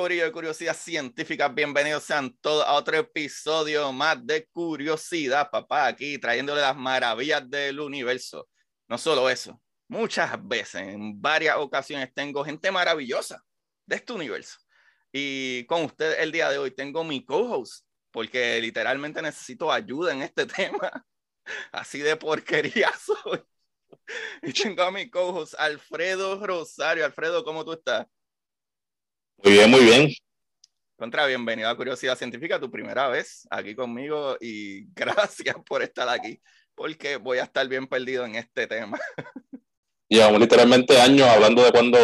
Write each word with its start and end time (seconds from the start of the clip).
Corillo 0.00 0.24
de 0.24 0.32
Curiosidad 0.32 0.74
Científica. 0.74 1.46
Bienvenidos 1.48 2.04
sean 2.04 2.34
todos 2.40 2.64
a 2.66 2.72
otro 2.72 2.96
episodio 2.96 3.92
más 3.92 4.26
de 4.26 4.46
Curiosidad, 4.46 5.50
papá. 5.50 5.88
Aquí 5.88 6.16
trayéndole 6.16 6.62
las 6.62 6.74
maravillas 6.74 7.48
del 7.50 7.80
universo. 7.80 8.48
No 8.88 8.96
solo 8.96 9.28
eso, 9.28 9.60
muchas 9.88 10.38
veces, 10.48 10.80
en 10.80 11.20
varias 11.20 11.58
ocasiones, 11.58 12.14
tengo 12.14 12.42
gente 12.42 12.70
maravillosa 12.70 13.44
de 13.84 13.96
este 13.96 14.14
universo. 14.14 14.58
Y 15.12 15.66
con 15.66 15.84
ustedes 15.84 16.18
el 16.20 16.32
día 16.32 16.48
de 16.48 16.56
hoy 16.56 16.70
tengo 16.70 17.04
mi 17.04 17.22
co-host, 17.22 17.84
porque 18.10 18.58
literalmente 18.58 19.20
necesito 19.20 19.70
ayuda 19.70 20.14
en 20.14 20.22
este 20.22 20.46
tema. 20.46 21.04
Así 21.72 21.98
de 21.98 22.16
porquería 22.16 22.90
soy. 22.98 23.42
Y 24.40 24.54
tengo 24.54 24.82
a 24.82 24.90
mi 24.90 25.10
co-host 25.10 25.52
Alfredo 25.58 26.42
Rosario. 26.46 27.04
Alfredo, 27.04 27.44
¿cómo 27.44 27.66
tú 27.66 27.74
estás? 27.74 28.06
Muy 29.42 29.52
bien, 29.54 29.70
muy 29.70 29.80
bien. 29.80 30.12
Contra, 30.96 31.24
bienvenido 31.24 31.70
a 31.70 31.76
Curiosidad 31.76 32.16
Científica, 32.16 32.60
tu 32.60 32.70
primera 32.70 33.08
vez 33.08 33.46
aquí 33.50 33.74
conmigo 33.74 34.36
y 34.38 34.84
gracias 34.94 35.56
por 35.66 35.82
estar 35.82 36.06
aquí, 36.10 36.42
porque 36.74 37.16
voy 37.16 37.38
a 37.38 37.44
estar 37.44 37.66
bien 37.66 37.86
perdido 37.86 38.26
en 38.26 38.34
este 38.34 38.66
tema. 38.66 38.98
Llevamos 40.08 40.40
literalmente 40.40 41.00
años 41.00 41.26
hablando 41.26 41.64
de 41.64 41.70
cuándo 41.70 41.98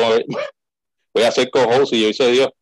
voy 1.12 1.24
a 1.24 1.30
ser 1.30 1.50
co-host 1.50 1.92
y 1.92 2.06
hoy 2.06 2.14
se 2.14 2.30
dio. 2.30 2.54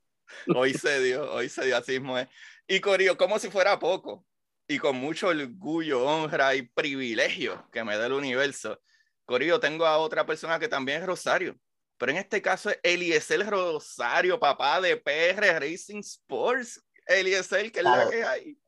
Hoy 0.52 0.74
se 0.74 1.00
dio, 1.00 1.32
hoy 1.32 1.48
se 1.48 1.66
dio, 1.66 1.76
así 1.76 1.92
mismo 1.92 2.18
es. 2.18 2.26
Y 2.66 2.80
Corio, 2.80 3.16
como 3.16 3.38
si 3.38 3.50
fuera 3.50 3.78
poco, 3.78 4.26
y 4.66 4.78
con 4.78 4.96
mucho 4.96 5.28
orgullo, 5.28 6.04
honra 6.04 6.56
y 6.56 6.62
privilegio 6.62 7.68
que 7.70 7.84
me 7.84 7.96
da 7.96 8.06
el 8.06 8.12
universo, 8.12 8.80
Corio, 9.24 9.60
tengo 9.60 9.86
a 9.86 9.98
otra 9.98 10.26
persona 10.26 10.58
que 10.58 10.66
también 10.66 11.00
es 11.00 11.06
Rosario. 11.06 11.56
Pero 11.96 12.12
en 12.12 12.18
este 12.18 12.42
caso 12.42 12.70
es 12.70 12.80
Eliezer 12.82 13.46
Rosario, 13.46 14.38
papá 14.38 14.80
de 14.80 14.96
PR 14.96 15.60
Racing 15.60 16.00
Sports. 16.00 16.84
Eliezer, 17.06 17.70
¿qué 17.70 17.78
es 17.78 17.84
la 17.84 18.08
que 18.10 18.24
hay? 18.24 18.58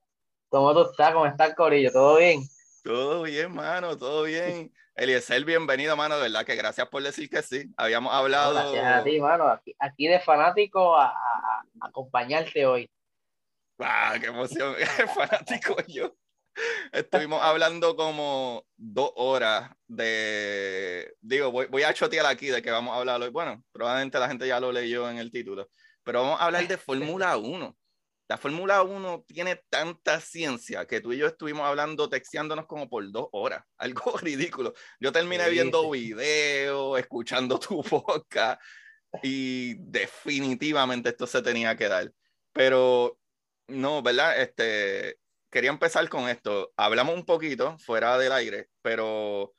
¿Cómo 0.48 0.72
tú 0.72 0.90
estás? 0.90 1.12
¿Cómo 1.12 1.26
está 1.26 1.46
el 1.46 1.54
corillo? 1.54 1.90
¿Todo 1.90 2.18
bien? 2.18 2.42
Todo 2.82 3.22
bien, 3.22 3.52
mano, 3.52 3.96
todo 3.96 4.22
bien. 4.22 4.72
Eliezer, 4.94 5.44
bienvenido, 5.44 5.96
mano, 5.96 6.16
de 6.16 6.22
verdad 6.22 6.46
que 6.46 6.54
gracias 6.54 6.88
por 6.88 7.02
decir 7.02 7.28
que 7.28 7.42
sí. 7.42 7.66
Habíamos 7.76 8.14
hablado. 8.14 8.54
gracias 8.54 8.86
a 8.86 9.02
ti, 9.02 9.20
mano. 9.20 9.48
Aquí, 9.48 9.74
aquí 9.78 10.06
de 10.06 10.20
fanático 10.20 10.96
a, 10.96 11.06
a, 11.06 11.10
a, 11.10 11.86
acompañarte 11.88 12.64
hoy. 12.64 12.90
¡Ah, 13.78 14.16
qué 14.20 14.26
emoción! 14.28 14.74
fanático 15.14 15.76
yo. 15.88 16.16
Estuvimos 16.92 17.42
hablando 17.42 17.96
como 17.96 18.64
dos 18.76 19.12
horas 19.16 19.70
de, 19.86 21.14
digo, 21.20 21.50
voy, 21.50 21.66
voy, 21.66 21.82
a 21.82 21.94
chotear 21.94 22.26
aquí 22.26 22.46
de 22.46 22.62
que 22.62 22.70
vamos 22.70 22.94
a 22.94 22.98
hablar 22.98 23.20
hoy. 23.20 23.30
Bueno, 23.30 23.62
probablemente 23.72 24.18
la 24.18 24.28
gente 24.28 24.46
ya 24.46 24.60
lo 24.60 24.72
leyó 24.72 25.08
en 25.08 25.18
el 25.18 25.30
título, 25.30 25.68
pero 26.02 26.22
vamos 26.22 26.40
a 26.40 26.44
hablar 26.46 26.66
de 26.66 26.78
Fórmula 26.78 27.36
1. 27.36 27.76
La 28.28 28.38
Fórmula 28.38 28.82
1 28.82 29.24
tiene 29.28 29.62
tanta 29.68 30.20
ciencia 30.20 30.84
que 30.84 31.00
tú 31.00 31.12
y 31.12 31.18
yo 31.18 31.28
estuvimos 31.28 31.64
hablando, 31.64 32.08
texteándonos 32.08 32.66
como 32.66 32.88
por 32.88 33.08
dos 33.12 33.28
horas, 33.32 33.64
algo 33.78 34.16
ridículo. 34.18 34.74
Yo 34.98 35.12
terminé 35.12 35.44
sí, 35.44 35.50
viendo 35.50 35.90
videos, 35.90 36.98
escuchando 36.98 37.58
tu 37.58 37.82
podcast 37.84 38.60
y 39.22 39.74
definitivamente 39.78 41.10
esto 41.10 41.26
se 41.26 41.40
tenía 41.40 41.76
que 41.76 41.88
dar. 41.88 42.12
Pero 42.52 43.18
no, 43.68 44.02
¿verdad? 44.02 44.40
Este, 44.40 45.18
quería 45.56 45.70
empezar 45.70 46.06
con 46.10 46.28
esto. 46.28 46.70
Hablamos 46.76 47.14
un 47.14 47.24
poquito 47.24 47.78
fuera 47.78 48.18
del 48.18 48.30
aire, 48.30 48.68
pero 48.82 49.54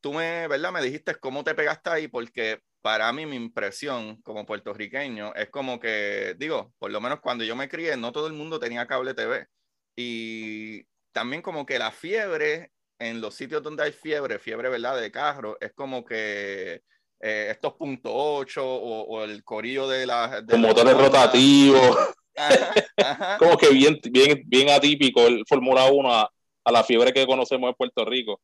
tú 0.00 0.12
me, 0.12 0.48
¿verdad? 0.48 0.72
Me 0.72 0.82
dijiste 0.82 1.14
cómo 1.14 1.44
te 1.44 1.54
pegaste 1.54 1.90
ahí, 1.90 2.08
porque 2.08 2.60
para 2.80 3.12
mí 3.12 3.24
mi 3.24 3.36
impresión 3.36 4.20
como 4.22 4.44
puertorriqueño 4.44 5.32
es 5.36 5.48
como 5.48 5.78
que, 5.78 6.34
digo, 6.40 6.74
por 6.80 6.90
lo 6.90 7.00
menos 7.00 7.20
cuando 7.20 7.44
yo 7.44 7.54
me 7.54 7.68
crié, 7.68 7.96
no 7.96 8.10
todo 8.10 8.26
el 8.26 8.32
mundo 8.32 8.58
tenía 8.58 8.88
cable 8.88 9.14
TV. 9.14 9.46
Y 9.94 10.82
también 11.12 11.40
como 11.40 11.66
que 11.66 11.78
la 11.78 11.92
fiebre 11.92 12.72
en 12.98 13.20
los 13.20 13.36
sitios 13.36 13.62
donde 13.62 13.84
hay 13.84 13.92
fiebre, 13.92 14.40
fiebre, 14.40 14.70
¿verdad? 14.70 15.00
De 15.00 15.12
carro, 15.12 15.56
es 15.60 15.72
como 15.72 16.04
que 16.04 16.82
eh, 17.20 17.46
estos 17.52 17.74
punto 17.74 18.10
.8 18.10 18.60
o, 18.60 19.02
o, 19.02 19.22
el 19.22 19.44
corillo 19.44 19.86
de 19.86 20.04
la... 20.04 20.40
De 20.40 20.58
Los 20.58 20.66
motores 20.66 20.96
rotativos. 20.96 21.96
Ajá, 22.36 22.74
ajá. 22.96 23.38
como 23.38 23.56
que 23.56 23.68
bien, 23.70 23.98
bien, 24.10 24.42
bien 24.46 24.70
atípico 24.70 25.26
el 25.26 25.44
Fórmula 25.46 25.90
1 25.90 26.12
a, 26.12 26.30
a, 26.64 26.72
la 26.72 26.82
fiebre 26.82 27.12
que 27.12 27.26
conocemos 27.26 27.68
en 27.68 27.74
Puerto 27.74 28.04
Rico. 28.04 28.40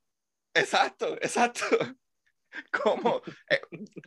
Exacto, 0.54 1.14
exacto. 1.14 1.64
¿Cómo? 2.82 3.22
Eh, 3.50 3.60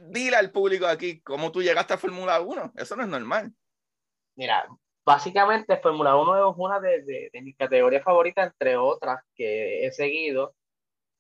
dile 0.10 0.36
al 0.36 0.52
público 0.52 0.86
aquí 0.86 1.22
cómo 1.22 1.52
tú 1.52 1.62
llegaste 1.62 1.94
a 1.94 1.98
Fórmula 1.98 2.42
1. 2.42 2.74
Eso 2.76 2.96
no 2.96 3.04
es 3.04 3.10
normal. 3.10 3.54
Mira, 4.36 4.68
básicamente 5.06 5.78
Fórmula 5.78 6.16
1 6.16 6.52
es 6.52 6.56
una 6.58 6.80
de, 6.80 7.02
de, 7.04 7.30
de, 7.32 7.42
mis 7.42 7.56
categorías 7.56 8.04
favoritas, 8.04 8.48
entre 8.48 8.78
otras 8.78 9.24
que 9.36 9.86
he 9.86 9.92
seguido. 9.92 10.56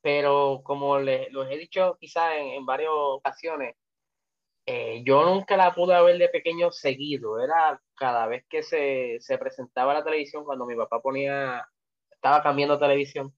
Pero 0.02 0.62
como 0.64 1.00
les, 1.00 1.32
los 1.32 1.50
he 1.50 1.58
dicho 1.58 1.98
quizás 2.00 2.34
en, 2.38 2.48
en 2.48 2.66
varias 2.66 2.90
ocasiones, 2.92 3.76
eh, 4.72 5.04
yo 5.06 5.26
nunca 5.26 5.58
la 5.58 5.74
pude 5.74 6.02
ver 6.02 6.18
de 6.18 6.30
pequeño 6.30 6.72
seguido, 6.72 7.44
era 7.44 7.82
cada 7.96 8.26
vez 8.28 8.46
que 8.50 8.64
se, 8.64 9.18
se, 9.20 9.38
presentaba 9.38 9.94
la 9.94 10.04
televisión, 10.04 10.46
cuando 10.46 10.66
mi 10.66 10.76
papá 10.76 11.02
ponía, 11.02 11.68
estaba 12.12 12.42
cambiando 12.42 12.80
televisión, 12.80 13.36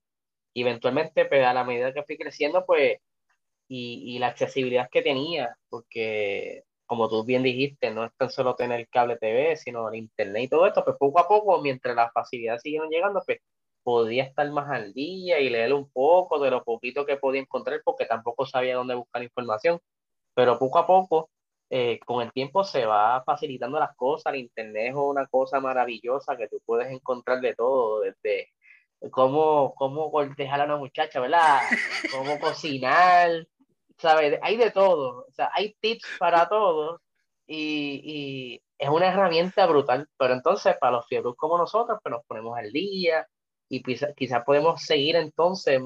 y 0.53 0.61
eventualmente, 0.61 1.25
pues, 1.25 1.45
a 1.45 1.53
la 1.53 1.63
medida 1.63 1.93
que 1.93 2.03
fui 2.03 2.17
creciendo, 2.17 2.65
pues, 2.65 2.99
y, 3.67 4.15
y, 4.15 4.19
la 4.19 4.27
accesibilidad 4.27 4.89
que 4.91 5.01
tenía, 5.01 5.57
porque 5.69 6.63
como 6.85 7.09
tú 7.09 7.23
bien 7.25 7.43
dijiste, 7.43 7.91
no 7.91 8.05
es 8.05 8.11
tan 8.17 8.29
solo 8.29 8.55
tener 8.55 8.87
cable 8.89 9.17
TV, 9.17 9.55
sino 9.55 9.89
el 9.89 9.95
internet 9.95 10.43
y 10.43 10.49
todo 10.49 10.67
esto, 10.67 10.83
pues 10.83 10.97
poco 10.99 11.19
a 11.19 11.27
poco, 11.27 11.61
mientras 11.61 11.95
las 11.95 12.13
facilidades 12.13 12.61
siguieron 12.61 12.89
llegando, 12.89 13.21
pues 13.25 13.39
podía 13.83 14.23
estar 14.25 14.49
más 14.51 14.69
al 14.69 14.93
día 14.93 15.39
y 15.39 15.49
leer 15.49 15.73
un 15.73 15.89
poco 15.91 16.39
de 16.39 16.51
lo 16.51 16.63
poquito 16.63 17.05
que 17.05 17.17
podía 17.17 17.41
encontrar, 17.41 17.81
porque 17.83 18.05
tampoco 18.05 18.45
sabía 18.45 18.75
dónde 18.75 18.95
buscar 18.95 19.23
información 19.23 19.79
pero 20.33 20.59
poco 20.59 20.79
a 20.79 20.87
poco, 20.87 21.29
eh, 21.69 21.99
con 22.05 22.21
el 22.21 22.31
tiempo 22.31 22.63
se 22.63 22.85
va 22.85 23.23
facilitando 23.25 23.79
las 23.79 23.95
cosas, 23.95 24.33
el 24.33 24.41
Internet 24.41 24.89
es 24.89 24.95
una 24.95 25.25
cosa 25.27 25.59
maravillosa 25.59 26.37
que 26.37 26.47
tú 26.47 26.61
puedes 26.65 26.91
encontrar 26.91 27.41
de 27.41 27.55
todo, 27.55 28.01
desde 28.01 28.49
cómo, 29.11 29.73
cómo 29.75 30.11
cortejar 30.11 30.61
a 30.61 30.65
una 30.65 30.77
muchacha, 30.77 31.19
¿verdad? 31.19 31.59
Cómo 32.11 32.39
cocinar, 32.39 33.47
¿sabes? 33.97 34.39
Hay 34.41 34.57
de 34.57 34.71
todo, 34.71 35.25
o 35.27 35.31
sea, 35.33 35.49
hay 35.53 35.75
tips 35.79 36.07
para 36.19 36.47
todo 36.47 37.01
y, 37.47 38.01
y 38.03 38.63
es 38.77 38.89
una 38.89 39.07
herramienta 39.07 39.65
brutal, 39.65 40.07
pero 40.17 40.33
entonces 40.33 40.77
para 40.79 40.93
los 40.93 41.07
fiebros 41.07 41.35
como 41.35 41.57
nosotros, 41.57 41.99
pues 42.03 42.11
nos 42.11 42.25
ponemos 42.25 42.57
al 42.57 42.71
día 42.71 43.27
y 43.69 43.81
quizás 43.81 44.13
quizá 44.15 44.43
podemos 44.43 44.81
seguir 44.83 45.15
entonces 45.15 45.81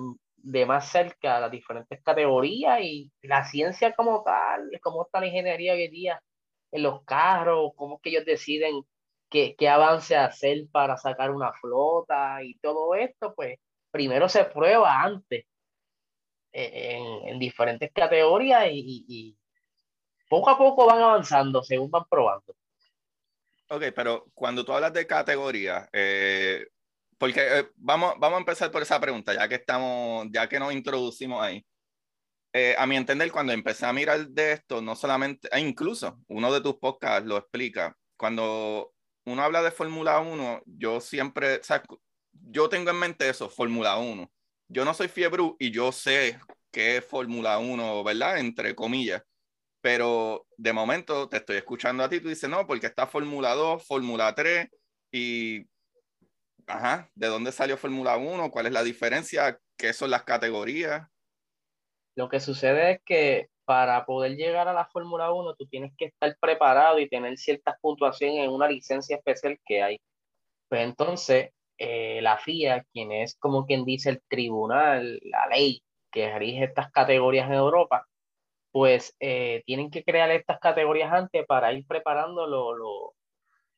de 0.47 0.65
más 0.65 0.87
cerca 0.89 1.41
las 1.41 1.51
diferentes 1.51 2.01
categorías 2.01 2.79
y 2.81 3.11
la 3.21 3.43
ciencia 3.43 3.93
como 3.93 4.23
tal, 4.23 4.71
cómo 4.81 5.03
está 5.03 5.19
la 5.19 5.27
ingeniería 5.27 5.73
hoy 5.73 5.89
día 5.89 6.23
en 6.71 6.83
los 6.83 7.03
carros, 7.03 7.73
cómo 7.75 7.99
que 7.99 8.11
ellos 8.11 8.23
deciden 8.23 8.81
qué, 9.29 9.57
qué 9.57 9.67
avance 9.67 10.15
hacer 10.15 10.67
para 10.71 10.95
sacar 10.95 11.31
una 11.31 11.51
flota 11.51 12.41
y 12.43 12.57
todo 12.59 12.95
esto, 12.95 13.35
pues 13.35 13.59
primero 13.91 14.29
se 14.29 14.45
prueba 14.45 15.01
antes 15.01 15.45
en, 16.53 17.27
en 17.27 17.39
diferentes 17.39 17.91
categorías 17.91 18.67
y, 18.71 19.05
y, 19.05 19.37
poco 20.29 20.49
a 20.49 20.57
poco 20.57 20.85
van 20.85 21.01
avanzando 21.01 21.61
según 21.61 21.91
van 21.91 22.05
probando. 22.09 22.55
Ok, 23.69 23.83
pero 23.93 24.27
cuando 24.33 24.63
tú 24.63 24.71
hablas 24.71 24.93
de 24.93 25.05
categoría, 25.07 25.89
eh, 25.91 26.67
porque 27.17 27.41
eh, 27.59 27.67
vamos, 27.75 28.15
vamos 28.19 28.37
a 28.37 28.39
empezar 28.39 28.71
por 28.71 28.81
esa 28.81 28.99
pregunta, 28.99 29.33
ya 29.33 29.47
que 29.47 29.55
estamos, 29.55 30.27
ya 30.31 30.47
que 30.49 30.59
nos 30.59 30.73
introducimos 30.73 31.41
ahí. 31.43 31.65
eh, 32.53 32.75
a 32.77 32.87
mi 32.87 32.95
entender, 32.97 33.31
cuando 33.31 33.53
empecé 33.53 33.85
a 33.85 33.93
mirar 33.93 34.27
de 34.29 34.53
esto, 34.53 34.81
no 34.81 34.95
solamente, 34.95 35.47
e 35.51 35.59
incluso 35.59 36.19
uno 36.27 36.51
de 36.53 36.61
tus 36.61 36.77
podcasts 36.77 37.27
lo 37.27 37.37
explica, 37.37 37.95
cuando 38.17 38.93
uno 39.25 39.43
habla 39.43 39.61
de 39.61 39.71
Fórmula 39.71 40.19
1, 40.19 40.61
yo 40.65 40.99
siempre, 41.01 41.57
o 41.57 41.63
sea, 41.63 41.83
yo 42.31 42.69
tengo 42.69 42.89
en 42.91 42.97
mente 42.99 43.29
eso, 43.29 43.49
Fórmula 43.49 43.97
1. 43.97 44.31
Yo 44.69 44.85
no 44.85 44.93
soy 44.93 45.07
fiebre 45.09 45.43
y 45.59 45.71
yo 45.71 45.91
sé 45.91 46.39
qué 46.71 46.97
es 46.97 47.05
Fórmula 47.05 47.59
1, 47.59 48.03
¿verdad? 48.03 48.39
Entre 48.39 48.75
comillas. 48.75 49.21
Pero 49.81 50.47
de 50.57 50.73
momento 50.73 51.29
te 51.29 51.37
estoy 51.37 51.57
escuchando 51.57 52.03
a 52.03 52.09
ti, 52.09 52.19
tú 52.19 52.29
dices, 52.29 52.49
no, 52.49 52.65
porque 52.67 52.87
está 52.87 53.07
Fórmula 53.07 53.53
2, 53.55 53.85
Fórmula 53.85 54.33
3 54.35 54.67
y, 55.11 55.61
ajá, 56.67 57.09
¿de 57.15 57.27
dónde 57.27 57.51
salió 57.51 57.77
Fórmula 57.77 58.17
1? 58.17 58.51
¿Cuál 58.51 58.67
es 58.67 58.73
la 58.73 58.83
diferencia? 58.83 59.59
¿Qué 59.77 59.93
son 59.93 60.11
las 60.11 60.23
categorías? 60.23 61.07
Lo 62.15 62.29
que 62.29 62.39
sucede 62.39 62.91
es 62.91 63.01
que 63.05 63.49
para 63.65 64.05
poder 64.05 64.35
llegar 64.35 64.67
a 64.67 64.73
la 64.73 64.85
Fórmula 64.85 65.31
1 65.31 65.55
tú 65.55 65.67
tienes 65.67 65.93
que 65.97 66.05
estar 66.05 66.35
preparado 66.39 66.99
y 66.99 67.09
tener 67.09 67.37
ciertas 67.37 67.75
puntuaciones 67.81 68.45
en 68.45 68.49
una 68.49 68.67
licencia 68.67 69.17
especial 69.17 69.59
que 69.65 69.83
hay. 69.83 70.01
Pues 70.69 70.81
entonces, 70.81 71.51
eh, 71.77 72.19
la 72.21 72.37
FIA, 72.37 72.85
quien 72.91 73.11
es 73.11 73.35
como 73.35 73.65
quien 73.65 73.85
dice 73.85 74.09
el 74.09 74.21
tribunal, 74.27 75.19
la 75.23 75.47
ley 75.47 75.83
que 76.11 76.37
rige 76.37 76.65
estas 76.65 76.91
categorías 76.91 77.47
en 77.47 77.55
Europa, 77.55 78.07
pues 78.71 79.15
eh, 79.19 79.63
tienen 79.65 79.91
que 79.91 80.03
crear 80.03 80.31
estas 80.31 80.59
categorías 80.59 81.11
antes 81.11 81.45
para 81.45 81.73
ir 81.73 81.85
preparando 81.85 82.47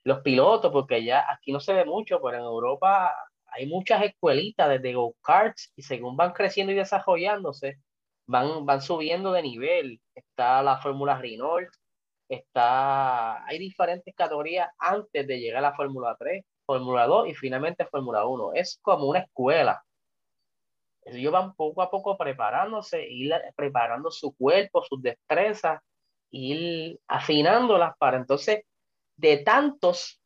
los 0.10 0.22
pilotos, 0.22 0.72
porque 0.72 1.04
ya 1.04 1.26
aquí 1.32 1.52
no 1.52 1.60
se 1.60 1.74
ve 1.74 1.86
mucho, 1.86 2.22
pero 2.22 2.38
en 2.38 2.44
Europa 2.44 3.16
hay 3.48 3.68
muchas 3.68 4.04
escuelitas 4.04 4.70
desde 4.70 4.94
go-karts 4.94 5.72
y 5.76 5.84
según 5.84 6.18
van 6.18 6.34
creciendo 6.34 6.74
y 6.74 6.76
desarrollándose, 6.76 7.80
van, 8.28 8.66
van 8.66 8.82
subiendo 8.82 9.32
de 9.32 9.42
nivel. 9.42 10.02
Está 10.16 10.62
la 10.64 10.78
Fórmula 10.78 11.18
Renault, 11.18 11.70
está, 12.28 13.46
hay 13.46 13.60
diferentes 13.60 14.14
categorías 14.16 14.70
antes 14.78 15.26
de 15.28 15.40
llegar 15.40 15.64
a 15.64 15.70
la 15.70 15.76
Fórmula 15.76 16.16
3, 16.20 16.44
Fórmula 16.66 17.08
2 17.08 17.30
y 17.30 17.34
finalmente 17.36 17.86
Fórmula 17.86 18.26
1. 18.26 18.54
Es 18.54 18.80
como 18.82 19.08
una 19.08 19.20
escuela. 19.20 19.84
Ellos 21.04 21.32
van 21.32 21.54
poco 21.56 21.82
a 21.82 21.90
poco 21.90 22.18
preparándose, 22.18 23.08
ir 23.10 23.34
preparando 23.56 24.12
su 24.12 24.36
cuerpo, 24.36 24.84
sus 24.84 25.02
destrezas, 25.02 25.82
ir 26.32 27.00
afinándolas 27.08 27.94
para 27.98 28.18
entonces, 28.18 28.64
de 29.20 29.38
tantos 29.38 30.22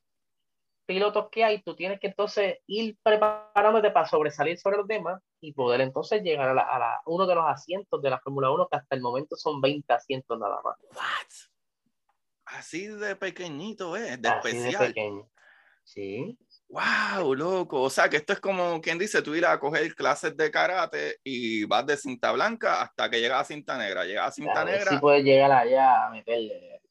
pilotos 0.85 1.29
que 1.31 1.43
hay, 1.43 1.61
tú 1.63 1.75
tienes 1.75 1.99
que 1.99 2.07
entonces 2.07 2.57
ir 2.67 2.97
preparándote 3.01 3.89
para 3.91 4.07
sobresalir 4.07 4.59
sobre 4.59 4.77
los 4.77 4.87
demás 4.87 5.21
y 5.41 5.53
poder 5.53 5.81
entonces 5.81 6.21
llegar 6.21 6.49
a, 6.49 6.53
la, 6.53 7.01
uno 7.05 7.25
de 7.25 7.35
los 7.35 7.45
asientos 7.47 8.01
de 8.01 8.09
la 8.09 8.19
Fórmula 8.19 8.51
1, 8.51 8.67
que 8.69 8.77
hasta 8.77 8.95
el 8.95 9.01
momento 9.01 9.35
son 9.35 9.61
20 9.61 9.91
asientos 9.93 10.37
nada 10.37 10.59
más. 10.63 10.77
Así 12.45 12.87
de 12.87 13.15
pequeñito, 13.15 13.97
¿eh? 13.97 14.17
De 14.17 14.29
especial. 14.29 14.87
pequeño. 14.87 15.29
Sí. 15.83 16.37
Wow, 16.69 17.33
loco. 17.33 17.81
O 17.81 17.89
sea, 17.89 18.09
que 18.09 18.17
esto 18.17 18.33
es 18.33 18.39
como 18.39 18.79
quien 18.79 18.97
dice, 18.97 19.21
tú 19.21 19.35
ir 19.35 19.45
a 19.45 19.59
coger 19.59 19.95
clases 19.95 20.35
de 20.35 20.51
karate 20.51 21.17
y 21.23 21.65
vas 21.65 21.85
de 21.85 21.97
cinta 21.97 22.31
blanca 22.31 22.81
hasta 22.81 23.09
que 23.09 23.19
llegas 23.19 23.41
a 23.41 23.45
cinta 23.45 23.77
negra. 23.77 24.05
Llegas 24.05 24.27
a 24.27 24.31
cinta 24.31 24.65
negra. 24.65 24.91
Sí 24.91 24.97
puedes 24.97 25.23
llegar 25.23 25.51
allá 25.51 26.07
a 26.07 26.09
meterle. 26.09 26.82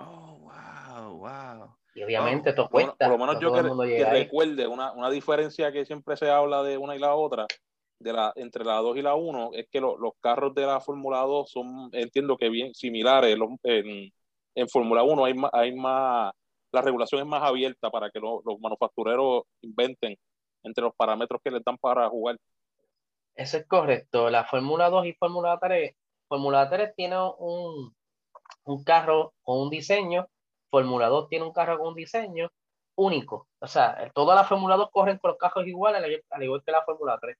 Oh, 0.00 0.38
wow, 0.38 1.18
wow. 1.18 1.76
Y 1.94 2.02
obviamente 2.02 2.50
esto 2.50 2.68
cuesta. 2.68 2.94
Por, 2.98 3.08
lo 3.08 3.18
menos 3.18 3.40
yo 3.40 3.52
que, 3.52 4.04
recuerde 4.04 4.66
una, 4.66 4.92
una, 4.92 5.10
diferencia 5.10 5.72
que 5.72 5.84
siempre 5.84 6.16
se 6.16 6.30
habla 6.30 6.62
de 6.62 6.78
una 6.78 6.94
y 6.94 6.98
la 6.98 7.14
otra, 7.14 7.46
de 7.98 8.12
la, 8.12 8.32
entre 8.36 8.64
la 8.64 8.76
2 8.76 8.96
y 8.96 9.02
la 9.02 9.14
1, 9.14 9.50
es 9.54 9.68
que 9.70 9.80
los 9.80 10.12
carros 10.20 10.54
de 10.54 10.66
la 10.66 10.80
Fórmula 10.80 11.20
2 11.20 11.50
son, 11.50 11.90
entiendo 11.92 12.36
que 12.36 12.48
bien 12.48 12.74
similares. 12.74 13.36
en, 13.64 14.12
en 14.54 14.68
Fórmula 14.68 15.02
1 15.02 15.24
hay, 15.24 15.34
hay 15.52 15.74
más, 15.74 16.32
la 16.72 16.80
regulación 16.80 17.20
es 17.20 17.26
más 17.26 17.42
abierta 17.42 17.90
para 17.90 18.10
que 18.10 18.20
los 18.20 18.60
manufactureros 18.60 19.42
inventen 19.60 20.16
entre 20.62 20.84
los 20.84 20.94
parámetros 20.94 21.40
que 21.42 21.50
les 21.50 21.64
dan 21.64 21.76
para 21.78 22.08
jugar. 22.08 22.36
Eso 23.34 23.58
es 23.58 23.66
correcto. 23.66 24.30
La 24.30 24.44
Fórmula 24.44 24.90
2 24.90 25.06
y 25.06 25.12
Fórmula 25.14 25.58
3, 25.60 25.94
Fórmula 26.28 26.68
3 26.68 26.94
tiene 26.94 27.16
un, 27.38 27.94
un 28.70 28.84
carro 28.84 29.34
con 29.42 29.60
un 29.60 29.70
diseño 29.70 30.28
Fórmula 30.70 31.08
2 31.08 31.28
tiene 31.28 31.44
un 31.44 31.52
carro 31.52 31.78
con 31.78 31.88
un 31.88 31.94
diseño 31.94 32.50
único. 32.96 33.48
O 33.60 33.66
sea, 33.66 34.10
todas 34.14 34.36
las 34.36 34.48
Fórmula 34.48 34.76
2 34.76 34.90
corren 34.92 35.18
con 35.18 35.30
los 35.30 35.38
carros 35.38 35.66
iguales, 35.66 36.22
al 36.30 36.42
igual 36.42 36.62
que 36.64 36.72
la 36.72 36.84
Fórmula 36.84 37.18
3. 37.20 37.36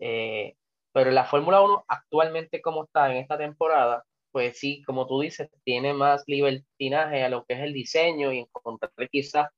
Eh, 0.00 0.54
pero 0.92 1.10
la 1.10 1.24
Fórmula 1.24 1.62
1, 1.62 1.84
actualmente 1.88 2.60
como 2.62 2.84
está 2.84 3.10
en 3.10 3.18
esta 3.18 3.38
temporada, 3.38 4.04
pues 4.32 4.58
sí, 4.58 4.82
como 4.84 5.06
tú 5.06 5.20
dices, 5.20 5.48
tiene 5.64 5.94
más 5.94 6.24
libertinaje 6.26 7.24
a 7.24 7.28
lo 7.28 7.44
que 7.44 7.54
es 7.54 7.60
el 7.60 7.72
diseño 7.72 8.32
y 8.32 8.40
encontrar 8.40 8.92
quizás 9.10 9.48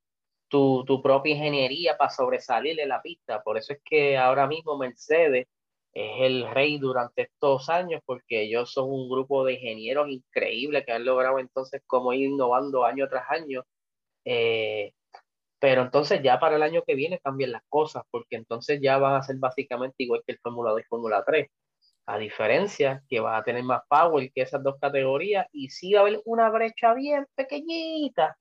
tu, 0.48 0.84
tu 0.84 1.02
propia 1.02 1.34
ingeniería 1.34 1.96
para 1.96 2.10
sobresalir 2.10 2.76
la 2.86 3.02
pista. 3.02 3.42
Por 3.42 3.58
eso 3.58 3.72
es 3.72 3.80
que 3.84 4.18
ahora 4.18 4.46
mismo 4.46 4.76
Mercedes 4.76 5.46
es 5.92 6.20
el 6.20 6.50
rey 6.50 6.78
durante 6.78 7.22
estos 7.22 7.68
años 7.68 8.00
porque 8.06 8.42
ellos 8.42 8.72
son 8.72 8.90
un 8.90 9.08
grupo 9.10 9.44
de 9.44 9.54
ingenieros 9.54 10.08
increíbles 10.08 10.84
que 10.86 10.92
han 10.92 11.04
logrado 11.04 11.38
entonces 11.38 11.82
como 11.86 12.12
ir 12.12 12.28
innovando 12.30 12.84
año 12.84 13.08
tras 13.08 13.30
año. 13.30 13.64
Eh, 14.24 14.92
pero 15.58 15.82
entonces 15.82 16.22
ya 16.22 16.38
para 16.40 16.56
el 16.56 16.62
año 16.62 16.82
que 16.86 16.94
viene 16.94 17.20
cambian 17.20 17.52
las 17.52 17.62
cosas 17.68 18.04
porque 18.10 18.36
entonces 18.36 18.80
ya 18.82 18.98
van 18.98 19.14
a 19.16 19.22
ser 19.22 19.36
básicamente 19.36 19.96
igual 20.04 20.22
que 20.26 20.32
el 20.32 20.38
Fórmula 20.40 20.70
2 20.72 20.80
y 20.80 20.84
Fórmula 20.84 21.24
3. 21.26 21.48
A 22.06 22.18
diferencia 22.18 23.02
que 23.08 23.20
va 23.20 23.36
a 23.38 23.44
tener 23.44 23.62
más 23.64 23.82
power 23.88 24.32
que 24.32 24.42
esas 24.42 24.62
dos 24.62 24.76
categorías 24.80 25.46
y 25.52 25.70
sí 25.70 25.92
va 25.94 26.00
a 26.00 26.02
haber 26.02 26.20
una 26.24 26.50
brecha 26.50 26.94
bien 26.94 27.26
pequeñita 27.34 28.36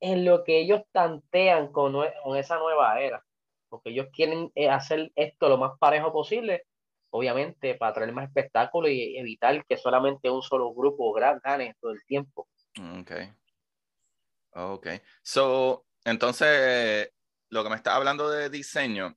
en 0.00 0.24
lo 0.24 0.44
que 0.44 0.60
ellos 0.60 0.82
tantean 0.92 1.72
con, 1.72 1.94
con 2.24 2.36
esa 2.36 2.58
nueva 2.58 3.00
era. 3.00 3.24
Porque 3.68 3.90
ellos 3.90 4.08
quieren 4.12 4.50
eh, 4.54 4.68
hacer 4.68 5.10
esto 5.16 5.48
lo 5.48 5.58
más 5.58 5.78
parejo 5.78 6.12
posible 6.12 6.64
obviamente 7.12 7.74
para 7.74 7.92
traer 7.92 8.12
más 8.12 8.26
espectáculo 8.26 8.88
y 8.88 9.16
evitar 9.16 9.64
que 9.66 9.76
solamente 9.76 10.30
un 10.30 10.42
solo 10.42 10.72
grupo 10.74 11.12
gane 11.12 11.76
todo 11.80 11.92
el 11.92 12.04
tiempo. 12.06 12.48
Ok. 13.00 13.12
Ok. 14.54 14.88
So, 15.22 15.84
entonces, 16.04 17.10
lo 17.50 17.62
que 17.62 17.70
me 17.70 17.76
está 17.76 17.94
hablando 17.94 18.30
de 18.30 18.48
diseño, 18.48 19.16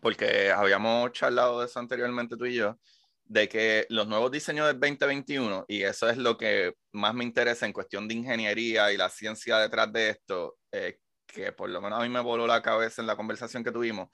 porque 0.00 0.50
habíamos 0.50 1.12
charlado 1.12 1.60
de 1.60 1.66
eso 1.66 1.78
anteriormente 1.78 2.36
tú 2.36 2.46
y 2.46 2.54
yo, 2.56 2.78
de 3.24 3.46
que 3.46 3.86
los 3.90 4.08
nuevos 4.08 4.30
diseños 4.30 4.66
del 4.66 4.80
2021, 4.80 5.66
y 5.68 5.82
eso 5.82 6.08
es 6.08 6.16
lo 6.16 6.38
que 6.38 6.74
más 6.92 7.14
me 7.14 7.24
interesa 7.24 7.66
en 7.66 7.74
cuestión 7.74 8.08
de 8.08 8.14
ingeniería 8.14 8.90
y 8.90 8.96
la 8.96 9.10
ciencia 9.10 9.58
detrás 9.58 9.92
de 9.92 10.10
esto, 10.10 10.56
eh, 10.72 10.98
que 11.26 11.52
por 11.52 11.68
lo 11.68 11.82
menos 11.82 12.00
a 12.00 12.02
mí 12.02 12.08
me 12.08 12.20
voló 12.20 12.46
la 12.46 12.62
cabeza 12.62 13.02
en 13.02 13.06
la 13.06 13.16
conversación 13.16 13.62
que 13.62 13.70
tuvimos, 13.70 14.08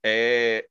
eh, 0.00 0.68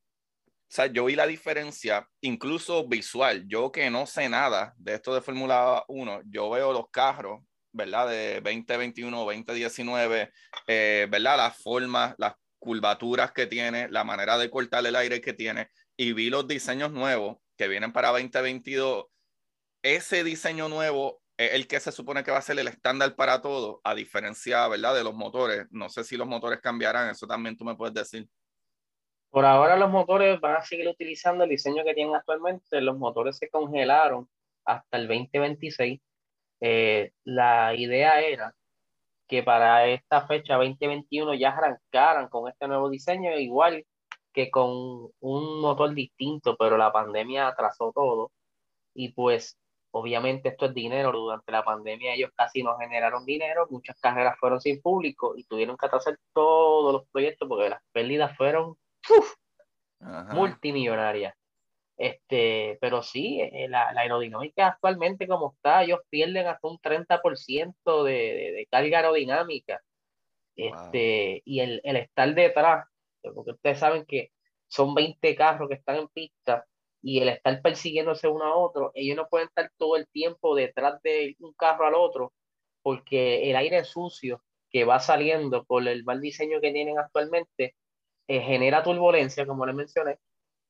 o 0.71 0.73
sea, 0.73 0.85
yo 0.85 1.03
vi 1.03 1.15
la 1.17 1.27
diferencia, 1.27 2.07
incluso 2.21 2.87
visual. 2.87 3.43
Yo 3.45 3.73
que 3.73 3.89
no 3.89 4.05
sé 4.05 4.29
nada 4.29 4.73
de 4.77 4.93
esto 4.93 5.13
de 5.13 5.19
Fórmula 5.19 5.83
1, 5.89 6.21
yo 6.27 6.49
veo 6.49 6.71
los 6.71 6.85
carros, 6.89 7.43
¿verdad? 7.73 8.07
De 8.07 8.35
2021, 8.35 9.25
2019, 9.25 10.31
eh, 10.67 11.07
¿verdad? 11.11 11.35
Las 11.35 11.57
formas, 11.57 12.15
las 12.17 12.35
curvaturas 12.57 13.33
que 13.33 13.47
tiene, 13.47 13.89
la 13.89 14.05
manera 14.05 14.37
de 14.37 14.49
cortar 14.49 14.85
el 14.85 14.95
aire 14.95 15.19
que 15.19 15.33
tiene, 15.33 15.67
y 15.97 16.13
vi 16.13 16.29
los 16.29 16.47
diseños 16.47 16.93
nuevos 16.93 17.39
que 17.57 17.67
vienen 17.67 17.91
para 17.91 18.11
2022. 18.11 19.07
Ese 19.83 20.23
diseño 20.23 20.69
nuevo 20.69 21.21
es 21.35 21.53
el 21.53 21.67
que 21.67 21.81
se 21.81 21.91
supone 21.91 22.23
que 22.23 22.31
va 22.31 22.37
a 22.37 22.41
ser 22.41 22.57
el 22.57 22.69
estándar 22.69 23.17
para 23.17 23.41
todo, 23.41 23.81
a 23.83 23.93
diferencia, 23.93 24.65
¿verdad? 24.69 24.95
De 24.95 25.03
los 25.03 25.15
motores. 25.15 25.67
No 25.69 25.89
sé 25.89 26.05
si 26.05 26.15
los 26.15 26.29
motores 26.29 26.61
cambiarán, 26.61 27.09
eso 27.09 27.27
también 27.27 27.57
tú 27.57 27.65
me 27.65 27.75
puedes 27.75 27.93
decir. 27.93 28.29
Por 29.31 29.45
ahora 29.45 29.77
los 29.77 29.89
motores 29.89 30.39
van 30.41 30.57
a 30.57 30.61
seguir 30.61 30.87
utilizando 30.89 31.45
el 31.45 31.49
diseño 31.49 31.83
que 31.85 31.93
tienen 31.93 32.15
actualmente. 32.15 32.81
Los 32.81 32.97
motores 32.97 33.37
se 33.37 33.49
congelaron 33.49 34.29
hasta 34.65 34.97
el 34.97 35.07
2026. 35.07 36.01
Eh, 36.61 37.11
la 37.23 37.73
idea 37.75 38.21
era 38.21 38.53
que 39.27 39.43
para 39.43 39.87
esta 39.87 40.27
fecha 40.27 40.55
2021 40.57 41.35
ya 41.35 41.49
arrancaran 41.51 42.27
con 42.29 42.49
este 42.49 42.67
nuevo 42.67 42.89
diseño, 42.89 43.31
igual 43.39 43.85
que 44.33 44.51
con 44.51 45.09
un 45.21 45.61
motor 45.61 45.93
distinto, 45.93 46.57
pero 46.57 46.77
la 46.77 46.91
pandemia 46.91 47.47
atrasó 47.47 47.91
todo. 47.95 48.31
Y 48.93 49.13
pues 49.13 49.57
obviamente 49.91 50.49
esto 50.49 50.65
es 50.67 50.73
dinero. 50.73 51.11
Durante 51.13 51.51
la 51.53 51.63
pandemia 51.63 52.15
ellos 52.15 52.31
casi 52.35 52.63
no 52.63 52.77
generaron 52.77 53.25
dinero, 53.25 53.67
muchas 53.69 53.99
carreras 54.01 54.37
fueron 54.39 54.61
sin 54.61 54.81
público 54.81 55.35
y 55.37 55.45
tuvieron 55.45 55.77
que 55.77 55.85
atrasar 55.85 56.17
todos 56.33 56.93
los 56.93 57.07
proyectos 57.11 57.47
porque 57.47 57.69
las 57.69 57.81
pérdidas 57.93 58.35
fueron 58.37 58.75
multimillonaria. 60.33 61.35
Este, 61.97 62.79
pero 62.81 63.03
sí, 63.03 63.41
eh, 63.41 63.67
la, 63.69 63.93
la, 63.93 64.01
aerodinámica 64.01 64.69
actualmente 64.69 65.27
como 65.27 65.53
está, 65.53 65.83
ellos 65.83 65.99
pierden 66.09 66.47
hasta 66.47 66.67
un 66.67 66.79
30% 66.79 68.03
de, 68.03 68.11
de, 68.11 68.51
de, 68.53 68.67
carga 68.71 68.97
aerodinámica. 68.99 69.81
Este, 70.55 71.41
y 71.45 71.59
el, 71.59 71.79
el 71.83 71.97
estar 71.97 72.33
detrás, 72.33 72.87
porque 73.21 73.51
ustedes 73.51 73.79
saben 73.79 74.05
que 74.05 74.31
son 74.67 74.95
20 74.95 75.35
carros 75.35 75.69
que 75.69 75.75
están 75.75 75.97
en 75.97 76.07
pista 76.07 76.65
y 77.01 77.19
el 77.19 77.29
estar 77.29 77.61
persiguiéndose 77.61 78.27
uno 78.27 78.45
a 78.45 78.55
otro, 78.55 78.91
ellos 78.95 79.17
no 79.17 79.27
pueden 79.27 79.47
estar 79.47 79.71
todo 79.77 79.95
el 79.95 80.07
tiempo 80.07 80.55
detrás 80.55 81.01
de 81.03 81.35
un 81.39 81.53
carro 81.53 81.85
al 81.87 81.95
otro, 81.95 82.33
porque 82.81 83.49
el 83.49 83.55
aire 83.55 83.83
sucio 83.83 84.43
que 84.71 84.85
va 84.85 84.99
saliendo 84.99 85.65
por 85.65 85.87
el 85.87 86.03
mal 86.03 86.21
diseño 86.21 86.61
que 86.61 86.71
tienen 86.71 86.97
actualmente 86.97 87.75
eh, 88.31 88.39
genera 88.39 88.81
turbulencia, 88.81 89.45
como 89.45 89.65
les 89.65 89.75
mencioné, 89.75 90.17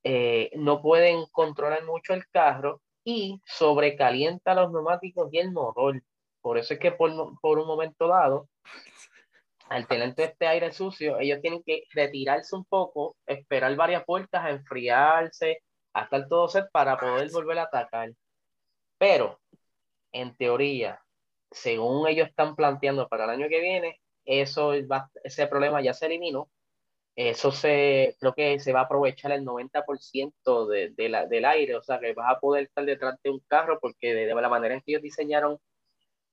eh, 0.03 0.49
no 0.55 0.81
pueden 0.81 1.25
controlar 1.31 1.85
mucho 1.85 2.15
el 2.15 2.27
carro 2.29 2.81
y 3.03 3.39
sobrecalienta 3.45 4.55
los 4.55 4.71
neumáticos 4.71 5.29
y 5.31 5.37
el 5.37 5.51
motor. 5.51 6.01
Por 6.41 6.57
eso 6.57 6.73
es 6.73 6.79
que 6.79 6.91
por, 6.91 7.11
por 7.39 7.59
un 7.59 7.67
momento 7.67 8.07
dado, 8.07 8.49
al 9.69 9.85
tener 9.87 10.11
este 10.17 10.47
aire 10.47 10.71
sucio, 10.71 11.19
ellos 11.19 11.39
tienen 11.39 11.61
que 11.63 11.83
retirarse 11.91 12.55
un 12.55 12.65
poco, 12.65 13.15
esperar 13.27 13.75
varias 13.75 14.03
vueltas, 14.07 14.49
enfriarse, 14.49 15.59
hasta 15.93 16.15
el 16.15 16.27
todo 16.27 16.47
set 16.47 16.65
para 16.71 16.97
poder 16.97 17.29
volver 17.31 17.59
a 17.59 17.63
atacar. 17.63 18.09
Pero, 18.97 19.39
en 20.11 20.35
teoría, 20.35 20.99
según 21.51 22.07
ellos 22.07 22.27
están 22.27 22.55
planteando 22.55 23.07
para 23.07 23.25
el 23.25 23.29
año 23.29 23.49
que 23.49 23.61
viene, 23.61 24.01
eso 24.25 24.73
ese 24.73 25.45
problema 25.45 25.79
ya 25.79 25.93
se 25.93 26.07
eliminó. 26.07 26.49
Eso 27.15 27.51
se, 27.51 28.15
creo 28.19 28.33
que 28.33 28.59
se 28.59 28.71
va 28.71 28.81
a 28.81 28.83
aprovechar 28.83 29.31
el 29.33 29.45
90% 29.45 30.67
de, 30.67 30.91
de 30.91 31.09
la, 31.09 31.25
del 31.27 31.45
aire, 31.45 31.75
o 31.75 31.83
sea 31.83 31.99
que 31.99 32.13
vas 32.13 32.31
a 32.31 32.39
poder 32.39 32.63
estar 32.63 32.85
detrás 32.85 33.19
de 33.23 33.29
un 33.31 33.39
carro 33.47 33.79
porque 33.81 34.13
de, 34.13 34.33
la 34.33 34.49
manera 34.49 34.75
en 34.75 34.81
que 34.81 34.93
ellos 34.93 35.03
diseñaron 35.03 35.57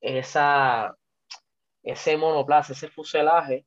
esa, 0.00 0.96
ese 1.82 2.16
monoplaza, 2.16 2.72
ese 2.74 2.88
fuselaje, 2.88 3.66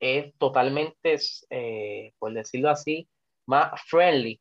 es 0.00 0.34
totalmente, 0.38 1.16
eh, 1.50 2.12
por 2.18 2.32
decirlo 2.34 2.70
así, 2.70 3.08
más 3.46 3.80
friendly. 3.86 4.40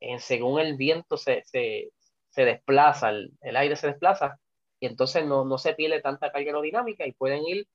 En, 0.00 0.20
según 0.20 0.60
el 0.60 0.76
viento 0.76 1.16
se, 1.16 1.42
se, 1.44 1.92
se 2.30 2.44
desplaza, 2.44 3.10
el, 3.10 3.32
el, 3.42 3.56
aire 3.56 3.76
se 3.76 3.88
desplaza, 3.88 4.38
y 4.80 4.86
entonces 4.86 5.24
no, 5.26 5.44
no 5.44 5.58
se 5.58 5.74
pierde 5.74 6.00
tanta 6.02 6.32
carga 6.32 6.48
aerodinámica 6.48 7.06
y 7.06 7.12
pueden 7.12 7.44
ir 7.46 7.66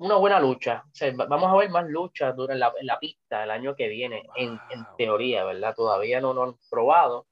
una 0.00 0.16
buena 0.16 0.40
lucha. 0.40 0.82
vamos 1.28 1.52
a 1.52 1.56
ver 1.56 1.68
más 1.68 1.86
luchas 1.86 2.34
en 2.48 2.58
la, 2.58 2.72
en 2.80 2.86
la 2.86 2.98
pista 2.98 3.44
el 3.44 3.50
año 3.50 3.76
que 3.76 3.88
viene, 3.88 4.22
en, 4.34 4.58
en, 4.70 4.86
teoría, 4.96 5.44
¿verdad? 5.44 5.74
Todavía 5.74 6.22
no 6.22 6.32
lo 6.32 6.44
han 6.44 6.56
probado, 6.70 7.26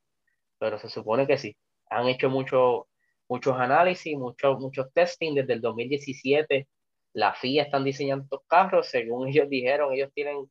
pero 0.58 0.78
se 0.78 0.90
supone 0.90 1.26
que 1.26 1.38
sí. 1.38 1.56
Han 1.88 2.08
hecho 2.08 2.28
mucho, 2.28 2.88
muchos 3.26 3.56
análisis, 3.56 4.16
muchos 4.18 4.60
muchos 4.60 4.92
testing 4.92 5.34
desde 5.34 5.54
el 5.54 5.62
2017. 5.62 6.68
La 7.14 7.32
FIA 7.32 7.62
están 7.62 7.84
diseñando 7.84 8.24
estos 8.24 8.42
carros, 8.46 8.86
según 8.88 9.28
ellos 9.28 9.48
dijeron, 9.48 9.94
ellos 9.94 10.10
tienen 10.14 10.50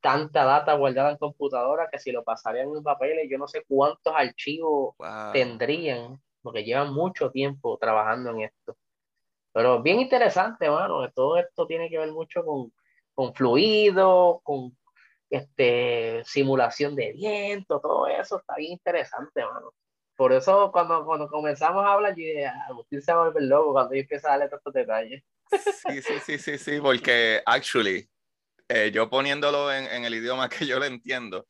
tanta 0.00 0.44
data 0.44 0.72
guardada 0.72 1.10
en 1.10 1.18
computadora 1.18 1.90
que 1.92 1.98
si 1.98 2.12
lo 2.12 2.24
pasarían 2.24 2.68
en 2.74 2.82
papeles, 2.82 3.28
yo 3.30 3.36
no 3.36 3.46
sé 3.46 3.62
cuántos 3.68 4.14
archivos 4.16 4.94
tendrían, 5.34 6.18
porque 6.40 6.64
llevan 6.64 6.94
mucho 6.94 7.30
tiempo 7.30 7.76
trabajando 7.76 8.30
en 8.30 8.40
esto. 8.40 8.74
Pero 9.58 9.82
bien 9.82 9.98
interesante, 9.98 10.70
mano. 10.70 11.10
Todo 11.10 11.36
esto 11.36 11.66
tiene 11.66 11.90
que 11.90 11.98
ver 11.98 12.12
mucho 12.12 12.44
con, 12.44 12.72
con 13.12 13.34
fluido, 13.34 14.40
con 14.44 14.78
este, 15.28 16.22
simulación 16.24 16.94
de 16.94 17.12
viento, 17.12 17.80
todo 17.80 18.06
eso 18.06 18.38
está 18.38 18.54
bien 18.54 18.74
interesante, 18.74 19.44
mano. 19.44 19.74
Por 20.14 20.32
eso 20.32 20.70
cuando, 20.70 21.04
cuando 21.04 21.26
comenzamos 21.26 21.84
a 21.84 21.94
hablar, 21.94 22.12
yo 22.12 22.18
dije, 22.18 22.46
ah, 22.46 22.66
Agustín 22.68 23.02
se 23.02 23.12
va 23.12 23.22
a 23.22 23.24
volver 23.24 23.42
loco 23.42 23.72
cuando 23.72 23.96
yo 23.96 24.02
a 24.02 24.28
darle 24.28 24.44
estos 24.44 24.72
detalles. 24.72 25.24
Sí, 25.50 26.02
sí, 26.02 26.20
sí, 26.24 26.38
sí, 26.38 26.56
sí, 26.56 26.80
porque 26.80 27.42
actually, 27.44 28.08
eh, 28.68 28.92
yo 28.92 29.10
poniéndolo 29.10 29.72
en, 29.72 29.86
en, 29.86 30.04
el 30.04 30.14
idioma 30.14 30.48
que 30.48 30.66
yo 30.66 30.78
lo 30.78 30.84
entiendo, 30.84 31.48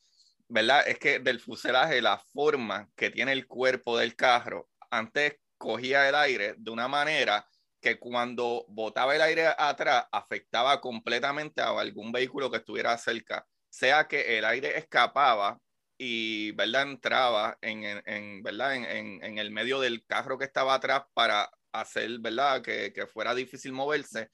¿verdad? 0.48 0.88
Es 0.88 0.98
que 0.98 1.18
del 1.18 1.40
fuselaje, 1.40 2.00
la 2.00 2.16
forma 2.32 2.88
que 2.96 3.10
tiene 3.10 3.32
el 3.32 3.46
cuerpo 3.46 3.98
del 3.98 4.16
carro, 4.16 4.66
antes 4.88 5.36
cogía 5.58 6.08
el 6.08 6.14
aire 6.14 6.54
de 6.56 6.70
una 6.70 6.88
manera 6.88 7.46
que 7.88 7.98
cuando 7.98 8.66
botaba 8.68 9.14
el 9.14 9.22
aire 9.22 9.48
atrás 9.56 10.06
afectaba 10.12 10.80
completamente 10.80 11.60
a 11.62 11.70
algún 11.70 12.12
vehículo 12.12 12.50
que 12.50 12.58
estuviera 12.58 12.96
cerca, 12.98 13.46
sea 13.70 14.06
que 14.06 14.38
el 14.38 14.44
aire 14.44 14.76
escapaba 14.76 15.58
y 15.96 16.52
¿verdad? 16.52 16.82
entraba 16.82 17.58
en, 17.60 17.84
en, 18.06 18.42
¿verdad? 18.42 18.74
En, 18.76 19.22
en, 19.24 19.38
el 19.38 19.50
medio 19.50 19.80
del 19.80 20.04
carro 20.06 20.38
que 20.38 20.44
estaba 20.44 20.74
atrás 20.74 21.02
para 21.14 21.50
hacer 21.72 22.18
¿verdad? 22.20 22.62
Que, 22.62 22.92
que, 22.92 23.06
fuera 23.06 23.34
difícil 23.34 23.72
moverse. 23.72 24.30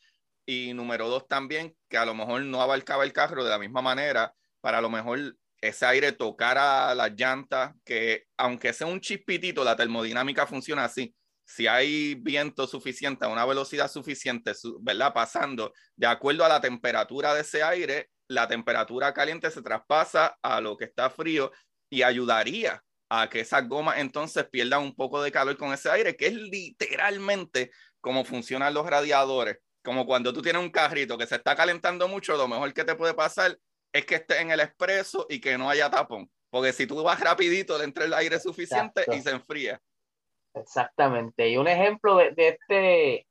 Y 0.46 0.74
número 0.74 1.08
dos 1.08 1.26
también, 1.26 1.74
que 1.88 1.96
a 1.96 2.04
lo 2.04 2.14
mejor 2.14 2.42
no 2.42 2.60
abarcaba 2.60 3.04
el 3.04 3.12
carro 3.12 3.44
de 3.44 3.50
la 3.50 3.58
misma 3.58 3.80
manera, 3.82 4.34
para 4.60 4.78
a 4.78 4.80
lo 4.82 4.90
mejor 4.90 5.36
ese 5.60 5.86
aire 5.86 6.12
tocara 6.12 6.94
las 6.94 7.12
llantas, 7.12 7.72
que 7.84 8.24
aunque 8.36 8.72
sea 8.74 8.86
un 8.86 9.00
chispitito, 9.00 9.64
la 9.64 9.76
termodinámica 9.76 10.46
funciona 10.46 10.84
así 10.84 11.14
si 11.44 11.66
hay 11.66 12.14
viento 12.14 12.66
suficiente 12.66 13.24
a 13.24 13.28
una 13.28 13.44
velocidad 13.44 13.90
suficiente, 13.90 14.52
¿verdad? 14.80 15.12
Pasando 15.12 15.72
de 15.96 16.06
acuerdo 16.06 16.44
a 16.44 16.48
la 16.48 16.60
temperatura 16.60 17.34
de 17.34 17.42
ese 17.42 17.62
aire, 17.62 18.10
la 18.28 18.48
temperatura 18.48 19.12
caliente 19.12 19.50
se 19.50 19.62
traspasa 19.62 20.36
a 20.42 20.60
lo 20.60 20.76
que 20.76 20.86
está 20.86 21.10
frío 21.10 21.52
y 21.90 22.02
ayudaría 22.02 22.82
a 23.10 23.28
que 23.28 23.40
esas 23.40 23.68
gomas 23.68 23.98
entonces 23.98 24.48
pierdan 24.50 24.82
un 24.82 24.94
poco 24.94 25.22
de 25.22 25.30
calor 25.30 25.56
con 25.56 25.72
ese 25.72 25.90
aire, 25.90 26.16
que 26.16 26.26
es 26.26 26.34
literalmente 26.34 27.70
como 28.00 28.24
funcionan 28.24 28.74
los 28.74 28.86
radiadores. 28.86 29.58
Como 29.82 30.06
cuando 30.06 30.32
tú 30.32 30.40
tienes 30.40 30.62
un 30.62 30.70
carrito 30.70 31.18
que 31.18 31.26
se 31.26 31.36
está 31.36 31.54
calentando 31.54 32.08
mucho, 32.08 32.36
lo 32.36 32.48
mejor 32.48 32.72
que 32.72 32.84
te 32.84 32.94
puede 32.94 33.12
pasar 33.12 33.58
es 33.92 34.06
que 34.06 34.16
esté 34.16 34.40
en 34.40 34.50
el 34.50 34.60
expreso 34.60 35.26
y 35.28 35.40
que 35.40 35.58
no 35.58 35.68
haya 35.68 35.90
tapón. 35.90 36.30
Porque 36.48 36.72
si 36.72 36.86
tú 36.86 37.02
vas 37.02 37.20
rapidito, 37.20 37.76
le 37.76 37.84
entra 37.84 38.04
el 38.04 38.14
aire 38.14 38.40
suficiente 38.40 39.04
y 39.12 39.20
se 39.20 39.30
enfría. 39.30 39.80
Exactamente. 40.54 41.48
Y 41.48 41.56
un 41.56 41.68
ejemplo 41.68 42.16
de, 42.16 42.34
este, 42.36 43.26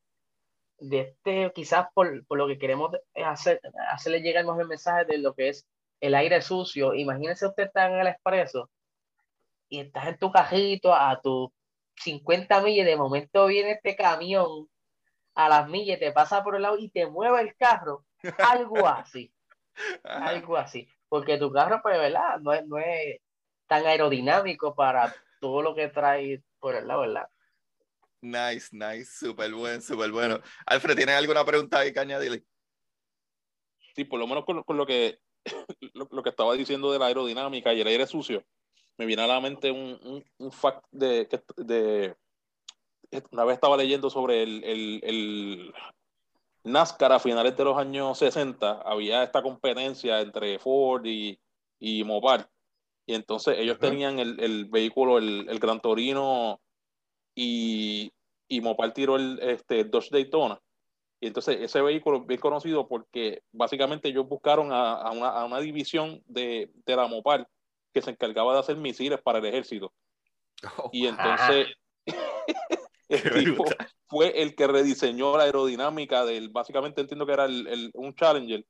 de 0.80 1.00
este, 1.00 1.52
quizás 1.54 1.88
por, 1.94 2.26
por, 2.26 2.38
lo 2.38 2.48
que 2.48 2.58
queremos 2.58 2.92
hacer, 3.16 3.62
hacerle 3.92 4.22
llegar 4.22 4.46
el 4.46 4.68
mensaje 4.68 5.06
de 5.06 5.18
lo 5.18 5.34
que 5.34 5.50
es 5.50 5.66
el 6.02 6.16
aire 6.16 6.42
sucio. 6.42 6.94
Imagínense 6.94 7.48
usted 7.48 7.64
está 7.64 7.88
en 7.88 8.00
el 8.00 8.08
expreso 8.08 8.70
y 9.70 9.80
estás 9.80 10.08
en 10.08 10.18
tu 10.18 10.32
cajito 10.32 10.94
a 10.94 11.20
tus 11.22 11.50
50 11.96 12.62
millas 12.62 12.86
y 12.86 12.90
de 12.90 12.98
momento 12.98 13.48
viene 13.48 13.72
este 13.72 13.96
camión 13.96 14.68
a 15.36 15.50
las 15.50 15.68
millas, 15.68 16.00
te 16.00 16.12
pasa 16.12 16.44
por 16.44 16.56
el 16.56 16.62
lado 16.62 16.78
y 16.78 16.90
te 16.90 17.08
mueve 17.08 17.42
el 17.42 17.56
carro. 17.56 18.06
Algo 18.38 18.88
así. 18.88 19.34
algo 20.04 20.58
así. 20.58 20.88
Porque 21.10 21.38
tu 21.38 21.52
carro, 21.52 21.80
pues, 21.82 21.98
¿verdad? 21.98 22.40
No 22.40 22.54
es, 22.54 22.68
no 22.68 22.78
es 22.78 23.20
tan 23.68 23.86
aerodinámico 23.86 24.76
para 24.76 25.14
todo 25.40 25.62
lo 25.62 25.74
que 25.74 25.88
trae 25.88 26.44
por 26.64 26.76
el 26.76 26.88
lado, 26.88 27.02
¿verdad? 27.02 27.28
Nice, 28.22 28.70
nice, 28.72 29.12
súper 29.20 29.54
bueno, 29.54 29.82
súper 29.82 30.10
bueno. 30.12 30.40
Alfred, 30.66 30.96
¿tienes 30.96 31.16
alguna 31.16 31.44
pregunta 31.44 31.80
ahí 31.80 31.92
que 31.92 32.00
añadirle? 32.00 32.46
Sí, 33.94 34.06
por 34.06 34.18
lo 34.18 34.28
menos 34.28 34.46
con, 34.46 34.64
lo, 34.78 34.86
que, 34.86 35.20
lo, 35.94 36.24
que 36.24 36.30
estaba 36.30 36.54
diciendo 36.54 36.90
de 36.94 37.00
la 37.00 37.08
aerodinámica 37.08 37.74
y 37.74 37.82
el 37.82 37.88
aire 37.88 38.08
sucio, 38.08 38.46
me 38.98 39.06
viene 39.06 39.24
a 39.24 39.28
la 39.28 39.42
mente 39.42 39.72
un, 39.72 40.00
un, 40.04 40.24
un 40.38 40.52
fact 40.54 40.86
de, 40.90 41.28
de, 41.58 42.16
Una 43.32 43.44
vez 43.44 43.56
estaba 43.56 43.76
leyendo 43.76 44.10
sobre 44.10 44.44
el, 44.44 44.64
el, 44.64 45.02
el 45.04 45.74
NASCAR 46.64 47.12
a 47.12 47.20
finales 47.20 47.58
de 47.58 47.64
los 47.66 47.78
años 47.78 48.18
60, 48.20 48.84
había 48.86 49.22
esta 49.22 49.44
competencia 49.44 50.22
entre 50.22 50.60
Ford 50.60 51.06
y, 51.06 51.38
y 51.78 52.06
Mopar 52.06 52.50
y 53.06 53.16
entonces 53.16 53.58
ellos 53.60 53.80
tenían 53.80 54.20
el, 54.20 54.40
el, 54.40 54.66
vehículo, 54.66 55.18
el, 55.18 55.48
el, 55.50 55.60
Gran 55.60 55.82
Torino 55.82 56.62
y, 57.36 58.12
y 58.48 58.62
Mopar 58.62 58.94
tiró 58.94 59.18
el 59.18 59.40
este, 59.42 59.84
Dodge 59.84 60.10
Daytona. 60.12 60.60
Y 61.20 61.28
entonces 61.28 61.58
ese 61.62 61.82
vehículo 61.82 62.20
es 62.20 62.28
bien 62.28 62.40
conocido 62.40 62.88
porque 62.88 63.44
básicamente 63.52 64.10
ellos 64.10 64.28
buscaron 64.28 64.72
a, 64.72 64.94
a, 64.94 65.12
una, 65.12 65.30
a 65.30 65.46
una, 65.46 65.60
división 65.60 66.22
de, 66.26 66.72
de, 66.86 66.96
la 66.96 67.08
Mopar 67.08 67.48
que 67.94 68.02
se 68.02 68.12
encargaba 68.12 68.54
de 68.54 68.60
hacer 68.60 68.78
misiles 68.78 69.22
para 69.22 69.40
el 69.40 69.46
ejército. 69.46 69.94
Oh, 70.78 70.90
y 70.94 71.08
entonces 71.08 71.68
el 73.10 73.46
tipo 73.46 73.66
fue 74.08 74.42
el 74.42 74.56
que 74.56 74.68
rediseñó 74.68 75.38
la 75.38 75.44
aerodinámica 75.44 76.26
del, 76.26 76.50
básicamente 76.50 77.02
entiendo 77.02 77.26
que 77.26 77.34
era 77.34 77.46
el, 77.46 77.68
el 77.68 77.92
un 77.96 78.14
Challenger. 78.16 78.66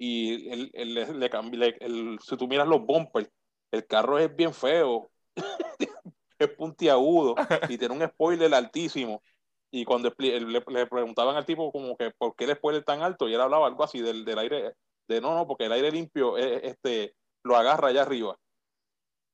Y 0.00 0.48
el, 0.50 0.70
el, 0.74 0.94
le, 0.94 1.12
le, 1.12 1.76
el, 1.80 2.18
si 2.20 2.36
tú 2.36 2.46
miras 2.46 2.68
los 2.68 2.84
bumpers, 2.86 3.28
el 3.70 3.86
carro 3.86 4.18
es 4.18 4.34
bien 4.34 4.54
feo, 4.54 5.10
es 6.38 6.48
puntiagudo 6.50 7.34
y 7.68 7.78
tiene 7.78 7.94
un 7.94 8.06
spoiler 8.06 8.52
altísimo. 8.54 9.22
Y 9.70 9.84
cuando 9.84 10.12
le, 10.18 10.86
preguntaban 10.86 11.36
al 11.36 11.44
tipo 11.44 11.70
como 11.70 11.96
que 11.96 12.10
por 12.16 12.34
qué 12.34 12.44
el 12.44 12.56
spoiler 12.56 12.84
tan 12.84 13.02
alto, 13.02 13.28
y 13.28 13.34
él 13.34 13.40
hablaba 13.40 13.66
algo 13.66 13.84
así 13.84 14.00
del, 14.00 14.24
del 14.24 14.38
aire, 14.38 14.74
de 15.06 15.20
no, 15.20 15.34
no, 15.34 15.46
porque 15.46 15.66
el 15.66 15.72
aire 15.72 15.90
limpio 15.90 16.38
eh, 16.38 16.60
este, 16.62 17.14
lo 17.42 17.56
agarra 17.56 17.88
allá 17.88 18.02
arriba. 18.02 18.36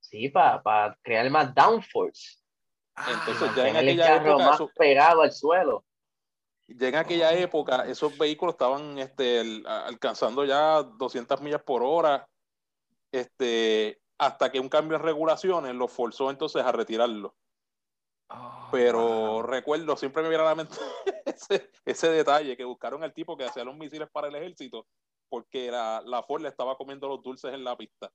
Sí, 0.01 0.29
para 0.29 0.99
crear 1.03 1.31
más 1.31 1.55
downforce. 1.55 2.39
Entonces 2.97 3.55
ya 3.57 3.69
en 3.69 3.77
aquella 3.77 4.17
época... 4.17 4.45
Más 4.45 4.61
pegado 4.77 5.23
al 5.23 5.33
suelo. 5.33 5.85
Ya 6.67 6.89
en 6.89 6.97
aquella 6.97 7.33
época 7.33 7.85
esos 7.87 8.17
vehículos 8.17 8.55
estaban 8.55 8.99
este, 8.99 9.63
alcanzando 9.67 10.45
ya 10.45 10.83
200 10.83 11.41
millas 11.43 11.63
por 11.63 11.83
hora 11.83 12.27
este, 13.13 14.01
hasta 14.27 14.51
que 14.51 14.61
un 14.61 14.69
cambio 14.69 14.97
en 14.97 15.03
regulaciones 15.03 15.75
lo 15.75 15.89
forzó 15.89 16.31
entonces 16.31 16.63
a 16.63 16.73
retirarlo. 16.73 17.35
Oh, 18.29 18.69
Pero 18.73 19.43
recuerdo, 19.43 19.97
siempre 19.97 20.23
me 20.23 20.29
viene 20.29 20.45
a 20.45 20.47
la 20.47 20.55
mente 20.55 20.75
ese, 21.27 21.71
ese, 21.85 22.09
detalle, 22.09 22.57
que 22.57 22.65
buscaron 22.65 23.05
al 23.05 23.13
tipo 23.13 23.37
que 23.37 23.45
hacía 23.45 23.65
los 23.65 23.77
misiles 23.77 24.09
para 24.11 24.29
el 24.29 24.35
ejército, 24.35 24.87
porque 25.29 25.71
la, 25.71 26.03
la 26.05 26.23
Ford 26.23 26.43
le 26.43 26.49
estaba 26.49 26.77
comiendo 26.77 27.09
los 27.09 27.23
dulces 27.23 27.53
en 27.53 27.65
la 27.65 27.77
pista. 27.77 28.11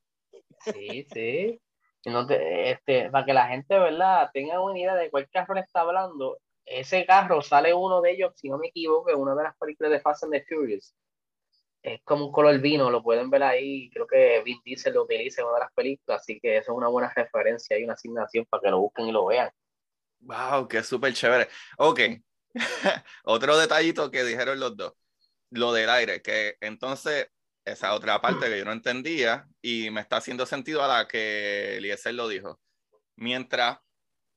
Sí, 0.62 1.06
sí. 1.14 1.62
No 2.06 2.26
este, 2.30 3.10
para 3.10 3.26
que 3.26 3.34
la 3.34 3.48
gente, 3.48 3.78
¿verdad?, 3.78 4.30
tenga 4.34 4.62
una 4.62 4.80
idea 4.80 4.96
de 4.96 5.12
cuál 5.12 5.30
carro 5.30 5.54
le 5.54 5.62
está 5.62 5.82
hablando. 5.82 6.38
Ese 6.66 7.06
carro 7.06 7.42
sale 7.42 7.74
uno 7.74 8.02
de 8.02 8.12
ellos, 8.12 8.34
si 8.36 8.50
no 8.50 8.58
me 8.58 8.68
equivoco, 8.68 9.10
en 9.10 9.20
una 9.20 9.36
de 9.36 9.44
las 9.44 9.58
películas 9.58 9.92
de 9.92 10.00
Fast 10.00 10.24
and 10.24 10.34
the 10.34 10.46
Furious. 10.48 10.96
Es 11.82 12.02
como 12.04 12.26
un 12.26 12.32
color 12.32 12.60
vino, 12.60 12.90
lo 12.90 13.02
pueden 13.02 13.30
ver 13.30 13.44
ahí. 13.44 13.90
Creo 13.92 14.06
que 14.06 14.42
Vin 14.44 14.60
Diesel 14.64 14.94
lo 14.94 15.04
utiliza 15.04 15.42
en 15.42 15.48
una 15.48 15.56
de 15.56 15.64
las 15.64 15.74
películas, 15.74 16.22
así 16.22 16.40
que 16.40 16.58
eso 16.58 16.72
es 16.72 16.78
una 16.78 16.90
buena 16.90 17.12
referencia 17.16 17.78
y 17.78 17.84
una 17.84 17.94
asignación 17.94 18.46
para 18.46 18.62
que 18.62 18.70
lo 18.70 18.80
busquen 18.80 19.08
y 19.08 19.12
lo 19.12 19.26
vean. 19.26 19.50
Wow, 20.20 20.68
qué 20.68 20.84
súper 20.84 21.14
chévere. 21.14 21.48
Ok, 21.78 22.00
otro 23.24 23.58
detallito 23.58 24.12
que 24.12 24.24
dijeron 24.24 24.60
los 24.60 24.76
dos, 24.76 24.94
lo 25.52 25.72
del 25.72 25.90
aire, 25.90 26.22
que 26.22 26.58
entonces 26.60 27.30
esa 27.66 27.94
otra 27.94 28.22
parte 28.22 28.50
que 28.50 28.58
yo 28.58 28.66
no 28.66 28.72
entendía 28.72 29.48
y 29.62 29.90
me 29.92 30.02
está 30.02 30.18
haciendo 30.18 30.46
sentido 30.46 30.84
a 30.84 30.88
la 30.88 31.08
que 31.08 31.78
Eliezer 31.78 32.14
lo 32.14 32.28
dijo. 32.28 32.60
Mientras, 33.16 33.80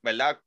¿verdad? 0.02 0.40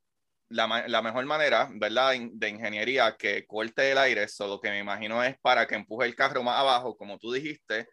La, 0.48 0.84
la, 0.86 1.02
mejor 1.02 1.24
manera, 1.26 1.68
¿verdad? 1.74 2.14
De 2.32 2.48
ingeniería 2.48 3.16
que 3.18 3.46
corte 3.46 3.90
el 3.90 3.98
aire, 3.98 4.28
solo 4.28 4.60
que 4.60 4.70
me 4.70 4.78
imagino 4.78 5.22
es 5.24 5.36
para 5.40 5.66
que 5.66 5.74
empuje 5.74 6.06
el 6.06 6.14
carro 6.14 6.42
más 6.42 6.60
abajo, 6.60 6.96
como 6.96 7.18
tú 7.18 7.32
dijiste. 7.32 7.88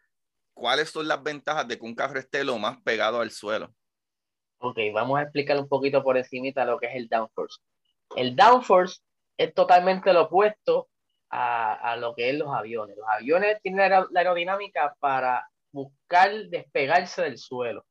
¿Cuáles 0.54 0.92
son 0.92 1.08
las 1.08 1.24
ventajas 1.24 1.68
de 1.68 1.80
que 1.80 1.86
un 1.86 1.96
carro 1.96 2.20
esté 2.20 2.44
lo 2.44 2.60
más 2.60 2.80
pegado 2.84 3.22
al 3.22 3.32
suelo? 3.32 3.74
Ok, 4.60 4.78
vamos 4.94 5.20
a 5.20 5.24
explicar 5.24 5.58
un 5.58 5.68
poquito 5.68 6.04
por 6.04 6.16
encima 6.16 6.64
lo 6.64 6.80
que 6.80 6.86
es 6.88 6.96
el 6.96 7.10
downforce. 7.10 7.60
El 8.16 8.36
downforce 8.36 9.02
es 9.38 9.54
totalmente 9.54 10.14
lo 10.14 10.24
opuesto 10.24 10.90
a, 11.30 11.96
lo 11.98 12.14
que 12.14 12.30
es 12.30 12.38
los 12.38 12.54
aviones. 12.54 12.96
Los 12.96 13.08
aviones 13.10 13.60
tienen 13.62 13.90
la, 13.90 14.08
aerodinámica 14.16 14.96
para 15.00 15.48
buscar 15.72 16.32
despegarse 16.50 17.24
del 17.24 17.38
suelo. 17.38 17.86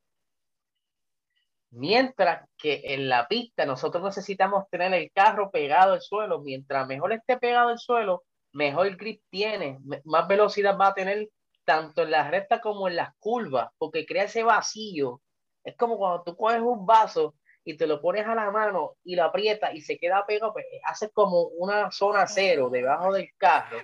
Mientras 1.75 2.47
que 2.57 2.81
en 2.83 3.09
la 3.09 3.27
pista 3.27 3.65
nosotros 3.65 4.03
necesitamos 4.03 4.69
tener 4.69 4.93
el 4.93 5.11
carro 5.11 5.49
pegado 5.49 5.93
al 5.93 6.01
suelo. 6.01 6.39
Mientras 6.39 6.87
mejor 6.87 7.13
esté 7.13 7.37
pegado 7.37 7.69
al 7.69 7.79
suelo, 7.79 8.23
mejor 8.51 8.95
grip 8.95 9.21
tiene, 9.29 9.79
más 10.05 10.27
velocidad 10.27 10.77
va 10.79 10.87
a 10.87 10.93
tener 10.93 11.29
tanto 11.65 12.03
en 12.03 12.11
las 12.11 12.29
rectas 12.29 12.61
como 12.61 12.87
en 12.87 12.97
las 12.97 13.09
curvas, 13.19 13.69
porque 13.77 14.05
crea 14.05 14.25
ese 14.25 14.43
vacío. 14.43 15.21
Es 15.63 15.75
como 15.75 15.97
cuando 15.97 16.23
tú 16.23 16.35
coges 16.35 16.61
un 16.61 16.85
vaso 16.85 17.35
y 17.63 17.75
te 17.75 17.87
lo 17.87 18.01
pones 18.01 18.27
a 18.27 18.35
la 18.35 18.51
mano 18.51 18.95
y 19.03 19.15
lo 19.15 19.23
aprietas 19.23 19.73
y 19.73 19.81
se 19.81 19.97
queda 19.97 20.25
pegado, 20.27 20.53
pues 20.53 20.65
haces 20.83 21.09
como 21.13 21.43
una 21.57 21.89
zona 21.91 22.27
cero 22.27 22.69
debajo 22.69 23.13
del 23.13 23.29
carro 23.37 23.79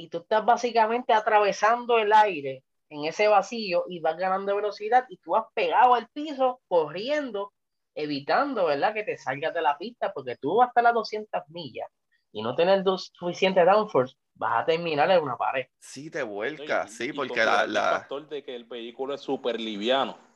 y 0.00 0.08
tú 0.08 0.18
estás 0.18 0.44
básicamente 0.44 1.12
atravesando 1.12 1.98
el 1.98 2.12
aire 2.12 2.64
en 2.90 3.04
ese 3.06 3.28
vacío 3.28 3.84
y 3.88 4.00
vas 4.00 4.16
ganando 4.18 4.54
velocidad 4.54 5.06
y 5.08 5.16
tú 5.18 5.32
vas 5.32 5.44
pegado 5.54 5.94
al 5.94 6.08
piso 6.08 6.60
corriendo, 6.68 7.52
evitando, 7.94 8.66
¿verdad? 8.66 8.92
Que 8.92 9.04
te 9.04 9.16
salgas 9.16 9.54
de 9.54 9.62
la 9.62 9.78
pista 9.78 10.12
porque 10.12 10.36
tú 10.36 10.56
vas 10.56 10.68
hasta 10.68 10.82
las 10.82 10.94
200 10.94 11.42
millas 11.48 11.88
y 12.32 12.42
no 12.42 12.54
tener 12.54 12.84
suficiente 12.96 13.64
downforce, 13.64 14.16
vas 14.34 14.62
a 14.62 14.66
terminar 14.66 15.10
en 15.10 15.22
una 15.22 15.36
pared. 15.36 15.66
Sí, 15.78 16.10
te 16.10 16.22
vuelca, 16.22 16.86
sí, 16.86 17.12
porque 17.12 17.44
la, 17.44 17.66
la... 17.66 17.88
El 17.88 17.98
factor 18.00 18.28
de 18.28 18.44
que 18.44 18.54
el 18.54 18.64
vehículo 18.64 19.14
es 19.14 19.20
súper 19.20 19.60
liviano 19.60 20.30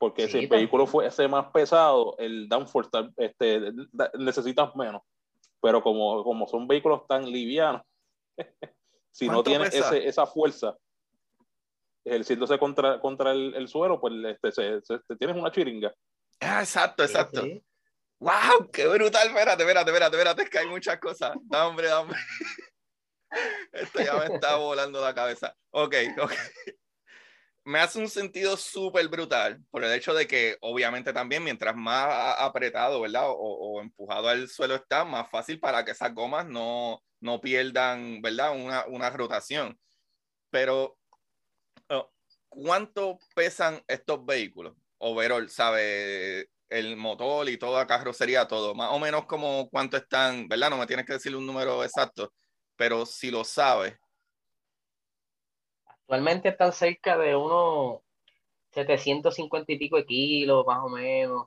porque 0.00 0.28
si 0.28 0.38
el 0.38 0.48
vehículo 0.48 0.86
fuese 0.86 1.28
más 1.28 1.48
pesado, 1.52 2.16
el 2.16 2.48
downforce 2.48 2.90
este, 3.18 3.70
necesitas 4.18 4.74
menos. 4.74 5.02
Pero 5.60 5.82
como, 5.82 6.24
como 6.24 6.48
son 6.48 6.66
vehículos 6.66 7.06
tan 7.06 7.30
livianos, 7.30 7.82
si 9.10 9.28
no 9.28 9.42
tienes 9.42 9.74
ese, 9.74 10.08
esa 10.08 10.24
fuerza 10.24 10.74
ejerciéndose 12.04 12.58
contra, 12.58 13.00
contra 13.00 13.32
el, 13.32 13.54
el 13.54 13.68
suelo, 13.68 14.00
pues 14.00 14.14
este, 14.24 14.80
se, 14.80 15.16
tienes 15.18 15.36
una 15.36 15.50
chiringa. 15.50 15.92
Ah, 16.40 16.60
exacto, 16.60 17.02
exacto. 17.02 17.42
¡Wow! 18.18 18.70
¡Qué 18.72 18.86
brutal! 18.86 19.28
Espérate, 19.28 19.62
espérate, 19.62 19.90
espérate, 19.90 20.16
espérate, 20.16 20.42
es 20.42 20.50
que 20.50 20.58
hay 20.58 20.66
muchas 20.66 20.98
cosas. 20.98 21.32
Da 21.44 21.66
hombre. 21.66 21.88
Esto 23.72 24.02
ya 24.02 24.14
me 24.14 24.34
está 24.34 24.56
volando 24.56 25.00
la 25.00 25.14
cabeza. 25.14 25.54
Ok, 25.70 25.94
ok 26.20 26.32
me 27.64 27.78
hace 27.78 27.98
un 27.98 28.08
sentido 28.08 28.56
súper 28.56 29.08
brutal 29.08 29.62
por 29.70 29.84
el 29.84 29.92
hecho 29.92 30.14
de 30.14 30.26
que 30.26 30.56
obviamente 30.60 31.12
también 31.12 31.44
mientras 31.44 31.76
más 31.76 32.36
apretado, 32.38 33.00
¿verdad? 33.00 33.26
O, 33.28 33.80
empujado 33.80 34.28
al 34.28 34.48
suelo 34.48 34.74
está, 34.74 35.04
más 35.04 35.30
fácil 35.30 35.60
para 35.60 35.84
que 35.84 35.92
esas 35.92 36.14
gomas 36.14 36.46
no, 36.46 37.02
no 37.20 37.40
pierdan, 37.40 38.20
¿verdad? 38.22 38.56
Una, 38.56 38.86
una 38.86 39.10
rotación. 39.10 39.78
Pero, 40.50 40.98
¿cuánto 42.48 43.18
pesan 43.34 43.82
estos 43.86 44.24
vehículos? 44.24 44.74
Overall, 44.98 45.48
¿sabe? 45.48 46.50
El 46.68 46.96
motor 46.96 47.48
y 47.48 47.56
toda 47.56 47.86
carrocería, 47.86 48.46
todo. 48.46 48.74
Más 48.74 48.90
o 48.92 48.98
menos 48.98 49.24
como 49.26 49.68
cuánto 49.70 49.96
están, 49.96 50.46
¿verdad? 50.48 50.70
No 50.70 50.76
me 50.76 50.86
tienes 50.86 51.06
que 51.06 51.14
decir 51.14 51.34
un 51.34 51.46
número 51.46 51.82
exacto, 51.82 52.32
pero 52.76 53.06
si 53.06 53.30
lo 53.30 53.44
sabes, 53.44 53.96
Actualmente 55.84 56.48
están 56.48 56.72
cerca 56.72 57.16
de 57.16 57.36
unos 57.36 58.00
750 58.72 59.72
y 59.72 59.78
pico 59.78 59.96
de 59.96 60.04
kilos, 60.04 60.66
más 60.66 60.78
o 60.82 60.88
menos. 60.88 61.46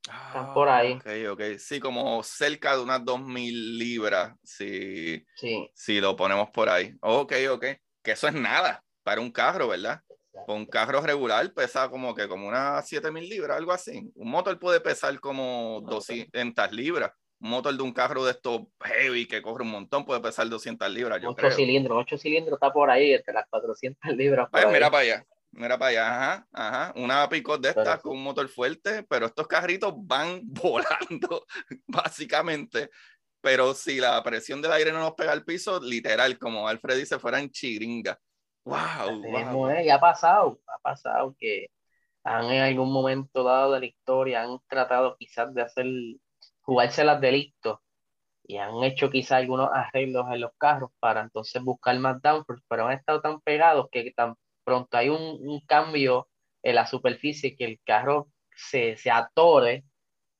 Están 0.00 0.54
por 0.54 0.70
ahí. 0.70 0.94
Ok, 0.94 1.06
ok. 1.32 1.42
Sí, 1.58 1.78
como 1.78 2.22
cerca 2.22 2.74
de 2.74 2.82
unas 2.82 3.04
2.000 3.04 3.76
libras, 3.76 4.34
si, 4.42 5.22
sí. 5.36 5.70
si 5.74 6.00
lo 6.00 6.16
ponemos 6.16 6.48
por 6.48 6.70
ahí. 6.70 6.94
Ok, 7.02 7.34
ok. 7.50 7.64
Que 8.02 8.12
eso 8.12 8.28
es 8.28 8.32
nada 8.32 8.82
para 9.08 9.22
un 9.22 9.30
carro, 9.30 9.68
¿verdad? 9.68 10.02
Un 10.48 10.66
carro 10.66 11.00
regular 11.00 11.50
pesa 11.54 11.88
como 11.88 12.14
que 12.14 12.28
como 12.28 12.46
unas 12.46 12.86
7.000 12.86 13.26
libras, 13.26 13.56
algo 13.56 13.72
así. 13.72 14.12
Un 14.14 14.30
motor 14.30 14.58
puede 14.58 14.80
pesar 14.80 15.18
como 15.18 15.80
200 15.80 16.72
libras 16.72 17.10
un 17.40 17.50
motor 17.50 17.74
de 17.74 17.82
un 17.82 17.92
carro 17.92 18.22
de 18.26 18.32
estos 18.32 18.62
heavy 18.82 19.24
que 19.24 19.40
corre 19.40 19.62
un 19.62 19.70
montón 19.70 20.04
puede 20.04 20.20
pesar 20.20 20.46
200 20.46 20.90
libras. 20.90 21.22
Yo 21.22 21.30
8 21.30 21.52
cilindros, 21.52 21.96
8 22.00 22.18
cilindros 22.18 22.56
está 22.56 22.70
por 22.70 22.90
ahí, 22.90 23.14
entre 23.14 23.32
las 23.32 23.46
400 23.48 24.14
libras. 24.14 24.48
Pues 24.52 24.66
mira 24.70 24.90
para 24.90 25.02
allá, 25.04 25.26
mira 25.52 25.78
para 25.78 25.90
allá, 25.90 26.08
ajá, 26.08 26.48
ajá. 26.52 26.92
Una 26.96 27.26
picot 27.30 27.62
de 27.62 27.70
estas 27.70 28.02
con 28.02 28.12
un 28.12 28.24
motor 28.24 28.46
fuerte, 28.48 29.04
pero 29.08 29.24
estos 29.24 29.46
carritos 29.46 29.94
van 29.96 30.42
volando, 30.44 31.46
básicamente. 31.86 32.90
Pero 33.40 33.72
si 33.72 34.00
la 34.00 34.22
presión 34.22 34.60
del 34.60 34.72
aire 34.72 34.92
no 34.92 34.98
nos 34.98 35.14
pega 35.14 35.32
al 35.32 35.44
piso, 35.46 35.80
literal, 35.80 36.38
como 36.38 36.68
Alfred 36.68 36.98
dice, 36.98 37.18
fueran 37.18 37.48
chiringa. 37.48 38.18
¡Wow! 38.64 39.22
wow. 39.54 39.80
Y 39.82 39.88
ha 39.90 39.98
pasado, 39.98 40.60
ha 40.66 40.78
pasado 40.78 41.34
que 41.38 41.68
han 42.24 42.46
en 42.50 42.62
algún 42.62 42.92
momento 42.92 43.44
dado 43.44 43.72
de 43.72 43.80
la 43.80 43.86
historia 43.86 44.42
han 44.42 44.58
tratado 44.68 45.16
quizás 45.18 45.54
de 45.54 45.62
hacer 45.62 45.86
jugarse 46.62 47.04
las 47.04 47.20
delitos 47.20 47.78
y 48.48 48.58
han 48.58 48.82
hecho 48.84 49.10
quizá 49.10 49.36
algunos 49.36 49.70
arreglos 49.72 50.26
en 50.32 50.40
los 50.40 50.52
carros 50.58 50.90
para 51.00 51.22
entonces 51.22 51.62
buscar 51.62 51.98
más 51.98 52.20
downforce, 52.22 52.64
pero 52.68 52.86
han 52.86 52.94
estado 52.98 53.20
tan 53.20 53.40
pegados 53.42 53.88
que 53.92 54.12
tan 54.12 54.34
pronto 54.64 54.96
hay 54.96 55.10
un, 55.10 55.60
cambio 55.66 56.28
en 56.62 56.74
la 56.74 56.86
superficie 56.86 57.56
que 57.56 57.64
el 57.66 57.80
carro 57.84 58.28
se, 58.54 58.96
se 58.96 59.10
atore, 59.10 59.84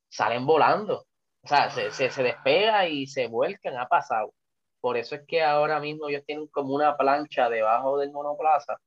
salen 0.09 0.45
volando. 0.45 1.07
O 1.43 1.47
sea, 1.47 1.69
se, 1.69 1.91
se, 1.91 2.23
despega 2.23 2.87
y 2.87 3.07
se 3.07 3.27
vuelcan, 3.27 3.77
ha 3.77 3.87
pasado. 3.87 4.33
Por 4.81 4.97
eso 4.97 5.15
es 5.15 5.21
que 5.27 5.41
ahora 5.43 5.79
mismo 5.79 6.09
ellos 6.09 6.23
tienen 6.25 6.47
como 6.47 6.73
una 6.73 6.95
plancha 6.97 7.49
debajo 7.49 7.97
del 7.97 8.11
monoplaza 8.11 8.77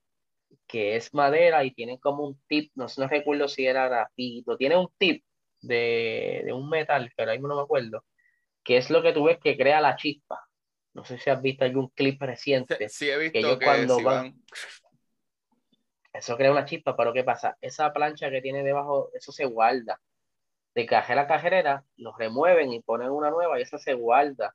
que 0.66 0.96
es 0.96 1.12
madera 1.14 1.64
y 1.64 1.72
tienen 1.72 1.98
como 1.98 2.24
un 2.24 2.40
tip, 2.46 2.72
no, 2.74 2.86
no 2.96 3.08
recuerdo 3.08 3.48
si 3.48 3.66
era 3.66 3.88
grafito, 3.88 4.56
tiene 4.56 4.76
un 4.76 4.88
tip 4.98 5.24
de, 5.60 6.50
un 6.52 6.68
metal, 6.68 7.12
pero 7.16 7.30
ahí 7.30 7.38
no 7.38 7.54
me 7.54 7.62
acuerdo, 7.62 8.04
que 8.64 8.76
es 8.76 8.90
lo 8.90 9.02
que 9.02 9.12
tú 9.12 9.24
ves 9.24 9.38
que 9.38 9.56
crea 9.56 9.80
la 9.80 9.96
chispa. 9.96 10.40
No 10.94 11.04
sé 11.04 11.18
si 11.18 11.30
has 11.30 11.40
visto 11.40 11.64
algún 11.64 11.88
clip 11.88 12.20
reciente. 12.20 12.88
Sí, 12.90 13.08
he 13.08 13.16
visto 13.16 13.58
que, 13.58 13.64
cuando 13.64 14.02
van... 14.02 14.34
Eso 16.12 16.36
crea 16.36 16.52
una 16.52 16.66
chispa, 16.66 16.94
pero 16.94 17.14
¿qué 17.14 17.24
pasa? 17.24 17.56
Esa 17.62 17.90
plancha 17.94 18.30
que 18.30 18.42
tiene 18.42 18.62
debajo, 18.62 19.10
eso 19.14 19.32
se 19.32 19.46
guarda. 19.46 19.98
De 20.74 20.84
cajera 20.84 21.22
a 21.22 21.26
cajerera, 21.26 21.84
lo 21.96 22.14
remueven 22.14 22.72
y 22.72 22.82
ponen 22.82 23.10
una 23.10 23.30
nueva 23.30 23.58
y 23.58 23.62
esa 23.62 23.78
se 23.78 23.94
guarda. 23.94 24.54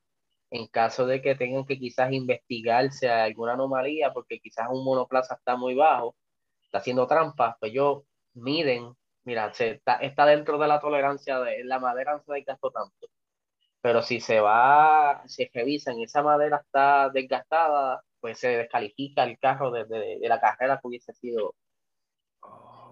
En 0.50 0.66
caso 0.68 1.06
de 1.06 1.20
que 1.22 1.34
tengan 1.34 1.66
que 1.66 1.78
quizás 1.78 2.12
investigarse 2.12 3.08
alguna 3.10 3.54
anomalía, 3.54 4.12
porque 4.12 4.40
quizás 4.40 4.68
un 4.70 4.84
monoplaza 4.84 5.34
está 5.34 5.56
muy 5.56 5.74
bajo, 5.74 6.16
está 6.64 6.78
haciendo 6.78 7.06
trampas, 7.06 7.56
pues 7.60 7.72
ellos 7.72 8.04
miden 8.34 8.94
mira, 9.28 9.52
se 9.54 9.72
está, 9.72 9.96
está, 9.96 10.26
dentro 10.26 10.58
de 10.58 10.68
la 10.68 10.80
tolerancia 10.80 11.38
de 11.40 11.62
la 11.64 11.78
madera 11.78 12.14
no 12.14 12.22
se 12.22 12.32
desgastó 12.32 12.70
tanto. 12.70 13.08
Pero 13.82 14.02
si 14.02 14.20
se 14.20 14.40
va, 14.40 15.22
se 15.26 15.50
revisan 15.54 15.98
y 15.98 16.04
esa 16.04 16.22
madera 16.22 16.58
está 16.64 17.10
desgastada, 17.10 18.02
pues 18.20 18.38
se 18.38 18.48
descalifica 18.56 19.24
el 19.24 19.38
carro 19.38 19.70
de, 19.70 19.84
de, 19.84 20.18
la 20.28 20.40
carrera 20.40 20.78
que 20.80 20.88
hubiese 20.88 21.12
sido. 21.14 21.54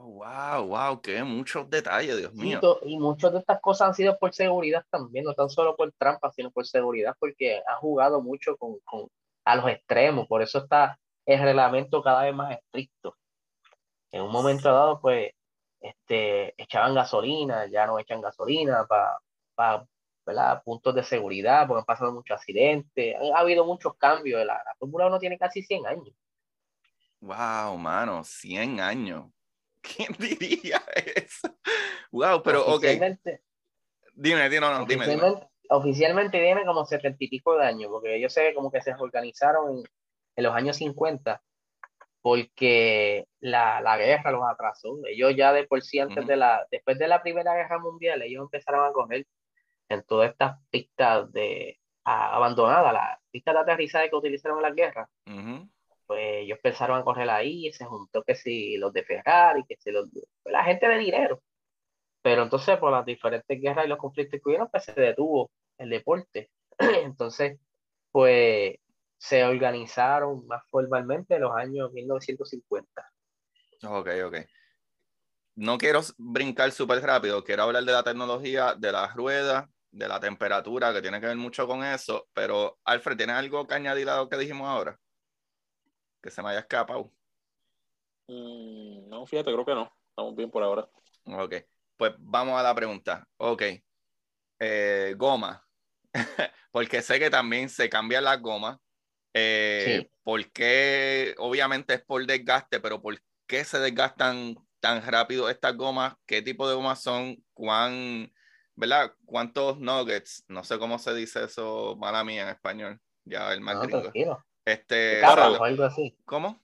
Wow, 0.07 0.69
wow, 0.69 1.01
qué 1.01 1.25
muchos 1.25 1.69
detalles, 1.69 2.17
Dios 2.17 2.33
mío. 2.33 2.61
Y 2.85 2.97
muchas 2.97 3.33
de 3.33 3.41
estas 3.41 3.61
cosas 3.61 3.89
han 3.89 3.95
sido 3.95 4.17
por 4.17 4.33
seguridad 4.33 4.85
también, 4.89 5.25
no 5.25 5.35
tan 5.35 5.51
solo 5.51 5.75
por 5.75 5.91
trampa, 5.99 6.31
sino 6.31 6.53
por 6.53 6.65
seguridad, 6.65 7.17
porque 7.19 7.61
ha 7.67 7.75
jugado 7.75 8.23
mucho 8.23 8.57
con, 8.57 8.79
con 8.85 9.09
a 9.45 9.57
los 9.57 9.69
extremos, 9.69 10.29
por 10.29 10.43
eso 10.43 10.59
está 10.59 10.97
el 11.25 11.41
reglamento 11.41 12.03
cada 12.03 12.23
vez 12.23 12.33
más 12.33 12.57
estricto. 12.57 13.17
En 14.13 14.23
un 14.23 14.31
momento 14.31 14.73
dado, 14.73 15.01
pues, 15.01 15.33
este, 15.81 16.55
echaban 16.63 16.95
gasolina, 16.95 17.67
ya 17.67 17.87
no 17.89 17.99
echan 17.99 18.21
gasolina 18.21 18.87
para, 18.87 19.89
para 20.25 20.63
puntos 20.63 20.95
de 20.95 21.03
seguridad, 21.03 21.67
porque 21.67 21.81
han 21.81 21.85
pasado 21.85 22.13
muchos 22.13 22.37
accidentes, 22.37 23.17
ha 23.35 23.41
habido 23.41 23.65
muchos 23.65 23.97
cambios, 23.97 24.47
la, 24.47 24.55
la 24.55 24.75
Fórmula 24.79 25.09
1 25.09 25.19
tiene 25.19 25.37
casi 25.37 25.65
100 25.65 25.85
años. 25.85 26.15
Wow, 27.21 27.77
mano, 27.77 28.23
100 28.23 28.79
años. 28.79 29.36
¿Quién 29.87 30.15
diría 30.19 30.83
eso? 31.15 31.57
Wow, 32.11 32.43
pero 32.43 32.67
ok. 32.67 32.85
Dime, 34.15 34.49
dime, 34.49 34.61
no, 34.61 34.87
dime, 34.87 35.07
dime. 35.07 35.49
Oficialmente 35.69 36.39
tiene 36.41 36.65
como 36.65 36.87
setenta 36.87 37.23
y 37.23 37.29
pico 37.29 37.57
de 37.57 37.67
años, 37.67 37.91
porque 37.91 38.21
yo 38.21 38.29
sé 38.29 38.55
como 38.55 38.71
que 38.71 38.81
se 38.81 38.95
organizaron 38.95 39.83
en, 40.37 40.45
los 40.45 40.55
años 40.55 40.77
50, 40.77 41.43
porque 42.23 43.27
la, 43.41 43.81
la, 43.81 43.97
guerra 43.97 44.31
los 44.31 44.45
atrasó. 44.49 44.99
Ellos 45.07 45.35
ya 45.37 45.53
de 45.53 45.65
por 45.65 45.83
sí, 45.83 45.99
antes 45.99 46.27
de 46.27 46.37
la, 46.37 46.67
después 46.71 46.99
de 46.99 47.09
la 47.09 47.21
Primera 47.21 47.55
Guerra 47.55 47.79
Mundial, 47.79 48.23
ellos 48.23 48.43
empezaron 48.43 48.89
a 48.89 48.93
coger 48.93 49.27
en 49.89 50.03
todas 50.05 50.31
estas 50.31 50.59
pistas 50.71 51.31
de 51.33 51.79
abandonadas, 52.05 52.93
las 52.93 53.19
pistas 53.31 53.55
de 53.55 53.61
aterrizaje 53.61 54.09
que 54.09 54.17
utilizaron 54.17 54.59
en 54.59 54.63
la 54.63 54.71
guerra 54.71 55.11
pues 56.07 56.21
ellos 56.43 56.59
empezaron 56.59 56.99
a 56.99 57.05
correr 57.05 57.29
ahí, 57.31 57.73
se 57.73 57.85
juntó 57.85 58.23
que 58.23 58.35
si 58.35 58.77
los 58.77 58.93
de 58.93 59.05
Ferrari, 59.05 59.65
que 59.69 59.77
si 59.77 59.91
los 59.91 60.09
pues, 60.13 60.53
la 60.53 60.65
gente 60.65 60.89
de 60.89 60.99
dinero. 60.99 61.43
Pero 62.23 62.43
entonces 62.43 62.79
por 62.79 62.93
las 62.93 63.07
diferentes 63.07 63.61
guerras 63.61 63.87
y 63.87 63.89
los 63.89 63.99
conflictos 63.99 64.41
que 64.41 64.49
hubieron, 64.49 64.69
pues 64.71 64.85
se 64.85 64.93
detuvo 64.93 65.51
el 65.79 65.91
deporte. 65.91 66.51
Entonces, 66.79 67.59
pues 68.13 68.77
se 69.19 69.45
organizaron 69.45 70.47
más 70.47 70.63
formalmente 70.71 71.37
en 71.37 71.43
los 71.43 71.57
años 71.57 71.93
1950. 71.93 72.89
Ok, 73.85 74.09
ok. 74.27 74.37
No 75.57 75.79
quiero 75.79 76.01
brincar 76.19 76.71
súper 76.71 77.03
rápido, 77.03 77.43
quiero 77.43 77.63
hablar 77.63 77.85
de 77.85 77.93
la 77.93 78.03
tecnología, 78.03 78.75
de 78.75 78.93
las 78.93 79.15
ruedas, 79.15 79.67
de 79.91 80.07
la 80.07 80.21
temperatura, 80.21 80.93
que 80.93 81.01
tiene 81.01 81.21
que 81.21 81.27
ver 81.27 81.37
mucho 81.37 81.67
con 81.67 81.83
eso, 81.83 82.29
pero 82.35 82.79
Alfred, 82.85 83.17
¿tienes 83.17 83.37
algo 83.37 83.67
que 83.67 83.75
añadir 83.75 84.09
a 84.11 84.17
lo 84.17 84.29
que 84.29 84.37
dijimos 84.37 84.69
ahora? 84.69 84.99
Que 86.27 86.33
se 86.33 86.43
me 86.43 86.51
haya 86.51 86.59
escapado. 86.59 87.13
Mm, 88.27 89.09
no, 89.09 89.25
fíjate, 89.27 89.53
creo 89.53 89.65
que 89.65 89.75
no. 89.75 89.93
Estamos 90.11 90.35
bien 90.35 90.51
por 90.51 90.63
ahora. 90.63 90.89
Ok, 91.25 91.55
pues 91.97 92.15
vamos 92.19 92.59
a 92.59 92.63
la 92.65 92.75
pregunta. 92.75 93.27
Ok, 93.37 93.63
eh, 94.59 95.15
goma. 95.17 95.65
Porque 96.73 97.01
sé 97.01 97.21
que 97.21 97.31
también 97.31 97.69
se 97.69 97.89
cambian 97.89 98.25
las 98.25 98.41
gomas. 98.41 98.79
Eh, 99.33 100.01
sí. 100.01 100.11
Porque 100.25 101.35
obviamente 101.39 101.95
es 101.95 102.05
por 102.05 102.27
desgaste, 102.27 102.81
pero 102.81 103.01
¿por 103.01 103.21
qué 103.47 103.63
se 103.65 103.79
desgastan 103.79 104.57
tan 104.81 105.07
rápido 105.07 105.49
estas 105.49 105.77
gomas? 105.77 106.15
¿Qué 106.27 106.43
tipo 106.43 106.69
de 106.69 106.75
gomas 106.75 107.03
son? 107.03 107.37
¿Cuán, 107.53 108.33
¿verdad? 108.75 109.13
¿Cuántos 109.25 109.79
nuggets? 109.79 110.45
No 110.49 110.65
sé 110.65 110.79
cómo 110.79 110.99
se 110.99 111.15
dice 111.15 111.45
eso, 111.45 111.97
mala 111.97 112.25
mía 112.25 112.43
en 112.43 112.49
español. 112.49 113.01
Ya 113.25 113.53
el 113.53 113.61
más 113.61 113.77
no, 113.77 114.03
este, 114.67 115.21
espárrago, 115.21 115.65
algo 115.65 115.85
así. 115.85 116.17
¿Cómo? 116.25 116.61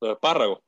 Los 0.00 0.14
espárragos. 0.14 0.60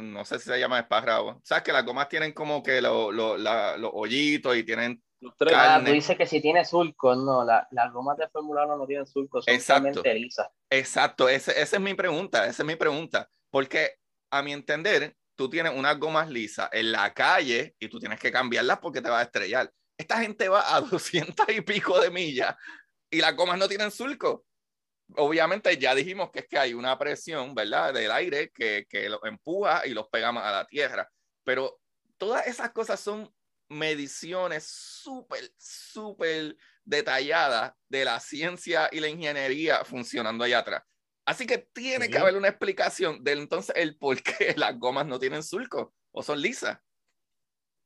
No 0.00 0.24
sé 0.24 0.38
si 0.38 0.46
se 0.48 0.58
llama 0.58 0.78
espárrago. 0.78 1.40
¿Sabes 1.44 1.64
que 1.64 1.72
las 1.72 1.84
gomas 1.84 2.08
tienen 2.08 2.32
como 2.32 2.62
que 2.62 2.80
los 2.80 3.92
hoyitos 3.92 4.56
y 4.56 4.64
tienen 4.64 5.02
los 5.20 5.36
tres. 5.36 5.54
Ah, 5.54 5.82
tú 5.84 5.92
dices 5.92 6.16
que 6.16 6.24
si 6.24 6.40
tiene 6.40 6.64
surcos, 6.64 7.18
no, 7.18 7.44
las 7.44 7.92
gomas 7.92 8.16
de 8.16 8.26
Fórmula 8.28 8.64
1 8.64 8.76
no 8.78 8.86
tienen 8.86 9.06
surcos, 9.06 9.44
son 9.44 9.54
Exacto. 9.54 10.02
lisas. 10.02 10.48
Exacto, 10.70 11.28
esa 11.28 11.52
es 11.52 11.80
mi 11.80 11.92
pregunta, 11.92 12.46
esa 12.46 12.62
es 12.62 12.66
mi 12.66 12.76
pregunta. 12.76 13.28
Porque 13.50 13.98
a 14.30 14.42
mi 14.42 14.54
entender, 14.54 15.14
tú 15.36 15.50
tienes 15.50 15.74
unas 15.76 15.98
gomas 15.98 16.30
lisas 16.30 16.70
en 16.72 16.92
la 16.92 17.12
calle 17.12 17.74
y 17.78 17.88
tú 17.88 17.98
tienes 17.98 18.18
que 18.18 18.32
cambiarlas 18.32 18.78
porque 18.78 19.02
te 19.02 19.10
va 19.10 19.20
a 19.20 19.24
estrellar. 19.24 19.70
Esta 19.98 20.20
gente 20.20 20.48
va 20.48 20.74
a 20.74 20.80
200 20.80 21.48
y 21.50 21.60
pico 21.60 22.00
de 22.00 22.10
millas 22.10 22.56
y 23.10 23.20
las 23.20 23.36
gomas 23.36 23.58
no 23.58 23.68
tienen 23.68 23.90
surcos 23.90 24.40
obviamente 25.16 25.76
ya 25.78 25.94
dijimos 25.94 26.30
que 26.30 26.40
es 26.40 26.48
que 26.48 26.58
hay 26.58 26.74
una 26.74 26.98
presión, 26.98 27.54
¿verdad? 27.54 27.94
Del 27.94 28.10
aire 28.10 28.50
que, 28.50 28.86
que 28.88 29.08
los 29.08 29.20
empuja 29.24 29.86
y 29.86 29.90
los 29.90 30.08
pega 30.08 30.28
a 30.28 30.52
la 30.52 30.66
tierra. 30.66 31.08
Pero 31.44 31.80
todas 32.18 32.46
esas 32.46 32.70
cosas 32.70 33.00
son 33.00 33.32
mediciones 33.68 34.66
súper, 34.66 35.52
súper 35.56 36.56
detalladas 36.84 37.72
de 37.88 38.04
la 38.04 38.18
ciencia 38.20 38.88
y 38.90 39.00
la 39.00 39.08
ingeniería 39.08 39.84
funcionando 39.84 40.44
allá 40.44 40.58
atrás. 40.58 40.82
Así 41.24 41.46
que 41.46 41.58
tiene 41.58 42.08
que 42.08 42.18
haber 42.18 42.36
una 42.36 42.48
explicación 42.48 43.22
de 43.22 43.32
entonces 43.32 43.74
el 43.76 43.96
por 43.96 44.20
qué 44.22 44.54
las 44.56 44.78
gomas 44.78 45.06
no 45.06 45.18
tienen 45.18 45.42
surco 45.42 45.94
o 46.12 46.22
son 46.22 46.40
lisas. 46.40 46.78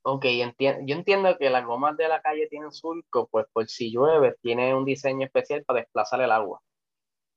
Ok, 0.07 0.27
yo 0.27 0.97
entiendo 0.97 1.37
que 1.39 1.49
las 1.49 1.65
gomas 1.65 1.97
de 1.97 2.09
la 2.09 2.21
calle 2.21 2.47
tienen 2.49 2.73
surco, 2.73 3.27
pues 3.31 3.47
por 3.53 3.69
si 3.69 3.91
llueve, 3.91 4.37
tiene 4.43 4.75
un 4.75 4.85
diseño 4.85 5.25
especial 5.27 5.65
para 5.65 5.81
desplazar 5.81 6.21
el 6.21 6.31
agua. 6.31 6.61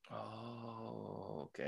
Oh, 0.10 1.44
ok. 1.46 1.60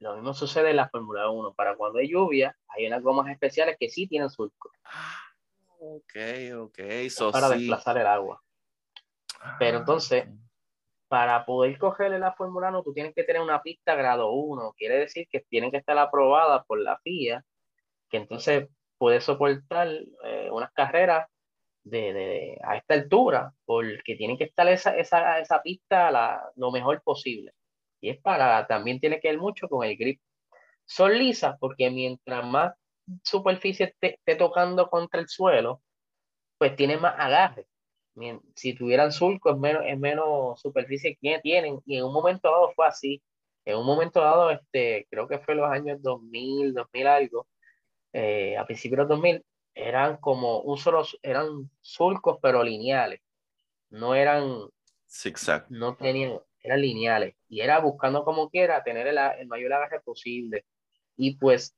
Lo 0.00 0.14
mismo 0.14 0.34
sucede 0.34 0.70
en 0.70 0.76
la 0.76 0.88
Fórmula 0.88 1.30
1. 1.30 1.54
Para 1.54 1.76
cuando 1.76 1.98
hay 1.98 2.10
lluvia, 2.10 2.56
hay 2.68 2.86
unas 2.86 3.02
gomas 3.02 3.28
especiales 3.30 3.76
que 3.78 3.88
sí 3.88 4.06
tienen 4.06 4.30
surco. 4.30 4.70
Ah, 4.84 5.20
ok, 5.78 6.14
ok. 6.56 6.78
para 7.32 7.48
desplazar 7.50 7.98
el 7.98 8.06
agua. 8.06 8.42
Pero 9.58 9.78
ah, 9.78 9.80
entonces, 9.80 10.26
para 11.08 11.46
poder 11.46 11.78
cogerle 11.78 12.18
la 12.18 12.32
Fórmula 12.32 12.68
1, 12.68 12.82
tú 12.82 12.92
tienes 12.92 13.14
que 13.14 13.24
tener 13.24 13.40
una 13.40 13.62
pista 13.62 13.94
grado 13.94 14.32
1. 14.32 14.74
Quiere 14.76 14.98
decir 14.98 15.26
que 15.30 15.40
tienen 15.40 15.70
que 15.70 15.78
estar 15.78 15.96
aprobada 15.96 16.64
por 16.64 16.80
la 16.80 16.98
FIA, 16.98 17.44
que 18.10 18.16
entonces 18.18 18.68
puede 18.98 19.20
soportar 19.20 19.88
eh, 20.24 20.48
unas 20.50 20.72
carreras 20.72 21.28
de, 21.86 22.58
a 22.64 22.76
esta 22.76 22.94
altura, 22.94 23.52
porque 23.64 24.16
tiene 24.16 24.36
que 24.36 24.44
estar 24.44 24.68
esa, 24.68 24.96
esa, 24.96 25.38
esa 25.40 25.62
pista 25.62 26.10
la, 26.10 26.50
lo 26.56 26.70
mejor 26.70 27.02
posible. 27.02 27.52
Y 28.00 28.10
es 28.10 28.18
para, 28.20 28.66
también 28.66 29.00
tiene 29.00 29.20
que 29.20 29.28
ver 29.28 29.38
mucho 29.38 29.68
con 29.68 29.86
el 29.86 29.96
grip. 29.96 30.20
Son 30.84 31.16
lisas 31.16 31.56
porque 31.60 31.90
mientras 31.90 32.44
más 32.44 32.74
superficie 33.24 33.94
esté, 34.00 34.36
tocando 34.36 34.88
contra 34.90 35.20
el 35.20 35.28
suelo, 35.28 35.82
pues 36.58 36.76
tiene 36.76 36.96
más 36.98 37.14
agarre. 37.18 37.66
Si 38.54 38.74
tuvieran 38.74 39.12
surco, 39.12 39.50
es 39.50 39.58
menos, 39.58 39.82
es 39.86 39.98
menos 39.98 40.60
superficie 40.60 41.18
que 41.20 41.38
tienen. 41.42 41.80
Y 41.86 41.98
en 41.98 42.04
un 42.04 42.12
momento 42.12 42.50
dado 42.50 42.72
fue 42.74 42.86
así. 42.86 43.22
En 43.64 43.76
un 43.78 43.86
momento 43.86 44.20
dado, 44.20 44.50
este, 44.50 45.06
creo 45.10 45.28
que 45.28 45.38
fue 45.40 45.54
los 45.54 45.70
años 45.70 46.00
2000, 46.02 46.72
2000 46.72 47.06
algo, 47.06 47.46
eh, 48.12 48.56
a 48.56 48.64
principios 48.64 49.08
de 49.08 49.14
2000, 49.14 49.44
eran 49.76 50.16
como 50.16 50.60
un 50.60 50.78
solo, 50.78 51.04
eran 51.22 51.70
surcos 51.82 52.38
pero 52.40 52.64
lineales, 52.64 53.20
no 53.90 54.14
eran 54.14 54.68
zigzag, 55.06 55.66
no 55.70 55.96
tenían, 55.96 56.40
eran 56.60 56.80
lineales 56.80 57.36
y 57.48 57.60
era 57.60 57.78
buscando 57.78 58.24
como 58.24 58.48
quiera 58.48 58.82
tener 58.82 59.06
el, 59.06 59.18
el 59.18 59.46
mayor 59.46 59.74
agarre 59.74 60.00
posible. 60.00 60.64
Y 61.16 61.36
pues 61.36 61.76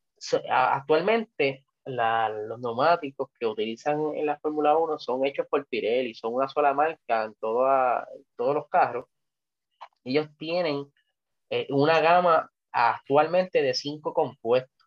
actualmente 0.48 1.64
la, 1.84 2.28
los 2.28 2.60
neumáticos 2.60 3.30
que 3.38 3.46
utilizan 3.46 4.14
en 4.14 4.26
la 4.26 4.38
Fórmula 4.38 4.76
1 4.76 4.98
son 5.00 5.26
hechos 5.26 5.46
por 5.48 5.66
Pirelli, 5.66 6.14
son 6.14 6.34
una 6.34 6.48
sola 6.48 6.72
marca 6.74 7.24
en, 7.24 7.34
toda, 7.34 8.06
todos 8.36 8.54
los 8.54 8.68
carros. 8.68 9.06
Ellos 10.04 10.28
tienen 10.38 10.86
eh, 11.50 11.66
una 11.70 12.00
gama 12.00 12.50
actualmente 12.70 13.60
de 13.60 13.74
cinco 13.74 14.14
compuestos 14.14 14.77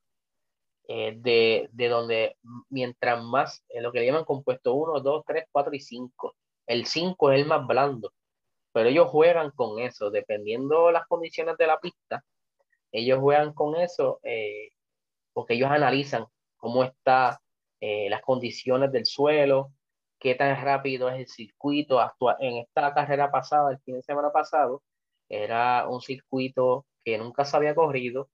eh, 0.93 1.13
de, 1.17 1.69
de, 1.71 1.87
donde 1.87 2.37
mientras 2.69 3.23
más, 3.23 3.63
eh, 3.69 3.79
lo 3.79 3.93
que 3.93 4.01
le 4.01 4.07
llaman 4.07 4.25
compuesto 4.25 4.73
1, 4.73 4.99
2, 4.99 5.23
3, 5.25 5.45
4 5.49 5.73
y 5.73 5.79
5. 5.79 6.35
El 6.67 6.85
5 6.85 7.31
es 7.31 7.39
el 7.39 7.47
más 7.47 7.65
blando, 7.65 8.11
pero 8.73 8.89
ellos 8.89 9.07
juegan 9.07 9.51
con 9.51 9.79
eso, 9.79 10.09
dependiendo 10.11 10.91
las 10.91 11.07
condiciones 11.07 11.55
de 11.57 11.67
la 11.67 11.79
pista, 11.79 12.25
ellos 12.91 13.19
juegan 13.19 13.53
con 13.53 13.77
eso 13.77 14.19
eh, 14.23 14.71
porque 15.31 15.53
ellos 15.53 15.71
analizan 15.71 16.25
cómo 16.57 16.83
están 16.83 17.37
las 17.79 18.21
condiciones 18.21 18.91
del 18.91 19.05
suelo, 19.05 19.71
qué 20.19 20.35
tan 20.35 20.61
rápido 20.63 21.09
es 21.09 21.19
el 21.19 21.27
circuito. 21.27 22.01
Actua 22.01 22.35
en 22.39 22.57
esta 22.57 22.93
carrera 22.93 23.31
pasada, 23.31 23.71
el 23.71 23.79
fin 23.79 23.95
de 23.95 24.03
semana 24.03 24.31
pasado, 24.31 24.83
era 25.29 25.87
un 25.87 26.01
circuito 26.01 26.85
que 27.03 27.17
nunca 27.17 27.45
se 27.45 27.57
había 27.57 27.75
corrido, 27.75 28.29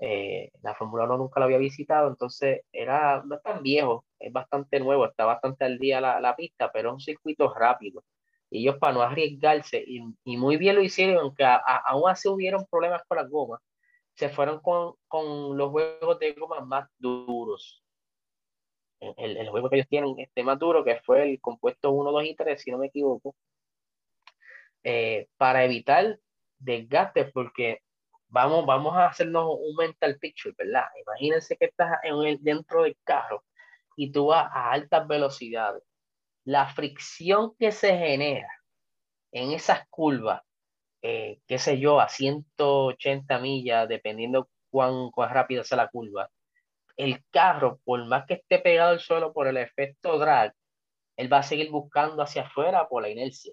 eh, 0.00 0.50
la 0.62 0.74
Fórmula 0.74 1.04
1 1.04 1.18
nunca 1.18 1.40
lo 1.40 1.44
había 1.46 1.58
visitado, 1.58 2.08
entonces 2.08 2.62
era, 2.72 3.22
no 3.24 3.36
es 3.36 3.42
tan 3.42 3.62
viejo, 3.62 4.06
es 4.18 4.32
bastante 4.32 4.80
nuevo, 4.80 5.06
está 5.06 5.26
bastante 5.26 5.66
al 5.66 5.78
día 5.78 6.00
la, 6.00 6.20
la 6.20 6.34
pista, 6.36 6.72
pero 6.72 6.88
es 6.88 6.94
un 6.94 7.00
circuito 7.00 7.52
rápido. 7.52 8.02
Y 8.50 8.62
ellos 8.62 8.78
para 8.78 8.94
no 8.94 9.02
arriesgarse, 9.02 9.84
y, 9.86 10.02
y 10.24 10.36
muy 10.38 10.56
bien 10.56 10.76
lo 10.76 10.82
hicieron, 10.82 11.18
aunque 11.18 11.44
aún 11.44 12.10
así 12.10 12.28
hubieron 12.28 12.66
problemas 12.70 13.02
con 13.06 13.18
las 13.18 13.28
gomas, 13.28 13.60
se 14.14 14.30
fueron 14.30 14.60
con, 14.60 14.94
con 15.06 15.56
los 15.56 15.70
juegos 15.70 16.18
de 16.18 16.32
goma 16.32 16.60
más 16.60 16.88
duros. 16.98 17.84
El, 19.00 19.36
el, 19.36 19.48
juego 19.48 19.70
que 19.70 19.76
ellos 19.76 19.88
tienen 19.88 20.14
este 20.18 20.42
más 20.42 20.58
duro, 20.58 20.84
que 20.84 21.00
fue 21.04 21.22
el 21.30 21.40
compuesto 21.40 21.90
1, 21.90 22.12
2 22.12 22.24
y 22.24 22.34
3, 22.34 22.60
si 22.60 22.70
no 22.70 22.78
me 22.78 22.88
equivoco, 22.88 23.34
eh, 24.82 25.28
para 25.36 25.64
evitar 25.64 26.18
desgaste, 26.58 27.26
porque 27.26 27.80
vamos, 28.30 28.64
vamos 28.64 28.96
a 28.96 29.06
hacernos 29.06 29.56
un 29.60 29.76
mental 29.76 30.18
picture, 30.18 30.54
¿verdad? 30.56 30.86
Imagínense 31.06 31.56
que 31.56 31.66
estás 31.66 31.98
en 32.02 32.16
el, 32.22 32.42
dentro 32.42 32.84
del 32.84 32.96
carro 33.04 33.44
y 33.96 34.10
tú 34.12 34.26
vas 34.26 34.50
a 34.52 34.72
altas 34.72 35.06
velocidades. 35.06 35.82
La 36.44 36.66
fricción 36.66 37.54
que 37.58 37.72
se 37.72 37.96
genera 37.96 38.48
en 39.32 39.52
esas 39.52 39.86
curvas, 39.88 40.42
eh, 41.02 41.40
qué 41.46 41.58
sé 41.58 41.78
yo, 41.78 42.00
a 42.00 42.08
180 42.08 43.38
millas, 43.40 43.88
dependiendo 43.88 44.48
cuán, 44.70 45.10
cuán 45.10 45.34
rápido 45.34 45.64
sea 45.64 45.76
la 45.76 45.88
curva, 45.88 46.30
el 46.96 47.24
carro, 47.30 47.80
por 47.84 48.04
más 48.06 48.26
que 48.26 48.34
esté 48.34 48.58
pegado 48.58 48.90
al 48.90 49.00
suelo 49.00 49.32
por 49.32 49.46
el 49.48 49.56
efecto 49.56 50.18
drag, 50.18 50.54
él 51.16 51.32
va 51.32 51.38
a 51.38 51.42
seguir 51.42 51.70
buscando 51.70 52.22
hacia 52.22 52.42
afuera 52.42 52.88
por 52.88 53.02
la 53.02 53.08
inercia. 53.08 53.52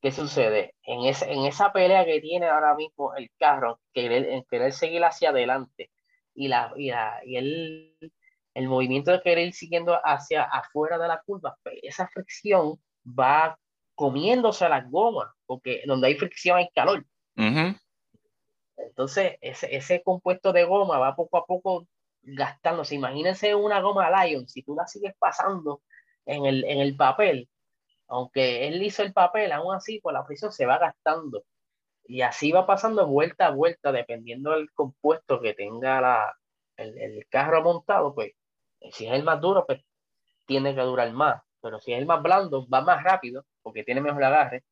¿Qué 0.00 0.12
sucede? 0.12 0.74
En, 0.82 1.06
ese, 1.06 1.32
en 1.32 1.46
esa 1.46 1.72
pelea 1.72 2.04
que 2.04 2.20
tiene 2.20 2.46
ahora 2.46 2.74
mismo 2.74 3.14
el 3.14 3.30
carro, 3.38 3.80
querer, 3.92 4.28
en 4.28 4.44
querer 4.44 4.72
seguir 4.72 5.04
hacia 5.04 5.30
adelante 5.30 5.90
y, 6.34 6.48
la, 6.48 6.72
y, 6.76 6.90
y 7.24 7.36
el, 7.36 7.96
el 8.54 8.68
movimiento 8.68 9.10
de 9.10 9.22
querer 9.22 9.48
ir 9.48 9.54
siguiendo 9.54 9.98
hacia 10.04 10.44
afuera 10.44 10.98
de 10.98 11.08
la 11.08 11.22
curva, 11.24 11.56
pues, 11.62 11.76
esa 11.82 12.08
fricción 12.08 12.78
va 13.06 13.58
comiéndose 13.94 14.68
las 14.68 14.88
gomas, 14.90 15.28
porque 15.46 15.82
donde 15.86 16.08
hay 16.08 16.14
fricción 16.14 16.58
hay 16.58 16.68
calor. 16.74 17.04
Entonces, 18.76 19.36
ese, 19.40 19.74
ese 19.74 20.02
compuesto 20.02 20.52
de 20.52 20.64
goma 20.64 20.98
va 20.98 21.16
poco 21.16 21.38
a 21.38 21.46
poco 21.46 21.88
gastándose. 22.22 22.94
Imagínense 22.94 23.54
una 23.54 23.80
goma 23.80 24.10
Lion, 24.24 24.46
si 24.48 24.62
tú 24.62 24.74
la 24.74 24.86
sigues 24.86 25.14
pasando 25.18 25.82
en 26.26 26.44
el, 26.44 26.64
en 26.64 26.80
el 26.80 26.96
papel, 26.96 27.48
aunque 28.08 28.68
él 28.68 28.82
hizo 28.82 29.02
el 29.02 29.12
papel, 29.12 29.52
aún 29.52 29.74
así, 29.74 30.00
pues 30.00 30.14
la 30.14 30.24
fricción 30.24 30.52
se 30.52 30.66
va 30.66 30.78
gastando. 30.78 31.44
Y 32.04 32.22
así 32.22 32.52
va 32.52 32.66
pasando 32.66 33.06
vuelta 33.06 33.48
a 33.48 33.50
vuelta, 33.50 33.90
dependiendo 33.92 34.52
del 34.52 34.70
compuesto 34.72 35.40
que 35.40 35.54
tenga 35.54 36.00
la, 36.00 36.36
el, 36.76 36.96
el 36.98 37.26
carro 37.28 37.62
montado, 37.62 38.14
pues 38.14 38.32
si 38.92 39.06
es 39.06 39.12
el 39.12 39.24
más 39.24 39.40
duro, 39.40 39.66
pues 39.66 39.82
tiene 40.46 40.74
que 40.74 40.82
durar 40.82 41.10
más. 41.12 41.42
Pero 41.60 41.80
si 41.80 41.92
es 41.92 41.98
el 41.98 42.06
más 42.06 42.22
blando, 42.22 42.68
va 42.68 42.80
más 42.80 43.02
rápido, 43.02 43.44
porque 43.62 43.82
tiene 43.82 44.00
mejor 44.00 44.22
agarre, 44.22 44.62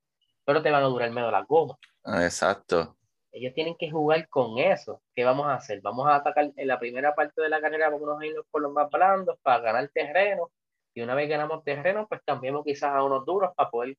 pero 0.45 0.63
te 0.63 0.71
van 0.71 0.85
a 0.85 0.87
durar 0.87 1.11
menos 1.11 1.33
las 1.33 1.47
gomas. 1.47 1.79
Exacto. 2.05 2.97
Ellos 3.33 3.53
tienen 3.53 3.75
que 3.77 3.91
jugar 3.91 4.29
con 4.29 4.59
eso. 4.59 5.03
¿Qué 5.13 5.25
vamos 5.25 5.47
a 5.47 5.55
hacer? 5.55 5.81
Vamos 5.81 6.07
a 6.07 6.17
atacar 6.17 6.53
en 6.55 6.69
la 6.69 6.79
primera 6.79 7.17
parte 7.17 7.43
de 7.43 7.49
la 7.49 7.61
carrera, 7.61 7.91
vamos 7.91 8.21
a 8.21 8.25
irnos 8.25 8.47
por 8.49 8.63
los 8.63 8.73
más 8.73 8.89
blandos 8.91 9.37
para 9.43 9.59
ganar 9.59 9.89
terreno 9.93 10.53
y 10.95 11.03
una 11.03 11.15
vez 11.15 11.29
ganamos 11.29 11.65
terreno, 11.65 12.07
pues 12.09 12.21
cambiemos 12.25 12.65
quizás 12.65 12.93
a 12.93 13.03
unos 13.03 13.27
duros 13.27 13.51
para 13.57 13.71
poder 13.71 13.97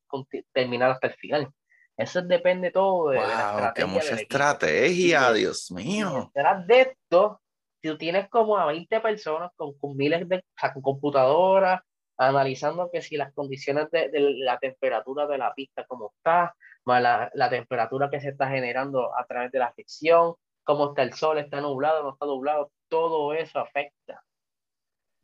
terminar 0.53 0.91
hasta 0.91 1.08
el 1.08 1.13
final. 1.15 1.49
Eso 1.97 2.21
depende 2.21 2.71
todo 2.71 3.10
de, 3.10 3.17
la 3.17 3.23
estrategia. 3.23 3.73
Qué 3.73 3.86
mucha 3.86 4.15
estrategia, 4.15 5.34
Dios 5.34 5.71
mío. 5.71 6.31
Detrás 6.34 6.67
de 6.67 6.81
esto, 6.81 7.41
si 7.81 7.89
tú 7.89 7.97
tienes 7.97 8.29
como 8.29 8.58
a 8.58 8.65
20 8.65 8.99
personas 9.01 9.51
con, 9.55 9.77
con 9.77 9.95
miles 9.95 10.27
de 10.27 10.43
con 10.73 10.81
computadoras, 10.81 11.81
analizando 12.17 12.89
que 12.91 13.01
si 13.01 13.17
las 13.17 13.34
condiciones 13.34 13.89
de, 13.91 14.10
de, 14.10 14.19
la 14.19 14.58
temperatura 14.58 15.27
de 15.27 15.38
la 15.38 15.53
pista 15.53 15.86
como 15.86 16.13
está, 16.15 16.55
más 16.86 17.01
la, 17.01 17.29
la, 17.34 17.49
temperatura 17.49 18.10
que 18.10 18.21
se 18.21 18.29
está 18.29 18.49
generando 18.49 19.15
a 19.17 19.25
través 19.25 19.51
de 19.51 19.60
la 19.60 19.71
fricción, 19.73 20.36
cómo 20.63 20.89
está 20.89 21.03
el 21.03 21.13
sol, 21.13 21.38
está 21.38 21.62
nublado, 21.62 22.03
no 22.03 22.13
está 22.13 22.25
nublado, 22.25 22.71
todo 22.89 23.34
eso 23.34 23.60
afecta. 23.60 24.24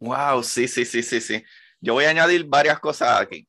Wow, 0.01 0.41
sí, 0.43 0.67
sí, 0.67 0.83
sí, 0.83 1.03
sí, 1.03 1.21
sí. 1.21 1.43
Yo 1.79 1.93
voy 1.93 2.05
a 2.05 2.09
añadir 2.09 2.45
varias 2.45 2.79
cosas 2.79 3.21
aquí. 3.21 3.47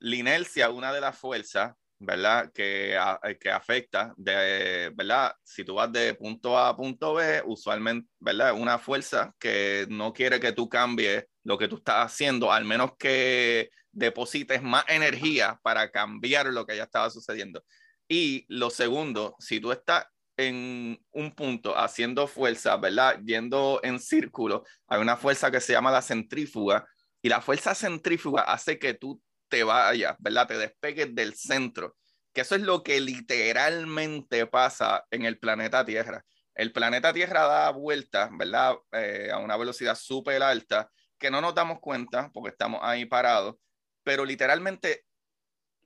La 0.00 0.16
inercia, 0.16 0.70
una 0.70 0.90
de 0.92 1.02
las 1.02 1.18
fuerzas, 1.18 1.74
¿verdad? 1.98 2.50
Que, 2.54 2.98
que 3.38 3.50
afecta, 3.50 4.14
de, 4.16 4.90
¿verdad? 4.94 5.34
Si 5.44 5.64
tú 5.64 5.74
vas 5.74 5.92
de 5.92 6.14
punto 6.14 6.58
A 6.58 6.70
a 6.70 6.76
punto 6.76 7.14
B, 7.14 7.42
usualmente, 7.44 8.08
¿verdad? 8.20 8.54
Una 8.54 8.78
fuerza 8.78 9.34
que 9.38 9.86
no 9.90 10.14
quiere 10.14 10.40
que 10.40 10.52
tú 10.52 10.66
cambies 10.66 11.26
lo 11.44 11.58
que 11.58 11.68
tú 11.68 11.76
estás 11.76 12.06
haciendo, 12.06 12.50
al 12.50 12.64
menos 12.64 12.92
que 12.98 13.68
deposites 13.92 14.62
más 14.62 14.84
energía 14.88 15.60
para 15.62 15.90
cambiar 15.90 16.46
lo 16.46 16.64
que 16.66 16.76
ya 16.76 16.84
estaba 16.84 17.10
sucediendo. 17.10 17.62
Y 18.08 18.46
lo 18.48 18.70
segundo, 18.70 19.36
si 19.38 19.60
tú 19.60 19.72
estás 19.72 20.06
un 20.50 21.34
punto 21.34 21.76
haciendo 21.76 22.26
fuerza, 22.26 22.76
¿verdad? 22.76 23.20
Yendo 23.24 23.80
en 23.82 23.98
círculo, 24.00 24.64
hay 24.86 25.00
una 25.00 25.16
fuerza 25.16 25.50
que 25.50 25.60
se 25.60 25.72
llama 25.72 25.90
la 25.90 26.02
centrífuga 26.02 26.86
y 27.22 27.28
la 27.28 27.40
fuerza 27.40 27.74
centrífuga 27.74 28.42
hace 28.42 28.78
que 28.78 28.94
tú 28.94 29.22
te 29.48 29.62
vayas, 29.64 30.16
¿verdad? 30.18 30.48
Te 30.48 30.58
despegues 30.58 31.14
del 31.14 31.34
centro, 31.34 31.96
que 32.32 32.40
eso 32.40 32.54
es 32.56 32.62
lo 32.62 32.82
que 32.82 33.00
literalmente 33.00 34.46
pasa 34.46 35.04
en 35.10 35.24
el 35.24 35.38
planeta 35.38 35.84
Tierra. 35.84 36.24
El 36.54 36.72
planeta 36.72 37.12
Tierra 37.12 37.44
da 37.44 37.70
vueltas, 37.70 38.30
¿verdad? 38.36 38.76
Eh, 38.92 39.30
a 39.32 39.38
una 39.38 39.56
velocidad 39.56 39.94
súper 39.94 40.42
alta 40.42 40.90
que 41.18 41.30
no 41.30 41.40
nos 41.40 41.54
damos 41.54 41.80
cuenta 41.80 42.30
porque 42.32 42.50
estamos 42.50 42.80
ahí 42.82 43.04
parados, 43.04 43.56
pero 44.02 44.24
literalmente 44.24 45.04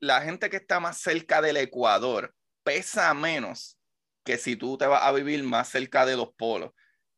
la 0.01 0.23
gente 0.23 0.49
que 0.49 0.57
está 0.57 0.81
más 0.81 0.99
cerca 0.99 1.43
del 1.43 1.59
Ecuador 1.59 2.35
pesa 2.63 3.13
menos 3.15 3.76
que 4.27 4.39
si 4.39 4.57
tú 4.57 4.77
te 4.77 4.87
vas 4.87 5.05
a 5.05 5.13
vivir 5.13 5.43
más 5.45 5.69
cerca 5.69 6.05
de 6.05 6.17
los 6.17 6.35
polos, 6.35 6.73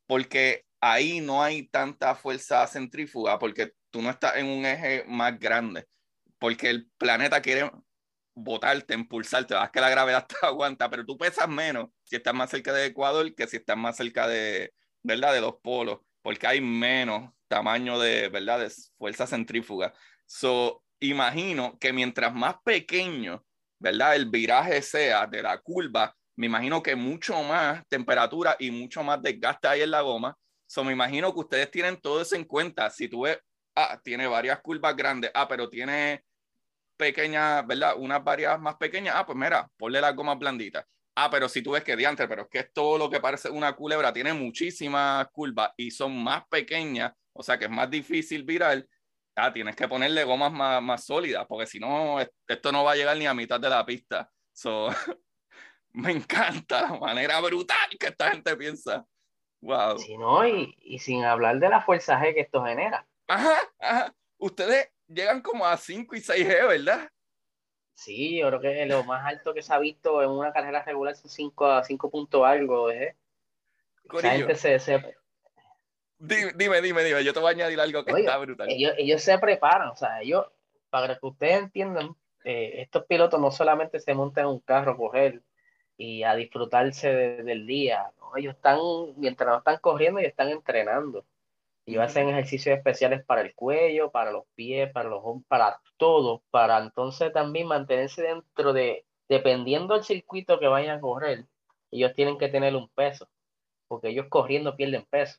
porque 0.05 0.65
ahí 0.79 1.21
no 1.21 1.43
hay 1.43 1.67
tanta 1.67 2.15
fuerza 2.15 2.65
centrífuga, 2.67 3.39
porque 3.39 3.73
tú 3.89 4.01
no 4.01 4.11
estás 4.11 4.37
en 4.37 4.45
un 4.45 4.65
eje 4.65 5.03
más 5.07 5.37
grande, 5.39 5.87
porque 6.37 6.69
el 6.69 6.89
planeta 6.97 7.41
quiere 7.41 7.71
botarte, 8.35 8.93
impulsarte, 8.93 9.55
vas 9.55 9.71
que 9.71 9.81
la 9.81 9.89
gravedad 9.89 10.27
te 10.27 10.35
aguanta, 10.45 10.89
pero 10.89 11.03
tú 11.05 11.17
pesas 11.17 11.49
menos 11.49 11.89
si 12.03 12.15
estás 12.15 12.33
más 12.33 12.51
cerca 12.51 12.71
de 12.71 12.85
Ecuador 12.85 13.33
que 13.35 13.47
si 13.47 13.57
estás 13.57 13.75
más 13.75 13.97
cerca 13.97 14.27
de, 14.27 14.73
¿verdad? 15.01 15.33
De 15.33 15.41
los 15.41 15.55
polos, 15.61 15.99
porque 16.21 16.45
hay 16.47 16.61
menos 16.61 17.31
tamaño 17.47 17.99
de, 17.99 18.29
¿verdad? 18.29 18.59
De 18.59 18.71
fuerza 18.99 19.25
centrífuga. 19.25 19.93
So, 20.27 20.83
imagino 20.99 21.77
que 21.79 21.91
mientras 21.91 22.33
más 22.35 22.57
pequeño, 22.63 23.43
¿verdad? 23.79 24.15
El 24.15 24.29
viraje 24.29 24.83
sea 24.83 25.25
de 25.25 25.41
la 25.41 25.57
curva, 25.59 26.15
me 26.39 26.45
imagino 26.45 26.81
que 26.81 26.95
mucho 26.95 27.43
más 27.43 27.85
temperatura 27.89 28.55
y 28.59 28.71
mucho 28.71 29.03
más 29.03 29.21
desgaste 29.21 29.67
hay 29.67 29.81
en 29.81 29.91
la 29.91 29.99
goma. 29.99 30.37
So, 30.65 30.85
me 30.85 30.93
imagino 30.93 31.33
que 31.33 31.39
ustedes 31.41 31.69
tienen 31.69 31.99
todo 31.99 32.21
eso 32.21 32.33
en 32.37 32.45
cuenta. 32.45 32.89
Si 32.89 33.09
tú 33.09 33.23
ves, 33.23 33.37
ah, 33.75 33.99
tiene 34.01 34.25
varias 34.25 34.61
curvas 34.61 34.95
grandes, 34.95 35.31
ah, 35.33 35.49
pero 35.49 35.69
tiene 35.69 36.23
pequeñas, 36.95 37.67
¿verdad? 37.67 37.95
Unas 37.97 38.23
varias 38.23 38.57
más 38.57 38.77
pequeñas, 38.77 39.15
ah, 39.17 39.25
pues 39.25 39.37
mira, 39.37 39.69
ponle 39.75 39.99
las 39.99 40.15
gomas 40.15 40.39
blanditas. 40.39 40.85
Ah, 41.13 41.29
pero 41.29 41.49
si 41.49 41.61
tú 41.61 41.71
ves 41.71 41.83
que 41.83 41.97
diantre, 41.97 42.25
pero 42.29 42.43
es 42.43 42.47
que 42.47 42.59
es 42.59 42.71
todo 42.71 42.97
lo 42.97 43.09
que 43.09 43.19
parece 43.19 43.49
una 43.49 43.75
culebra, 43.75 44.13
tiene 44.13 44.31
muchísimas 44.31 45.27
curvas 45.33 45.71
y 45.75 45.91
son 45.91 46.23
más 46.23 46.43
pequeñas, 46.49 47.11
o 47.33 47.43
sea 47.43 47.59
que 47.59 47.65
es 47.65 47.71
más 47.71 47.89
difícil 47.89 48.45
virar. 48.45 48.87
Ah, 49.35 49.51
tienes 49.51 49.75
que 49.75 49.89
ponerle 49.89 50.23
gomas 50.23 50.53
más, 50.53 50.81
más 50.81 51.05
sólidas, 51.05 51.45
porque 51.49 51.65
si 51.67 51.81
no, 51.81 52.17
esto 52.47 52.71
no 52.71 52.85
va 52.85 52.93
a 52.93 52.95
llegar 52.95 53.17
ni 53.17 53.27
a 53.27 53.33
mitad 53.33 53.59
de 53.59 53.69
la 53.69 53.85
pista. 53.85 54.31
So, 54.53 54.87
me 55.93 56.11
encanta 56.11 56.81
la 56.81 56.99
manera 56.99 57.39
brutal 57.41 57.89
que 57.99 58.07
esta 58.07 58.31
gente 58.31 58.55
piensa. 58.55 59.05
Wow. 59.61 59.97
Sí, 59.99 60.17
no, 60.17 60.47
y, 60.47 60.75
y, 60.79 60.99
sin 60.99 61.25
hablar 61.25 61.59
de 61.59 61.69
la 61.69 61.81
fuerza 61.81 62.19
G 62.19 62.33
que 62.33 62.41
esto 62.41 62.63
genera. 62.63 63.05
Ajá, 63.27 63.57
ajá. 63.79 64.15
Ustedes 64.37 64.89
llegan 65.07 65.41
como 65.41 65.65
a 65.65 65.75
5 65.75 66.15
y 66.15 66.19
6G, 66.19 66.67
¿verdad? 66.67 67.09
Sí, 67.93 68.37
yo 68.39 68.47
creo 68.47 68.61
que 68.61 68.85
lo 68.85 69.03
más 69.03 69.25
alto 69.25 69.53
que 69.53 69.61
se 69.61 69.73
ha 69.73 69.79
visto 69.79 70.23
en 70.23 70.29
una 70.29 70.53
carrera 70.53 70.83
regular 70.83 71.15
son 71.15 71.29
5 71.29 71.65
a 71.65 71.83
5 71.83 72.09
puntos 72.09 72.45
algo 72.45 72.89
G. 72.89 73.13
gente 74.21 74.55
se, 74.55 74.79
se... 74.79 75.15
Dime, 76.17 76.81
dime, 76.81 77.03
dime, 77.03 77.23
yo 77.23 77.33
te 77.33 77.39
voy 77.39 77.49
a 77.49 77.51
añadir 77.51 77.79
algo 77.79 78.05
que 78.05 78.11
está 78.11 78.37
brutal. 78.37 78.69
Ellos, 78.69 78.93
ellos 78.97 79.21
se 79.21 79.37
preparan, 79.39 79.89
o 79.89 79.95
sea, 79.97 80.21
ellos, 80.21 80.45
para 80.89 81.19
que 81.19 81.25
ustedes 81.25 81.59
entiendan, 81.59 82.15
eh, 82.45 82.81
estos 82.81 83.05
pilotos 83.05 83.39
no 83.39 83.51
solamente 83.51 83.99
se 83.99 84.13
montan 84.13 84.45
en 84.45 84.51
un 84.51 84.59
carro 84.59 84.93
a 84.93 84.97
coger 84.97 85.41
y 85.99 86.23
a 86.23 86.33
disfrutarse 86.33 87.09
del 87.43 87.67
día. 87.67 88.09
Ellos 88.37 88.55
están, 88.55 88.79
mientras 89.17 89.49
no 89.49 89.57
están 89.57 89.79
corriendo, 89.79 90.21
y 90.21 90.25
están 90.25 90.47
entrenando. 90.47 91.25
Y 91.85 91.97
hacen 91.97 92.29
ejercicios 92.29 92.77
especiales 92.77 93.25
para 93.25 93.41
el 93.41 93.53
cuello, 93.53 94.09
para 94.09 94.31
los 94.31 94.45
pies, 94.55 94.89
para 94.93 95.09
los 95.09 95.21
para 95.49 95.81
todo, 95.97 96.41
para 96.51 96.77
entonces 96.77 97.33
también 97.33 97.67
mantenerse 97.67 98.21
dentro 98.21 98.71
de, 98.71 99.05
dependiendo 99.27 99.93
del 99.93 100.05
circuito 100.05 100.57
que 100.57 100.67
vayan 100.67 100.99
a 100.99 101.01
correr, 101.01 101.45
ellos 101.91 102.13
tienen 102.13 102.37
que 102.37 102.47
tener 102.47 102.77
un 102.77 102.87
peso, 102.89 103.27
porque 103.89 104.09
ellos 104.09 104.27
corriendo 104.29 104.77
pierden 104.77 105.05
peso. 105.09 105.37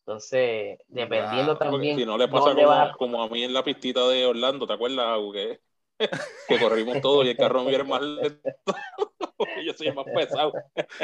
Entonces, 0.00 0.80
dependiendo 0.88 1.56
también. 1.56 1.96
Si 1.96 2.04
no 2.04 2.18
le 2.18 2.28
pasa 2.28 2.54
como, 2.54 2.98
como, 2.98 3.22
a 3.22 3.28
mí 3.30 3.42
en 3.42 3.54
la 3.54 3.64
pistita 3.64 4.06
de 4.06 4.26
Orlando, 4.26 4.66
¿te 4.66 4.74
acuerdas? 4.74 5.18
Que, 5.32 5.60
que 6.48 6.58
corrimos 6.58 7.00
todo 7.00 7.24
y 7.24 7.30
el 7.30 7.36
carro 7.36 7.64
viene 7.64 7.84
más 7.84 8.02
lento. 8.02 8.50
yo 9.64 9.74
soy 9.74 9.92
más 9.92 10.06
pesado. 10.14 10.52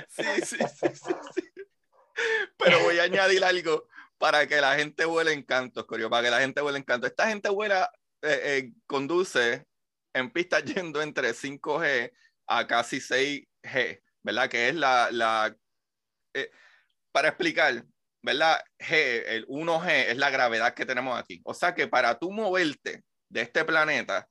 Sí, 0.08 0.24
sí, 0.44 0.56
sí, 0.56 0.88
sí, 0.94 1.12
sí. 1.34 1.44
Pero 2.56 2.80
voy 2.80 2.98
a 2.98 3.04
añadir 3.04 3.44
algo 3.44 3.86
para 4.18 4.46
que 4.46 4.60
la 4.60 4.76
gente 4.76 5.04
vuele 5.04 5.32
en 5.32 5.42
cantos, 5.42 5.86
Corio, 5.86 6.10
para 6.10 6.24
que 6.24 6.30
la 6.30 6.40
gente 6.40 6.60
vuele 6.60 6.78
en 6.78 6.84
cantos. 6.84 7.10
Esta 7.10 7.28
gente 7.28 7.48
vuela, 7.48 7.90
eh, 8.22 8.40
eh, 8.44 8.72
conduce 8.86 9.64
en 10.12 10.30
pistas 10.30 10.64
yendo 10.64 11.00
entre 11.00 11.32
5G 11.32 12.12
a 12.48 12.66
casi 12.66 12.98
6G, 12.98 14.02
¿verdad? 14.22 14.50
Que 14.50 14.68
es 14.68 14.74
la, 14.74 15.08
la 15.10 15.56
eh, 16.34 16.50
para 17.12 17.28
explicar, 17.28 17.84
¿verdad? 18.22 18.62
G, 18.78 19.22
el 19.26 19.46
1G 19.46 20.08
es 20.08 20.18
la 20.18 20.30
gravedad 20.30 20.74
que 20.74 20.84
tenemos 20.84 21.18
aquí. 21.18 21.40
O 21.44 21.54
sea 21.54 21.74
que 21.74 21.88
para 21.88 22.18
tú 22.18 22.30
moverte 22.30 23.04
de 23.28 23.40
este 23.40 23.64
planeta 23.64 24.28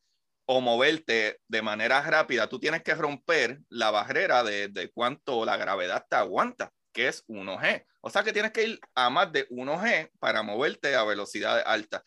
o 0.52 0.62
moverte 0.62 1.40
de 1.48 1.62
manera 1.62 2.02
rápida, 2.02 2.50
tú 2.50 2.60
tienes 2.60 2.82
que 2.82 2.96
romper 2.96 3.60
la 3.70 3.92
barrera 3.92 4.44
de, 4.44 4.68
de 4.68 4.90
cuánto 4.90 5.46
la 5.46 5.58
gravedad 5.58 6.08
te 6.10 6.16
aguanta, 6.16 6.74
que 6.92 7.08
es 7.08 7.24
1G. 7.28 7.86
O 8.02 8.10
sea 8.10 8.24
que 8.24 8.34
tienes 8.34 8.52
que 8.52 8.64
ir 8.64 8.80
a 8.96 9.12
más 9.12 9.32
de 9.32 9.48
1G 9.50 10.10
para 10.18 10.42
moverte 10.42 10.96
a 10.96 11.04
velocidad 11.04 11.62
alta. 11.64 12.04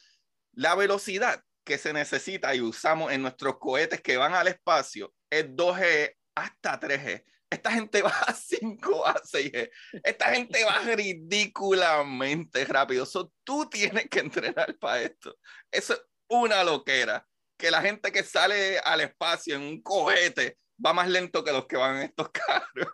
La 0.54 0.74
velocidad 0.74 1.40
que 1.62 1.78
se 1.78 1.92
necesita 1.92 2.52
y 2.52 2.60
usamos 2.60 3.12
en 3.12 3.22
nuestros 3.22 3.60
cohetes 3.60 4.00
que 4.02 4.16
van 4.16 4.34
al 4.34 4.48
espacio 4.48 5.14
es 5.30 5.46
2G 5.46 6.12
hasta 6.34 6.80
3G. 6.80 7.22
Esta 7.48 7.70
gente 7.70 8.02
va 8.02 8.10
a 8.26 8.34
5 8.34 9.06
a 9.06 9.22
6G. 9.22 9.70
Esta 10.02 10.34
gente 10.34 10.64
va 10.64 10.80
ridículamente 10.80 12.64
rápido. 12.64 13.06
So, 13.06 13.32
tú 13.44 13.70
tienes 13.70 14.08
que 14.08 14.18
entrenar 14.18 14.76
para 14.80 15.02
esto. 15.02 15.38
Eso 15.70 15.92
es 15.92 16.00
una 16.26 16.64
loquera. 16.64 17.24
Que 17.62 17.70
la 17.70 17.80
gente 17.80 18.10
que 18.10 18.24
sale 18.24 18.80
al 18.80 19.02
espacio 19.02 19.54
en 19.54 19.62
un 19.62 19.82
cohete 19.82 20.58
va 20.84 20.92
más 20.92 21.08
lento 21.08 21.44
que 21.44 21.52
los 21.52 21.66
que 21.66 21.76
van 21.76 21.98
en 21.98 22.02
estos 22.02 22.28
carros. 22.32 22.88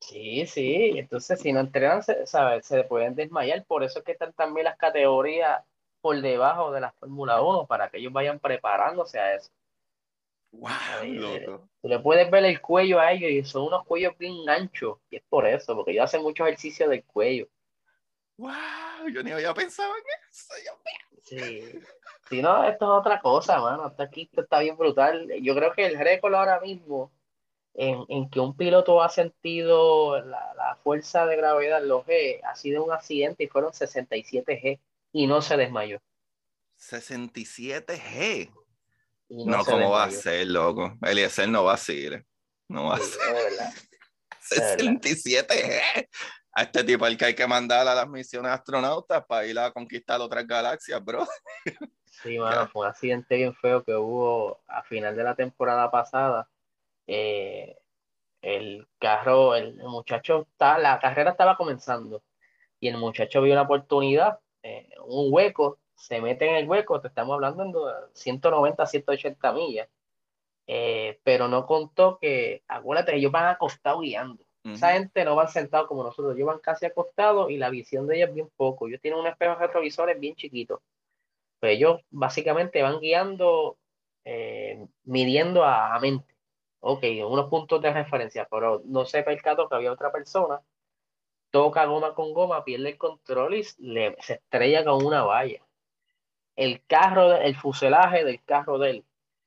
Sí, 0.00 0.44
sí. 0.48 0.98
Entonces, 0.98 1.38
si 1.38 1.52
no 1.52 1.60
entrenan, 1.60 2.02
se, 2.02 2.26
¿sabes? 2.26 2.66
se 2.66 2.82
pueden 2.82 3.14
desmayar. 3.14 3.64
Por 3.64 3.84
eso 3.84 4.00
es 4.00 4.04
que 4.04 4.10
están 4.10 4.32
también 4.32 4.64
las 4.64 4.76
categorías 4.76 5.62
por 6.00 6.20
debajo 6.20 6.72
de 6.72 6.80
la 6.80 6.90
Fórmula 6.90 7.40
1 7.40 7.68
para 7.68 7.88
que 7.90 7.98
ellos 7.98 8.12
vayan 8.12 8.40
preparándose 8.40 9.20
a 9.20 9.36
eso. 9.36 9.52
Wow, 10.50 11.04
loco. 11.04 11.68
Tú 11.80 11.88
le 11.88 12.00
puedes 12.00 12.28
ver 12.28 12.44
el 12.46 12.60
cuello 12.60 12.98
a 12.98 13.12
ellos 13.12 13.30
y 13.30 13.48
son 13.48 13.62
unos 13.68 13.86
cuellos 13.86 14.18
bien 14.18 14.48
anchos. 14.48 14.98
Y 15.10 15.16
es 15.18 15.22
por 15.28 15.46
eso, 15.46 15.76
porque 15.76 15.92
ellos 15.92 16.06
hacen 16.06 16.22
mucho 16.22 16.44
ejercicio 16.44 16.88
del 16.88 17.04
cuello. 17.04 17.46
Wow, 18.36 19.06
yo 19.12 19.22
ni 19.22 19.30
había 19.30 19.54
pensado 19.54 19.92
en 19.94 20.02
eso. 20.28 20.54
Sí. 21.22 21.80
Si 22.30 22.40
no, 22.40 22.62
esto 22.64 22.84
es 22.84 23.00
otra 23.00 23.20
cosa, 23.20 23.60
mano. 23.60 23.84
Hasta 23.84 24.04
aquí 24.04 24.22
esto 24.22 24.42
está 24.42 24.60
bien 24.60 24.76
brutal. 24.76 25.28
Yo 25.42 25.54
creo 25.54 25.72
que 25.72 25.84
el 25.86 25.98
récord 25.98 26.34
ahora 26.34 26.60
mismo 26.60 27.10
en, 27.74 28.04
en 28.08 28.30
que 28.30 28.38
un 28.38 28.56
piloto 28.56 29.02
ha 29.02 29.08
sentido 29.08 30.20
la, 30.24 30.54
la, 30.54 30.76
fuerza 30.76 31.26
de 31.26 31.36
gravedad, 31.36 31.82
los 31.82 32.04
G, 32.06 32.40
ha 32.44 32.54
sido 32.54 32.84
un 32.84 32.92
accidente 32.92 33.44
y 33.44 33.48
fueron 33.48 33.72
67 33.72 34.60
G 34.62 34.80
y 35.12 35.26
no 35.26 35.42
se 35.42 35.56
desmayó. 35.56 36.00
67 36.76 37.98
G. 37.98 38.52
No, 39.28 39.58
no 39.58 39.64
¿cómo 39.64 39.90
va 39.90 40.04
a 40.04 40.10
ser, 40.10 40.46
loco? 40.46 40.96
Eliezer 41.02 41.48
no 41.48 41.64
va 41.64 41.74
a 41.74 41.76
ser. 41.76 42.24
No 42.68 42.86
va 42.86 42.96
a 42.96 42.98
ser. 42.98 43.18
67 44.40 45.54
G. 45.94 46.08
A 46.52 46.62
este 46.62 46.82
tipo 46.82 47.06
el 47.06 47.16
que 47.16 47.26
hay 47.26 47.34
que 47.34 47.46
mandar 47.46 47.86
a 47.86 47.94
las 47.94 48.08
misiones 48.08 48.50
astronautas 48.50 49.24
para 49.26 49.46
ir 49.46 49.58
a 49.58 49.70
conquistar 49.72 50.20
otras 50.20 50.46
galaxias, 50.46 51.04
bro. 51.04 51.26
Sí, 52.22 52.38
mano, 52.38 52.68
fue 52.68 52.82
un 52.82 52.88
accidente 52.88 53.36
bien 53.36 53.54
feo 53.54 53.82
que 53.82 53.94
hubo 53.94 54.60
a 54.66 54.82
final 54.82 55.16
de 55.16 55.24
la 55.24 55.34
temporada 55.34 55.90
pasada. 55.90 56.48
Eh, 57.06 57.78
el 58.42 58.86
carro, 58.98 59.54
el, 59.54 59.76
muchacho, 59.76 60.46
está, 60.52 60.78
la 60.78 60.98
carrera 60.98 61.30
estaba 61.32 61.56
comenzando 61.56 62.22
y 62.78 62.88
el 62.88 62.98
muchacho 62.98 63.42
vio 63.42 63.54
una 63.54 63.62
oportunidad, 63.62 64.40
eh, 64.62 64.90
un 65.06 65.32
hueco, 65.32 65.78
se 65.94 66.20
mete 66.20 66.48
en 66.48 66.56
el 66.56 66.68
hueco, 66.68 67.00
te 67.00 67.08
estamos 67.08 67.34
hablando 67.34 67.86
de 67.86 67.94
190, 68.14 68.86
180 68.86 69.52
millas, 69.52 69.88
eh, 70.66 71.20
pero 71.24 71.48
no 71.48 71.66
contó 71.66 72.18
que, 72.18 72.62
acuérdate, 72.68 73.16
ellos 73.16 73.32
van 73.32 73.46
acostados 73.46 74.02
guiando. 74.02 74.44
Esa 74.62 74.92
gente 74.92 75.24
no 75.24 75.36
van 75.36 75.48
sentados 75.48 75.88
como 75.88 76.04
nosotros, 76.04 76.36
ellos 76.36 76.46
van 76.46 76.58
casi 76.58 76.84
acostados 76.84 77.50
y 77.50 77.56
la 77.56 77.70
visión 77.70 78.06
de 78.06 78.16
ellos 78.16 78.28
es 78.28 78.34
bien 78.34 78.50
poco. 78.56 78.88
Ellos 78.88 79.00
tienen 79.00 79.18
un 79.18 79.26
espejo 79.26 79.54
retrovisores 79.54 80.20
bien 80.20 80.34
chiquitos. 80.34 80.80
Pues 81.60 81.76
ellos 81.76 82.00
básicamente 82.10 82.82
van 82.82 83.00
guiando, 83.00 83.78
eh, 84.24 84.86
midiendo 85.04 85.64
a, 85.64 85.98
mente. 86.00 86.34
Ok, 86.80 87.04
unos 87.26 87.50
puntos 87.50 87.82
de 87.82 87.92
referencia, 87.92 88.48
pero 88.50 88.82
no 88.86 89.04
se 89.04 89.22
percató 89.22 89.68
que 89.68 89.74
había 89.76 89.92
otra 89.92 90.10
persona, 90.12 90.60
toca 91.50 91.84
goma 91.86 92.14
con 92.14 92.32
goma, 92.34 92.64
pierde 92.64 92.90
el 92.90 92.98
control 92.98 93.54
y 93.56 93.64
le, 93.78 94.16
se 94.20 94.34
estrella 94.34 94.84
con 94.84 95.04
una 95.04 95.22
valla 95.24 95.62
el 96.60 96.84
carro, 96.86 97.36
el 97.36 97.56
fuselaje 97.56 98.22
del 98.22 98.44
carro 98.44 98.78
de 98.78 98.90
él 98.90 99.04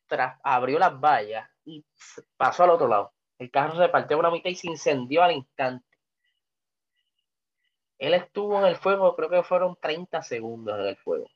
tras, 0.07 0.39
abrió 0.43 0.79
las 0.79 0.99
vallas 0.99 1.47
y 1.63 1.85
pasó 2.37 2.63
al 2.63 2.71
otro 2.71 2.87
lado. 2.87 3.13
El 3.37 3.51
carro 3.51 3.77
se 3.77 3.87
partió 3.89 4.17
por 4.17 4.25
la 4.25 4.31
mitad 4.31 4.49
y 4.49 4.55
se 4.55 4.67
incendió 4.67 5.21
al 5.21 5.33
instante. 5.33 5.85
Él 7.99 8.15
estuvo 8.15 8.59
en 8.59 8.65
el 8.65 8.77
fuego, 8.77 9.15
creo 9.15 9.29
que 9.29 9.43
fueron 9.43 9.77
30 9.79 10.23
segundos 10.23 10.79
en 10.79 10.87
el 10.87 10.97
fuego. 10.97 11.27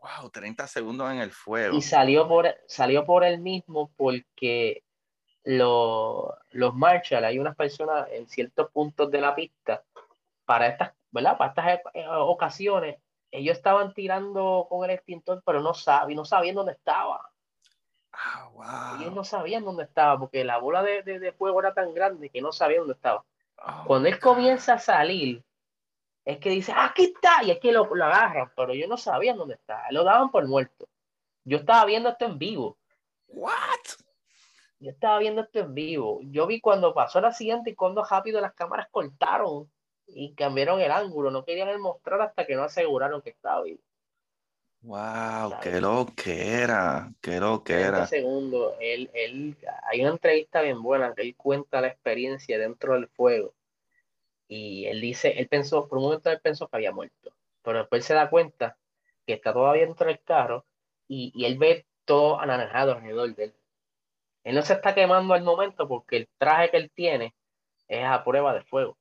Wow, 0.00 0.30
30 0.30 0.66
segundos 0.66 1.10
en 1.10 1.18
el 1.18 1.30
fuego. 1.30 1.76
Y 1.76 1.82
salió 1.82 2.26
por, 2.26 2.54
salió 2.66 3.04
por 3.04 3.24
él 3.24 3.40
mismo 3.40 3.90
porque 3.96 4.82
lo, 5.44 6.36
los 6.50 6.74
Marshall, 6.74 7.24
hay 7.24 7.38
unas 7.38 7.56
personas 7.56 8.08
en 8.10 8.26
ciertos 8.26 8.70
puntos 8.70 9.10
de 9.10 9.20
la 9.20 9.34
pista 9.34 9.82
para 10.44 10.68
estas, 10.68 10.92
¿verdad? 11.10 11.36
Para 11.36 11.50
estas 11.50 11.94
eh, 11.94 12.06
ocasiones 12.08 12.96
ellos 13.30 13.56
estaban 13.56 13.94
tirando 13.94 14.66
con 14.68 14.84
el 14.84 14.90
extintor, 14.96 15.42
pero 15.44 15.60
no 15.60 15.74
sabían, 15.74 16.16
no 16.16 16.24
sabían 16.24 16.56
dónde 16.56 16.72
estaba. 16.72 17.30
Ah, 18.12 18.48
wow. 18.52 19.00
Ellos 19.00 19.14
no 19.14 19.24
sabían 19.24 19.64
dónde 19.64 19.84
estaba, 19.84 20.18
porque 20.18 20.44
la 20.44 20.58
bola 20.58 20.82
de, 20.82 21.02
de, 21.02 21.20
de 21.20 21.32
fuego 21.32 21.60
era 21.60 21.72
tan 21.72 21.94
grande 21.94 22.28
que 22.28 22.42
no 22.42 22.52
sabían 22.52 22.80
dónde 22.80 22.94
estaba. 22.94 23.24
Oh, 23.58 23.84
Cuando 23.86 24.08
él 24.08 24.18
comienza 24.18 24.74
a 24.74 24.78
salir, 24.78 25.44
es 26.24 26.38
que 26.38 26.50
dice, 26.50 26.72
aquí 26.76 27.04
está, 27.04 27.42
y 27.42 27.50
es 27.50 27.58
que 27.58 27.72
lo, 27.72 27.94
lo 27.94 28.04
agarran, 28.04 28.50
pero 28.54 28.72
ellos 28.72 28.88
no 28.88 28.96
sabían 28.96 29.36
dónde 29.36 29.54
estaba, 29.54 29.90
lo 29.90 30.04
daban 30.04 30.30
por 30.30 30.46
muerto. 30.46 30.88
Yo 31.44 31.58
estaba 31.58 31.84
viendo 31.86 32.10
esto 32.10 32.26
en 32.26 32.38
vivo. 32.38 32.78
What? 33.28 33.54
Yo 34.78 34.90
estaba 34.90 35.18
viendo 35.18 35.42
esto 35.42 35.60
en 35.60 35.74
vivo. 35.74 36.20
Yo 36.24 36.46
vi 36.46 36.60
cuando 36.60 36.94
pasó 36.94 37.18
el 37.18 37.24
accidente 37.26 37.70
y 37.70 37.74
cuando 37.74 38.04
rápido 38.04 38.40
las 38.40 38.54
cámaras 38.54 38.88
cortaron 38.90 39.70
y 40.06 40.34
cambiaron 40.34 40.80
el 40.80 40.90
ángulo, 40.90 41.30
no 41.30 41.44
querían 41.44 41.80
mostrar 41.80 42.20
hasta 42.20 42.46
que 42.46 42.56
no 42.56 42.64
aseguraron 42.64 43.22
que 43.22 43.30
estaba 43.30 43.62
vivo. 43.62 43.80
Wow, 44.82 45.60
qué 45.62 45.80
lo 45.80 46.06
que 46.16 46.52
era, 46.52 47.12
qué 47.20 47.38
lo 47.38 47.62
que 47.62 47.74
era. 47.74 48.06
segundo, 48.06 48.76
él, 48.80 49.10
él, 49.12 49.54
hay 49.90 50.00
una 50.00 50.12
entrevista 50.12 50.62
bien 50.62 50.82
buena 50.82 51.14
que 51.14 51.20
él 51.20 51.36
cuenta 51.36 51.82
la 51.82 51.88
experiencia 51.88 52.58
dentro 52.58 52.94
del 52.94 53.08
fuego 53.08 53.52
y 54.50 54.86
él 54.86 55.00
dice, 55.00 55.38
él 55.38 55.46
pensó, 55.46 55.86
por 55.86 55.98
un 55.98 56.04
momento 56.04 56.28
él 56.28 56.40
pensó 56.40 56.66
que 56.66 56.76
había 56.76 56.90
muerto, 56.90 57.32
pero 57.62 57.78
después 57.78 58.04
se 58.04 58.14
da 58.14 58.28
cuenta 58.28 58.76
que 59.24 59.34
está 59.34 59.52
todavía 59.52 59.86
dentro 59.86 60.08
del 60.08 60.20
carro 60.22 60.66
y, 61.06 61.30
y 61.36 61.44
él 61.44 61.56
ve 61.56 61.86
todo 62.04 62.40
anaranjado 62.40 62.92
alrededor 62.92 63.32
de 63.36 63.44
él. 63.44 63.54
Él 64.42 64.56
no 64.56 64.62
se 64.62 64.72
está 64.72 64.92
quemando 64.92 65.34
al 65.34 65.44
momento 65.44 65.86
porque 65.86 66.16
el 66.16 66.28
traje 66.36 66.70
que 66.72 66.78
él 66.78 66.90
tiene 66.92 67.32
es 67.86 68.04
a 68.04 68.24
prueba 68.24 68.52
de 68.52 68.62
fuego. 68.62 68.98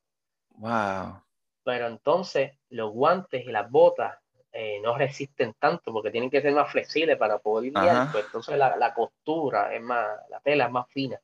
Wow. 0.52 1.24
Pero 1.64 1.88
entonces 1.88 2.52
los 2.70 2.92
guantes 2.92 3.44
y 3.44 3.52
las 3.52 3.72
botas 3.72 4.20
eh, 4.52 4.80
no 4.84 4.96
resisten 5.00 5.56
tanto 5.58 5.92
porque 5.92 6.12
tienen 6.12 6.30
que 6.30 6.44
ser 6.44 6.54
más 6.54 6.72
flexibles 6.72 7.18
para 7.18 7.40
poder 7.40 7.72
guiar. 7.72 8.12
Pues 8.12 8.26
entonces 8.26 8.56
la, 8.56 8.78
la, 8.78 8.94
costura 8.94 9.74
es 9.74 9.82
más, 9.82 10.08
la 10.30 10.40
tela 10.42 10.66
es 10.66 10.72
más 10.72 10.88
fina. 10.90 11.20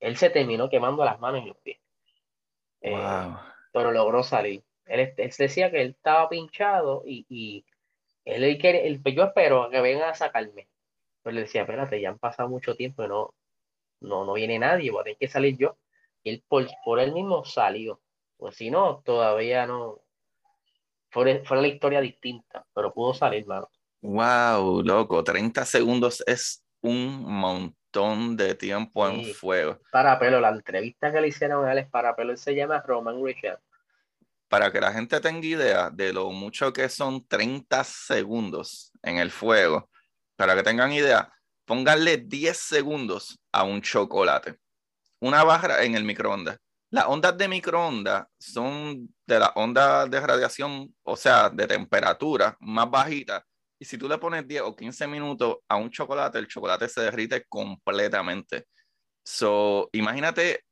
Él 0.00 0.18
se 0.18 0.28
terminó 0.28 0.68
quemando 0.68 1.02
las 1.02 1.18
manos 1.18 1.42
y 1.42 1.46
los 1.46 1.56
pies. 1.56 1.78
Eh, 2.80 2.90
wow. 2.90 3.36
pero 3.72 3.92
logró 3.92 4.22
salir. 4.22 4.62
Él, 4.86 5.12
él, 5.16 5.32
decía 5.36 5.70
que 5.70 5.82
él 5.82 5.90
estaba 5.90 6.28
pinchado 6.28 7.02
y, 7.04 7.26
y 7.28 7.64
él, 8.24 8.44
él, 8.44 8.58
él, 8.62 9.00
pues 9.02 9.14
yo 9.14 9.24
espero 9.24 9.68
que 9.70 9.80
vengan 9.80 10.10
a 10.10 10.14
sacarme. 10.14 10.68
Pero 11.22 11.34
le 11.34 11.42
decía, 11.42 11.62
espérate, 11.62 12.00
ya 12.00 12.10
han 12.10 12.18
pasado 12.18 12.48
mucho 12.48 12.74
tiempo 12.74 13.04
y 13.04 13.08
no, 13.08 13.34
no, 14.00 14.24
no 14.24 14.32
viene 14.34 14.58
nadie, 14.58 14.90
voy 14.90 15.00
a 15.00 15.04
tener 15.04 15.18
que 15.18 15.28
salir 15.28 15.56
yo. 15.56 15.76
Y 16.22 16.30
él 16.30 16.44
por, 16.48 16.66
por 16.84 17.00
él 17.00 17.12
mismo 17.12 17.44
salió. 17.44 18.00
Pues 18.36 18.56
si 18.56 18.70
no, 18.70 19.02
todavía 19.04 19.66
no. 19.66 20.00
Fue, 21.10 21.42
fue 21.44 21.60
la 21.60 21.68
historia 21.68 22.00
distinta, 22.00 22.66
pero 22.74 22.92
pudo 22.92 23.14
salir, 23.14 23.46
mano. 23.46 23.68
Wow, 24.02 24.82
loco, 24.82 25.24
30 25.24 25.64
segundos 25.64 26.22
es 26.26 26.64
un 26.82 27.24
montón 27.24 27.77
de 27.92 28.54
tiempo 28.54 29.08
sí. 29.08 29.14
en 29.14 29.34
fuego. 29.34 29.80
Para 29.90 30.18
pelo, 30.18 30.40
la 30.40 30.50
entrevista 30.50 31.10
que 31.12 31.20
le 31.20 31.28
hicieron 31.28 31.66
a 31.66 31.72
él 31.72 31.78
es 31.78 31.88
para 31.88 32.14
pelo, 32.14 32.32
él 32.32 32.38
se 32.38 32.54
llama 32.54 32.82
Roman 32.86 33.24
Richard. 33.24 33.60
Para 34.48 34.70
que 34.70 34.80
la 34.80 34.92
gente 34.92 35.20
tenga 35.20 35.46
idea 35.46 35.90
de 35.90 36.12
lo 36.12 36.30
mucho 36.30 36.72
que 36.72 36.88
son 36.88 37.26
30 37.26 37.82
segundos 37.84 38.92
en 39.02 39.18
el 39.18 39.30
fuego, 39.30 39.90
para 40.36 40.54
que 40.54 40.62
tengan 40.62 40.92
idea, 40.92 41.32
pónganle 41.64 42.18
10 42.18 42.56
segundos 42.56 43.38
a 43.52 43.64
un 43.64 43.82
chocolate. 43.82 44.56
una 45.20 45.42
barra 45.42 45.82
en 45.82 45.96
el 45.96 46.04
microondas. 46.04 46.58
Las 46.90 47.06
ondas 47.06 47.36
de 47.36 47.48
microondas 47.48 48.26
son 48.38 49.12
de 49.26 49.38
las 49.40 49.50
ondas 49.56 50.08
de 50.08 50.20
radiación, 50.20 50.94
o 51.02 51.16
sea, 51.16 51.50
de 51.50 51.66
temperatura 51.66 52.56
más 52.60 52.88
bajita. 52.88 53.44
Y 53.78 53.84
si 53.84 53.96
tú 53.96 54.08
le 54.08 54.18
pones 54.18 54.46
10 54.46 54.62
o 54.62 54.74
15 54.74 55.06
minutos 55.06 55.58
a 55.68 55.76
un 55.76 55.90
chocolate, 55.90 56.38
el 56.38 56.48
chocolate 56.48 56.88
se 56.88 57.02
derrite 57.02 57.44
completamente. 57.48 58.66
So, 59.22 59.88
imagínate, 59.92 60.64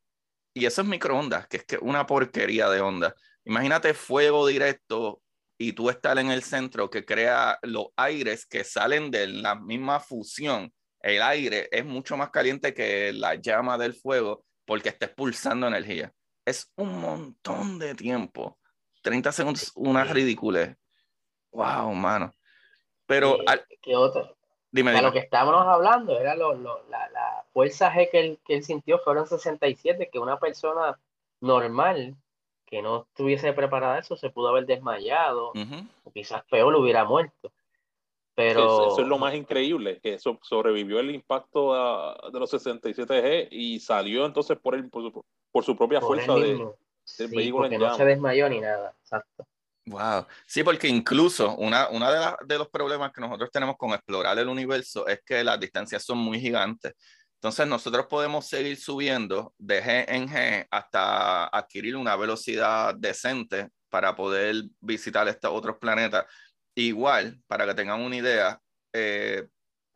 y 0.55 0.67
eso 0.67 0.83
es 0.83 0.89
microondas, 0.89 1.47
que 1.47 1.59
es 1.59 1.65
que 1.65 1.79
una 1.79 2.07
porquería 2.07 2.69
de 2.69 2.81
onda. 2.81 3.15
Imagínate 3.45 3.95
fuego 3.95 4.47
directo 4.47 5.23
y 5.59 5.73
tú 5.73 5.91
estás 5.91 6.17
en 6.19 6.31
el 6.31 6.43
centro 6.43 6.91
que 6.91 7.05
crea 7.05 7.59
los 7.63 7.89
aires 7.97 8.47
que 8.47 8.65
salen 8.65 9.11
de 9.11 9.27
la 9.29 9.55
misma 9.55 10.01
fusión. 10.01 10.73
El 11.01 11.23
aire 11.23 11.69
es 11.71 11.85
mucho 11.85 12.17
más 12.17 12.31
caliente 12.31 12.75
que 12.75 13.13
la 13.13 13.37
llama 13.37 13.79
del 13.79 13.95
fuego 13.95 14.45
porque 14.65 14.89
está 14.89 15.07
expulsando 15.07 15.69
energía. 15.69 16.13
Es 16.45 16.73
un 16.77 17.01
montón 17.01 17.79
de 17.79 17.95
tiempo. 17.95 18.59
30 19.03 19.33
segundos, 19.33 19.73
una 19.77 20.05
ridícula. 20.05 20.77
Wow, 21.53 21.95
mano. 21.95 22.33
Pero. 23.07 23.39
¿Qué, 23.83 23.97
otro? 23.97 24.37
Dime, 24.71 25.01
lo 25.01 25.13
que 25.13 25.21
estábamos 25.21 25.67
hablando 25.67 26.19
era 26.19 26.35
lo, 26.35 26.55
la, 26.55 27.09
la, 27.11 27.45
fuerza 27.53 27.91
G 27.93 28.11
que 28.11 28.21
él, 28.21 28.39
que 28.45 28.57
él 28.57 28.65
sintió 28.65 28.99
fueron 28.99 29.27
67, 29.27 30.11
que 30.13 30.19
una 30.19 30.39
persona 30.39 30.99
normal 31.41 32.15
que 32.67 32.83
no 32.83 33.07
estuviese 33.09 33.53
preparada 33.53 33.99
eso 33.99 34.17
se 34.17 34.31
pudo 34.31 34.49
haber 34.49 34.67
desmayado, 34.67 35.53
o 36.05 36.13
quizás 36.13 36.43
peor 36.51 36.73
lo 36.73 36.81
hubiera 36.81 37.05
muerto. 37.05 37.53
Pero... 38.35 38.89
Eso, 38.89 39.01
es 39.01 39.09
lo 39.09 39.19
más 39.19 39.35
increíble, 39.35 39.99
que 40.01 40.15
eso 40.15 40.39
sobrevivió 40.43 41.01
el 41.01 41.15
impacto 41.15 41.73
de 42.31 42.39
los 42.39 42.53
67G 42.53 43.49
y 43.51 43.81
salió 43.81 44.27
entonces 44.27 44.59
por, 44.59 44.75
el, 44.75 44.91
por, 44.91 45.03
su, 45.03 45.25
por 45.51 45.65
su 45.65 45.77
propia 45.77 46.01
fuerza 46.01 46.35
de, 46.35 46.69
del 47.19 47.29
vehículo 47.29 47.67
en 47.67 47.79
no 47.79 47.95
se 47.95 48.05
desmayó 48.05 48.49
ni 48.49 48.61
nada, 48.61 48.95
exacto. 49.01 49.47
Wow. 49.89 50.27
Sí, 50.47 50.65
porque 50.65 50.89
incluso 50.89 51.55
una, 51.57 51.89
una 51.91 52.11
de, 52.11 52.37
de 52.47 52.59
los 52.59 52.69
problemas 52.69 53.13
que 53.13 53.21
nosotros 53.21 53.51
tenemos 53.53 53.77
con 53.77 53.91
explorar 53.93 54.37
el 54.39 54.49
universo 54.49 55.07
es 55.07 55.21
que 55.25 55.45
las 55.45 55.61
distancias 55.61 56.03
son 56.05 56.19
muy 56.19 56.41
gigantes. 56.41 56.93
Entonces 57.37 57.69
nosotros 57.69 58.07
podemos 58.07 58.47
seguir 58.47 58.77
subiendo 58.79 59.55
de 59.59 59.83
G 59.83 60.05
en 60.09 60.29
G 60.29 60.67
hasta 60.71 61.47
adquirir 61.47 61.95
una 61.97 62.17
velocidad 62.17 62.97
decente 62.97 63.69
para 63.89 64.17
poder 64.17 64.65
visitar 64.81 65.29
estos 65.29 65.53
otros 65.53 65.77
planetas. 65.79 66.27
Igual, 66.75 67.41
para 67.47 67.65
que 67.67 67.75
tengan 67.75 68.01
una 68.01 68.17
idea, 68.17 68.61
eh, 68.93 69.47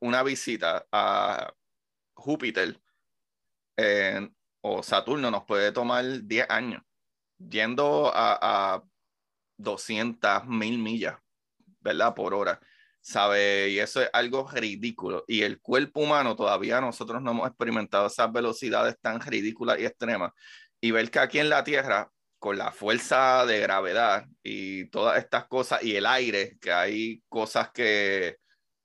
una 0.00 0.22
visita 0.22 0.86
a 0.92 1.52
Júpiter 2.14 2.80
o 4.62 4.82
Saturno 4.82 5.30
nos 5.30 5.44
puede 5.44 5.72
tomar 5.72 6.04
10 6.22 6.46
años, 6.48 6.82
yendo 7.38 8.12
a, 8.14 8.74
a 8.76 8.82
200 9.62 10.46
mil 10.46 10.78
millas, 10.78 11.16
¿verdad? 11.80 12.14
Por 12.14 12.34
hora. 12.34 12.60
¿sabe? 13.00 13.70
Y 13.70 13.78
eso 13.78 14.02
es 14.02 14.10
algo 14.12 14.48
ridículo. 14.50 15.24
Y 15.26 15.42
el 15.42 15.60
cuerpo 15.60 16.00
humano 16.00 16.36
todavía 16.36 16.80
nosotros 16.80 17.22
no 17.22 17.32
hemos 17.32 17.48
experimentado 17.48 18.06
esas 18.06 18.32
velocidades 18.32 18.96
tan 19.00 19.20
ridículas 19.20 19.78
y 19.80 19.86
extremas. 19.86 20.32
Y 20.80 20.90
ver 20.92 21.10
que 21.10 21.18
aquí 21.18 21.38
en 21.38 21.50
la 21.50 21.64
Tierra, 21.64 22.10
con 22.38 22.56
la 22.58 22.72
fuerza 22.72 23.44
de 23.46 23.60
gravedad 23.60 24.26
y 24.42 24.86
todas 24.90 25.18
estas 25.18 25.46
cosas, 25.46 25.82
y 25.82 25.96
el 25.96 26.06
aire, 26.06 26.58
que 26.60 26.72
hay 26.72 27.22
cosas 27.28 27.70
que, 27.70 28.38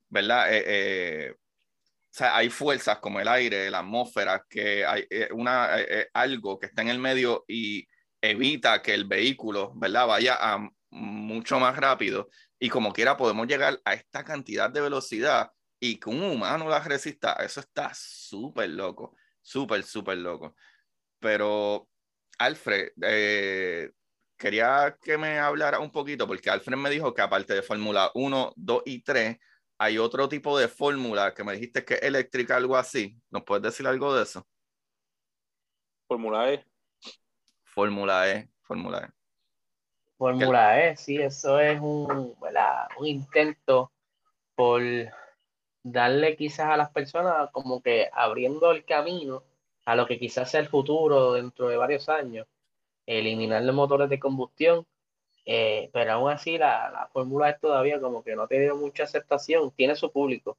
¿verdad? 0.09 0.53
Eh, 0.53 0.63
eh, 0.67 1.35
o 1.35 2.17
sea, 2.17 2.37
hay 2.37 2.49
fuerzas 2.49 2.99
como 2.99 3.19
el 3.19 3.27
aire, 3.27 3.69
la 3.69 3.79
atmósfera, 3.79 4.45
que 4.49 4.85
hay 4.85 5.05
eh, 5.09 5.29
una, 5.33 5.69
algo 6.13 6.59
que 6.59 6.67
está 6.67 6.81
en 6.81 6.89
el 6.89 6.99
medio 6.99 7.43
y 7.47 7.87
evita 8.31 8.81
que 8.81 8.93
el 8.93 9.05
vehículo, 9.05 9.73
¿verdad? 9.75 10.07
Vaya 10.07 10.37
a 10.39 10.69
mucho 10.89 11.59
más 11.59 11.75
rápido 11.75 12.29
y 12.59 12.69
como 12.69 12.93
quiera 12.93 13.17
podemos 13.17 13.47
llegar 13.47 13.81
a 13.83 13.93
esta 13.93 14.23
cantidad 14.23 14.69
de 14.69 14.81
velocidad 14.81 15.51
y 15.79 15.99
que 15.99 16.09
un 16.09 16.23
humano 16.23 16.69
la 16.69 16.79
resista, 16.79 17.33
eso 17.33 17.59
está 17.59 17.91
súper 17.93 18.69
loco, 18.69 19.15
súper, 19.41 19.83
súper 19.83 20.17
loco. 20.17 20.55
Pero, 21.19 21.87
Alfred, 22.37 22.91
eh, 23.01 23.91
quería 24.37 24.97
que 25.01 25.17
me 25.17 25.39
hablara 25.39 25.79
un 25.79 25.91
poquito, 25.91 26.27
porque 26.27 26.49
Alfred 26.49 26.77
me 26.77 26.89
dijo 26.89 27.13
que 27.13 27.21
aparte 27.21 27.53
de 27.53 27.61
Fórmula 27.61 28.11
1, 28.13 28.53
2 28.55 28.81
y 28.85 29.01
3, 29.01 29.37
hay 29.77 29.97
otro 29.97 30.29
tipo 30.29 30.57
de 30.57 30.67
fórmula 30.67 31.33
que 31.33 31.43
me 31.43 31.53
dijiste 31.53 31.83
que 31.83 31.95
es 31.95 32.03
eléctrica, 32.03 32.55
algo 32.55 32.77
así. 32.77 33.17
¿Nos 33.29 33.43
puedes 33.43 33.63
decir 33.63 33.85
algo 33.87 34.15
de 34.15 34.23
eso? 34.23 34.47
Fórmula 36.07 36.53
E. 36.53 36.65
Fórmula 37.75 38.31
E, 38.31 38.47
Fórmula 38.61 38.99
E. 38.99 39.11
Fórmula 40.17 40.81
E, 40.81 40.95
sí, 40.95 41.17
eso 41.17 41.59
es 41.59 41.77
un, 41.81 42.33
un 42.97 43.05
intento 43.05 43.91
por 44.55 44.81
darle 45.83 46.37
quizás 46.37 46.69
a 46.69 46.77
las 46.77 46.89
personas 46.91 47.51
como 47.51 47.81
que 47.81 48.09
abriendo 48.13 48.71
el 48.71 48.85
camino 48.85 49.43
a 49.83 49.97
lo 49.97 50.07
que 50.07 50.17
quizás 50.17 50.49
sea 50.49 50.61
el 50.61 50.69
futuro 50.69 51.33
dentro 51.33 51.67
de 51.67 51.75
varios 51.75 52.07
años, 52.07 52.47
eliminar 53.05 53.61
los 53.63 53.75
motores 53.75 54.09
de 54.09 54.21
combustión, 54.21 54.87
eh, 55.45 55.89
pero 55.91 56.13
aún 56.13 56.31
así 56.31 56.57
la, 56.57 56.89
la 56.89 57.07
Fórmula 57.07 57.49
E 57.49 57.59
todavía 57.59 57.99
como 57.99 58.23
que 58.23 58.37
no 58.37 58.43
ha 58.43 58.47
tenido 58.47 58.77
mucha 58.77 59.03
aceptación, 59.03 59.71
tiene 59.71 59.97
su 59.97 60.13
público, 60.13 60.57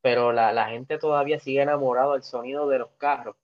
pero 0.00 0.32
la, 0.32 0.52
la 0.52 0.68
gente 0.68 0.98
todavía 0.98 1.40
sigue 1.40 1.62
enamorado 1.62 2.12
del 2.12 2.22
sonido 2.22 2.68
de 2.68 2.78
los 2.78 2.90
carros, 2.92 3.34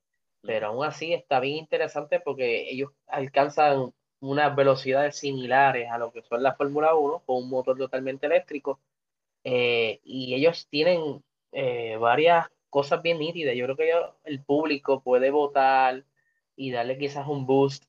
pero 0.42 0.68
aún 0.68 0.84
así 0.84 1.12
está 1.12 1.40
bien 1.40 1.56
interesante 1.56 2.20
porque 2.20 2.70
ellos 2.70 2.90
alcanzan 3.06 3.92
unas 4.20 4.54
velocidades 4.54 5.16
similares 5.16 5.90
a 5.90 5.98
lo 5.98 6.12
que 6.12 6.22
son 6.22 6.42
la 6.42 6.54
Fórmula 6.54 6.94
1 6.94 7.22
con 7.26 7.36
un 7.36 7.48
motor 7.48 7.76
totalmente 7.78 8.26
eléctrico. 8.26 8.80
Eh, 9.44 10.00
y 10.04 10.34
ellos 10.34 10.66
tienen 10.68 11.22
eh, 11.52 11.96
varias 11.98 12.46
cosas 12.68 13.02
bien 13.02 13.18
nítidas. 13.18 13.54
Yo 13.56 13.64
creo 13.66 13.76
que 13.76 13.92
el 14.24 14.42
público 14.44 15.02
puede 15.02 15.30
votar 15.30 16.04
y 16.56 16.70
darle 16.70 16.98
quizás 16.98 17.26
un 17.26 17.46
boost 17.46 17.84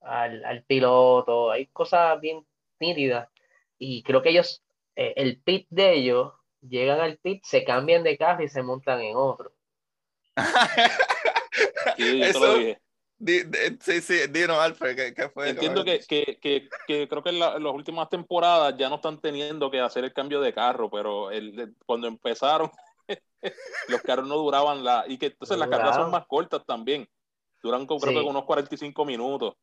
al, 0.00 0.44
al 0.44 0.62
piloto. 0.64 1.50
Hay 1.50 1.66
cosas 1.66 2.20
bien 2.20 2.44
nítidas. 2.80 3.28
Y 3.78 4.02
creo 4.02 4.22
que 4.22 4.30
ellos, 4.30 4.62
eh, 4.96 5.14
el 5.16 5.40
pit 5.40 5.66
de 5.70 5.94
ellos, 5.94 6.32
llegan 6.60 7.00
al 7.00 7.18
pit, 7.18 7.42
se 7.44 7.64
cambian 7.64 8.02
de 8.02 8.16
carro 8.18 8.44
y 8.44 8.48
se 8.48 8.62
montan 8.62 9.00
en 9.00 9.16
otro. 9.16 9.52
Sí, 13.80 14.00
sí, 14.00 14.14
Dino 14.30 14.60
Alfred, 14.60 15.14
¿qué, 15.14 15.28
fue? 15.28 15.50
Entiendo 15.50 15.84
que, 15.84 16.00
que, 16.00 16.38
que, 16.40 17.08
creo 17.08 17.22
que 17.22 17.30
en, 17.30 17.38
las 17.38 17.60
últimas 17.60 18.08
temporadas 18.08 18.74
ya 18.76 18.88
no 18.88 18.96
están 18.96 19.20
teniendo 19.20 19.70
que 19.70 19.80
hacer 19.80 20.04
el 20.04 20.12
cambio 20.12 20.40
de 20.40 20.52
carro, 20.52 20.90
pero 20.90 21.30
el, 21.30 21.76
cuando 21.86 22.08
empezaron, 22.08 22.70
los 23.88 24.02
carros 24.02 24.26
no 24.26 24.36
duraban 24.36 24.82
la. 24.82 25.04
Y 25.06 25.18
que 25.18 25.26
entonces 25.26 25.56
las 25.56 25.68
carreras 25.68 25.96
son 25.96 26.10
más 26.10 26.26
cortas 26.26 26.64
también. 26.66 27.08
Duran 27.62 27.86
creo 27.86 28.00
que 28.00 28.28
unos 28.28 28.44
45 28.44 29.04
minutos. 29.04 29.54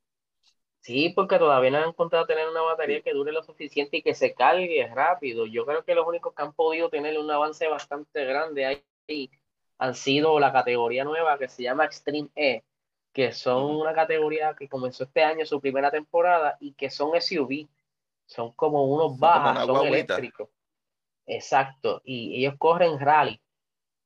Sí, 0.82 1.09
porque 1.13 1.38
todavía 1.38 1.72
no 1.72 1.78
han 1.80 1.89
encontrado 1.89 2.26
tener 2.26 2.47
una 2.47 2.61
batería 2.61 3.01
que 3.01 3.11
dure 3.11 3.34
lo 3.34 3.43
suficiente 3.43 3.97
y 3.97 4.01
que 4.01 4.15
se 4.15 4.34
cargue 4.34 4.88
rápido. 4.88 5.45
Yo 5.45 5.65
creo 5.65 5.84
que 5.84 5.95
los 5.95 6.07
únicos 6.07 6.34
que 6.34 6.41
han 6.41 6.53
podido 6.53 6.89
tener 6.89 7.20
un 7.20 7.30
avance 7.30 7.67
bastante 7.67 8.24
grande 8.24 8.65
ahí 8.65 9.30
han 9.80 9.95
sido 9.95 10.39
la 10.39 10.51
categoría 10.51 11.03
nueva 11.03 11.39
que 11.39 11.47
se 11.47 11.63
llama 11.63 11.86
Extreme 11.86 12.30
E, 12.36 12.63
que 13.13 13.32
son 13.32 13.63
una 13.63 13.93
categoría 13.93 14.53
que 14.53 14.67
comenzó 14.67 15.05
este 15.05 15.23
año 15.23 15.45
su 15.45 15.59
primera 15.59 15.89
temporada 15.89 16.57
y 16.59 16.73
que 16.73 16.89
son 16.89 17.19
SUV, 17.19 17.67
son 18.25 18.51
como 18.51 18.86
unos 18.86 19.17
bajas, 19.17 19.65
son, 19.65 19.88
eléctricos. 19.88 20.49
Exacto, 21.25 22.01
y 22.03 22.38
ellos 22.39 22.55
corren 22.57 22.99
rally. 22.99 23.41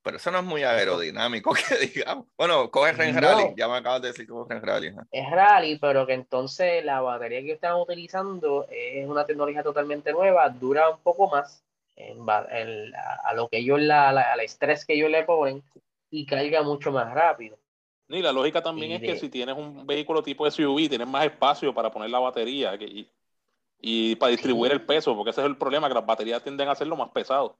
Pero 0.03 0.17
eso 0.17 0.31
no 0.31 0.39
es 0.39 0.43
muy 0.43 0.63
aerodinámico, 0.63 1.53
que 1.69 1.75
digamos. 1.87 2.27
Bueno, 2.37 2.69
corren 2.69 3.09
en 3.09 3.21
rally, 3.21 3.53
ya 3.57 3.67
me 3.67 3.77
acabas 3.77 4.01
de 4.01 4.09
decir 4.09 4.27
que 4.27 4.33
corren 4.33 4.61
rally. 4.61 4.93
Es 5.11 5.31
rally, 5.31 5.79
pero 5.79 6.05
que 6.05 6.13
entonces 6.13 6.85
la 6.85 7.01
batería 7.01 7.41
que 7.41 7.53
están 7.53 7.75
utilizando 7.75 8.67
es 8.69 9.07
una 9.07 9.25
tecnología 9.25 9.63
totalmente 9.63 10.11
nueva, 10.11 10.47
dura 10.49 10.89
un 10.89 10.99
poco 10.99 11.29
más 11.29 11.63
a, 11.95 13.33
lo 13.35 13.49
que 13.49 13.57
ellos, 13.59 13.81
la, 13.81 14.09
al 14.09 14.39
estrés 14.39 14.85
que 14.85 14.93
ellos 14.93 15.09
le 15.09 15.23
ponen 15.23 15.63
y 16.09 16.25
carga 16.25 16.63
mucho 16.63 16.91
más 16.91 17.13
rápido. 17.13 17.57
Y 18.09 18.21
la 18.21 18.31
lógica 18.31 18.61
también 18.61 18.91
es 18.91 19.01
que 19.01 19.17
si 19.17 19.29
tienes 19.29 19.55
un 19.55 19.87
vehículo 19.87 20.21
tipo 20.21 20.49
SUV, 20.49 20.89
tienes 20.89 21.07
más 21.07 21.25
espacio 21.25 21.73
para 21.73 21.89
poner 21.91 22.09
la 22.09 22.19
batería 22.19 22.77
y, 23.79 24.15
para 24.15 24.31
distribuir 24.31 24.71
el 24.71 24.85
peso, 24.85 25.15
porque 25.15 25.31
ese 25.31 25.41
es 25.41 25.47
el 25.47 25.57
problema, 25.57 25.87
que 25.87 25.95
las 25.95 26.05
baterías 26.05 26.43
tienden 26.43 26.69
a 26.69 26.75
ser 26.75 26.87
lo 26.87 26.95
más 26.95 27.09
pesado. 27.09 27.57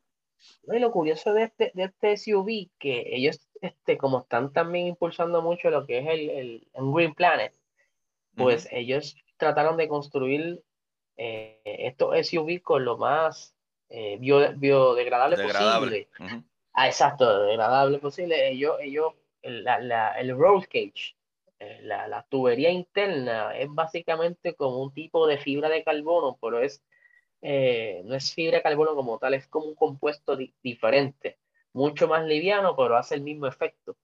y 0.71 0.79
lo 0.79 0.91
curioso 0.91 1.33
de 1.33 1.43
este, 1.43 1.71
de 1.73 1.85
este 1.85 2.17
SUV, 2.17 2.69
que 2.77 3.15
ellos, 3.15 3.47
este, 3.61 3.97
como 3.97 4.19
están 4.19 4.53
también 4.53 4.87
impulsando 4.87 5.41
mucho 5.41 5.69
lo 5.69 5.85
que 5.85 5.99
es 5.99 6.07
el, 6.07 6.29
el, 6.29 6.67
Green 6.73 7.13
Planet, 7.13 7.53
pues 8.35 8.67
ellos 8.71 9.15
trataron 9.37 9.77
de 9.77 9.87
construir 9.87 10.63
eh, 11.17 11.61
estos 11.63 12.15
SUV 12.27 12.61
con 12.61 12.85
lo 12.85 12.97
más 12.97 13.55
eh, 13.93 14.17
biodegradable 14.19 15.37
posible. 15.37 16.07
Ah, 16.73 16.87
exacto, 16.87 17.43
degradable 17.43 17.99
posible. 17.99 18.49
Ellos, 18.49 18.77
ellos 18.81 19.13
el 19.43 20.35
roll 20.35 20.67
cage, 20.67 21.15
eh, 21.59 21.81
la, 21.83 22.25
tubería 22.27 22.71
interna, 22.71 23.55
es 23.55 23.67
básicamente 23.69 24.55
como 24.55 24.81
un 24.81 24.93
tipo 24.93 25.27
de 25.27 25.37
fibra 25.37 25.69
de 25.69 25.83
carbono, 25.83 26.39
pero 26.41 26.59
es, 26.59 26.81
eh, 27.43 28.01
no 28.05 28.15
es 28.15 28.33
fibra 28.33 28.57
de 28.57 28.63
carbono 28.63 28.95
como 28.95 29.19
tal, 29.19 29.35
es 29.35 29.47
como 29.47 29.67
un 29.67 29.75
compuesto 29.75 30.35
diferente, 30.63 31.37
mucho 31.71 32.07
más 32.07 32.25
liviano, 32.25 32.75
pero 32.75 32.97
hace 32.97 33.13
el 33.13 33.21
mismo 33.21 33.45
efecto. 33.45 33.95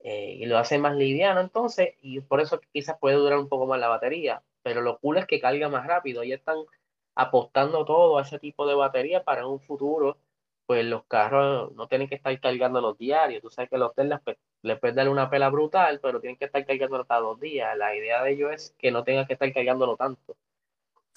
Eh, 0.00 0.36
y 0.40 0.46
lo 0.46 0.58
hace 0.58 0.78
más 0.78 0.96
liviano 0.96 1.40
entonces, 1.40 1.94
y 2.02 2.20
por 2.20 2.40
eso 2.40 2.60
quizás 2.72 2.98
puede 3.00 3.16
durar 3.16 3.38
un 3.38 3.48
poco 3.48 3.66
más 3.66 3.80
la 3.80 3.88
batería, 3.88 4.42
pero 4.62 4.82
lo 4.82 4.98
cool 4.98 5.16
es 5.18 5.26
que 5.26 5.40
carga 5.40 5.70
más 5.70 5.86
rápido, 5.86 6.22
y 6.22 6.32
están 6.32 6.56
apostando 7.14 7.84
todo 7.84 8.18
a 8.18 8.22
ese 8.22 8.38
tipo 8.38 8.66
de 8.66 8.74
batería 8.74 9.24
para 9.24 9.46
un 9.46 9.60
futuro 9.60 10.16
pues 10.66 10.84
los 10.84 11.04
carros 11.04 11.72
no 11.74 11.86
tienen 11.88 12.08
que 12.08 12.14
estar 12.14 12.38
cargando 12.40 12.80
los 12.80 12.96
diarios. 12.96 13.42
Tú 13.42 13.50
sabes 13.50 13.68
que 13.68 13.78
los 13.78 13.94
Teslas 13.94 14.20
pues, 14.24 14.38
les 14.62 14.78
pueden 14.78 14.96
dar 14.96 15.08
una 15.08 15.28
pela 15.28 15.50
brutal, 15.50 16.00
pero 16.00 16.20
tienen 16.20 16.38
que 16.38 16.46
estar 16.46 16.64
cargándolo 16.64 17.04
cada 17.04 17.20
dos 17.20 17.40
días. 17.40 17.76
La 17.76 17.94
idea 17.94 18.22
de 18.22 18.32
ellos 18.32 18.52
es 18.52 18.74
que 18.78 18.90
no 18.90 19.04
tengan 19.04 19.26
que 19.26 19.34
estar 19.34 19.52
cargándolo 19.52 19.96
tanto, 19.96 20.36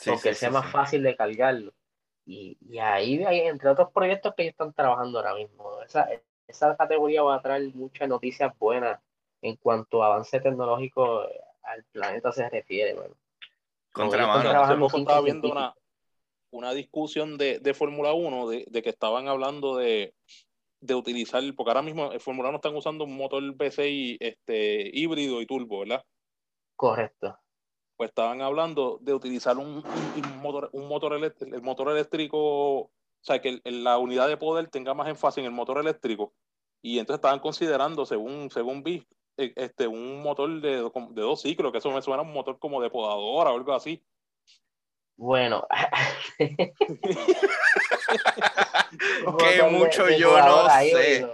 porque 0.05 0.33
sea 0.33 0.49
más 0.49 0.69
fácil 0.71 1.03
de 1.03 1.15
cargarlo. 1.15 1.73
Y, 2.25 2.57
y, 2.69 2.79
ahí 2.79 3.23
hay, 3.23 3.41
entre 3.41 3.69
otros 3.69 3.91
proyectos 3.91 4.33
que 4.35 4.43
ellos 4.43 4.53
están 4.53 4.73
trabajando 4.73 5.19
ahora 5.19 5.35
mismo. 5.35 5.79
Esa, 5.83 6.09
esa 6.47 6.75
categoría 6.75 7.21
va 7.21 7.35
a 7.35 7.41
traer 7.41 7.73
muchas 7.75 8.09
noticias 8.09 8.51
buenas 8.57 8.99
en 9.41 9.55
cuanto 9.57 10.03
a 10.03 10.07
avance 10.07 10.39
tecnológico 10.39 11.21
al 11.61 11.83
planeta 11.91 12.31
se 12.31 12.49
refiere. 12.49 12.95
Bueno. 12.95 13.15
Contra 13.91 14.25
mano. 14.25 14.87
estaba 14.87 15.21
viendo 15.21 15.51
una, 15.51 15.75
una 16.55 16.73
discusión 16.73 17.37
de, 17.37 17.59
de 17.59 17.73
Fórmula 17.73 18.13
1 18.13 18.47
de, 18.47 18.65
de, 18.69 18.81
que 18.81 18.89
estaban 18.89 19.27
hablando 19.27 19.77
de, 19.77 20.13
de, 20.81 20.95
utilizar, 20.95 21.43
porque 21.55 21.69
ahora 21.69 21.81
mismo 21.81 22.11
en 22.11 22.19
Fórmula 22.19 22.49
1 22.49 22.57
están 22.57 22.75
usando 22.75 23.03
un 23.03 23.15
motor 23.15 23.43
V6 23.43 24.17
este, 24.19 24.89
híbrido 24.97 25.41
y 25.41 25.45
turbo, 25.45 25.79
¿verdad? 25.79 26.03
Correcto. 26.75 27.37
Pues 27.97 28.09
estaban 28.09 28.41
hablando 28.41 28.97
de 29.01 29.13
utilizar 29.13 29.57
un, 29.57 29.83
un 29.83 30.41
motor, 30.41 30.69
un 30.73 30.87
motor 30.87 31.13
eléctrico, 31.13 31.55
el 31.55 31.61
motor 31.61 31.91
eléctrico, 31.91 32.39
o 32.79 32.91
sea, 33.21 33.39
que 33.41 33.61
la 33.63 33.97
unidad 33.97 34.27
de 34.27 34.37
poder 34.37 34.69
tenga 34.69 34.93
más 34.93 35.07
énfasis 35.07 35.39
en 35.39 35.45
el 35.45 35.51
motor 35.51 35.77
eléctrico. 35.77 36.33
Y 36.81 36.99
entonces 36.99 37.19
estaban 37.19 37.39
considerando, 37.39 38.05
según, 38.05 38.49
según 38.51 38.83
vi, 38.83 39.07
e, 39.37 39.53
este, 39.55 39.87
un 39.87 40.21
motor 40.21 40.61
de, 40.61 40.69
de 40.81 41.21
dos 41.21 41.41
ciclos, 41.41 41.71
que 41.71 41.79
eso 41.79 41.91
me 41.91 42.01
suena 42.01 42.21
a 42.21 42.25
un 42.25 42.33
motor 42.33 42.59
como 42.59 42.81
de 42.81 42.89
podadora 42.89 43.51
o 43.51 43.55
algo 43.55 43.73
así 43.73 44.03
bueno. 45.17 45.67
que 49.37 49.63
mucho 49.69 50.09
yo 50.09 50.37
no 50.39 50.69
sé. 50.69 51.27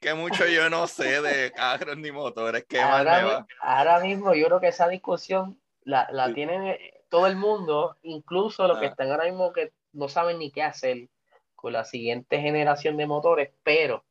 Que 0.00 0.14
mucho 0.14 0.46
yo 0.46 0.70
no 0.70 0.86
sé 0.86 1.20
de 1.20 1.50
carros 1.52 1.96
ni 1.96 2.12
motores. 2.12 2.64
ahora, 2.80 3.46
ahora 3.60 4.00
mismo 4.00 4.34
yo 4.34 4.46
creo 4.46 4.60
que 4.60 4.68
esa 4.68 4.88
discusión 4.88 5.60
la, 5.82 6.08
la 6.12 6.32
tienen 6.32 6.76
todo 7.08 7.26
el 7.26 7.36
mundo, 7.36 7.96
incluso 8.02 8.68
los 8.68 8.78
que 8.78 8.86
ah. 8.86 8.90
están 8.90 9.10
ahora 9.10 9.24
mismo 9.24 9.52
que 9.52 9.72
no 9.92 10.08
saben 10.08 10.38
ni 10.38 10.50
qué 10.50 10.62
hacer 10.62 11.08
con 11.54 11.72
la 11.72 11.84
siguiente 11.84 12.40
generación 12.40 12.96
de 12.96 13.06
motores, 13.06 13.50
pero 13.62 14.04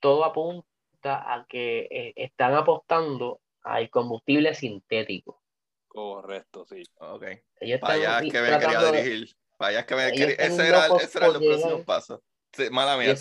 todo 0.00 0.24
apunta 0.24 0.64
a 1.04 1.46
que 1.48 1.88
eh, 1.90 2.12
están 2.16 2.54
apostando 2.54 3.40
al 3.62 3.88
combustible 3.90 4.54
sintético. 4.54 5.39
Correcto, 5.90 6.64
sí. 6.66 6.84
Ok. 6.98 7.24
Para 7.80 7.94
allá 7.94 8.20
que 8.20 8.40
me 8.40 8.58
quería 8.58 8.92
dirigir. 8.92 9.36
Para 9.58 9.68
allá 9.70 9.86
que 9.86 9.94
me 9.96 10.12
quería... 10.12 10.36
Ese 10.36 10.68
era, 10.68 10.86
ese 10.86 11.18
era 11.18 11.26
el 11.26 11.38
próximo 11.38 11.84
paso. 11.84 12.22
Sí, 12.52 12.70
mala 12.70 12.96
mía, 12.96 13.14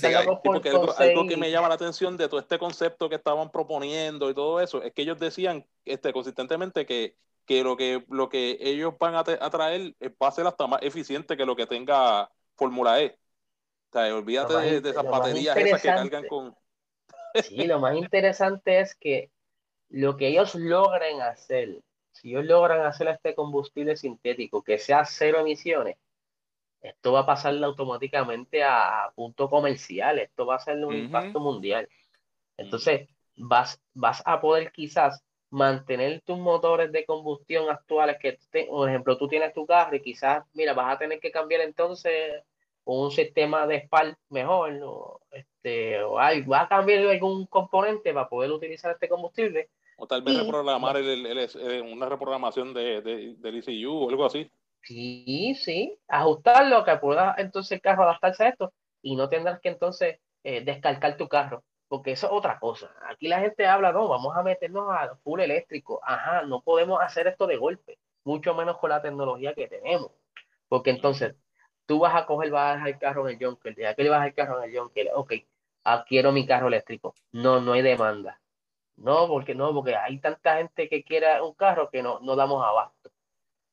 porque 0.44 0.70
algo, 0.70 0.96
algo, 0.98 1.28
que 1.28 1.38
me 1.38 1.52
llama 1.52 1.68
la 1.68 1.76
atención 1.76 2.16
de 2.16 2.28
todo 2.28 2.40
este 2.40 2.58
concepto 2.58 3.10
que 3.10 3.16
estaban 3.16 3.52
proponiendo 3.52 4.30
y 4.30 4.34
todo 4.34 4.60
eso, 4.60 4.82
es 4.82 4.92
que 4.94 5.04
ellos 5.04 5.20
decían 5.20 5.68
este, 5.86 6.14
consistentemente 6.14 6.86
que, 6.86 7.16
que, 7.46 7.64
lo 7.64 7.78
que 7.78 8.04
lo 8.10 8.28
que 8.28 8.58
ellos 8.60 8.96
van 9.00 9.16
a, 9.16 9.24
traer 9.24 9.96
va 10.22 10.30
a 10.30 10.32
ser 10.32 10.48
hasta 10.48 10.66
más 10.66 10.82
eficiente 10.82 11.38
que 11.38 11.46
lo 11.46 11.56
que 11.56 11.68
tenga 11.68 12.32
Fórmula 12.56 13.02
E. 13.02 13.20
O 13.90 13.92
sea, 13.92 14.16
olvídate 14.16 14.54
de, 14.54 14.82
de, 14.82 14.90
esas 14.90 15.06
baterías 15.06 15.58
esas 15.58 15.82
que 15.82 15.88
cargan 15.88 16.28
con... 16.28 16.56
Sí, 17.44 17.68
lo 17.68 17.80
más 17.80 17.96
interesante 17.96 18.80
es 18.80 18.96
que 18.96 19.32
lo 19.90 20.18
que 20.18 20.28
ellos 20.28 20.56
logren 20.56 21.22
hacer 21.22 21.84
si 22.20 22.32
ellos 22.32 22.46
logran 22.46 22.86
hacer 22.86 23.08
este 23.08 23.36
combustible 23.36 23.96
sintético 23.96 24.64
que 24.64 24.78
sea 24.78 25.06
cero 25.06 25.40
emisiones, 25.40 25.98
esto 26.82 27.12
va 27.14 27.22
a 27.22 27.26
pasarle 27.26 27.66
automáticamente 27.66 28.64
a, 28.64 29.12
punto 29.16 29.50
comercial, 29.50 30.20
esto 30.20 30.46
va 30.46 30.56
a 30.56 30.60
ser 30.60 30.84
un 30.86 30.96
impacto 30.96 31.40
mundial. 31.40 31.90
Entonces, 32.58 33.10
vas, 33.36 33.82
vas 33.94 34.22
a 34.26 34.40
poder 34.42 34.72
quizás 34.72 35.24
mantener 35.50 36.22
tus 36.22 36.38
motores 36.38 36.92
de 36.92 37.06
combustión 37.06 37.70
actuales, 37.70 38.18
que, 38.20 38.38
por 38.68 38.90
ejemplo, 38.90 39.18
tú 39.18 39.28
tienes 39.28 39.54
tu 39.54 39.66
carro 39.66 39.96
y 39.96 40.02
quizás, 40.02 40.46
mira, 40.54 40.74
vas 40.74 40.96
a 40.96 41.00
tener 41.00 41.20
que 41.20 41.32
cambiar 41.32 41.62
entonces 41.62 42.44
un 42.86 43.12
sistema 43.12 43.68
de 43.68 43.82
SPAL 43.86 44.18
mejor, 44.30 44.80
o, 44.84 45.22
este, 45.32 46.02
o 46.04 46.20
hay, 46.20 46.42
va 46.42 46.62
a 46.62 46.68
cambiar 46.68 47.08
algún 47.08 47.46
componente 47.48 48.14
para 48.14 48.30
poder 48.30 48.52
utilizar 48.52 48.92
este 48.92 49.10
combustible 49.10 49.70
o 50.00 50.08
tal 50.08 50.22
vez 50.22 50.38
reprogramar 50.38 50.98
el, 50.98 51.26
el, 51.26 51.82
una 51.82 52.08
reprogramación 52.08 52.74
de, 52.74 53.02
de, 53.02 53.36
del 53.38 53.58
ECU 53.58 54.06
o 54.06 54.10
algo 54.10 54.26
así. 54.26 54.50
Sí, 54.82 55.56
sí. 55.56 55.98
Ajustarlo, 56.08 56.84
que 56.84 56.96
pueda 56.98 57.36
entonces 57.38 57.74
el 57.74 57.82
carro 57.82 58.04
adaptarse 58.04 58.46
a 58.46 58.50
esto 58.50 58.74
y 59.02 59.16
no 59.16 59.30
tendrás 59.30 59.60
que 59.60 59.70
entonces 59.70 60.20
eh, 60.44 60.62
descargar 60.64 61.18
tu 61.18 61.28
carro. 61.28 61.64
Porque 61.88 62.12
eso 62.12 62.28
es 62.28 62.34
otra 62.34 62.60
cosa. 62.60 62.92
Aquí 63.10 63.28
la 63.28 63.40
gente 63.40 63.66
habla, 63.66 63.92
no, 63.92 64.08
vamos 64.08 64.38
a 64.38 64.44
meternos 64.44 64.88
a 64.92 65.16
full 65.24 65.40
eléctrico. 65.40 66.00
Ajá, 66.04 66.44
no 66.44 66.62
podemos 66.62 67.02
hacer 67.02 67.28
esto 67.28 67.48
de 67.48 67.58
golpe. 67.58 67.98
Mucho 68.24 68.54
menos 68.54 68.78
con 68.78 68.92
la 68.92 69.02
tecnología 69.02 69.56
que 69.56 69.68
tenemos. 69.68 70.12
Porque 70.68 70.92
entonces 70.92 71.36
tú 71.88 72.00
vas 72.00 72.16
a 72.16 72.28
coger, 72.28 72.52
vas 72.52 72.72
a 72.72 72.74
dejar 72.76 72.90
el 72.90 73.00
carro 73.00 73.28
en 73.28 73.36
el 73.36 73.46
Junker. 73.46 73.76
¿De 73.76 73.96
le 73.98 74.10
vas 74.10 74.22
a 74.22 74.26
dejar 74.26 74.28
el 74.28 74.36
carro 74.36 74.64
en 74.64 74.70
el 74.70 74.78
Junker? 74.78 75.10
Ok, 75.16 75.34
adquiero 75.84 76.32
mi 76.32 76.46
carro 76.46 76.68
eléctrico. 76.68 77.16
No, 77.32 77.60
no 77.60 77.74
hay 77.74 77.82
demanda. 77.82 78.40
No, 79.00 79.28
porque 79.28 79.56
no, 79.56 79.74
porque 79.74 79.96
hay 79.96 80.20
tanta 80.20 80.58
gente 80.58 80.90
que 80.90 81.04
quiera 81.04 81.44
un 81.44 81.54
carro 81.54 81.90
que 81.90 82.04
no, 82.04 82.20
no 82.20 82.36
damos 82.36 82.64
abasto. 82.66 83.12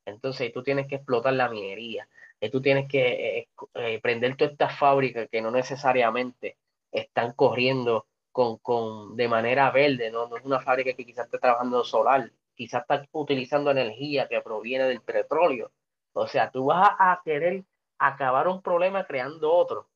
Entonces 0.04 0.52
tú 0.52 0.62
tienes 0.62 0.86
que 0.86 0.96
explotar 0.96 1.32
la 1.34 1.48
minería, 1.48 2.08
y 2.40 2.50
tú 2.50 2.60
tienes 2.60 2.88
que 2.88 3.38
eh, 3.38 3.48
eh, 3.74 4.00
prender 4.00 4.36
todas 4.36 4.52
estas 4.52 4.78
fábricas 4.78 5.28
que 5.30 5.40
no 5.40 5.50
necesariamente 5.50 6.56
están 6.92 7.32
corriendo 7.32 8.06
con, 8.32 8.58
con, 8.58 9.16
de 9.16 9.28
manera 9.28 9.70
verde, 9.70 10.10
¿no? 10.10 10.28
no 10.28 10.36
es 10.36 10.44
una 10.44 10.60
fábrica 10.60 10.92
que 10.94 11.06
quizás 11.06 11.26
esté 11.26 11.38
trabajando 11.38 11.82
solar, 11.84 12.30
quizás 12.54 12.82
está 12.82 13.06
utilizando 13.12 13.70
energía 13.70 14.28
que 14.28 14.40
proviene 14.42 14.84
del 14.84 15.00
petróleo. 15.00 15.72
O 16.12 16.26
sea, 16.26 16.50
tú 16.50 16.66
vas 16.66 16.90
a, 16.98 17.20
querer 17.24 17.64
acabar 17.98 18.48
un 18.48 18.62
problema 18.62 19.06
creando 19.06 19.52
otro. 19.52 19.88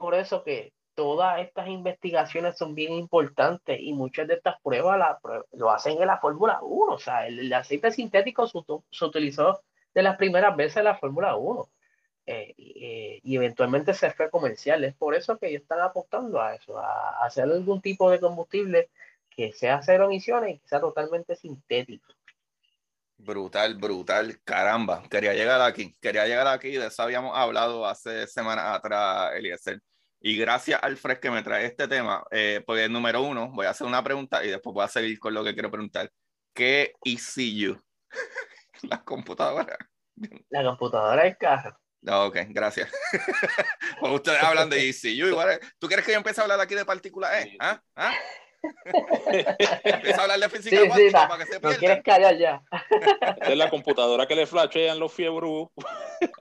Por 0.00 0.14
eso 0.14 0.42
que 0.42 0.72
todas 0.94 1.40
estas 1.40 1.68
investigaciones 1.68 2.56
son 2.58 2.74
bien 2.74 2.92
importantes 2.92 3.78
y 3.80 3.92
muchas 3.92 4.28
de 4.28 4.34
estas 4.34 4.60
pruebas 4.60 4.98
la, 4.98 5.18
lo 5.52 5.70
hacen 5.70 6.00
en 6.00 6.06
la 6.06 6.18
Fórmula 6.18 6.60
1. 6.62 6.92
O 6.92 6.98
sea, 6.98 7.26
el, 7.26 7.52
aceite 7.52 7.90
sintético 7.90 8.46
se, 8.46 9.04
utilizó 9.04 9.60
de 9.94 10.02
las 10.02 10.16
primeras 10.16 10.56
veces 10.56 10.78
en 10.78 10.84
la 10.84 10.96
Fórmula 10.96 11.36
1 11.36 11.68
eh, 12.26 12.54
eh, 12.58 13.20
y 13.22 13.36
eventualmente 13.36 13.94
se 13.94 14.10
fue 14.10 14.30
comercial. 14.30 14.84
Es 14.84 14.94
por 14.94 15.14
eso 15.14 15.38
que 15.38 15.48
ellos 15.48 15.62
están 15.62 15.80
apostando 15.80 16.40
a 16.40 16.54
eso, 16.54 16.78
a, 16.78 17.24
hacer 17.24 17.44
algún 17.44 17.80
tipo 17.80 18.10
de 18.10 18.20
combustible 18.20 18.90
que 19.30 19.52
sea 19.52 19.80
cero 19.82 20.06
emisiones 20.06 20.56
y 20.56 20.68
sea 20.68 20.80
totalmente 20.80 21.36
sintético. 21.36 22.12
Brutal, 23.16 23.74
brutal, 23.74 24.40
caramba. 24.44 25.02
Quería 25.10 25.34
llegar 25.34 25.60
aquí, 25.60 25.94
quería 26.00 26.26
llegar 26.26 26.46
aquí, 26.46 26.72
de 26.72 26.86
eso 26.86 27.02
habíamos 27.02 27.36
hablado 27.36 27.86
hace 27.86 28.26
semanas 28.26 28.64
atrás, 28.76 29.32
Eliezer. 29.34 29.80
Y 30.22 30.36
gracias, 30.36 30.78
Alfred, 30.82 31.18
que 31.18 31.30
me 31.30 31.42
trae 31.42 31.64
este 31.64 31.88
tema, 31.88 32.22
eh, 32.30 32.62
porque 32.66 32.88
número 32.88 33.22
uno, 33.22 33.50
voy 33.52 33.64
a 33.64 33.70
hacer 33.70 33.86
una 33.86 34.04
pregunta 34.04 34.44
y 34.44 34.48
después 34.48 34.74
voy 34.74 34.84
a 34.84 34.88
seguir 34.88 35.18
con 35.18 35.32
lo 35.32 35.42
que 35.42 35.54
quiero 35.54 35.70
preguntar. 35.70 36.10
¿Qué 36.54 36.92
ECU? 37.04 37.82
la 38.82 39.02
computadora. 39.02 39.78
La 40.50 40.62
computadora 40.62 41.24
del 41.24 41.38
carro. 41.38 41.78
Ok, 42.06 42.36
gracias. 42.48 42.90
pues 44.00 44.12
ustedes 44.12 44.42
hablan 44.42 44.68
de 44.68 44.90
ECU. 44.90 45.26
Igual, 45.26 45.58
¿Tú 45.78 45.86
quieres 45.86 46.04
que 46.04 46.12
yo 46.12 46.18
empiece 46.18 46.40
a 46.40 46.44
hablar 46.44 46.60
aquí 46.60 46.74
de 46.74 46.84
partícula 46.84 47.40
E? 47.40 47.56
¿Ah? 47.58 47.82
¿Ah? 47.94 48.14
Empieza 49.84 50.20
a 50.20 50.22
hablar 50.22 50.40
de 50.40 50.48
física 50.48 50.94
sí, 50.94 51.10
para 51.12 51.38
que 51.38 51.44
se 51.44 51.60
pierda. 51.60 51.70
No 51.70 51.78
quieres 51.78 52.02
callar 52.02 52.36
ya. 52.36 52.62
es 53.40 53.56
la 53.56 53.70
computadora 53.70 54.26
que 54.26 54.34
le 54.36 54.46
flashean 54.46 54.98
los 54.98 55.12
fiebros. 55.12 55.68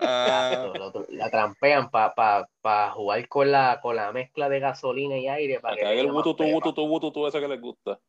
Ah. 0.01 0.72
La, 1.09 1.30
trampean 1.30 1.89
para 1.89 2.91
jugar 2.91 3.28
con 3.28 3.51
la, 3.51 3.80
con 3.82 3.95
la 3.95 4.11
mezcla 4.11 4.49
de 4.49 4.59
gasolina 4.59 5.17
y 5.17 5.28
aire. 5.28 5.59
Para 5.59 5.76
que 5.76 5.86
haga 5.86 6.01
el 6.01 6.11
bututu, 6.11 6.43
bututu, 6.43 6.88
bututu, 6.88 7.28
ese 7.28 7.39
que 7.39 7.47
les 7.47 7.61
gusta. 7.61 7.99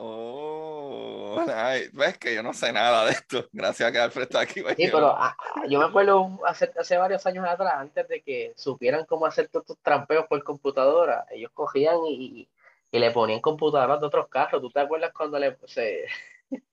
Oh, 0.00 1.44
ves 1.92 2.18
que 2.18 2.32
yo 2.32 2.40
no 2.40 2.52
sé 2.52 2.72
nada 2.72 3.04
de 3.04 3.10
esto. 3.10 3.48
Gracias 3.52 3.88
a 3.88 3.92
que 3.92 3.98
Alfred 3.98 4.22
está 4.22 4.40
aquí. 4.40 4.60
Sí, 4.76 4.88
pero 4.92 5.08
ah, 5.08 5.36
ah, 5.36 5.62
yo 5.68 5.80
me 5.80 5.86
acuerdo 5.86 6.38
hace, 6.46 6.70
hace 6.78 6.96
varios 6.96 7.26
años 7.26 7.44
atrás, 7.44 7.74
antes 7.76 8.06
de 8.06 8.22
que 8.22 8.52
supieran 8.56 9.04
cómo 9.06 9.26
hacer 9.26 9.48
todos 9.48 9.64
estos 9.64 9.78
trampeos 9.82 10.26
por 10.28 10.42
computadora, 10.44 11.26
ellos 11.32 11.50
cogían 11.52 11.96
y, 12.06 12.48
y 12.90 12.98
le 12.98 13.10
ponían 13.10 13.40
computadoras 13.40 14.00
de 14.00 14.06
otros 14.06 14.28
carros. 14.28 14.60
¿Tú 14.60 14.70
te 14.70 14.80
acuerdas 14.80 15.12
cuando 15.12 15.38
le 15.38 15.56
se 15.66 16.06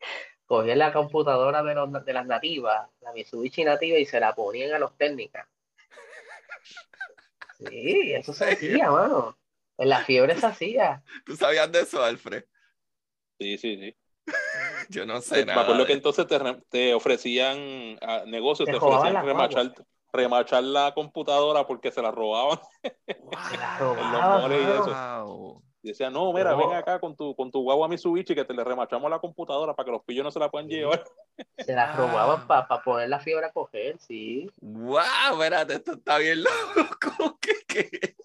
cogían 0.45 0.79
la 0.79 0.93
computadora 0.93 1.63
de, 1.63 1.75
los, 1.75 2.05
de 2.05 2.13
las 2.13 2.25
nativas, 2.25 2.89
la 3.01 3.11
Mitsubishi 3.13 3.63
nativa, 3.63 3.97
y 3.97 4.05
se 4.05 4.19
la 4.19 4.33
ponían 4.33 4.73
a 4.73 4.79
los 4.79 4.95
técnicas? 4.97 5.47
Sí, 7.57 8.13
eso 8.13 8.33
se 8.33 8.45
hacía, 8.51 8.91
mano. 8.91 9.37
En 9.77 9.89
la 9.89 10.03
fiebre 10.05 10.37
se 10.37 10.45
hacía. 10.45 11.03
¿Tú 11.25 11.35
sabías 11.35 11.69
de 11.71 11.81
eso, 11.81 12.01
Alfred? 12.01 12.45
Sí, 13.39 13.57
sí, 13.57 13.77
sí. 13.77 13.97
Yo 14.89 15.05
no 15.05 15.21
sé 15.21 15.45
nada. 15.45 15.59
Me 15.59 15.61
acuerdo 15.63 15.85
que 15.85 15.93
entonces 15.93 16.25
te, 16.27 16.39
te 16.69 16.93
ofrecían 16.93 17.97
a 18.01 18.15
ah, 18.15 18.23
negocios, 18.25 18.69
te, 18.69 18.75
ofrecían 18.77 19.25
remachar, 19.25 19.73
remachar, 20.13 20.63
la 20.63 20.93
computadora 20.93 21.67
porque 21.67 21.91
se 21.91 22.01
la 22.01 22.11
robaban. 22.11 22.59
Se 22.81 23.57
la 23.57 23.77
robaban. 23.77 25.61
Y 25.85 25.89
decía, 25.89 26.09
no, 26.09 26.33
mira, 26.33 26.55
ven 26.55 26.73
acá 26.73 26.99
con 26.99 27.15
tu, 27.15 27.35
con 27.35 27.51
tu 27.51 27.61
guagua 27.61 27.87
Mitsubishi 27.87 28.33
que 28.33 28.43
te 28.43 28.55
le 28.55 28.63
remachamos 28.63 29.07
la 29.07 29.19
computadora 29.19 29.75
para 29.75 29.85
que 29.85 29.91
los 29.91 30.03
pillos 30.03 30.23
no 30.23 30.31
se 30.31 30.39
la 30.39 30.49
puedan 30.49 30.67
llevar. 30.67 31.03
Se 31.59 31.73
la 31.73 31.95
robaban 31.95 32.47
para 32.47 32.81
poner 32.81 33.07
la 33.07 33.19
fiebre 33.19 33.45
a 33.45 33.51
coger, 33.51 33.99
sí. 33.99 34.49
¡Wow! 34.61 34.97
Espérate, 35.33 35.75
esto 35.75 35.93
está 35.93 36.17
bien 36.17 36.41
loco. 36.41 37.37
¿Qué, 37.39 37.53
qué? 37.67 38.15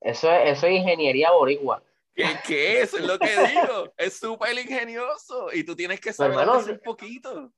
Eso, 0.00 0.32
es, 0.32 0.58
eso 0.58 0.66
es 0.66 0.72
ingeniería 0.72 1.30
boricua. 1.30 1.80
¿Qué, 2.12 2.26
¿Qué, 2.44 2.80
Eso 2.82 2.96
es 2.96 3.06
lo 3.06 3.16
que 3.16 3.28
digo. 3.28 3.92
Es 3.96 4.18
súper 4.18 4.58
ingenioso 4.58 5.52
y 5.52 5.62
tú 5.62 5.76
tienes 5.76 6.00
que 6.00 6.12
saber 6.12 6.48
un 6.48 6.80
poquito. 6.84 7.52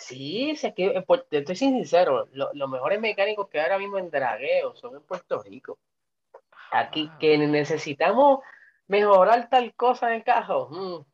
Sí, 0.00 0.50
es 0.50 0.62
que, 0.74 0.86
eh, 0.86 1.04
te 1.28 1.38
estoy 1.38 1.54
sincero, 1.54 2.26
los 2.32 2.68
mejores 2.68 3.00
mecánicos 3.00 3.48
que 3.48 3.60
ahora 3.60 3.78
mismo 3.78 3.96
en 3.96 4.10
dragueo 4.10 4.74
son 4.74 4.96
en 4.96 5.02
Puerto 5.02 5.40
Rico. 5.44 5.78
Aquí, 6.72 7.10
ah. 7.12 7.16
que 7.18 7.38
necesitamos 7.38 8.40
mejorar 8.86 9.48
tal 9.48 9.74
cosa 9.74 10.08
en 10.08 10.14
el 10.16 10.24
carro. 10.24 10.68
Mm, 10.70 11.04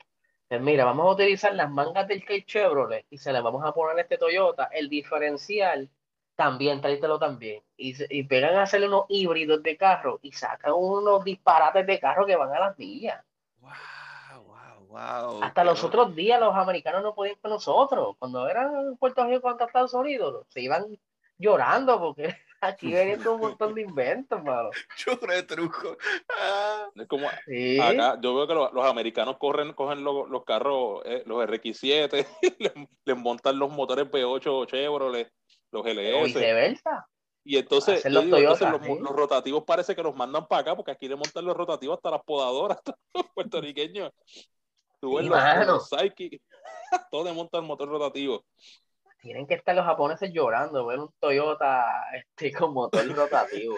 pues 0.49 0.61
mira, 0.61 0.85
vamos 0.85 1.07
a 1.07 1.11
utilizar 1.11 1.55
las 1.55 1.71
mangas 1.71 2.07
del 2.07 2.25
K 2.25 2.35
Chevrolet 2.47 3.05
y 3.11 3.19
se 3.19 3.33
las 3.33 3.43
vamos 3.43 3.65
a 3.65 3.73
poner 3.73 3.99
a 3.99 4.03
este 4.03 4.17
Toyota. 4.17 4.69
El 4.73 4.89
diferencial 4.89 5.91
también, 6.37 6.81
tráetelo 6.81 7.19
también. 7.19 7.63
Y, 7.77 7.95
y 8.17 8.23
pegan 8.25 8.55
a 8.55 8.63
hacerle 8.63 8.87
unos 8.87 9.07
híbridos 9.09 9.63
de 9.63 9.77
carro 9.77 10.21
y 10.23 10.33
sacan 10.33 10.73
unos 10.75 11.25
disparates 11.25 11.87
de 11.87 11.99
carro 11.99 12.27
que 12.27 12.37
van 12.37 12.53
a 12.53 12.61
las 12.61 12.79
millas. 12.79 13.25
Wow, 13.61 14.45
wow, 14.45 14.87
wow. 14.87 15.43
Hasta 15.43 15.65
los 15.65 15.83
otros 15.83 16.15
días 16.15 16.39
los 16.39 16.55
americanos 16.55 17.03
no 17.03 17.15
podían 17.15 17.37
con 17.43 17.51
nosotros. 17.51 18.17
Cuando 18.19 18.49
eran 18.49 18.75
en 18.75 18.97
Puerto 18.97 19.27
Rico 19.27 19.43
contra 19.43 19.67
Estados 19.67 19.95
Unidos, 19.95 20.47
se 20.49 20.61
iban 20.61 20.97
llorando 21.39 21.99
porque 21.99 22.37
aquí 22.61 22.87
vienen 22.93 23.27
un 23.27 23.41
montón 23.41 23.75
de 23.75 23.83
inventos, 23.83 24.43
mano. 24.43 24.71
Yo 24.99 25.19
truco. 25.47 25.97
Ah. 26.29 26.89
Es 26.95 27.07
como 27.07 27.27
acá, 27.29 28.19
yo 28.21 28.35
veo 28.35 28.47
que 28.47 28.55
los, 28.55 28.87
americanos 28.87 29.37
corren, 29.39 29.73
cogen 29.73 30.05
los, 30.05 30.29
los 30.29 30.45
carros, 30.45 31.03
eh, 31.05 31.23
los 31.27 31.45
RX7, 31.45 32.27
les, 33.05 33.17
montan 33.17 33.59
los 33.59 33.71
motores 33.71 34.07
P8 34.07 34.67
Chevrolet 34.67 35.31
los 35.71 35.87
LS. 35.87 36.81
Y 37.45 37.59
entonces, 37.59 38.05
los, 38.07 38.25
los, 38.25 38.59
rotativos 39.13 39.63
parece 39.65 39.95
que 39.95 40.03
los 40.03 40.17
mandan 40.17 40.49
para 40.49 40.63
acá, 40.63 40.75
porque 40.75 40.91
aquí 40.91 41.07
le 41.07 41.15
montan 41.15 41.45
los 41.45 41.57
rotativos 41.57 41.97
hasta 41.97 42.11
las 42.11 42.25
podadoras, 42.25 42.79
puertorriqueños. 43.35 44.11
Tú 45.01 45.15
ves 45.15 45.27
los, 45.27 45.67
los 45.67 45.89
Psyche, 45.89 46.41
todo 47.11 47.25
le 47.25 47.33
montan 47.33 47.63
el 47.63 47.69
motor 47.69 47.89
rotativo. 47.89 48.45
Tienen 49.27 49.49
que 49.49 49.55
estar 49.55 49.75
los 49.75 49.85
japoneses 49.85 50.31
llorando, 50.33 50.87
ver 50.87 51.01
un 51.01 51.13
Toyota 51.19 51.85
este, 52.15 52.53
con 52.57 52.73
motor 52.73 53.05
rotativo. 53.13 53.77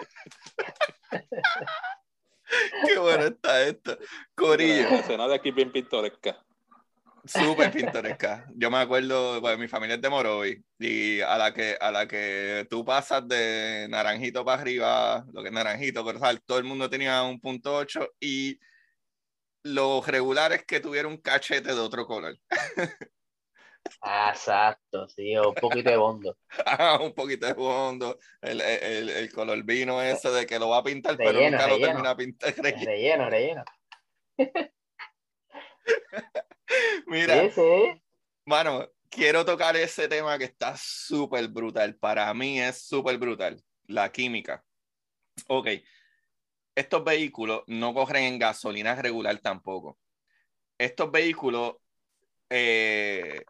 Qué 2.85 2.99
bueno 2.99 3.23
está 3.23 3.63
esto. 3.63 3.97
Corillo. 4.35 4.87
La 4.91 4.97
escena 4.97 5.27
de 5.27 5.33
aquí 5.33 5.49
bien 5.49 5.71
pintoresca. 5.71 6.37
Súper 7.25 7.71
pintoresca. 7.73 8.45
Yo 8.53 8.69
me 8.69 8.77
acuerdo, 8.77 9.41
mi 9.57 9.67
familia 9.67 9.95
es 9.95 10.01
de 10.03 10.09
Morovi 10.09 10.63
y 10.77 11.21
a 11.21 11.35
la 11.39 11.51
que 11.51 11.75
a 11.81 11.89
la 11.89 12.07
que 12.07 12.67
tú 12.69 12.85
pasas 12.85 13.27
de 13.27 13.87
naranjito 13.89 14.45
para 14.45 14.61
arriba, 14.61 15.25
lo 15.33 15.41
que 15.41 15.47
es 15.47 15.53
naranjito, 15.53 16.05
pero 16.05 16.19
todo 16.45 16.59
el 16.59 16.63
mundo 16.63 16.87
tenía 16.91 17.23
un 17.23 17.39
punto 17.39 17.75
8 17.75 18.07
y 18.19 18.59
los 19.63 20.05
regulares 20.05 20.63
que 20.63 20.79
tuvieron 20.79 21.13
un 21.13 21.17
cachete 21.17 21.73
de 21.73 21.79
otro 21.79 22.05
color. 22.05 22.37
Ah, 24.01 24.31
exacto, 24.33 25.07
sí, 25.09 25.35
un 25.37 25.53
poquito 25.55 25.89
de 25.89 25.97
bondo. 25.97 26.37
Ah, 26.65 26.99
un 27.01 27.13
poquito 27.13 27.45
de 27.47 27.53
bondo. 27.53 28.17
El, 28.41 28.61
el, 28.61 29.09
el, 29.09 29.31
color 29.33 29.63
vino 29.63 30.01
ese 30.01 30.29
de 30.29 30.45
que 30.45 30.59
lo 30.59 30.69
va 30.69 30.77
a 30.77 30.83
pintar, 30.83 31.17
pero 31.17 31.39
nunca 31.39 31.67
lo 31.67 31.79
termina 31.79 32.11
a 32.11 32.17
pintar. 32.17 32.53
Relleno, 32.55 33.29
relleno. 33.29 33.63
Mira, 37.07 37.49
bueno, 38.45 38.87
quiero 39.09 39.43
tocar 39.43 39.75
ese 39.75 40.07
tema 40.07 40.37
que 40.37 40.45
está 40.45 40.75
súper 40.77 41.47
brutal. 41.47 41.95
Para 41.95 42.33
mí 42.33 42.59
es 42.59 42.81
súper 42.81 43.17
brutal, 43.17 43.61
la 43.87 44.11
química. 44.11 44.63
Ok, 45.47 45.67
estos 46.75 47.03
vehículos 47.03 47.63
no 47.67 47.93
corren 47.93 48.23
en 48.23 48.39
gasolina 48.39 48.95
regular 48.95 49.37
tampoco. 49.39 49.97
Estos 50.77 51.11
vehículos, 51.11 51.75
eh, 52.49 53.43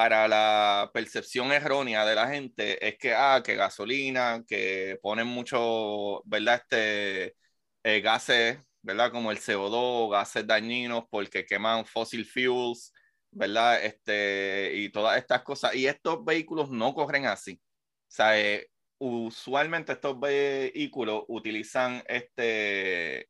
para 0.00 0.26
la 0.28 0.90
percepción 0.94 1.52
errónea 1.52 2.06
de 2.06 2.14
la 2.14 2.26
gente, 2.28 2.86
es 2.88 2.96
que, 2.98 3.12
ah, 3.14 3.42
que 3.44 3.54
gasolina, 3.54 4.42
que 4.48 4.98
ponen 5.02 5.26
mucho, 5.26 6.22
¿verdad? 6.24 6.62
Este, 6.62 7.36
eh, 7.84 8.00
gases 8.00 8.58
¿verdad? 8.82 9.10
Como 9.12 9.30
el 9.30 9.38
CO2, 9.38 10.10
gases 10.10 10.46
dañinos 10.46 11.04
porque 11.10 11.44
queman 11.44 11.84
fossil 11.84 12.24
fuels, 12.24 12.94
¿verdad? 13.30 13.84
Este, 13.84 14.72
y 14.74 14.90
todas 14.90 15.18
estas 15.18 15.42
cosas. 15.42 15.74
Y 15.74 15.86
estos 15.86 16.24
vehículos 16.24 16.70
no 16.70 16.94
corren 16.94 17.26
así. 17.26 17.60
O 17.62 18.06
sea, 18.08 18.40
eh, 18.40 18.68
usualmente 18.98 19.92
estos 19.92 20.18
vehículos 20.18 21.24
utilizan 21.28 22.02
este, 22.08 23.28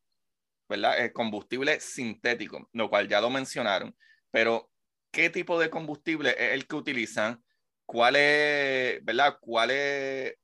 ¿verdad? 0.69 1.01
El 1.01 1.13
combustible 1.13 1.81
sintético, 1.81 2.69
lo 2.73 2.89
cual 2.91 3.09
ya 3.09 3.21
lo 3.21 3.31
mencionaron. 3.31 3.97
Pero, 4.31 4.71
¿qué 5.11 5.31
tipo 5.31 5.59
de 5.59 5.71
combustible 5.71 6.31
es 6.31 6.53
el 6.53 6.67
que 6.67 6.77
utilizan? 6.77 7.43
¿Cuál 7.87 8.17
es, 8.17 9.05
¿verdad? 9.05 9.39
¿Cuál 9.41 9.71
es 9.71 10.35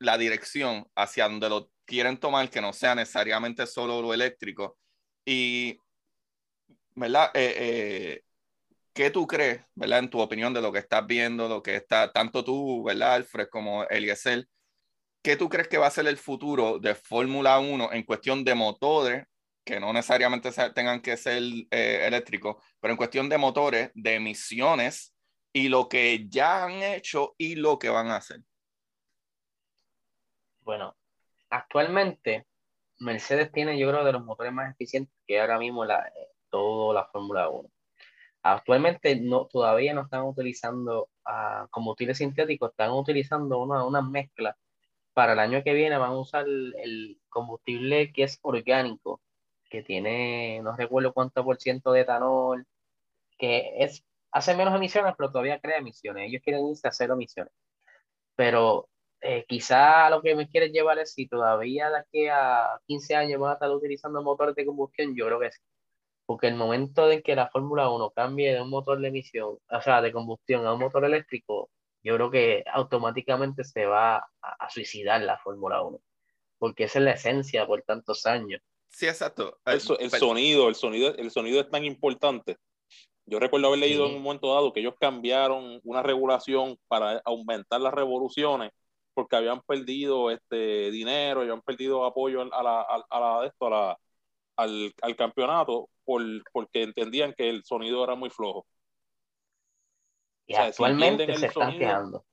la 0.00 0.18
dirección 0.18 0.86
hacia 0.94 1.28
donde 1.28 1.48
lo 1.48 1.70
quieren 1.90 2.18
tomar 2.18 2.48
que 2.50 2.60
no 2.60 2.72
sea 2.72 2.94
necesariamente 2.94 3.66
solo 3.66 4.00
lo 4.00 4.14
eléctrico. 4.14 4.78
Y, 5.24 5.78
¿verdad? 6.94 7.30
Eh, 7.34 7.54
eh, 7.58 8.22
¿Qué 8.92 9.10
tú 9.10 9.26
crees, 9.26 9.62
¿verdad? 9.74 10.00
En 10.00 10.10
tu 10.10 10.20
opinión 10.20 10.54
de 10.54 10.62
lo 10.62 10.72
que 10.72 10.80
estás 10.80 11.06
viendo, 11.06 11.48
lo 11.48 11.62
que 11.62 11.76
está, 11.76 12.12
tanto 12.12 12.44
tú, 12.44 12.84
¿verdad, 12.84 13.14
Alfred, 13.14 13.48
como 13.48 13.84
Eliezer, 13.84 14.46
¿qué 15.22 15.36
tú 15.36 15.48
crees 15.48 15.68
que 15.68 15.78
va 15.78 15.86
a 15.88 15.90
ser 15.90 16.06
el 16.06 16.16
futuro 16.16 16.78
de 16.78 16.94
Fórmula 16.94 17.58
1 17.58 17.92
en 17.92 18.04
cuestión 18.04 18.44
de 18.44 18.54
motores, 18.54 19.24
que 19.64 19.80
no 19.80 19.92
necesariamente 19.92 20.50
tengan 20.74 21.00
que 21.00 21.16
ser 21.16 21.42
eh, 21.70 22.06
eléctricos, 22.06 22.56
pero 22.80 22.92
en 22.92 22.96
cuestión 22.96 23.28
de 23.28 23.38
motores, 23.38 23.90
de 23.94 24.14
emisiones 24.14 25.14
y 25.52 25.68
lo 25.68 25.88
que 25.88 26.28
ya 26.28 26.64
han 26.64 26.82
hecho 26.82 27.34
y 27.36 27.56
lo 27.56 27.78
que 27.78 27.88
van 27.88 28.08
a 28.08 28.16
hacer? 28.16 28.40
Bueno, 30.60 30.96
actualmente 31.50 32.46
Mercedes 32.98 33.50
tiene, 33.50 33.78
yo 33.78 33.88
creo, 33.88 34.04
de 34.04 34.12
los 34.12 34.24
motores 34.24 34.52
más 34.52 34.72
eficientes 34.72 35.14
que 35.26 35.40
ahora 35.40 35.58
mismo 35.58 35.84
la, 35.84 36.06
eh, 36.08 36.28
toda 36.50 36.94
la 36.94 37.06
Fórmula 37.06 37.48
1. 37.48 37.68
Actualmente 38.42 39.16
no, 39.20 39.46
todavía 39.46 39.94
no 39.94 40.02
están 40.02 40.22
utilizando 40.24 41.08
uh, 41.26 41.68
combustible 41.70 42.14
sintético, 42.14 42.68
están 42.68 42.90
utilizando 42.92 43.58
una, 43.58 43.84
una 43.84 44.02
mezcla. 44.02 44.56
Para 45.12 45.32
el 45.34 45.38
año 45.40 45.62
que 45.64 45.74
viene 45.74 45.98
van 45.98 46.12
a 46.12 46.18
usar 46.18 46.46
el, 46.46 47.20
combustible 47.28 48.12
que 48.12 48.24
es 48.24 48.38
orgánico, 48.42 49.20
que 49.70 49.82
tiene, 49.82 50.60
no 50.62 50.76
recuerdo 50.76 51.14
cuánto 51.14 51.44
por 51.44 51.58
ciento 51.58 51.92
de 51.92 52.02
etanol, 52.02 52.66
que 53.38 53.72
es, 53.84 54.04
hace 54.32 54.54
menos 54.56 54.74
emisiones, 54.76 55.14
pero 55.16 55.30
todavía 55.32 55.60
crea 55.60 55.78
emisiones. 55.78 56.28
Ellos 56.28 56.42
quieren 56.44 56.66
irse 56.68 56.88
a 56.88 56.92
cero 56.92 57.14
emisiones. 57.14 57.52
Pero 58.36 58.88
eh, 59.20 59.44
quizá 59.48 60.10
lo 60.10 60.22
que 60.22 60.34
me 60.34 60.48
quieres 60.48 60.72
llevar 60.72 60.98
es 60.98 61.12
si 61.14 61.28
todavía 61.28 61.90
de 61.90 61.98
aquí 61.98 62.28
a 62.28 62.80
15 62.86 63.16
años 63.16 63.40
van 63.40 63.52
a 63.52 63.54
estar 63.54 63.70
utilizando 63.70 64.22
motores 64.22 64.54
de 64.56 64.66
combustión, 64.66 65.14
yo 65.16 65.26
creo 65.26 65.40
que 65.40 65.52
sí. 65.52 65.60
Porque 66.26 66.48
el 66.48 66.56
momento 66.56 67.10
en 67.10 67.22
que 67.22 67.36
la 67.36 67.48
Fórmula 67.50 67.90
1 67.90 68.10
cambie 68.12 68.54
de 68.54 68.62
un 68.62 68.70
motor 68.70 69.00
de 69.00 69.08
emisión, 69.08 69.58
o 69.70 69.80
sea, 69.82 70.02
de 70.02 70.12
combustión 70.12 70.66
a 70.66 70.74
un 70.74 70.80
motor 70.80 71.04
eléctrico, 71.04 71.70
yo 72.02 72.16
creo 72.16 72.30
que 72.30 72.64
automáticamente 72.72 73.64
se 73.64 73.86
va 73.86 74.18
a, 74.18 74.22
a 74.42 74.70
suicidar 74.70 75.22
la 75.22 75.38
Fórmula 75.38 75.82
1. 75.82 76.00
Porque 76.58 76.84
esa 76.84 76.98
es 77.00 77.04
la 77.04 77.12
esencia 77.12 77.66
por 77.66 77.82
tantos 77.82 78.26
años. 78.26 78.62
Sí, 78.90 79.06
exacto. 79.06 79.58
Eso, 79.64 79.98
el 79.98 80.10
sonido, 80.10 80.68
el 80.68 80.74
sonido, 80.74 81.14
el 81.16 81.30
sonido 81.30 81.60
es 81.60 81.70
tan 81.70 81.84
importante. 81.84 82.56
Yo 83.24 83.38
recuerdo 83.38 83.68
haber 83.68 83.78
leído 83.78 84.06
en 84.06 84.16
un 84.16 84.22
momento 84.22 84.52
dado 84.52 84.72
que 84.72 84.80
ellos 84.80 84.94
cambiaron 84.98 85.80
una 85.84 86.02
regulación 86.02 86.76
para 86.88 87.22
aumentar 87.24 87.80
las 87.80 87.94
revoluciones 87.94 88.72
porque 89.14 89.36
habían 89.36 89.60
perdido 89.62 90.30
este 90.30 90.90
dinero, 90.90 91.42
habían 91.42 91.62
perdido 91.62 92.04
apoyo 92.04 92.42
a 92.42 92.62
la, 92.62 92.82
a, 92.82 93.20
la, 93.20 93.46
esto, 93.46 93.66
a, 93.66 93.70
la, 93.70 93.98
al, 94.56 94.92
al 95.02 95.16
campeonato 95.16 95.88
por, 96.04 96.22
porque 96.52 96.82
entendían 96.82 97.32
que 97.34 97.48
el 97.48 97.62
sonido 97.64 98.02
era 98.02 98.14
muy 98.14 98.30
flojo. 98.30 98.66
Y 100.46 100.54
actualmente 100.54 101.36
se 101.36 101.46
están 101.46 101.78
quejando. 101.78 102.24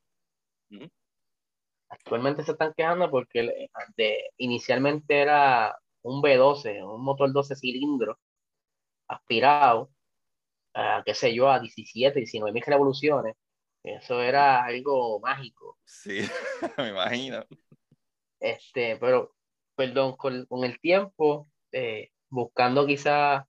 Actualmente 1.89 2.43
se 2.43 2.51
están 2.53 2.73
quejando 2.75 3.11
porque 3.11 3.69
de, 3.95 4.29
inicialmente 4.37 5.19
era 5.19 5.77
un 6.03 6.21
B12, 6.21 6.83
un 6.83 7.03
motor 7.03 7.31
12 7.31 7.55
cilindros 7.55 8.17
aspirado, 9.07 9.89
a, 10.73 11.03
qué 11.05 11.13
sé 11.13 11.33
yo, 11.33 11.49
a 11.49 11.59
17, 11.59 12.19
19 12.19 12.53
mil 12.53 12.63
revoluciones. 12.65 13.35
Eso 13.83 14.21
era 14.21 14.63
algo 14.63 15.19
mágico. 15.19 15.77
Sí, 15.85 16.19
me 16.77 16.89
imagino. 16.89 17.45
Este, 18.39 18.97
pero, 18.97 19.33
perdón, 19.75 20.15
con, 20.17 20.45
con 20.45 20.63
el 20.63 20.79
tiempo, 20.79 21.49
eh, 21.71 22.11
buscando 22.29 22.85
quizás 22.85 23.45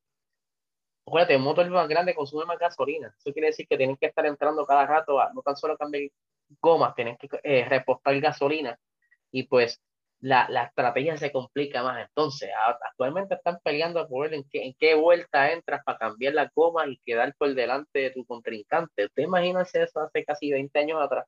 acuérdate, 1.09 1.37
un 1.37 1.43
motor 1.43 1.69
más 1.71 1.89
grande 1.89 2.15
consume 2.15 2.45
más 2.45 2.59
gasolina. 2.59 3.15
Eso 3.19 3.33
quiere 3.33 3.49
decir 3.49 3.67
que 3.67 3.77
tienen 3.77 3.97
que 3.97 4.07
estar 4.07 4.25
entrando 4.27 4.65
cada 4.67 4.87
rato 4.87 5.21
a 5.21 5.33
no 5.33 5.43
tan 5.43 5.57
solo 5.57 5.77
cambiar 5.77 6.11
gomas, 6.61 6.95
tienen 6.95 7.17
que 7.17 7.29
eh, 7.43 7.65
repostar 7.69 8.19
gasolina 8.21 8.79
y 9.31 9.45
pues 9.45 9.81
la, 10.21 10.49
la, 10.49 10.65
estrategia 10.65 11.17
se 11.17 11.33
complica 11.33 11.83
más. 11.83 12.07
Entonces, 12.07 12.51
actualmente 12.85 13.35
están 13.35 13.59
peleando 13.63 14.07
por 14.09 14.23
ver 14.23 14.35
en 14.35 14.45
qué, 14.51 14.65
en 14.65 14.75
qué 14.79 14.95
vuelta 14.95 15.53
entras 15.53 15.83
para 15.85 15.99
cambiar 15.99 16.35
las 16.35 16.51
gomas 16.55 16.89
y 16.89 16.99
quedar 17.05 17.35
por 17.37 17.55
delante 17.55 17.99
de 18.01 18.11
tu 18.11 18.25
contrincante. 18.25 19.07
Usted 19.07 19.23
imagínese 19.23 19.83
eso 19.83 20.01
hace 20.01 20.25
casi 20.25 20.51
20 20.51 20.79
años 20.79 21.01
atrás, 21.01 21.27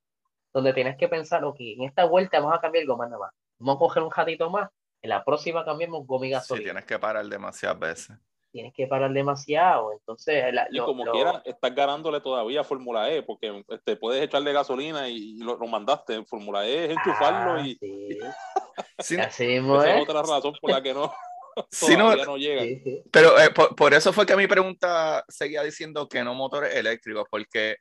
donde 0.52 0.72
tienes 0.72 0.96
que 0.96 1.08
pensar, 1.08 1.44
ok, 1.44 1.56
en 1.60 1.84
esta 1.84 2.04
vuelta 2.04 2.40
vamos 2.40 2.58
a 2.58 2.60
cambiar 2.60 2.86
gomas 2.86 3.10
nada 3.10 3.20
más. 3.20 3.32
Vamos 3.58 3.76
a 3.76 3.78
coger 3.78 4.02
un 4.02 4.10
ratito 4.10 4.50
más, 4.50 4.68
en 5.02 5.10
la 5.10 5.24
próxima 5.24 5.64
cambiamos 5.64 6.06
goma 6.06 6.26
y 6.26 6.30
gasolina. 6.30 6.62
Sí, 6.62 6.64
tienes 6.64 6.84
que 6.86 6.98
parar 6.98 7.26
demasiadas 7.26 7.78
veces 7.78 8.18
tienes 8.50 8.72
que 8.74 8.86
parar 8.86 9.12
demasiado. 9.12 9.92
Entonces, 9.92 10.44
y 10.70 10.78
como 10.78 11.04
quiera, 11.04 11.42
estás 11.44 11.74
ganándole 11.74 12.20
todavía 12.20 12.64
Fórmula 12.64 13.10
E, 13.10 13.22
porque 13.22 13.64
este, 13.68 13.96
puedes 13.96 14.22
echarle 14.22 14.52
gasolina 14.52 15.08
y, 15.08 15.36
lo, 15.38 15.58
mandaste. 15.66 16.24
Fórmula 16.24 16.66
E 16.66 16.84
es 16.84 16.90
enchufarlo 16.90 17.60
ah, 17.60 17.66
y. 17.66 17.74
Sí. 17.76 18.18
Así 18.98 19.14
Esa 19.14 19.96
es 19.96 20.02
otra 20.02 20.22
razón 20.22 20.54
por 20.60 20.70
la 20.70 20.82
que 20.82 20.94
no. 20.94 21.12
Si 21.70 21.96
no, 21.96 22.14
no 22.14 22.36
llega. 22.36 22.62
Pero 23.10 23.38
eh, 23.38 23.50
por, 23.50 23.92
eso 23.92 24.12
fue 24.12 24.24
que 24.24 24.36
mi 24.36 24.46
pregunta 24.46 25.24
seguía 25.28 25.62
diciendo 25.62 26.08
que 26.08 26.22
no 26.22 26.32
motores 26.32 26.74
eléctricos, 26.74 27.26
porque 27.28 27.76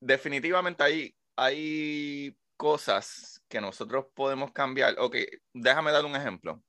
definitivamente 0.00 0.82
hay, 0.82 1.14
hay 1.36 2.34
cosas 2.56 3.44
que 3.46 3.60
nosotros 3.60 4.06
podemos 4.14 4.52
cambiar. 4.52 4.96
Ok, 4.98 5.16
déjame 5.52 5.92
dar 5.92 6.04
un 6.06 6.16
ejemplo 6.16 6.60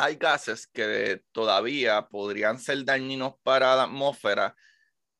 hay 0.00 0.16
gases 0.16 0.66
que 0.66 1.22
todavía 1.32 2.08
podrían 2.08 2.58
ser 2.58 2.84
dañinos 2.84 3.34
para 3.42 3.76
la 3.76 3.82
atmósfera, 3.84 4.56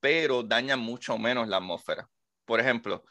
pero 0.00 0.42
dañan 0.42 0.80
mucho 0.80 1.18
menos 1.18 1.48
la 1.48 1.58
atmósfera. 1.58 2.08
Por 2.46 2.60
ejemplo, 2.60 3.04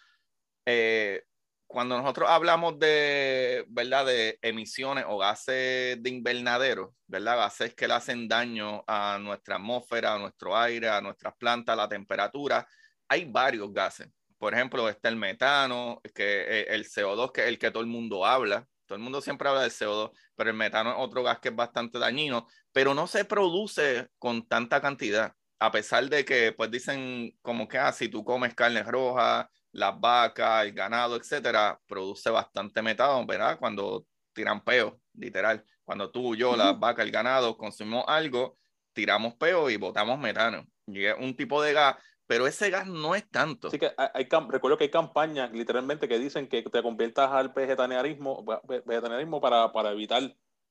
eh, 0.65 1.24
cuando 1.67 1.95
nosotros 1.95 2.28
hablamos 2.28 2.80
de, 2.80 3.63
¿verdad? 3.67 4.07
de 4.07 4.39
emisiones 4.41 5.05
o 5.07 5.20
gases 5.20 6.01
de 6.01 6.09
invernadero, 6.09 6.95
¿verdad? 7.05 7.38
gases 7.38 7.76
que 7.76 7.88
le 7.88 7.93
hacen 7.93 8.28
daño 8.28 8.84
a 8.88 9.20
nuestra 9.22 9.57
atmósfera, 9.57 10.15
a 10.15 10.20
nuestro 10.20 10.57
aire, 10.57 10.89
a 10.89 11.01
nuestras 11.01 11.36
plantas, 11.36 11.74
a 11.74 11.78
la 11.78 11.88
temperatura, 11.88 12.67
hay 13.07 13.26
varios 13.26 13.72
gases. 13.72 14.09
Por 14.39 14.55
ejemplo, 14.55 14.89
está 14.89 15.09
el 15.09 15.17
metano, 15.17 16.01
que, 16.15 16.61
eh, 16.61 16.65
el 16.70 16.86
CO2, 16.86 17.32
que 17.32 17.41
es 17.41 17.47
el 17.47 17.59
que 17.59 17.70
todo 17.70 17.84
el 17.84 17.89
mundo 17.89 18.26
habla, 18.26 18.67
todo 18.89 18.97
el 18.97 19.03
mundo 19.03 19.21
siempre 19.21 19.47
habla 19.47 19.61
del 19.61 19.71
CO2, 19.71 20.11
pero 20.35 20.49
el 20.49 20.55
metano 20.55 20.89
es 20.89 20.95
otro 20.97 21.21
gas 21.21 21.39
que 21.39 21.49
es 21.49 21.55
bastante 21.55 21.99
dañino, 21.99 22.47
pero 22.71 22.95
no 22.95 23.05
se 23.05 23.23
produce 23.23 24.07
con 24.17 24.47
tanta 24.47 24.81
cantidad, 24.81 25.31
a 25.59 25.71
pesar 25.71 26.09
de 26.09 26.25
que 26.25 26.53
pues 26.53 26.71
dicen 26.71 27.37
como 27.43 27.67
que 27.67 27.77
ah, 27.77 27.91
si 27.91 28.09
tú 28.09 28.23
comes 28.23 28.55
carne 28.55 28.81
roja, 28.81 29.47
las 29.71 29.99
vacas, 29.99 30.65
el 30.65 30.73
ganado, 30.73 31.15
etcétera, 31.17 31.79
produce 31.85 32.31
bastante 32.31 32.81
metano, 32.81 33.23
¿verdad? 33.27 33.59
Cuando 33.59 34.07
tiran 34.33 34.63
peo, 34.63 34.99
literal. 35.13 35.63
Cuando 35.83 36.09
tú, 36.09 36.35
yo, 36.35 36.55
las 36.57 36.79
vacas, 36.79 37.05
el 37.05 37.11
ganado 37.11 37.55
consumimos 37.57 38.05
algo, 38.07 38.57
tiramos 38.93 39.35
peo 39.35 39.69
y 39.69 39.77
botamos 39.77 40.17
metano. 40.17 40.65
Y 40.87 41.05
es 41.05 41.15
un 41.19 41.35
tipo 41.35 41.61
de 41.61 41.73
gas 41.73 41.95
pero 42.30 42.45
ese 42.45 42.69
gas 42.69 42.86
no 42.86 43.15
es 43.15 43.27
tanto. 43.27 43.71
Sí 43.71 43.80
que 43.80 43.91
hay, 43.97 44.27
recuerdo 44.49 44.77
que 44.77 44.84
hay 44.84 44.91
campañas 44.91 45.51
literalmente 45.51 46.07
que 46.07 46.19
dicen 46.19 46.47
que 46.47 46.61
te 46.61 46.84
conviertas 46.84 47.32
al 47.32 47.49
vegetarianismo, 47.49 48.45
vegetarianismo 48.86 49.41
para, 49.41 49.71
para 49.71 49.93
evitar 49.93 50.21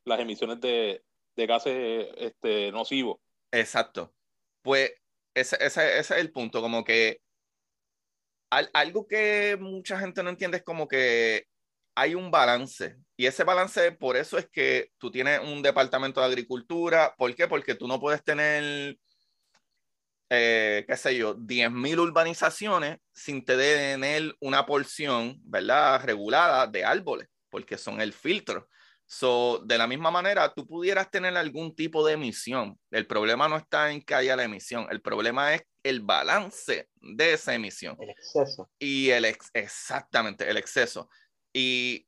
las 0.05 0.21
emisiones 0.21 0.61
de, 0.61 1.05
de 1.35 1.47
gases 1.49 2.11
este, 2.17 2.71
nocivos. 2.71 3.19
Exacto. 3.51 4.15
Pues 4.63 4.93
ese, 5.35 5.57
ese, 5.57 5.99
ese, 5.99 6.15
es 6.15 6.21
el 6.21 6.31
punto, 6.31 6.61
como 6.61 6.85
que 6.85 7.23
algo 8.51 9.09
que 9.09 9.59
mucha 9.61 9.99
gente 9.99 10.23
no 10.23 10.31
entiende 10.31 10.59
es 10.59 10.63
como 10.63 10.87
que 10.87 11.49
hay 11.97 12.15
un 12.15 12.31
balance 12.31 12.99
y 13.17 13.27
ese 13.27 13.43
balance 13.43 13.91
por 13.91 14.17
eso 14.17 14.39
es 14.39 14.49
que 14.49 14.93
tú 14.97 15.11
tienes 15.11 15.41
un 15.41 15.61
departamento 15.63 16.21
de 16.21 16.27
agricultura. 16.29 17.17
¿Por 17.19 17.35
qué? 17.35 17.49
Porque 17.49 17.75
tú 17.75 17.89
no 17.89 17.99
puedes 17.99 18.23
tener 18.23 18.97
eh, 20.31 20.85
qué 20.87 20.97
sé 20.97 21.17
yo, 21.17 21.37
10.000 21.37 21.99
urbanizaciones 21.99 22.99
sin 23.13 23.45
tener 23.45 24.35
una 24.41 24.67
porción, 24.67 25.39
¿verdad?, 25.43 26.05
regulada 26.05 26.67
de 26.67 26.85
árboles, 26.85 27.29
porque 27.49 27.79
son 27.79 28.01
el 28.01 28.13
filtro. 28.13 28.69
So, 29.07 29.63
de 29.65 29.79
la 29.79 29.87
misma 29.87 30.11
manera, 30.11 30.53
tú 30.53 30.67
pudieras 30.67 31.11
tener 31.11 31.35
algún 31.35 31.75
tipo 31.75 32.07
de 32.07 32.13
emisión. 32.13 32.79
El 32.91 33.07
problema 33.07 33.49
no 33.49 33.57
está 33.57 33.91
en 33.91 34.03
que 34.03 34.15
haya 34.15 34.37
la 34.37 34.45
emisión, 34.45 34.87
el 34.91 35.01
problema 35.01 35.55
es 35.55 35.63
el 35.83 36.01
balance 36.01 36.91
de 37.01 37.33
esa 37.33 37.55
emisión. 37.55 37.97
El 38.01 38.11
exceso. 38.11 38.71
Y 38.79 39.09
el 39.09 39.25
ex 39.25 39.49
exactamente, 39.55 40.49
el 40.51 40.59
exceso. 40.59 41.09
Y, 41.55 42.07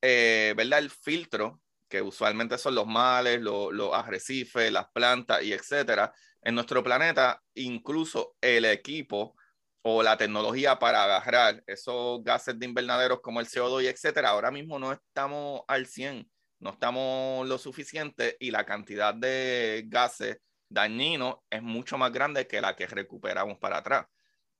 eh, 0.00 0.54
¿verdad? 0.56 0.78
El 0.78 0.90
filtro, 0.90 1.60
que 1.88 2.00
usualmente 2.00 2.56
son 2.58 2.76
los 2.76 2.86
males, 2.86 3.40
los, 3.40 3.72
los 3.72 3.92
arrecifes, 3.92 4.70
las 4.70 4.86
plantas 4.92 5.42
y 5.42 5.52
etcétera, 5.52 6.14
en 6.42 6.54
nuestro 6.54 6.82
planeta, 6.82 7.42
incluso 7.54 8.34
el 8.40 8.64
equipo 8.64 9.36
o 9.82 10.02
la 10.02 10.16
tecnología 10.16 10.78
para 10.78 11.04
agarrar 11.04 11.62
esos 11.66 12.22
gases 12.22 12.58
de 12.58 12.66
invernaderos 12.66 13.20
como 13.20 13.40
el 13.40 13.46
CO2 13.46 13.84
y 13.84 13.86
etcétera, 13.88 14.30
ahora 14.30 14.50
mismo 14.50 14.78
no 14.78 14.92
estamos 14.92 15.62
al 15.68 15.86
100, 15.86 16.30
no 16.60 16.70
estamos 16.70 17.48
lo 17.48 17.58
suficiente 17.58 18.36
y 18.40 18.50
la 18.50 18.66
cantidad 18.66 19.14
de 19.14 19.84
gases 19.86 20.38
dañinos 20.68 21.36
es 21.50 21.62
mucho 21.62 21.98
más 21.98 22.12
grande 22.12 22.46
que 22.46 22.60
la 22.60 22.76
que 22.76 22.86
recuperamos 22.86 23.58
para 23.58 23.78
atrás. 23.78 24.06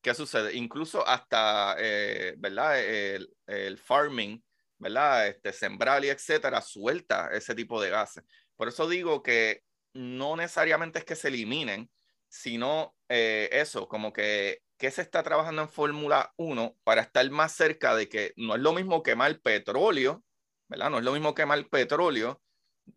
¿Qué 0.03 0.15
sucede? 0.15 0.55
Incluso 0.57 1.07
hasta, 1.07 1.77
eh, 1.79 2.35
¿verdad? 2.39 2.81
El, 2.81 3.29
el, 3.47 3.79
farming, 3.79 4.43
¿verdad? 4.79 5.29
Este, 5.29 5.53
sembrar 5.53 6.03
y 6.05 6.09
etcétera, 6.09 6.63
suelta 6.63 7.29
ese 7.33 7.55
tipo 7.55 7.81
de 7.81 7.91
gases. 7.91 8.25
Por 8.57 8.69
eso 8.69 8.89
digo 8.89 9.23
que 9.23 9.63
no 9.95 10.37
necesariamente 10.37 11.01
es 11.01 11.05
que 11.05 11.17
se 11.17 11.29
eliminen, 11.29 11.91
sino 12.29 12.95
eh, 13.09 13.49
eso, 13.53 13.89
como 13.89 14.13
que, 14.13 14.63
que 14.79 14.91
se 14.91 15.03
está 15.03 15.23
trabajando 15.23 15.63
en 15.63 15.69
Fórmula 15.69 16.33
1 16.37 16.77
para 16.85 17.03
estar 17.03 17.29
más 17.31 17.53
cerca 17.53 17.95
de 17.95 18.09
que 18.09 18.33
no 18.37 18.55
es 18.55 18.61
lo 18.61 18.73
mismo 18.73 19.03
quemar 19.03 19.41
petróleo, 19.41 20.23
¿verdad? 20.69 20.91
No 20.91 20.99
es 20.99 21.05
lo 21.05 21.13
mismo 21.13 21.35
quemar 21.35 21.69
petróleo 21.69 22.41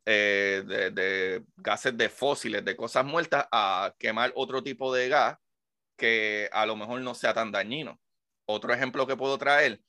eh, 0.05 0.63
de, 0.65 0.91
de, 0.91 1.43
gases 1.57 1.97
de 1.97 2.09
fósiles, 2.09 2.63
de 2.63 2.75
cosas 2.75 3.05
muertas, 3.05 3.47
a 3.51 3.93
quemar 3.97 4.31
otro 4.35 4.63
tipo 4.63 4.93
de 4.93 5.09
gas 5.09 5.37
que 5.97 6.49
a 6.51 6.65
lo 6.65 6.75
mejor 6.75 7.01
no 7.01 7.15
sea 7.15 7.33
tan 7.33 7.51
dañino. 7.51 7.99
Otro 8.45 8.73
ejemplo 8.73 9.07
que 9.07 9.17
puedo 9.17 9.37
traer, 9.37 9.81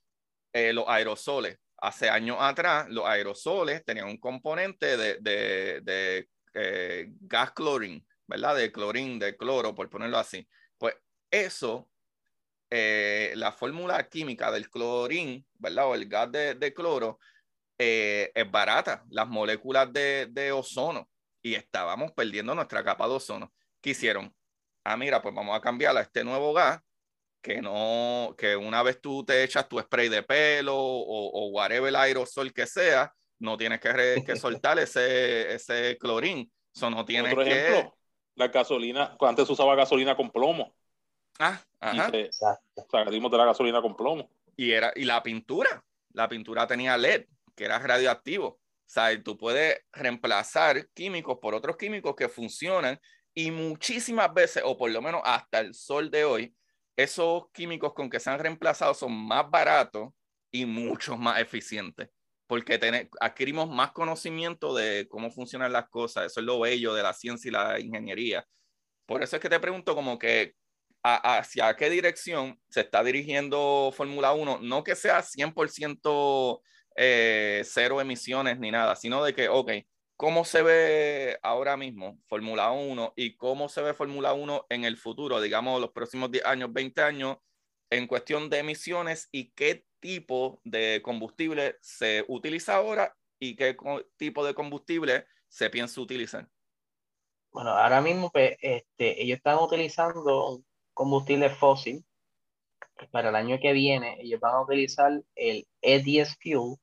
eh, 0.53 0.73
los 0.73 0.85
aerosoles. 0.89 1.59
Hace 1.79 2.09
años 2.09 2.39
atrás, 2.41 2.87
los 2.89 3.05
aerosoles 3.05 3.85
tenían 3.85 4.07
un 4.07 4.19
componente 4.19 4.97
de, 4.97 6.29
eh, 6.55 7.09
gas 7.21 7.53
clorín, 7.53 8.07
¿verdad? 8.27 8.57
De 8.57 8.73
clorín, 8.73 9.19
de 9.19 9.37
cloro, 9.37 9.75
por 9.75 9.91
ponerlo 9.91 10.19
así. 10.19 10.47
Pues 10.79 10.95
eso, 11.31 11.89
eh, 12.71 13.33
la 13.37 13.53
fórmula 13.53 14.09
química 14.09 14.51
del 14.51 14.71
clorín, 14.71 15.47
¿verdad? 15.55 15.89
O 15.89 15.95
el 15.95 16.09
gas 16.09 16.31
de, 16.33 16.73
cloro, 16.75 17.19
eh, 17.79 18.33
es 18.35 18.51
barata, 18.51 19.05
las 19.11 19.29
moléculas 19.29 19.93
de, 19.93 20.29
de, 20.31 20.53
ozono, 20.53 21.09
y 21.43 21.55
estábamos 21.55 22.13
perdiendo 22.13 22.55
nuestra 22.55 22.85
capa 22.85 23.07
de 23.09 23.15
ozono. 23.15 23.53
¿Qué 23.81 23.91
hicieron? 23.91 24.35
Ah, 24.85 24.97
mira, 24.97 25.21
pues 25.23 25.35
vamos 25.35 25.57
a 25.57 25.61
cambiar 25.61 25.97
a 25.97 26.03
este 26.03 26.25
nuevo 26.25 26.53
gas 26.53 26.81
que 27.45 27.61
no, 27.61 28.35
que 28.39 28.57
una 28.57 28.83
vez 28.83 29.01
tú 29.03 29.23
te 29.23 29.45
echas 29.45 29.69
tu 29.69 29.79
spray 29.79 30.09
de 30.09 30.23
pelo 30.23 30.75
o, 30.77 31.29
o 31.29 31.49
whatever 31.51 31.91
el 31.91 31.97
aerosol 31.97 32.55
que 32.55 32.67
sea, 32.67 33.13
no 33.39 33.57
tienes 33.57 33.81
que, 33.81 34.23
que 34.25 34.37
soltar 34.37 34.79
ese, 34.79 35.55
ese 35.55 35.99
clorín. 35.99 36.51
Eso 36.75 36.91
no 36.91 37.05
tienes 37.05 37.33
Otro 37.33 37.43
ejemplo, 37.43 37.97
la 38.35 38.49
gasolina, 38.49 39.17
antes 39.21 39.49
usaba 39.49 39.75
gasolina 39.75 40.17
con 40.17 40.31
plomo. 40.31 40.75
Ah, 41.39 41.61
ajá. 41.81 42.11
Y 42.17 42.31
salimos 42.91 43.31
de 43.31 43.39
la 43.39 43.45
gasolina 43.47 43.81
con 43.81 43.97
plomo. 43.97 44.31
Y, 44.57 44.73
era, 44.73 44.93
y 44.95 45.05
la 45.05 45.23
pintura, 45.23 45.85
la 46.13 46.29
pintura 46.29 46.67
tenía 46.67 46.97
LED, 46.97 47.27
que 47.55 47.65
era 47.65 47.79
radioactivo. 47.79 48.61
sea, 48.85 49.23
tú 49.23 49.37
puedes 49.37 49.81
reemplazar 49.93 50.89
químicos 50.95 51.39
por 51.41 51.55
otros 51.55 51.77
químicos 51.77 52.15
que 52.15 52.29
funcionan 52.29 53.01
y 53.35 53.51
muchísimas 53.51 54.33
veces, 54.33 54.63
o 54.65 54.77
por 54.77 54.91
lo 54.91 55.03
menos 55.03 55.21
hasta 55.25 55.61
el 55.61 55.75
sol 55.75 56.11
de 56.11 56.25
hoy, 56.25 56.55
esos 56.97 57.51
químicos 57.53 57.93
con 57.93 58.09
que 58.09 58.21
se 58.21 58.31
han 58.31 58.39
reemplazado 58.39 58.95
son 58.95 59.13
más 59.13 59.51
baratos 59.51 60.11
y 60.53 60.67
mucho 60.67 61.17
más 61.17 61.41
eficientes, 61.41 62.09
porque 62.47 63.09
adquirimos 63.21 63.71
más 63.71 63.93
conocimiento 63.93 64.75
de 64.75 65.07
cómo 65.09 65.31
funcionan 65.31 65.73
las 65.73 65.89
cosas. 65.89 66.27
Eso 66.27 66.41
es 66.41 66.47
lo 66.47 66.61
bello 66.61 66.95
de 66.95 67.03
la 67.03 67.13
ciencia 67.13 67.49
y 67.49 67.53
la 67.53 67.81
ingeniería. 67.81 68.47
Por 69.07 69.23
eso 69.23 69.37
es 69.37 69.43
que 69.43 69.49
te 69.49 69.61
pregunto 69.61 69.95
como 69.95 70.19
que 70.19 70.55
hacia 71.03 71.77
qué 71.77 71.91
dirección 71.91 72.59
se 72.71 72.81
está 72.81 73.05
dirigiendo 73.05 73.93
Fórmula 73.95 74.33
1, 74.33 74.61
no 74.63 74.83
que 74.83 74.97
sea 74.97 75.23
100% 75.23 76.63
eh, 76.97 77.63
cero 77.65 78.01
emisiones 78.01 78.59
ni 78.59 78.71
nada, 78.71 78.97
sino 78.97 79.23
de 79.23 79.35
que, 79.35 79.49
ok, 79.49 79.73
¿cómo 80.17 80.45
se 80.45 80.63
ve 80.63 81.39
ahora 81.43 81.77
mismo 81.77 82.19
Fórmula 82.27 82.71
1 82.71 83.13
y 83.17 83.37
cómo 83.37 83.69
se 83.69 83.83
ve 83.83 83.93
Fórmula 83.93 84.33
1 84.33 84.67
en 84.71 84.85
el 84.85 84.97
futuro, 84.97 85.41
digamos, 85.41 85.81
los 85.81 85.91
próximos 85.91 86.31
10 86.31 86.47
años, 86.47 86.73
20 86.73 87.03
años, 87.03 87.37
en 87.91 88.07
cuestión 88.07 88.51
de 88.51 88.59
emisiones 88.59 89.29
y 89.31 89.51
qué 89.51 89.85
tipo 90.01 90.61
de 90.65 91.01
combustible 91.03 91.77
se 91.81 92.25
utiliza 92.29 92.77
ahora 92.77 93.17
y 93.39 93.57
qué 93.57 93.77
tipo 94.17 94.45
de 94.45 94.55
combustible 94.55 95.27
se 95.49 95.71
piensa 95.71 96.01
utilizar? 96.01 96.49
Bueno, 97.53 97.71
ahora 97.71 98.01
mismo 98.01 98.31
pues, 98.31 98.57
este, 98.61 99.23
ellos 99.23 99.37
están 99.37 99.59
utilizando 99.59 100.63
combustible 100.93 101.51
fósil. 101.51 102.05
Para 103.11 103.29
el 103.29 103.37
año 103.37 103.59
que 103.61 103.73
viene, 103.73 104.19
ellos 104.21 104.41
van 104.41 104.55
a 104.55 104.63
utilizar 104.63 105.23
el 105.35 105.67
E10 105.83 106.37
Fuel, 106.41 106.77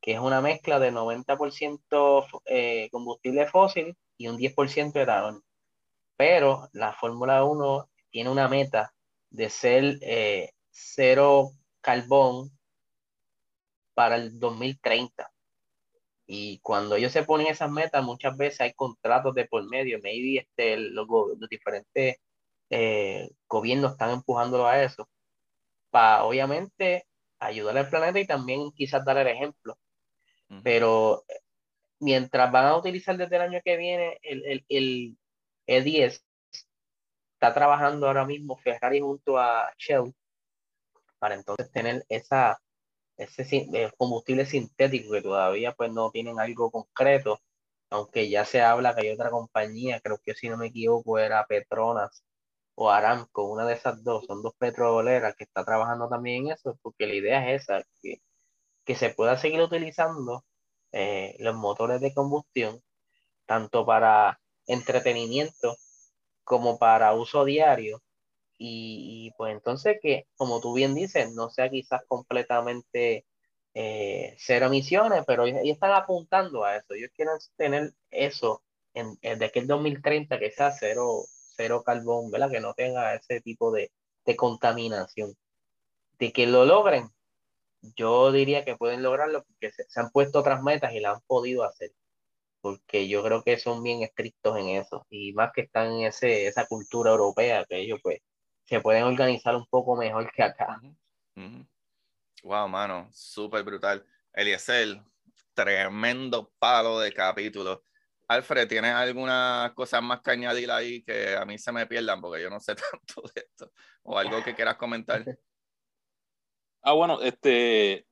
que 0.00 0.12
es 0.12 0.18
una 0.18 0.40
mezcla 0.40 0.78
de 0.78 0.92
90% 0.92 2.26
eh, 2.46 2.88
combustible 2.90 3.46
fósil 3.46 3.96
y 4.16 4.28
un 4.28 4.36
10% 4.38 5.00
etanol. 5.00 5.42
Pero 6.16 6.68
la 6.72 6.92
Fórmula 6.92 7.44
1 7.44 7.88
tiene 8.10 8.30
una 8.30 8.48
meta 8.48 8.92
de 9.30 9.50
ser 9.50 9.98
eh, 10.02 10.52
cero 10.70 11.52
carbón 11.80 12.50
para 13.94 14.16
el 14.16 14.38
2030. 14.38 15.30
Y 16.26 16.60
cuando 16.60 16.96
ellos 16.96 17.12
se 17.12 17.22
ponen 17.24 17.46
esas 17.48 17.70
metas, 17.70 18.04
muchas 18.04 18.36
veces 18.36 18.60
hay 18.60 18.74
contratos 18.74 19.34
de 19.34 19.46
por 19.46 19.66
medio, 19.68 19.98
maybe 20.02 20.40
este, 20.40 20.76
los, 20.76 21.06
los 21.08 21.48
diferentes 21.48 22.16
eh, 22.70 23.30
gobiernos 23.48 23.92
están 23.92 24.10
empujándolo 24.10 24.66
a 24.66 24.82
eso, 24.82 25.08
para 25.90 26.24
obviamente 26.24 27.06
ayudar 27.38 27.78
al 27.78 27.88
planeta 27.88 28.20
y 28.20 28.26
también 28.26 28.70
quizás 28.72 29.04
dar 29.04 29.18
el 29.18 29.28
ejemplo. 29.28 29.78
Pero 30.62 31.24
mientras 32.00 32.50
van 32.52 32.66
a 32.66 32.76
utilizar 32.76 33.16
desde 33.16 33.36
el 33.36 33.42
año 33.42 33.60
que 33.64 33.76
viene 33.76 34.18
el, 34.22 34.44
el, 34.46 34.64
el 34.68 35.16
E10, 35.66 36.22
está 37.38 37.54
trabajando 37.54 38.08
ahora 38.08 38.26
mismo 38.26 38.56
Ferrari 38.58 39.00
junto 39.00 39.38
a 39.38 39.72
Shell 39.78 40.12
para 41.18 41.36
entonces 41.36 41.70
tener 41.70 42.04
esa, 42.08 42.60
ese 43.16 43.68
eh, 43.74 43.92
combustible 43.96 44.44
sintético 44.46 45.12
que 45.12 45.22
todavía 45.22 45.72
pues 45.72 45.92
no 45.92 46.10
tienen 46.10 46.40
algo 46.40 46.70
concreto, 46.70 47.40
aunque 47.90 48.28
ya 48.28 48.44
se 48.44 48.60
habla 48.62 48.94
que 48.94 49.02
hay 49.02 49.10
otra 49.12 49.30
compañía, 49.30 50.00
creo 50.00 50.18
que 50.24 50.34
si 50.34 50.48
no 50.48 50.56
me 50.56 50.66
equivoco 50.68 51.18
era 51.18 51.46
Petronas 51.46 52.24
o 52.74 52.90
Aramco, 52.90 53.44
una 53.44 53.66
de 53.66 53.74
esas 53.74 54.02
dos, 54.04 54.26
son 54.26 54.42
dos 54.42 54.54
petroleras 54.58 55.34
que 55.36 55.44
está 55.44 55.64
trabajando 55.64 56.08
también 56.08 56.46
en 56.46 56.52
eso, 56.54 56.78
porque 56.82 57.06
la 57.06 57.14
idea 57.14 57.52
es 57.52 57.62
esa, 57.62 57.84
que, 58.02 58.20
que 58.84 58.94
se 58.96 59.10
pueda 59.10 59.36
seguir 59.38 59.60
utilizando 59.60 60.44
eh, 60.92 61.36
los 61.40 61.56
motores 61.56 62.00
de 62.00 62.14
combustión, 62.14 62.82
tanto 63.46 63.86
para 63.86 64.40
entretenimiento 64.66 65.76
como 66.48 66.78
para 66.78 67.14
uso 67.14 67.44
diario, 67.44 68.02
y, 68.58 69.32
pues 69.38 69.54
entonces 69.54 69.98
que, 70.02 70.26
como 70.36 70.60
tú 70.60 70.74
bien 70.74 70.94
dices, 70.94 71.32
no 71.34 71.50
sea 71.50 71.70
quizás 71.70 72.02
completamente 72.08 73.26
eh, 73.74 74.34
cero 74.38 74.66
emisiones, 74.66 75.24
pero 75.26 75.46
ellos, 75.46 75.60
están 75.64 75.92
apuntando 75.92 76.64
a 76.64 76.76
eso. 76.76 76.94
Ellos 76.94 77.10
quieren 77.14 77.34
tener 77.56 77.92
eso 78.10 78.62
en, 78.94 79.16
en, 79.22 79.38
de 79.38 79.46
aquí 79.46 79.60
2030 79.60 80.38
que 80.40 80.50
sea 80.50 80.72
cero, 80.72 81.24
cero 81.56 81.82
carbón, 81.84 82.30
¿verdad? 82.30 82.50
Que 82.50 82.60
no 82.60 82.74
tenga 82.74 83.14
ese 83.14 83.40
tipo 83.40 83.70
de, 83.72 83.92
de 84.26 84.36
contaminación. 84.36 85.36
De 86.18 86.32
que 86.32 86.46
lo 86.46 86.64
logren, 86.64 87.10
yo 87.96 88.32
diría 88.32 88.64
que 88.64 88.76
pueden 88.76 89.02
lograrlo 89.02 89.44
porque 89.44 89.72
se, 89.72 90.00
han 90.00 90.10
puesto 90.10 90.40
otras 90.40 90.62
metas 90.62 90.92
y 90.94 91.00
la 91.00 91.12
han 91.12 91.20
podido 91.26 91.64
hacer. 91.64 91.92
Porque 92.60 93.08
yo 93.08 93.22
creo 93.22 93.42
que 93.42 93.58
son 93.58 93.82
bien 93.82 94.02
estrictos 94.02 94.58
en 94.58 94.68
eso. 94.68 95.06
Y 95.10 95.32
más 95.32 95.52
que 95.54 95.62
están 95.62 95.92
en 95.92 96.06
ese, 96.06 96.46
esa 96.46 96.66
cultura 96.66 97.10
europea 97.10 97.64
que 97.68 97.78
ellos 97.78 98.00
pues 98.02 98.20
se 98.64 98.80
pueden 98.80 99.04
organizar 99.04 99.56
un 99.56 99.66
poco 99.66 99.96
mejor 99.96 100.30
que 100.32 100.42
acá. 100.42 100.80
Wow, 102.42 102.68
mano, 102.68 103.08
súper 103.12 103.62
brutal. 103.62 104.04
Eliezer, 104.32 105.00
tremendo 105.54 106.52
palo 106.58 107.00
de 107.00 107.12
capítulo. 107.12 107.82
Alfred, 108.28 108.68
¿tienes 108.68 108.92
alguna 108.92 109.72
cosa 109.74 110.02
más 110.02 110.20
que 110.20 110.32
añadir 110.32 110.70
ahí 110.70 111.02
que 111.02 111.34
a 111.34 111.46
mí 111.46 111.56
se 111.58 111.72
me 111.72 111.86
pierdan? 111.86 112.20
Porque 112.20 112.42
yo 112.42 112.50
no 112.50 112.60
sé 112.60 112.74
tanto 112.92 113.22
de 113.34 113.40
esto. 113.40 113.72
O 114.02 114.18
algo 114.18 114.42
que 114.44 114.54
quieras 114.54 114.76
comentar. 114.76 115.24
Ah, 116.80 116.92
bueno, 116.92 117.20
este, 117.20 118.06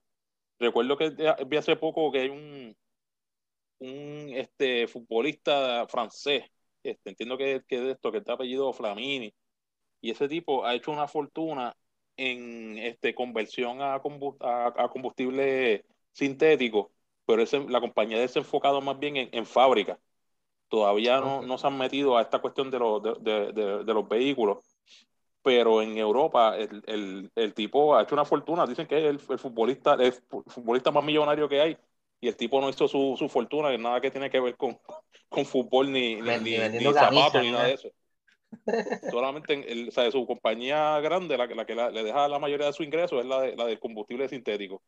recuerdo 0.59 0.99
que 0.99 1.11
vi 1.47 1.57
hace 1.57 1.77
poco 1.77 2.11
que 2.11 2.23
hay 2.23 2.29
un, 2.29 2.77
un 3.79 4.31
este, 4.35 4.87
futbolista 4.89 5.87
francés, 5.89 6.45
este, 6.83 7.11
entiendo 7.11 7.37
que, 7.39 7.63
que 7.67 7.81
de 7.81 7.93
esto, 7.93 8.13
que 8.13 8.19
está 8.19 8.35
apellido 8.35 8.73
Flamini, 8.73 9.35
y 10.01 10.11
ese 10.11 10.29
tipo 10.29 10.65
ha 10.65 10.75
hecho 10.75 10.93
una 10.93 11.09
fortuna 11.09 11.77
en 12.17 12.79
este, 12.79 13.15
conversión 13.15 13.79
a, 13.81 14.01
combustible 14.91 15.85
sintético, 16.13 16.93
pero 17.27 17.43
ese, 17.43 17.61
la 17.69 17.81
compañía 17.81 18.19
ha 18.19 18.23
enfocado 18.23 18.81
más 18.81 18.99
bien 18.99 19.17
en, 19.17 19.29
en 19.33 19.47
fábrica. 19.47 19.99
Todavía 20.69 21.21
no, 21.21 21.43
no, 21.43 21.59
se 21.59 21.67
han 21.67 21.79
metido 21.79 22.17
a 22.17 22.23
esta 22.23 22.41
cuestión 22.41 22.71
de, 22.71 22.79
los 22.79 23.03
de, 23.03 23.53
de, 23.53 23.85
de, 23.85 23.95
los 23.95 24.09
vehículos, 24.09 24.59
pero 25.43 25.81
en 25.83 25.97
Europa 25.97 26.57
el, 26.57 26.83
el, 26.87 27.31
el, 27.37 27.55
tipo 27.55 27.95
ha 27.97 28.03
hecho 28.03 28.15
una 28.15 28.25
fortuna. 28.25 28.67
Dicen 28.67 28.87
que 28.87 28.99
es 28.99 29.05
el, 29.05 29.21
el, 29.31 29.39
futbolista, 29.39 29.95
el 29.95 30.13
futbolista 30.13 30.91
más 30.91 31.05
millonario 31.05 31.49
que 31.49 31.61
hay 31.61 31.79
y 32.21 32.29
el 32.29 32.37
tipo 32.37 32.61
no 32.61 32.69
hizo 32.69 32.89
su, 32.89 33.15
su 33.19 33.29
fortuna, 33.29 33.73
en 33.73 33.83
nada 33.83 34.01
que 34.01 34.11
tiene 34.11 34.31
que 34.31 34.41
ver 34.41 34.57
con, 34.57 34.79
con 35.29 35.45
fútbol 35.45 35.93
ni, 35.93 36.17
ni, 36.17 36.39
ni, 36.39 36.93
zapatos 36.93 37.43
ni 37.43 37.51
nada 37.51 37.65
de 37.65 37.75
eso. 37.75 37.91
Solamente 39.11 39.89
o 39.97 40.11
su 40.11 40.27
compañía 40.27 40.99
grande, 41.01 41.37
la, 41.37 41.47
la 41.47 41.67
que 41.67 41.75
le 41.75 42.05
deja 42.05 42.29
la 42.29 42.39
mayoría 42.39 42.67
de 42.67 42.73
su 42.73 42.83
ingreso, 42.83 43.21
es 43.21 43.27
la, 43.27 43.41
de, 43.41 43.57
la 43.57 43.67
del 43.67 43.79
combustible 43.79 44.29
sintético. 44.29 44.83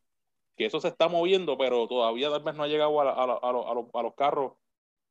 Que 0.55 0.65
eso 0.65 0.79
se 0.79 0.87
está 0.89 1.07
moviendo, 1.07 1.57
pero 1.57 1.87
todavía 1.87 2.29
tal 2.29 2.43
vez 2.43 2.55
no 2.55 2.63
ha 2.63 2.67
llegado 2.67 2.99
a, 2.99 3.11
a, 3.11 3.23
a, 3.23 4.03
los 4.03 4.15
carros, 4.15 4.53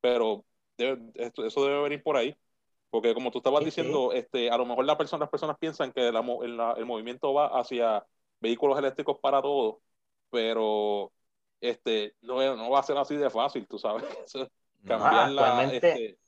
pero 0.01 0.45
eso 0.77 1.65
debe 1.65 1.83
venir 1.83 2.03
por 2.03 2.17
ahí. 2.17 2.37
Porque 2.91 3.15
como 3.15 3.31
tú 3.31 3.39
estabas 3.39 3.65
diciendo, 3.65 4.13
este, 4.13 4.51
a 4.51 4.57
lo 4.57 4.65
mejor 4.65 4.85
la 4.85 4.97
persona, 4.97 5.21
las 5.21 5.31
personas 5.31 5.59
piensan 5.59 5.93
que 5.93 6.11
la, 6.11 6.21
el, 6.77 6.87
movimiento 6.87 7.35
va 7.35 7.59
hacia 7.59 8.05
vehículos 8.41 8.79
eléctricos 8.79 9.19
para 9.21 9.43
todos, 9.43 9.77
pero 10.31 11.13
este, 11.61 12.15
no, 12.21 12.57
no 12.57 12.71
va 12.71 12.81
a 12.81 12.83
ser 12.83 12.97
así 12.97 13.17
de 13.17 13.31
fácil, 13.31 13.67
tú 13.67 13.79
sabes. 13.79 14.05
Cambiar 14.85 15.31
la, 15.31 15.65
este, 15.65 16.19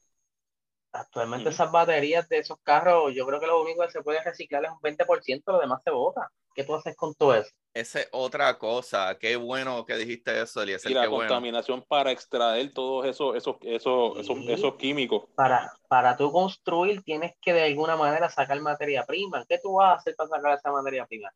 Actualmente 0.92 1.50
esas 1.50 1.70
baterías 1.70 2.28
de 2.28 2.38
esos 2.38 2.58
carros, 2.64 3.14
yo 3.14 3.24
creo 3.24 3.38
que 3.38 3.46
lo 3.46 3.62
único 3.62 3.82
que 3.82 3.92
se 3.92 4.02
puede 4.02 4.22
reciclar 4.24 4.64
es 4.64 4.70
un 4.70 4.80
20%, 4.80 5.42
lo 5.46 5.60
demás 5.60 5.82
se 5.84 5.90
bota. 5.90 6.30
¿Qué 6.52 6.64
tú 6.64 6.74
haces 6.74 6.96
con 6.96 7.14
todo 7.14 7.34
eso? 7.36 7.50
Esa 7.72 8.00
es 8.00 8.08
otra 8.10 8.58
cosa. 8.58 9.16
Qué 9.20 9.36
bueno 9.36 9.84
que 9.84 9.94
dijiste 9.94 10.42
eso, 10.42 10.60
Eliezer. 10.60 10.90
Y 10.90 10.94
la 10.94 11.08
contaminación 11.08 11.84
para 11.86 12.10
extraer 12.10 12.72
todos 12.72 13.06
esos, 13.06 13.36
esos, 13.36 13.56
esos, 13.62 14.18
esos, 14.48 14.74
químicos. 14.74 15.28
Para, 15.36 15.72
para 15.86 16.16
tú 16.16 16.32
construir 16.32 17.02
tienes 17.02 17.34
que 17.40 17.52
de 17.52 17.62
alguna 17.62 17.94
manera 17.94 18.28
sacar 18.28 18.60
materia 18.60 19.04
prima. 19.06 19.44
¿Qué 19.48 19.60
tú 19.62 19.74
vas 19.74 19.90
a 19.90 19.94
hacer 20.00 20.16
para 20.16 20.30
sacar 20.30 20.58
esa 20.58 20.72
materia 20.72 21.06
prima? 21.06 21.30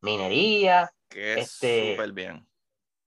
Minería. 0.00 0.92
Que 1.08 1.32
es 1.32 1.54
este, 1.54 1.96
súper 1.96 2.12
bien. 2.12 2.46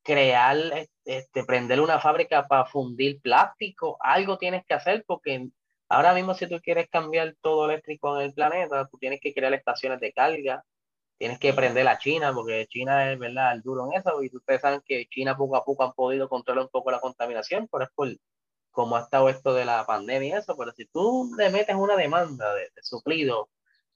Crear, 0.05 0.87
este, 1.03 1.43
prender 1.43 1.81
una 1.81 1.99
fábrica 1.99 2.47
para 2.47 2.65
fundir 2.65 3.19
plástico. 3.21 3.97
Algo 3.99 4.37
tienes 4.37 4.65
que 4.65 4.75
hacer 4.75 5.03
porque 5.05 5.49
Ahora 5.87 6.13
mismo, 6.13 6.33
si 6.33 6.47
tú 6.47 6.59
quieres 6.61 6.89
cambiar 6.89 7.35
todo 7.41 7.65
eléctrico 7.69 8.19
en 8.19 8.25
el 8.27 8.33
planeta, 8.33 8.87
tú 8.87 8.97
tienes 8.97 9.19
que 9.21 9.33
crear 9.33 9.53
estaciones 9.53 9.99
de 9.99 10.13
carga, 10.13 10.63
tienes 11.17 11.39
que 11.39 11.53
prender 11.53 11.87
a 11.87 11.97
China, 11.99 12.33
porque 12.33 12.65
China 12.69 13.11
es 13.11 13.19
verdad 13.19 13.53
el 13.53 13.61
duro 13.61 13.85
en 13.85 13.99
eso, 13.99 14.23
y 14.23 14.35
ustedes 14.35 14.61
saben 14.61 14.81
que 14.85 15.05
China 15.09 15.37
poco 15.37 15.55
a 15.55 15.63
poco 15.63 15.83
han 15.83 15.93
podido 15.93 16.27
controlar 16.27 16.63
un 16.65 16.69
poco 16.69 16.91
la 16.91 16.99
contaminación, 16.99 17.67
pero 17.71 17.85
es 17.85 17.91
por 17.93 18.09
cómo 18.71 18.97
ha 18.97 19.01
estado 19.01 19.29
esto 19.29 19.53
de 19.53 19.65
la 19.65 19.85
pandemia 19.85 20.29
y 20.29 20.39
eso, 20.39 20.57
pero 20.57 20.71
si 20.73 20.85
tú 20.87 21.31
le 21.37 21.49
metes 21.49 21.75
una 21.75 21.95
demanda 21.95 22.53
de, 22.55 22.69
suplido 22.81 23.49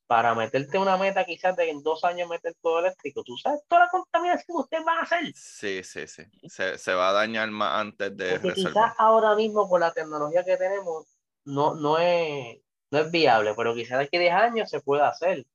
para 0.10 0.34
meterte 0.34 0.80
una 0.80 0.98
meta 0.98 1.24
quizás 1.24 1.56
de 1.56 1.70
en 1.70 1.84
dos 1.84 2.04
años 2.04 2.28
meter 2.28 2.56
todo 2.64 2.80
eléctrico, 2.80 3.24
tú 3.24 3.38
sabes 3.38 3.62
toda 3.68 3.84
la 3.84 3.90
contaminación 3.92 4.44
que 4.48 4.64
ustedes 4.64 4.84
van 4.84 4.98
a 4.98 5.02
hacer. 5.04 5.32
Sí, 5.36 5.84
sí, 5.84 6.08
sí. 6.08 6.24
Se, 6.50 6.80
se 6.80 6.94
va 6.96 7.10
a 7.10 7.14
dañar 7.14 7.52
más 7.52 7.80
antes 7.80 8.18
de 8.18 8.40
Porque 8.40 8.56
quizás 8.56 8.96
ahora 8.98 9.36
mismo 9.36 9.70
con 9.70 9.82
la 9.82 9.94
tecnología 9.94 10.44
que 10.44 10.58
tenemos 10.58 11.06
no, 11.46 11.76
no, 11.76 12.00
es, 12.00 12.58
no 12.90 12.98
es 12.98 13.12
viable, 13.12 13.54
pero 13.56 13.76
quizás 13.76 14.00
aquí 14.00 14.18
10 14.18 14.34
años 14.34 14.68
se 14.72 14.82
pueda 14.82 15.10
hacer. 15.10 15.46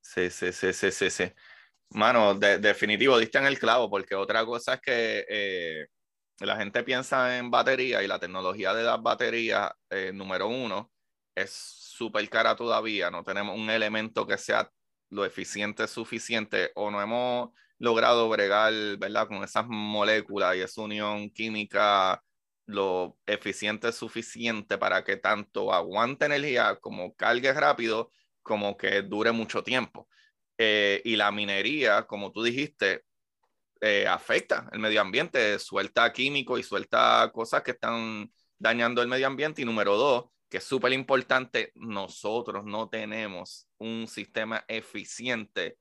Sí, 0.00 0.30
sí, 0.30 0.52
sí, 0.52 0.72
sí, 0.72 0.92
sí, 0.92 1.10
sí. 1.10 1.32
Mano, 1.88 2.34
de, 2.34 2.58
definitivo, 2.58 3.18
diste 3.18 3.38
en 3.38 3.46
el 3.46 3.58
clavo, 3.58 3.90
porque 3.90 4.14
otra 4.14 4.44
cosa 4.44 4.74
es 4.74 4.80
que 4.80 5.26
eh, 5.28 5.86
la 6.38 6.56
gente 6.56 6.84
piensa 6.84 7.36
en 7.36 7.50
batería 7.50 8.00
y 8.00 8.06
la 8.06 8.20
tecnología 8.20 8.72
de 8.74 8.84
las 8.84 9.02
baterías, 9.02 9.72
eh, 9.90 10.12
número 10.14 10.46
uno, 10.46 10.92
es 11.34 11.77
súper 11.98 12.28
cara 12.30 12.54
todavía. 12.56 13.10
No 13.10 13.24
tenemos 13.24 13.58
un 13.58 13.68
elemento 13.70 14.26
que 14.26 14.38
sea 14.38 14.70
lo 15.10 15.24
eficiente 15.24 15.86
suficiente 15.88 16.70
o 16.76 16.90
no 16.90 17.02
hemos 17.02 17.50
logrado 17.78 18.28
bregar, 18.28 18.72
¿verdad? 18.98 19.26
Con 19.28 19.42
esas 19.44 19.66
moléculas 19.66 20.56
y 20.56 20.60
esa 20.60 20.82
unión 20.82 21.30
química 21.30 22.22
lo 22.66 23.18
eficiente 23.26 23.92
suficiente 23.92 24.78
para 24.78 25.02
que 25.02 25.16
tanto 25.16 25.72
aguante 25.72 26.26
energía 26.26 26.76
como 26.80 27.14
cargue 27.14 27.52
rápido, 27.52 28.12
como 28.42 28.76
que 28.76 29.02
dure 29.02 29.32
mucho 29.32 29.62
tiempo. 29.62 30.08
Eh, 30.58 31.00
y 31.04 31.16
la 31.16 31.30
minería, 31.32 32.06
como 32.06 32.30
tú 32.32 32.42
dijiste, 32.42 33.04
eh, 33.80 34.06
afecta 34.06 34.68
el 34.72 34.80
medio 34.80 35.00
ambiente, 35.00 35.58
suelta 35.58 36.12
químicos 36.12 36.60
y 36.60 36.62
suelta 36.62 37.30
cosas 37.32 37.62
que 37.62 37.72
están 37.72 38.30
dañando 38.58 39.02
el 39.02 39.08
medio 39.08 39.26
ambiente. 39.26 39.62
Y 39.62 39.64
número 39.64 39.96
dos, 39.96 40.26
que 40.48 40.58
es 40.58 40.64
súper 40.64 40.92
importante, 40.92 41.72
nosotros 41.74 42.64
no 42.64 42.88
tenemos 42.88 43.68
un 43.78 44.06
sistema 44.08 44.64
eficiente, 44.68 45.78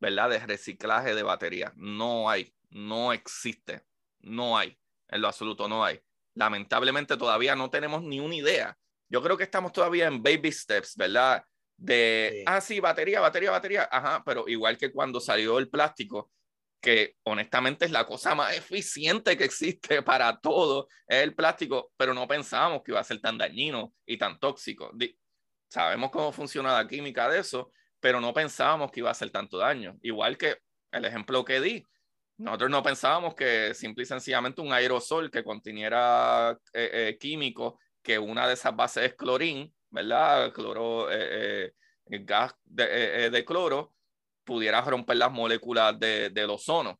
¿verdad? 0.00 0.30
De 0.30 0.38
reciclaje 0.40 1.14
de 1.14 1.22
baterías. 1.22 1.72
No 1.76 2.28
hay, 2.28 2.54
no 2.70 3.12
existe, 3.12 3.82
no 4.20 4.58
hay, 4.58 4.78
en 5.08 5.20
lo 5.20 5.28
absoluto 5.28 5.68
no 5.68 5.84
hay 5.84 6.00
lamentablemente 6.38 7.16
todavía 7.16 7.56
no 7.56 7.68
tenemos 7.68 8.02
ni 8.02 8.20
una 8.20 8.36
idea. 8.36 8.78
Yo 9.08 9.22
creo 9.22 9.36
que 9.36 9.42
estamos 9.42 9.72
todavía 9.72 10.06
en 10.06 10.22
baby 10.22 10.52
steps, 10.52 10.96
¿verdad? 10.96 11.42
De, 11.76 12.44
ah, 12.46 12.60
sí, 12.60 12.80
batería, 12.80 13.20
batería, 13.20 13.50
batería, 13.50 13.88
ajá, 13.90 14.22
pero 14.24 14.48
igual 14.48 14.78
que 14.78 14.92
cuando 14.92 15.20
salió 15.20 15.58
el 15.58 15.68
plástico, 15.68 16.30
que 16.80 17.16
honestamente 17.24 17.84
es 17.84 17.90
la 17.90 18.06
cosa 18.06 18.34
más 18.34 18.56
eficiente 18.56 19.36
que 19.36 19.44
existe 19.44 20.02
para 20.02 20.38
todo, 20.38 20.88
es 21.06 21.22
el 21.22 21.34
plástico, 21.34 21.92
pero 21.96 22.14
no 22.14 22.28
pensábamos 22.28 22.82
que 22.82 22.92
iba 22.92 23.00
a 23.00 23.04
ser 23.04 23.20
tan 23.20 23.38
dañino 23.38 23.94
y 24.06 24.16
tan 24.16 24.38
tóxico. 24.38 24.92
Sabemos 25.68 26.10
cómo 26.10 26.32
funciona 26.32 26.72
la 26.72 26.88
química 26.88 27.28
de 27.28 27.40
eso, 27.40 27.72
pero 28.00 28.20
no 28.20 28.32
pensábamos 28.32 28.90
que 28.90 29.00
iba 29.00 29.08
a 29.08 29.12
hacer 29.12 29.30
tanto 29.30 29.58
daño. 29.58 29.96
Igual 30.02 30.38
que 30.38 30.58
el 30.92 31.04
ejemplo 31.04 31.44
que 31.44 31.60
di, 31.60 31.84
nosotros 32.38 32.70
no 32.70 32.82
pensábamos 32.82 33.34
que 33.34 33.74
simple 33.74 34.04
y 34.04 34.06
sencillamente 34.06 34.60
un 34.60 34.72
aerosol 34.72 35.30
que 35.30 35.42
contuviera 35.42 36.56
eh, 36.72 36.90
eh, 36.92 37.18
químico, 37.18 37.80
que 38.00 38.18
una 38.18 38.46
de 38.46 38.54
esas 38.54 38.74
bases 38.74 39.06
es 39.06 39.14
clorín, 39.14 39.74
¿verdad? 39.90 40.52
Cloro, 40.52 41.08
eh, 41.10 41.72
gas 42.06 42.54
de, 42.64 43.44
cloro, 43.44 43.94
pudiera 44.48 44.80
romper 44.80 45.18
las 45.18 45.30
moléculas 45.30 46.00
de, 46.00 46.30
del 46.30 46.48
ozono, 46.48 46.98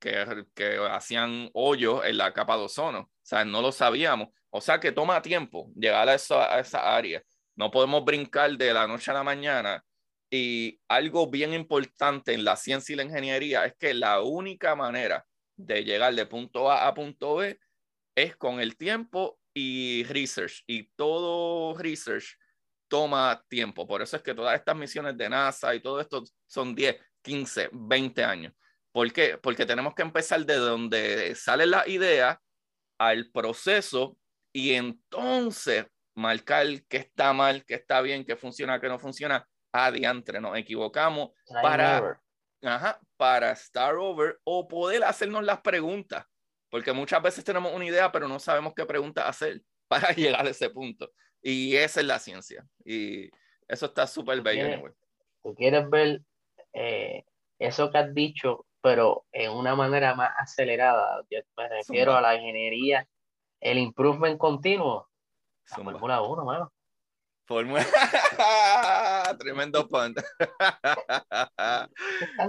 que, 0.00 0.44
que 0.52 0.76
hacían 0.90 1.48
hoyos 1.54 2.04
en 2.04 2.18
la 2.18 2.32
capa 2.32 2.56
de 2.56 2.64
ozono. 2.64 2.98
O 3.02 3.10
sea, 3.22 3.44
no 3.44 3.62
lo 3.62 3.70
sabíamos. 3.70 4.30
O 4.50 4.60
sea, 4.60 4.80
que 4.80 4.90
toma 4.90 5.22
tiempo 5.22 5.70
llegar 5.76 6.08
a 6.08 6.14
esa, 6.14 6.52
a 6.52 6.58
esa 6.58 6.96
área. 6.96 7.22
No 7.54 7.70
podemos 7.70 8.04
brincar 8.04 8.50
de 8.56 8.74
la 8.74 8.88
noche 8.88 9.12
a 9.12 9.14
la 9.14 9.22
mañana 9.22 9.84
y 10.28 10.80
algo 10.88 11.30
bien 11.30 11.54
importante 11.54 12.34
en 12.34 12.44
la 12.44 12.56
ciencia 12.56 12.92
y 12.92 12.96
la 12.96 13.04
ingeniería 13.04 13.64
es 13.64 13.74
que 13.78 13.94
la 13.94 14.20
única 14.22 14.74
manera 14.74 15.24
de 15.56 15.84
llegar 15.84 16.14
de 16.14 16.26
punto 16.26 16.68
A 16.70 16.88
a 16.88 16.94
punto 16.94 17.36
B 17.36 17.60
es 18.16 18.36
con 18.36 18.60
el 18.60 18.76
tiempo 18.76 19.38
y 19.54 20.02
research. 20.04 20.64
Y 20.66 20.90
todo 20.96 21.78
research 21.78 22.36
toma 22.88 23.42
tiempo. 23.48 23.86
Por 23.86 24.02
eso 24.02 24.16
es 24.16 24.22
que 24.22 24.34
todas 24.34 24.56
estas 24.56 24.76
misiones 24.76 25.16
de 25.16 25.28
NASA 25.28 25.74
y 25.74 25.80
todo 25.80 26.00
esto 26.00 26.22
son 26.46 26.74
10, 26.74 26.96
15, 27.22 27.70
20 27.72 28.24
años. 28.24 28.52
¿Por 28.92 29.12
qué? 29.12 29.38
Porque 29.38 29.66
tenemos 29.66 29.94
que 29.94 30.02
empezar 30.02 30.44
de 30.44 30.56
donde 30.56 31.34
sale 31.34 31.66
la 31.66 31.86
idea 31.88 32.40
al 32.98 33.30
proceso 33.30 34.16
y 34.52 34.72
entonces 34.72 35.86
marcar 36.14 36.66
qué 36.88 36.96
está 36.96 37.32
mal, 37.32 37.64
qué 37.64 37.74
está 37.74 38.00
bien, 38.00 38.24
qué 38.24 38.36
funciona, 38.36 38.80
qué 38.80 38.88
no 38.88 38.98
funciona 38.98 39.46
adiantre, 39.72 40.40
nos 40.40 40.56
equivocamos 40.56 41.30
para, 41.62 42.20
ajá, 42.62 43.00
para 43.16 43.54
start 43.54 43.98
over 44.00 44.38
o 44.44 44.66
poder 44.66 45.04
hacernos 45.04 45.44
las 45.44 45.60
preguntas, 45.60 46.24
porque 46.70 46.92
muchas 46.92 47.22
veces 47.22 47.44
tenemos 47.44 47.72
una 47.72 47.84
idea, 47.84 48.10
pero 48.10 48.26
no 48.26 48.38
sabemos 48.38 48.72
qué 48.74 48.84
preguntas 48.84 49.26
hacer 49.28 49.62
para 49.88 50.12
llegar 50.12 50.46
a 50.46 50.50
ese 50.50 50.70
punto. 50.70 51.12
Y 51.42 51.76
esa 51.76 52.00
es 52.00 52.06
la 52.06 52.18
ciencia. 52.18 52.66
Y 52.84 53.30
eso 53.66 53.86
está 53.86 54.06
súper 54.06 54.40
bello. 54.42 54.94
Tú 55.42 55.54
quieres 55.54 55.88
ver 55.88 56.22
eh, 56.72 57.24
eso 57.58 57.90
que 57.90 57.98
has 57.98 58.14
dicho, 58.14 58.66
pero 58.80 59.24
en 59.32 59.52
una 59.52 59.74
manera 59.74 60.14
más 60.14 60.30
acelerada. 60.38 61.22
Yo 61.30 61.40
me 61.56 61.68
refiero 61.68 62.14
a 62.14 62.20
la 62.20 62.34
ingeniería, 62.34 63.06
el 63.60 63.78
improvement 63.78 64.38
continuo. 64.38 65.08
La 65.70 65.76
Fórmula 65.76 66.22
1, 66.22 66.44
mano. 66.44 66.72
Fórmula. 67.48 67.84
Tremendo 69.38 69.88
punt. 69.88 70.20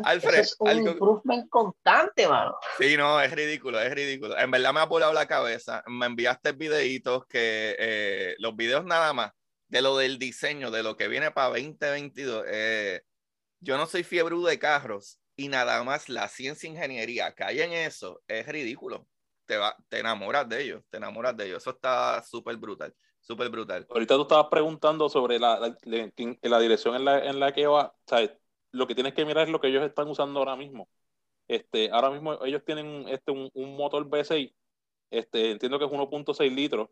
Alfred, 0.03 0.39
es 0.39 0.55
un 0.59 0.87
improvement 0.87 1.49
constante, 1.49 2.27
mano. 2.27 2.57
Sí, 2.77 2.97
no, 2.97 3.21
es 3.21 3.31
ridículo, 3.31 3.79
es 3.79 3.93
ridículo. 3.95 4.37
En 4.37 4.51
verdad 4.51 4.73
me 4.73 4.81
ha 4.81 4.85
volado 4.85 5.13
la 5.13 5.25
cabeza. 5.25 5.81
Me 5.87 6.05
enviaste 6.05 6.51
videitos 6.51 7.25
que 7.27 7.77
eh, 7.79 8.35
los 8.39 8.57
videos 8.57 8.83
nada 8.83 9.13
más 9.13 9.31
de 9.69 9.81
lo 9.81 9.95
del 9.95 10.19
diseño, 10.19 10.69
de 10.69 10.83
lo 10.83 10.97
que 10.97 11.07
viene 11.07 11.31
para 11.31 11.47
2022. 11.47 12.43
Eh, 12.49 13.01
yo 13.61 13.77
no 13.77 13.85
soy 13.85 14.03
fiebre 14.03 14.35
de 14.35 14.59
carros 14.59 15.21
y 15.37 15.47
nada 15.47 15.81
más 15.85 16.09
la 16.09 16.27
ciencia 16.27 16.67
e 16.67 16.71
ingeniería 16.73 17.33
que 17.33 17.45
hay 17.45 17.61
en 17.61 17.71
eso 17.71 18.21
es 18.27 18.45
ridículo. 18.45 19.07
Te, 19.45 19.55
va, 19.55 19.77
te 19.87 19.99
enamoras 19.99 20.47
de 20.49 20.61
ellos, 20.61 20.83
te 20.89 20.97
enamoras 20.97 21.37
de 21.37 21.45
ellos. 21.45 21.63
Eso 21.63 21.71
está 21.71 22.21
súper 22.21 22.57
brutal. 22.57 22.93
Súper 23.19 23.49
brutal. 23.49 23.85
Ahorita 23.89 24.15
tú 24.15 24.23
estabas 24.23 24.47
preguntando 24.49 25.09
sobre 25.09 25.39
la, 25.39 25.59
la, 25.83 26.59
dirección 26.59 26.95
en 26.95 27.05
la, 27.05 27.25
en 27.25 27.39
la 27.39 27.53
que 27.53 27.67
va. 27.67 27.93
¿sabes? 28.07 28.31
Lo 28.71 28.87
que 28.87 28.95
tienes 28.95 29.13
que 29.13 29.25
mirar 29.25 29.45
es 29.45 29.51
lo 29.51 29.59
que 29.59 29.67
ellos 29.67 29.83
están 29.83 30.07
usando 30.07 30.39
ahora 30.39 30.55
mismo. 30.55 30.89
Este, 31.47 31.89
ahora 31.91 32.11
mismo 32.11 32.43
ellos 32.45 32.63
tienen 32.63 33.07
este, 33.07 33.31
un, 33.31 33.49
un 33.53 33.75
motor 33.75 34.07
V6, 34.07 34.53
este, 35.09 35.51
entiendo 35.51 35.79
que 35.79 35.85
es 35.85 35.91
1.6 35.91 36.53
litros, 36.53 36.89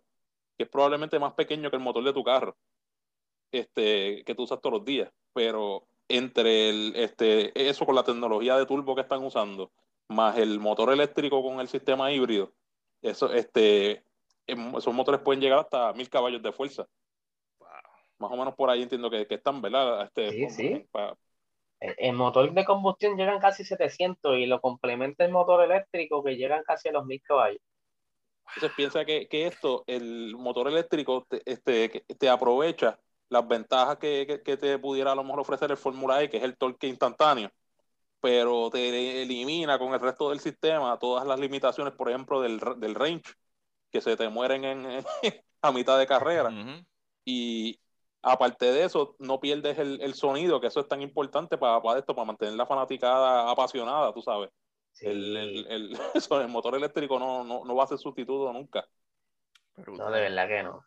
que 0.58 0.64
es 0.64 0.70
probablemente 0.70 1.20
más 1.20 1.34
pequeño 1.34 1.70
que 1.70 1.76
el 1.78 1.84
motor 1.84 2.04
de 2.04 2.14
tu 2.14 2.24
carro, 2.24 2.58
este, 3.52 4.24
que 4.26 4.36
tú 4.36 4.44
usas 4.44 4.60
todos 4.60 4.80
los 4.80 4.86
días. 4.86 5.12
Pero 5.34 5.88
entre 6.08 6.70
el, 6.70 6.94
este, 6.96 7.70
eso 7.70 7.86
con 7.86 7.96
la 7.96 8.04
tecnología 8.04 8.58
de 8.58 8.66
turbo 8.66 8.96
que 8.96 9.02
están 9.02 9.24
usando, 9.24 9.72
más 10.10 10.38
el 10.38 10.60
motor 10.60 10.92
eléctrico 10.92 11.44
con 11.44 11.60
el 11.60 11.68
sistema 11.68 12.12
híbrido, 12.12 12.54
eso, 13.02 13.32
este, 13.34 14.04
esos 14.48 14.94
motores 14.94 15.22
pueden 15.22 15.42
llegar 15.42 15.60
hasta 15.60 15.94
mil 15.94 16.10
caballos 16.10 16.42
de 16.42 16.52
fuerza. 16.52 16.88
Más 18.20 18.32
o 18.32 18.38
menos 18.38 18.56
por 18.56 18.70
ahí 18.70 18.82
entiendo 18.82 19.10
que, 19.10 19.28
que 19.28 19.36
están, 19.36 19.62
¿verdad? 19.62 20.04
Este, 20.04 20.32
sí, 20.32 20.50
sí. 20.50 20.90
El, 21.80 22.14
motor 22.14 22.52
de 22.52 22.66
combustión 22.66 23.18
llegan 23.18 23.40
casi 23.40 23.64
700 23.64 24.38
y 24.38 24.48
lo 24.48 24.60
complementa 24.60 25.24
el 25.24 25.32
motor 25.32 25.64
eléctrico 25.64 26.24
que 26.24 26.36
llegan 26.36 26.64
casi 26.64 26.90
a 26.90 26.92
los 26.92 27.06
mil 27.06 27.22
caballos. 27.22 27.62
Entonces 28.56 28.76
piensa 28.76 29.06
que, 29.06 29.28
que 29.28 29.46
esto, 29.46 29.84
el 29.86 30.36
motor 30.36 30.68
eléctrico, 30.70 31.28
te, 31.30 31.42
este, 31.46 32.04
te 32.18 32.30
aprovecha 32.30 33.00
las 33.30 33.48
ventajas 33.48 33.98
que, 33.98 34.42
que, 34.44 34.58
te 34.58 34.80
pudiera 34.80 35.12
a 35.12 35.16
lo 35.16 35.24
mejor 35.24 35.42
ofrecer 35.42 35.70
el 35.70 35.78
Fórmula 35.78 36.24
E, 36.24 36.30
que 36.30 36.38
es 36.38 36.44
el 36.44 36.58
torque 36.58 36.88
instantáneo, 36.88 37.52
pero 38.20 38.70
te 38.72 39.22
elimina 39.22 39.78
con 39.78 39.94
el 39.94 40.00
resto 40.00 40.30
del 40.30 40.40
sistema 40.40 40.98
todas 40.98 41.28
las 41.28 41.40
limitaciones, 41.40 41.94
por 41.94 42.10
ejemplo, 42.10 42.42
del, 42.42 42.60
del 42.78 42.96
range 42.96 43.34
que 43.92 44.02
se 44.02 44.16
te 44.18 44.30
mueren 44.30 44.64
en, 44.64 44.86
a 45.62 45.72
mitad 45.72 45.98
de 45.98 46.08
carrera. 46.08 46.50
Y 47.26 47.80
aparte 48.22 48.66
de 48.66 48.84
eso, 48.84 49.16
no 49.20 49.40
pierdes 49.40 49.78
el, 49.78 50.14
sonido, 50.14 50.60
que 50.60 50.68
eso 50.68 50.80
es 50.80 50.88
tan 50.88 51.02
importante 51.02 51.58
para, 51.58 51.82
para, 51.82 52.00
esto, 52.00 52.16
para 52.16 52.26
mantener 52.26 52.56
la 52.56 52.66
fanaticada 52.66 53.50
apasionada, 53.50 54.14
tú 54.14 54.22
sabes. 54.22 54.50
El, 55.02 55.38
el, 55.38 55.98
el, 56.32 56.48
motor 56.48 56.76
eléctrico 56.76 57.20
no, 57.20 57.44
no, 57.44 57.64
no, 57.64 57.76
va 57.76 57.84
a 57.84 57.88
ser 57.88 57.98
sustituto 57.98 58.52
nunca. 58.52 58.86
No, 59.86 60.10
de 60.10 60.22
verdad 60.22 60.48
que 60.48 60.64
no. 60.64 60.84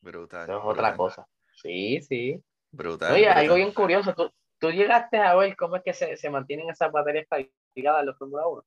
Brutal. 0.00 0.44
Eso 0.44 0.58
es 0.58 0.64
otra 0.64 0.96
cosa. 0.96 1.26
Sí, 1.54 2.00
sí. 2.00 2.42
Brutal. 2.70 3.12
Oye, 3.12 3.28
algo 3.28 3.56
bien 3.56 3.74
curioso. 3.74 4.14
¿Tú, 4.14 4.32
¿Tú, 4.58 4.70
llegaste 4.70 5.18
a 5.18 5.34
ver 5.34 5.54
cómo 5.56 5.76
es 5.76 5.82
que 5.82 5.92
se, 5.92 6.16
se 6.16 6.30
mantienen 6.30 6.70
esas 6.70 6.90
baterías 6.90 7.26
calificadas 7.28 8.00
en 8.00 8.06
los 8.06 8.16
Fórmula 8.16 8.46
1? 8.46 8.64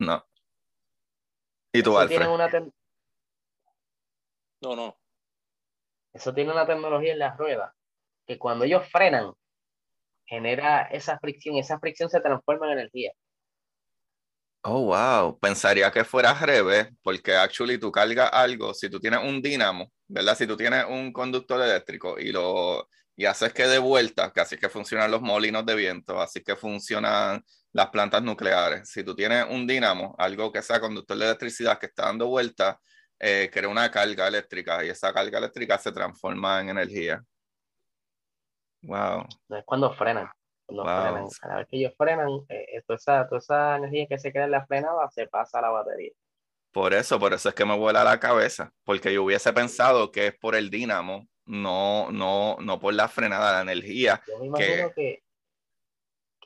No. 0.00 0.24
¿Y 1.72 1.82
tú, 1.82 1.98
Alfred? 1.98 2.26
No, 4.60 4.74
no. 4.74 4.98
Eso 6.12 6.34
tiene 6.34 6.52
una 6.52 6.66
tecnología 6.66 7.12
en 7.12 7.18
las 7.18 7.36
ruedas 7.36 7.72
que 8.26 8.38
cuando 8.38 8.64
ellos 8.64 8.86
frenan, 8.90 9.32
genera 10.26 10.82
esa 10.82 11.18
fricción 11.18 11.54
y 11.54 11.60
esa 11.60 11.78
fricción 11.78 12.10
se 12.10 12.20
transforma 12.20 12.66
en 12.66 12.78
energía. 12.78 13.12
Oh, 14.62 14.82
wow. 14.86 15.38
Pensaría 15.38 15.90
que 15.90 16.04
fuera 16.04 16.32
al 16.32 16.46
revés, 16.46 16.88
porque 17.02 17.34
actually 17.34 17.78
tú 17.78 17.90
cargas 17.90 18.30
algo, 18.32 18.74
si 18.74 18.90
tú 18.90 19.00
tienes 19.00 19.20
un 19.20 19.40
dínamo, 19.40 19.90
¿verdad? 20.06 20.36
Si 20.36 20.46
tú 20.46 20.56
tienes 20.56 20.84
un 20.84 21.12
conductor 21.12 21.62
eléctrico 21.62 22.18
y 22.18 22.32
lo 22.32 22.88
y 23.16 23.24
haces 23.24 23.52
que 23.52 23.66
de 23.66 23.78
vuelta, 23.78 24.32
que 24.32 24.40
así 24.40 24.56
que 24.56 24.68
funcionan 24.68 25.10
los 25.10 25.20
molinos 25.20 25.66
de 25.66 25.74
viento, 25.74 26.20
así 26.20 26.40
que 26.40 26.54
funcionan 26.54 27.44
las 27.72 27.88
plantas 27.90 28.22
nucleares. 28.22 28.88
Si 28.88 29.04
tú 29.04 29.14
tienes 29.14 29.46
un 29.48 29.66
dínamo, 29.66 30.14
algo 30.18 30.52
que 30.52 30.62
sea 30.62 30.80
conductor 30.80 31.16
de 31.16 31.26
electricidad 31.26 31.78
que 31.78 31.86
está 31.86 32.06
dando 32.06 32.28
vuelta, 32.28 32.80
eh, 33.18 33.50
crea 33.52 33.68
una 33.68 33.90
carga 33.90 34.28
eléctrica 34.28 34.84
y 34.84 34.88
esa 34.88 35.12
carga 35.12 35.38
eléctrica 35.38 35.78
se 35.78 35.92
transforma 35.92 36.60
en 36.60 36.70
energía. 36.70 37.22
Wow. 38.82 39.26
Es 39.50 39.64
cuando 39.64 39.92
frenan. 39.92 40.30
Cuando 40.66 40.84
frenan. 40.84 41.26
Cada 41.40 41.56
vez 41.56 41.66
que 41.68 41.76
ellos 41.78 41.94
frenan, 41.96 42.28
eh, 42.48 42.82
toda, 42.86 42.96
esa, 42.96 43.28
toda 43.28 43.38
esa 43.38 43.76
energía 43.76 44.06
que 44.08 44.18
se 44.18 44.32
queda 44.32 44.44
en 44.44 44.52
la 44.52 44.66
frenada 44.66 45.08
se 45.10 45.26
pasa 45.26 45.58
a 45.58 45.62
la 45.62 45.70
batería. 45.70 46.12
Por 46.70 46.94
eso, 46.94 47.18
por 47.18 47.32
eso 47.32 47.48
es 47.48 47.54
que 47.54 47.64
me 47.64 47.76
vuela 47.76 48.04
la 48.04 48.20
cabeza, 48.20 48.70
porque 48.84 49.12
yo 49.12 49.24
hubiese 49.24 49.52
pensado 49.52 50.12
que 50.12 50.28
es 50.28 50.38
por 50.38 50.54
el 50.54 50.70
dínamo, 50.70 51.26
no, 51.46 52.12
no, 52.12 52.56
no 52.60 52.78
por 52.78 52.92
la 52.94 53.08
frenada, 53.08 53.52
la 53.52 53.62
energía. 53.62 54.20
Yo 54.28 54.38
me 54.38 54.46
imagino 54.46 54.88
que, 54.90 54.94
que, 54.94 55.22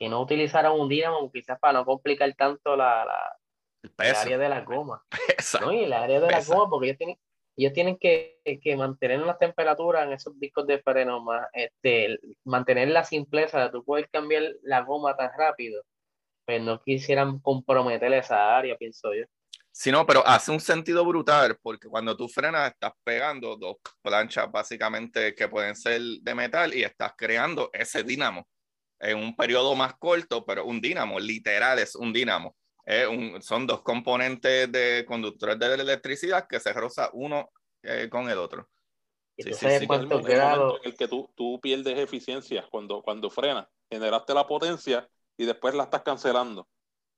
no 0.09 0.21
utilizaran 0.21 0.73
un 0.73 0.89
dínamo 0.89 1.31
quizás 1.31 1.59
para 1.59 1.75
no 1.75 1.85
complicar 1.85 2.33
tanto 2.35 2.77
la, 2.77 3.05
la 3.05 3.37
el, 3.83 4.17
área 4.17 4.39
de 4.39 4.49
la 4.49 4.61
goma. 4.63 5.05
¿no? 5.61 5.73
Y 5.73 5.85
el 5.85 5.93
área 5.93 6.21
de 6.21 6.31
la 6.31 6.43
goma, 6.43 6.71
porque 6.71 6.87
ellos 6.89 6.99
tienen, 6.99 7.19
ellos 7.57 7.73
tienen 7.73 7.99
que, 7.99 8.41
que, 8.63 8.77
mantener 8.77 9.21
las 9.21 9.39
temperaturas 9.39 10.07
en 10.07 10.13
esos 10.13 10.39
discos 10.39 10.67
de 10.67 10.81
freno, 10.81 11.23
más, 11.23 11.47
este, 11.53 12.19
mantener 12.45 12.89
la 12.89 13.05
simpleza 13.05 13.61
de 13.61 13.71
tú 13.71 13.85
poder 13.85 14.09
cambiar 14.11 14.43
la 14.63 14.83
goma 14.83 15.17
tan 15.17 15.31
rápido, 15.37 15.83
pues 16.47 16.63
no 16.63 16.83
quisieran 16.83 17.41
comprometer 17.41 18.13
esa 18.13 18.57
área, 18.57 18.77
pienso 18.77 19.13
yo. 19.15 19.25
Sí, 19.75 19.91
no, 19.91 20.05
pero 20.05 20.27
hace 20.27 20.51
un 20.51 20.61
sentido 20.61 21.03
brutal 21.03 21.57
porque 21.63 21.89
cuando 21.89 22.15
tú 22.15 22.29
frenas 22.29 22.73
estás 22.73 22.93
pegando 23.03 23.57
dos 23.57 23.77
planchas 24.03 24.53
básicamente 24.53 25.35
que 25.35 25.49
pueden 25.49 25.75
ser 25.75 25.99
de 26.21 26.35
metal 26.35 26.75
y 26.75 26.83
estás 26.83 27.15
creando 27.17 27.71
ese 27.73 28.05
dínamo 28.05 28.47
en 29.03 29.19
un 29.19 29.37
periodo 29.37 29.75
más 29.75 29.95
corto, 29.97 30.45
pero 30.45 30.65
un 30.65 30.81
dínamo, 30.81 31.19
literal 31.19 31.79
es 31.81 31.97
un 31.97 32.13
dínamo. 32.13 32.57
son 33.41 33.67
dos 33.67 33.83
componentes 33.83 34.71
de 34.71 35.05
conductores 35.07 35.59
de 35.59 35.75
electricidad 35.75 36.47
que 36.49 36.61
se 36.61 36.73
rozan 36.73 37.11
uno 37.13 37.51
eh, 37.83 38.09
con 38.09 38.31
el 38.31 38.39
otro. 38.39 38.69
Sí, 39.37 39.53
sí, 39.53 39.55
sí, 39.55 39.67
el, 39.67 39.83
en 39.91 40.73
el 40.85 40.97
que 40.97 41.09
tú, 41.09 41.33
tú 41.35 41.59
pierdes 41.61 41.99
eficiencia 41.99 42.67
cuando, 42.71 43.03
cuando 43.03 43.29
frenas, 43.29 43.67
generaste 43.91 44.35
la 44.35 44.47
potencia 44.47 45.09
y 45.37 45.47
después 45.47 45.75
la 45.75 45.85
estás 45.85 46.03
cancelando. 46.03 46.69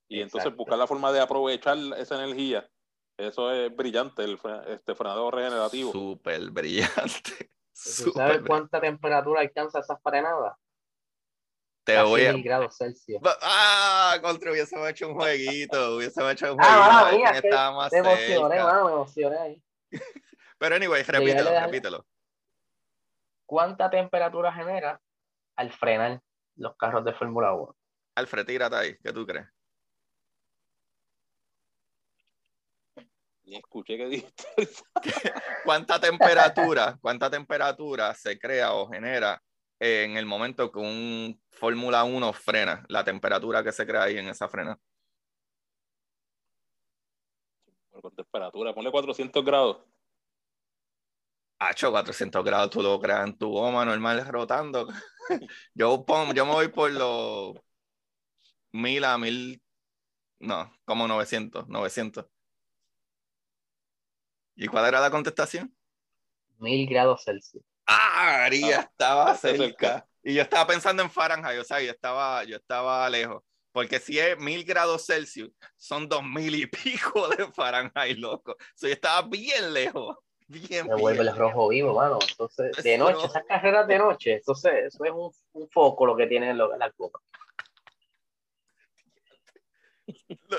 Y 0.09 0.20
entonces 0.20 0.55
buscar 0.55 0.78
la 0.78 0.87
forma 0.87 1.12
de 1.12 1.20
aprovechar 1.20 1.76
esa 1.99 2.22
energía. 2.22 2.68
Eso 3.16 3.53
es 3.53 3.74
brillante, 3.74 4.24
el 4.24 4.39
este 4.68 4.95
frenado 4.95 5.30
regenerativo. 5.30 5.93
Súper 5.93 6.51
brillante. 6.51 7.51
¿Sabes 7.72 8.43
cuánta 8.47 8.80
temperatura 8.80 9.41
alcanza 9.41 9.80
esa 9.80 9.99
frenada? 9.99 10.57
Te 11.85 12.03
voy 12.03 12.24
a. 12.24 12.32
grados 12.32 12.76
Celsius. 12.78 13.20
Ah, 13.43 14.18
contra 14.22 14.51
hubiésemos 14.51 14.89
hecho 14.89 15.09
un 15.09 15.14
jueguito, 15.14 15.97
hubiésemos 15.97 16.32
hecho 16.32 16.55
un 16.55 16.61
ah, 16.62 17.07
jueguito. 17.09 17.30
Ah, 17.30 17.37
estaba 17.37 17.76
más 17.76 17.93
me 17.93 17.99
emocioné, 17.99 18.55
me 18.57 18.91
emocioné 18.93 19.39
ahí. 19.39 19.62
Pero 20.59 20.76
anyway, 20.76 21.03
repítelo, 21.03 21.51
repítelo. 21.61 22.07
¿Cuánta 23.45 23.91
temperatura 23.91 24.53
genera 24.53 24.99
al 25.57 25.70
frenar 25.72 26.22
los 26.57 26.74
carros 26.76 27.05
de 27.05 27.12
Fórmula 27.12 27.53
1? 27.53 27.76
Alfred, 28.14 28.47
tírate 28.47 28.76
ahí, 28.76 28.97
¿qué 29.03 29.12
tú 29.12 29.26
crees? 29.26 29.47
Ni 33.43 33.57
escuché 33.57 33.99
que 33.99 34.07
dijiste. 34.07 34.45
¿Cuánta 35.64 36.01
temperatura, 36.01 36.97
cuánta 37.03 37.28
temperatura 37.28 38.14
se 38.14 38.39
crea 38.39 38.72
o 38.72 38.89
genera 38.89 39.43
en 39.85 40.16
el 40.16 40.24
momento 40.24 40.72
que 40.72 40.78
un 40.78 41.39
Fórmula 41.51 42.05
1 42.05 42.32
frena? 42.32 42.85
La 42.89 43.05
temperatura 43.05 43.62
que 43.62 43.70
se 43.70 43.87
crea 43.87 44.05
ahí 44.05 44.16
en 44.16 44.28
esa 44.28 44.49
frena. 44.49 44.78
Con 47.91 48.14
temperatura, 48.14 48.74
ponle 48.74 48.91
400 48.91 49.45
grados. 49.45 49.85
Hacho, 51.59 51.91
400 51.91 52.43
grados 52.45 52.70
tú 52.70 52.82
lo 52.82 52.99
creas 52.99 53.26
en 53.26 53.37
tu 53.37 53.51
goma 53.51 53.85
normal 53.85 54.26
rotando. 54.26 54.89
yo, 55.74 56.05
yo 56.35 56.47
me 56.47 56.53
voy 56.53 56.68
por 56.68 56.91
los 56.91 57.55
1000 58.72 59.05
a 59.05 59.18
1000, 59.18 59.62
no, 60.41 60.72
como 60.87 61.07
900, 61.07 61.68
900. 61.68 62.26
¿Y 64.57 64.66
cuál 64.66 64.87
era 64.87 65.01
la 65.01 65.11
contestación? 65.11 65.76
Mil 66.59 66.89
grados 66.89 67.24
Celsius. 67.24 67.74
Ah, 67.87 68.39
María, 68.43 68.80
ah, 68.80 68.82
estaba 68.82 69.35
cerca. 69.37 70.07
Y 70.22 70.35
yo 70.35 70.43
estaba 70.43 70.66
pensando 70.66 71.03
en 71.03 71.11
Fahrenheit, 71.11 71.61
o 71.61 71.64
sea, 71.64 71.80
yo 71.82 71.91
estaba, 71.91 72.45
yo 72.45 72.57
estaba 72.57 73.09
lejos. 73.11 73.43
Porque 73.72 73.99
si 73.99 74.18
es 74.18 74.39
mil 74.39 74.64
grados 74.64 75.05
Celsius, 75.07 75.51
son 75.76 76.09
dos 76.09 76.22
mil 76.22 76.55
y 76.55 76.66
pico 76.66 77.28
de 77.28 77.51
Fahrenheit, 77.53 78.16
loco. 78.18 78.53
O 78.53 78.57
sea, 78.74 78.89
yo 78.89 78.95
estaba 78.95 79.26
bien 79.28 79.72
lejos. 79.72 80.16
Bien, 80.47 80.87
Me 80.87 80.95
vuelve 80.95 81.22
el 81.22 81.35
rojo 81.35 81.68
vivo, 81.68 81.95
mano. 81.95 82.18
Entonces, 82.28 82.76
de 82.82 82.99
noche, 82.99 83.26
esas 83.26 83.45
carreras 83.45 83.89
de 83.89 83.99
noche, 83.99 84.35
entonces, 84.35 84.72
eso 84.87 85.05
es 85.05 85.11
un, 85.11 85.32
un 85.53 85.68
foco 85.70 86.07
lo 86.07 86.14
que 86.16 86.26
tiene 86.26 86.55
la 86.55 86.93
copa. 86.93 87.18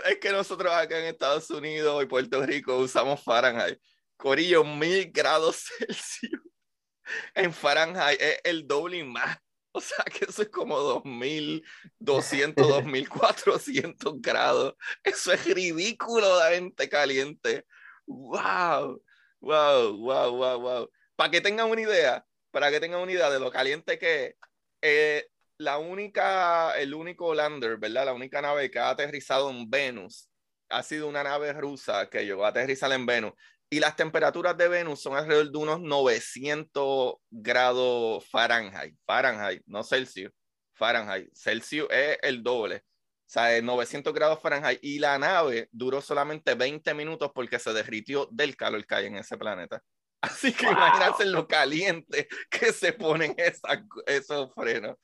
Es 0.06 0.18
que 0.20 0.32
nosotros 0.32 0.74
acá 0.74 1.00
en 1.00 1.06
Estados 1.06 1.50
Unidos 1.50 2.04
y 2.04 2.08
Puerto 2.08 2.46
Rico 2.46 2.78
usamos 2.78 3.24
Fahrenheit. 3.24 3.80
Corillo, 4.18 4.64
mil 4.64 5.12
grados 5.12 5.66
Celsius. 5.78 6.42
En 7.36 7.54
Fahrenheit 7.54 8.20
es 8.22 8.40
el 8.44 8.68
doble 8.68 9.04
más. 9.04 9.38
O 9.78 9.82
sea 9.82 10.06
que 10.06 10.24
eso 10.24 10.42
es 10.42 10.48
como 10.48 10.80
2200, 10.80 12.66
2400 12.66 14.14
grados. 14.22 14.74
Eso 15.04 15.34
es 15.34 15.42
gente 15.44 16.88
caliente. 16.88 17.66
¡Wow! 18.08 19.04
¡Wow! 19.42 19.98
¡Wow! 19.98 20.32
¡Wow! 20.32 20.60
¡Wow! 20.62 20.92
Para 21.18 21.30
que 21.30 21.42
tengan 21.42 21.70
una 21.70 21.82
idea, 21.82 22.26
para 22.52 22.72
que 22.72 22.80
tengan 22.80 23.02
una 23.02 23.12
idea 23.12 23.30
de 23.30 23.40
lo 23.42 23.52
caliente 23.52 24.00
que 24.00 24.28
es, 24.28 24.36
eh, 24.82 25.28
la 25.58 25.78
única, 25.78 26.78
el 26.80 26.94
único 26.94 27.34
lander, 27.34 27.78
¿verdad? 27.78 28.06
La 28.06 28.14
única 28.14 28.42
nave 28.42 28.72
que 28.72 28.80
ha 28.80 28.90
aterrizado 28.90 29.50
en 29.50 29.70
Venus 29.70 30.30
ha 30.70 30.84
sido 30.84 31.08
una 31.08 31.24
nave 31.24 31.54
rusa 31.54 32.10
que 32.10 32.26
llegó 32.26 32.46
a 32.46 32.50
aterrizar 32.50 32.92
en 32.92 33.06
Venus. 33.06 33.34
Y 33.70 33.80
las 33.80 33.96
temperaturas 33.96 34.56
de 34.58 34.68
Venus 34.68 35.02
son 35.02 35.16
alrededor 35.16 35.52
de 35.52 35.58
unos 35.58 35.82
900 35.82 37.16
grados 37.32 38.26
Fahrenheit. 38.30 38.96
Fahrenheit, 39.06 39.64
no 39.66 39.84
Celsius. 39.84 40.32
Fahrenheit. 40.74 41.30
Celsius 41.34 41.88
es 41.90 42.20
el 42.22 42.44
doble. 42.44 42.78
O 42.78 43.28
sea, 43.28 43.60
900 43.62 44.14
grados 44.14 44.40
Fahrenheit. 44.40 44.80
Y 44.82 45.00
la 45.00 45.18
nave 45.18 45.68
duró 45.72 46.02
solamente 46.02 46.54
20 46.54 46.94
minutos 46.94 47.32
porque 47.34 47.60
se 47.60 47.74
derritió 47.74 48.28
del 48.32 48.56
calor 48.56 48.86
que 48.86 48.96
hay 48.96 49.06
en 49.08 49.18
ese 49.18 49.38
planeta. 49.38 49.82
Así 50.22 50.54
que 50.54 50.66
imagínate 50.66 51.26
lo 51.26 51.48
caliente 51.48 52.28
que 52.50 52.72
se 52.72 52.94
ponen 52.94 53.36
esos 53.38 54.54
frenos. 54.54 54.98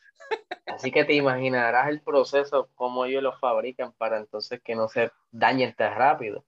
Así 0.65 0.91
que 0.91 1.03
te 1.03 1.13
imaginarás 1.13 1.89
el 1.89 2.01
proceso, 2.01 2.69
cómo 2.75 3.05
ellos 3.05 3.21
lo 3.21 3.37
fabrican 3.37 3.91
para 3.93 4.17
entonces 4.17 4.61
que 4.63 4.75
no 4.75 4.87
se 4.87 5.11
dañen 5.31 5.75
tan 5.75 5.95
rápido. 5.95 6.45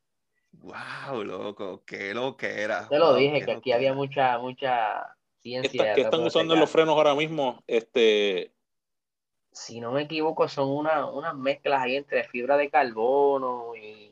Wow, 0.61 1.23
loco, 1.23 1.83
qué 1.85 2.13
lo 2.13 2.37
que 2.37 2.61
era. 2.61 2.87
Te 2.87 2.97
lo 2.97 3.15
dije, 3.15 3.43
que 3.43 3.51
aquí 3.51 3.71
había 3.71 3.93
mucha, 3.93 4.37
mucha 4.37 5.15
ciencia. 5.41 5.93
¿Qué 5.93 6.01
están 6.01 6.23
usando 6.23 6.55
los 6.55 6.69
frenos 6.69 6.95
ahora 6.95 7.15
mismo? 7.15 7.63
Este... 7.67 8.53
Si 9.51 9.79
no 9.79 9.91
me 9.91 10.03
equivoco, 10.03 10.47
son 10.47 10.69
una, 10.69 11.05
unas 11.05 11.35
mezclas 11.35 11.83
ahí 11.83 11.95
entre 11.95 12.23
fibra 12.23 12.57
de 12.57 12.71
carbono 12.71 13.75
y 13.75 14.11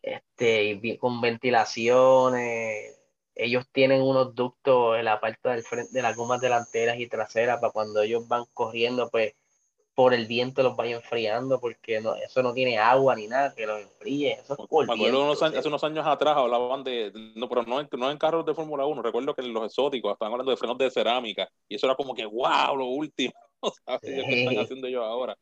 este, 0.00 0.98
con 0.98 1.20
ventilaciones 1.20 2.98
ellos 3.38 3.66
tienen 3.70 4.02
unos 4.02 4.34
ductos 4.34 4.98
en 4.98 5.04
la 5.04 5.20
parte 5.20 5.48
del 5.48 5.62
frente 5.62 5.92
de 5.92 6.02
las 6.02 6.16
gomas 6.16 6.40
delanteras 6.40 6.98
y 6.98 7.06
traseras 7.06 7.60
para 7.60 7.72
cuando 7.72 8.02
ellos 8.02 8.26
van 8.26 8.44
corriendo, 8.52 9.08
pues 9.10 9.34
por 9.98 10.14
el 10.14 10.28
viento 10.28 10.62
los 10.62 10.76
vayan 10.76 11.00
enfriando, 11.00 11.58
porque 11.58 12.00
no, 12.00 12.14
eso 12.14 12.40
no 12.40 12.54
tiene 12.54 12.78
agua 12.78 13.16
ni 13.16 13.26
nada 13.26 13.52
que 13.52 13.66
los 13.66 13.80
enfríe. 13.80 14.34
Eso 14.34 14.52
es 14.52 14.68
por 14.68 14.88
hace 14.88 15.66
unos 15.66 15.82
años 15.82 16.06
atrás 16.06 16.36
hablaban 16.36 16.84
de, 16.84 17.10
no, 17.34 17.48
pero 17.48 17.64
no 17.64 17.80
en, 17.80 17.88
no 17.98 18.08
en 18.08 18.16
carros 18.16 18.46
de 18.46 18.54
Fórmula 18.54 18.86
1, 18.86 19.02
recuerdo 19.02 19.34
que 19.34 19.42
en 19.42 19.52
los 19.52 19.64
exóticos 19.64 20.12
estaban 20.12 20.34
hablando 20.34 20.52
de 20.52 20.56
frenos 20.56 20.78
de 20.78 20.88
cerámica, 20.92 21.50
y 21.68 21.74
eso 21.74 21.86
era 21.86 21.96
como 21.96 22.14
que, 22.14 22.24
wow, 22.24 22.76
lo 22.76 22.84
último, 22.84 23.32
¿sabes? 23.84 24.02
¿Qué 24.02 24.42
están 24.44 24.58
haciendo 24.62 24.86
ellos 24.86 25.02
ahora? 25.02 25.36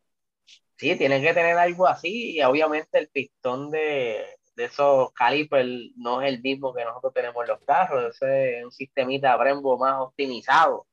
Sí, 0.77 0.97
tienen 0.97 1.21
que 1.21 1.35
tener 1.35 1.59
algo 1.59 1.87
así, 1.87 2.39
y 2.39 2.43
obviamente 2.43 2.99
el 2.99 3.09
pistón 3.09 3.71
de, 3.71 4.25
de 4.55 4.65
esos 4.65 5.13
calipers 5.13 5.69
no 5.97 6.23
es 6.23 6.33
el 6.33 6.41
mismo 6.41 6.73
que 6.73 6.83
nosotros 6.83 7.13
tenemos 7.13 7.43
en 7.43 7.49
los 7.49 7.61
carros, 7.61 8.15
ese 8.15 8.61
es 8.61 8.65
un 8.65 8.73
sistemita 8.73 9.37
Brembo 9.37 9.77
más 9.77 10.01
optimizado. 10.01 10.87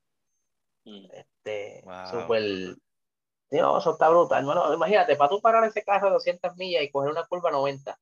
Mm. 0.84 1.06
Este, 1.14 1.82
súper. 3.60 3.80
eso 3.80 3.92
está 3.92 4.10
brutal. 4.10 4.46
Bueno, 4.46 4.74
imagínate, 4.74 5.16
para 5.16 5.30
tú 5.30 5.42
parar 5.42 5.64
ese 5.66 5.84
carro 5.84 6.08
de 6.08 6.14
200 6.14 6.56
millas 6.56 6.84
y 6.84 6.92
coger 6.92 7.12
una 7.12 7.26
curva 7.26 7.52
90. 7.52 7.98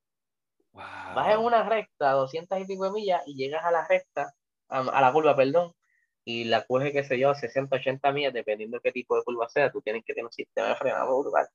Vas 0.74 1.34
en 1.34 1.40
una 1.40 1.68
recta, 1.68 2.12
200 2.12 2.60
y 2.60 2.66
pico 2.66 2.86
de 2.86 2.92
millas, 2.92 3.22
y 3.26 3.36
llegas 3.36 3.64
a 3.66 3.72
la 3.72 3.86
recta, 3.88 4.34
a, 4.70 5.02
la 5.02 5.12
curva, 5.12 5.36
perdón, 5.36 5.74
y 6.24 6.46
la 6.46 6.64
coge, 6.66 6.94
qué 6.94 7.04
sé 7.04 7.20
yo, 7.20 7.34
60, 7.34 7.76
80 7.76 8.12
millas, 8.12 8.34
dependiendo 8.34 8.78
de 8.78 8.82
qué 8.82 8.92
tipo 8.92 9.16
de 9.16 9.24
curva 9.24 9.50
sea, 9.50 9.72
tú 9.72 9.82
tienes 9.82 10.04
que 10.06 10.14
tener 10.14 10.26
un 10.26 10.32
sistema 10.32 10.70
de 10.70 10.76
frenado 10.76 11.22
brutal. 11.22 11.48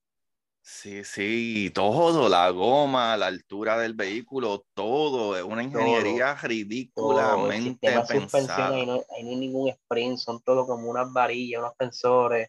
Sí, 0.61 1.05
sí, 1.05 1.71
todo, 1.73 2.29
la 2.29 2.51
goma, 2.51 3.17
la 3.17 3.29
altura 3.29 3.79
del 3.79 3.95
vehículo, 3.95 4.67
todo, 4.75 5.37
es 5.37 5.45
una 5.45 5.63
ingeniería 5.63 6.35
ridículamente 6.35 7.89
pensada. 8.09 8.75
Ahí 8.75 8.85
no, 8.85 9.01
hay 9.17 9.23
ningún 9.23 9.69
sprint, 9.69 10.19
son 10.19 10.43
todo 10.43 10.67
como 10.67 10.91
unas 10.91 11.13
varillas, 11.13 11.61
unos 11.61 11.75
sensores, 11.79 12.49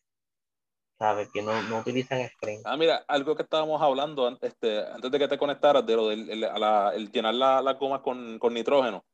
¿sabes? 0.98 1.30
Que 1.32 1.41
no, 1.41 1.61
no 1.64 1.80
utilizan 1.80 2.19
sprint. 2.22 2.65
Ah, 2.65 2.78
mira, 2.78 3.03
algo 3.07 3.36
que 3.36 3.44
estábamos 3.44 3.82
hablando 3.82 4.28
antes, 4.28 4.53
este, 4.53 4.86
antes 4.86 5.11
de 5.11 5.19
que 5.19 5.28
te 5.28 5.38
conectaras, 5.38 5.86
de 5.86 5.95
lo 5.95 6.07
del 6.07 6.30
el, 6.30 7.11
llenar 7.11 7.36
la, 7.36 7.61
la 7.61 7.74
goma 7.74 8.02
con, 8.02 8.40
con 8.40 8.53
nitrógeno. 8.53 9.06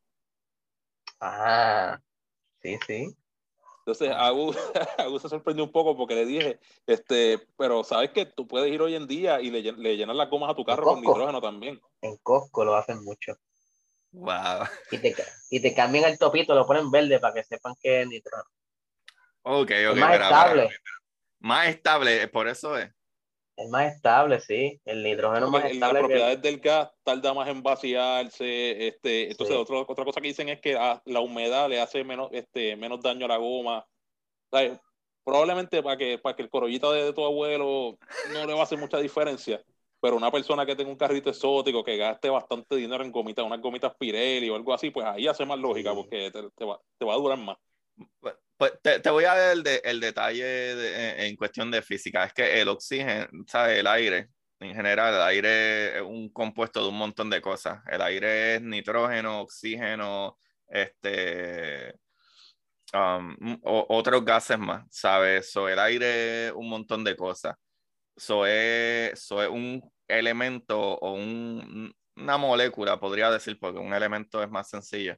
Ah, 1.19 1.99
sí, 2.61 2.77
sí. 2.85 3.15
Entonces, 3.79 4.11
Agus, 4.17 4.57
se 5.21 5.29
sorprendió 5.29 5.65
un 5.65 5.71
poco 5.71 5.95
porque 5.97 6.15
le 6.15 6.25
dije, 6.25 6.59
este, 6.87 7.45
pero 7.57 7.83
sabes 7.83 8.11
que 8.11 8.25
tú 8.25 8.47
puedes 8.47 8.71
ir 8.71 8.81
hoy 8.81 8.95
en 8.95 9.07
día 9.07 9.41
y 9.41 9.51
le, 9.51 9.61
le 9.61 9.97
llenas 9.97 10.15
las 10.15 10.29
gomas 10.29 10.51
a 10.51 10.55
tu 10.55 10.63
carro 10.63 10.83
con 10.83 11.01
nitrógeno 11.01 11.41
también. 11.41 11.81
En 12.01 12.17
Costco 12.17 12.63
lo 12.63 12.75
hacen 12.75 13.03
mucho. 13.03 13.37
Wow. 14.11 14.67
Y 14.91 14.99
te, 14.99 15.15
y 15.49 15.59
te 15.59 15.73
cambian 15.73 16.05
el 16.05 16.19
topito, 16.19 16.53
lo 16.53 16.67
ponen 16.67 16.91
verde 16.91 17.19
para 17.19 17.33
que 17.33 17.43
sepan 17.43 17.73
que 17.81 18.01
es 18.01 18.07
nitrógeno. 18.07 18.49
Ok, 19.41 19.71
ok. 19.91 19.97
más 19.97 20.13
estable. 20.13 20.69
Más 21.43 21.67
estable, 21.67 22.27
por 22.29 22.47
eso 22.47 22.77
es. 22.77 22.89
Es 23.55 23.69
más 23.69 23.93
estable, 23.93 24.39
sí. 24.39 24.81
El 24.85 25.03
nitrógeno 25.03 25.51
más 25.51 25.65
estable. 25.65 25.93
Las 25.93 26.01
propiedades 26.01 26.41
del 26.41 26.59
gas 26.59 26.89
tarda 27.03 27.33
más 27.33 27.47
en 27.49 27.61
vaciarse. 27.61 28.87
Este, 28.87 29.29
entonces, 29.29 29.55
otra 29.55 30.05
cosa 30.05 30.21
que 30.21 30.29
dicen 30.29 30.49
es 30.49 30.59
que 30.59 30.73
la 30.73 31.19
humedad 31.19 31.69
le 31.69 31.79
hace 31.79 32.03
menos, 32.03 32.29
este, 32.31 32.75
menos 32.75 33.01
daño 33.01 33.25
a 33.25 33.29
la 33.29 33.37
goma. 33.37 33.85
probablemente 35.23 35.83
para 35.83 35.97
que, 35.97 36.17
para 36.17 36.35
que 36.35 36.41
el 36.43 36.49
corollito 36.49 36.91
de, 36.91 37.13
tu 37.13 37.23
abuelo 37.23 37.97
no 38.31 38.45
le 38.45 38.53
va 38.53 38.61
a 38.61 38.63
hacer 38.63 38.79
mucha 38.79 38.97
diferencia. 38.97 39.61
Pero 40.01 40.15
una 40.15 40.31
persona 40.31 40.65
que 40.65 40.75
tenga 40.75 40.89
un 40.91 40.97
carrito 40.97 41.29
exótico, 41.29 41.83
que 41.83 41.95
gaste 41.95 42.29
bastante 42.29 42.75
dinero 42.75 43.03
en 43.03 43.11
gomitas, 43.11 43.45
unas 43.45 43.61
gomitas 43.61 43.93
Pirelli 43.97 44.49
o 44.49 44.55
algo 44.55 44.73
así, 44.73 44.89
pues 44.89 45.05
ahí 45.05 45.27
hace 45.27 45.45
más 45.45 45.59
lógica 45.59 45.93
porque 45.93 46.31
te, 46.31 46.65
va, 46.65 46.79
te 46.97 47.05
va 47.05 47.13
a 47.13 47.17
durar 47.17 47.37
más. 47.37 47.57
Pues 48.63 49.01
te, 49.01 49.09
voy 49.09 49.25
a 49.25 49.35
dar 49.35 49.57
el, 49.83 49.99
detalle 49.99 51.27
en 51.27 51.35
cuestión 51.35 51.69
de 51.69 51.81
física. 51.81 52.23
Es 52.23 52.33
que 52.33 52.61
el 52.61 52.69
oxígeno, 52.69 53.27
¿sabes? 53.45 53.77
El 53.79 53.87
aire, 53.87 54.29
en 54.61 54.73
general, 54.73 55.13
el 55.15 55.21
aire 55.21 55.97
es 55.97 56.01
un 56.01 56.29
compuesto 56.31 56.81
de 56.81 56.87
un 56.87 56.97
montón 56.97 57.29
de 57.29 57.41
cosas. 57.41 57.81
El 57.91 58.01
aire 58.01 58.55
es 58.55 58.61
nitrógeno, 58.61 59.41
oxígeno, 59.41 60.37
este, 60.69 61.93
um, 62.93 63.35
otros 63.63 64.23
gases 64.23 64.57
más, 64.57 64.85
¿sabes? 64.89 65.51
So, 65.51 65.67
el 65.67 65.79
aire 65.79 66.47
es 66.47 66.53
un 66.53 66.69
montón 66.69 67.03
de 67.03 67.17
cosas. 67.17 67.57
Eso 68.15 68.45
es, 68.45 69.11
es 69.13 69.31
un 69.49 69.91
elemento 70.07 70.79
o 70.79 71.15
una 71.15 72.37
molécula, 72.37 72.97
podría 72.97 73.29
decir, 73.29 73.59
porque 73.59 73.79
un 73.79 73.93
elemento 73.93 74.41
es 74.41 74.49
más 74.49 74.69
sencillo 74.69 75.17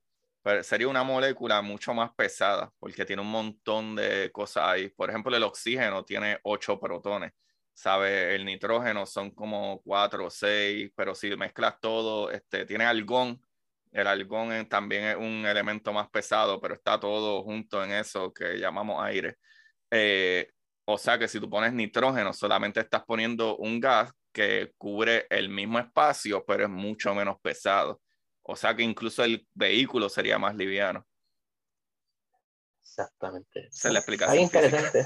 sería 0.62 0.88
una 0.88 1.04
molécula 1.04 1.62
mucho 1.62 1.94
más 1.94 2.12
pesada 2.16 2.72
porque 2.80 3.06
tiene 3.06 3.22
un 3.22 3.32
montón 3.32 3.96
de 3.96 4.32
cosas 4.32 4.64
ahí. 4.68 4.90
Por 4.90 5.10
ejemplo, 5.10 5.36
el 5.36 5.44
oxígeno 5.44 6.04
tiene 6.04 6.40
ocho 6.44 6.80
protones, 6.80 7.32
¿sabe? 7.74 8.36
El 8.36 8.46
nitrógeno 8.46 9.06
son 9.06 9.32
como 9.32 9.82
cuatro 9.84 10.28
o 10.28 10.30
seis, 10.30 10.92
pero 10.96 11.16
si 11.16 11.36
mezclas 11.36 11.80
todo, 11.80 12.32
este, 12.32 12.66
tiene 12.66 12.86
argón. 12.86 13.42
El 13.92 14.08
argón 14.08 14.68
también 14.68 15.06
es 15.06 15.16
un 15.16 15.46
elemento 15.46 15.94
más 15.94 16.10
pesado, 16.10 16.60
pero 16.62 16.76
está 16.76 17.00
todo 17.00 17.44
junto 17.44 17.84
en 17.84 17.92
eso 17.94 18.34
que 18.34 18.58
llamamos 18.60 19.04
aire. 19.04 19.38
Eh, 19.90 20.50
o 20.86 20.98
sea 20.98 21.18
que 21.18 21.28
si 21.28 21.40
tú 21.40 21.50
pones 21.50 21.74
nitrógeno, 21.74 22.34
solamente 22.34 22.80
estás 22.82 23.04
poniendo 23.06 23.58
un 23.58 23.80
gas 23.80 24.12
que 24.32 24.74
cubre 24.78 25.26
el 25.30 25.50
mismo 25.50 25.80
espacio, 25.80 26.44
pero 26.46 26.66
es 26.66 26.70
mucho 26.70 27.16
menos 27.16 27.38
pesado. 27.42 28.02
O 28.48 28.56
sea 28.56 28.76
que 28.76 28.84
incluso 28.84 29.24
el 29.24 29.48
vehículo 29.54 30.08
sería 30.08 30.38
más 30.38 30.56
liviano. 30.56 31.06
Exactamente. 32.82 33.68
Se 33.72 33.92
le 33.92 34.00
explica. 34.00 34.36
interesante. 34.36 35.06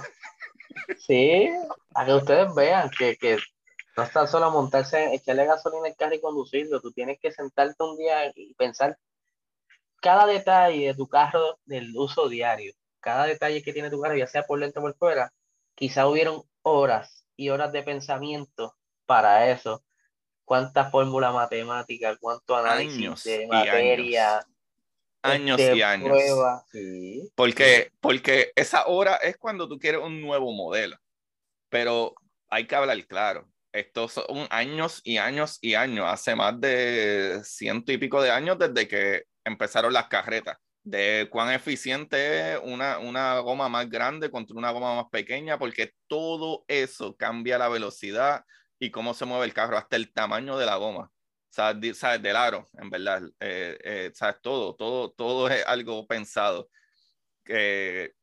sí, 1.00 1.50
a 1.96 2.06
que 2.06 2.14
ustedes 2.14 2.54
vean 2.54 2.90
que, 2.90 3.16
que 3.16 3.38
no 3.96 4.04
es 4.04 4.12
tan 4.12 4.28
solo 4.28 4.52
montarse, 4.52 5.14
echarle 5.14 5.46
gasolina 5.46 5.88
al 5.88 5.96
carro 5.96 6.16
y 6.16 6.22
conducirlo. 6.22 6.82
Tú 6.82 6.92
tienes 6.92 7.18
que 7.22 7.32
sentarte 7.32 7.82
un 7.82 7.98
día 7.98 8.32
y 8.36 8.54
pensar 8.56 8.98
cada 10.02 10.26
detalle 10.26 10.88
de 10.88 10.94
tu 10.94 11.08
carro 11.08 11.60
del 11.64 11.96
uso 11.96 12.28
diario, 12.28 12.74
cada 13.00 13.26
detalle 13.26 13.64
que 13.64 13.74
tiene 13.74 13.90
tu 13.90 14.02
carro, 14.02 14.18
ya 14.18 14.28
sea 14.28 14.44
por 14.44 14.60
dentro 14.60 14.82
o 14.82 14.86
por 14.86 14.98
fuera, 14.98 15.34
quizá 15.76 16.08
hubieron 16.08 16.44
horas 16.62 17.26
y 17.38 17.50
horas 17.50 17.72
de 17.72 17.84
pensamiento 17.84 18.76
para 19.06 19.50
eso 19.50 19.82
cuánta 20.50 20.90
fórmula 20.90 21.32
matemática, 21.32 22.18
cuánto 22.20 22.56
análisis 22.56 23.24
de 23.24 23.46
materia. 23.46 24.44
Años, 25.22 25.60
y 25.60 25.82
años. 25.84 26.18
Porque, 27.36 27.92
porque 28.00 28.52
esa 28.56 28.88
hora 28.88 29.18
es 29.18 29.38
cuando 29.38 29.70
tú 29.70 29.78
quieres 29.78 30.02
un 30.02 30.20
nuevo 30.20 30.52
modelo. 30.52 30.98
Pero 31.70 32.16
hay 32.50 32.66
que 32.66 32.76
hablar 32.76 33.06
claro. 33.06 33.48
Estos 33.72 34.14
son 34.14 34.48
años 34.50 35.02
y 35.04 35.18
años 35.18 35.60
y 35.62 35.76
años. 35.76 36.08
Hace 36.10 36.36
más 36.36 36.60
de 36.60 37.42
ciento 37.44 37.92
y 37.92 38.00
pico 38.00 38.20
de 38.20 38.32
años 38.32 38.58
desde 38.58 38.88
que 38.88 39.26
empezaron 39.46 39.94
las 39.94 40.08
carretas. 40.08 40.58
De 40.82 41.28
cuán 41.30 41.54
eficiente 41.54 42.54
es 42.54 42.60
una, 42.64 42.98
una 42.98 43.38
goma 43.38 43.70
más 43.70 43.88
grande 43.88 44.32
contra 44.32 44.58
una 44.58 44.72
goma 44.72 44.96
más 44.96 45.12
pequeña, 45.12 45.60
porque 45.60 45.92
todo 46.08 46.66
eso 46.68 47.16
cambia 47.16 47.60
la 47.60 47.70
velocidad, 47.70 48.44
y 48.80 48.92
cómo 48.92 49.14
se 49.14 49.26
mueve 49.26 49.46
el 49.46 49.54
carro, 49.54 49.78
hasta 49.78 49.96
el 49.96 50.12
tamaño 50.14 50.58
de 50.58 50.66
la 50.66 50.78
goma, 50.78 51.12
¿sabes? 51.50 51.98
¿sabes? 51.98 52.22
Del 52.22 52.36
aro, 52.36 52.68
en 52.74 52.90
verdad, 52.90 53.24
eh, 53.40 53.78
eh, 53.84 54.12
¿sabes? 54.14 54.38
Todo, 54.42 54.76
todo, 54.76 55.12
todo 55.12 55.50
es 55.50 55.66
algo 55.66 56.08
pensado. 56.08 56.70
Eh, 57.46 58.14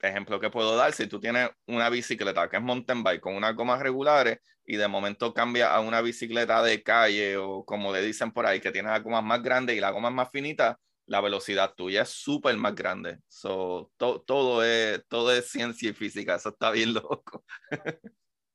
ejemplo 0.00 0.40
que 0.40 0.50
puedo 0.50 0.76
dar, 0.76 0.92
si 0.92 1.06
tú 1.06 1.20
tienes 1.20 1.50
una 1.66 1.90
bicicleta 1.90 2.48
que 2.48 2.56
es 2.56 2.62
mountain 2.62 3.02
bike 3.02 3.20
con 3.20 3.34
unas 3.34 3.54
gomas 3.54 3.80
regulares 3.80 4.38
y 4.64 4.76
de 4.76 4.88
momento 4.88 5.32
cambia 5.34 5.74
a 5.74 5.80
una 5.80 6.00
bicicleta 6.00 6.62
de 6.62 6.82
calle 6.82 7.36
o 7.36 7.64
como 7.64 7.92
le 7.92 8.02
dicen 8.02 8.32
por 8.32 8.46
ahí, 8.46 8.60
que 8.60 8.72
tiene 8.72 8.88
las 8.90 9.02
gomas 9.02 9.22
más 9.24 9.42
grandes 9.42 9.76
y 9.76 9.80
la 9.80 9.90
goma 9.90 10.10
más 10.10 10.28
finita, 10.30 10.78
la 11.06 11.20
velocidad 11.20 11.72
tuya 11.74 12.02
es 12.02 12.08
súper 12.10 12.56
más 12.56 12.74
grande. 12.74 13.18
So, 13.28 13.92
todo, 13.96 14.64
es, 14.64 15.02
todo 15.08 15.32
es 15.32 15.48
ciencia 15.50 15.90
y 15.90 15.92
física, 15.92 16.34
eso 16.34 16.50
está 16.50 16.70
bien 16.72 16.94
loco. 16.94 17.44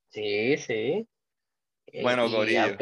sí, 0.09 0.57
sí. 0.57 1.07
Eh, 1.91 2.01
bueno, 2.01 2.29
Corillo. 2.29 2.77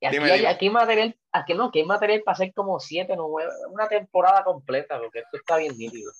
Y 0.00 0.06
aquí, 0.06 0.16
hay, 0.16 0.46
aquí, 0.46 0.68
material, 0.68 1.16
aquí 1.30 1.54
no, 1.54 1.70
que 1.70 1.78
hay 1.78 1.84
material 1.84 2.22
para 2.24 2.32
hacer 2.32 2.52
como 2.52 2.80
siete, 2.80 3.14
nueve, 3.16 3.48
una 3.70 3.86
temporada 3.86 4.42
completa, 4.42 4.98
porque 4.98 5.20
esto 5.20 5.36
está 5.36 5.58
bien 5.58 5.78
nítido. 5.78 6.10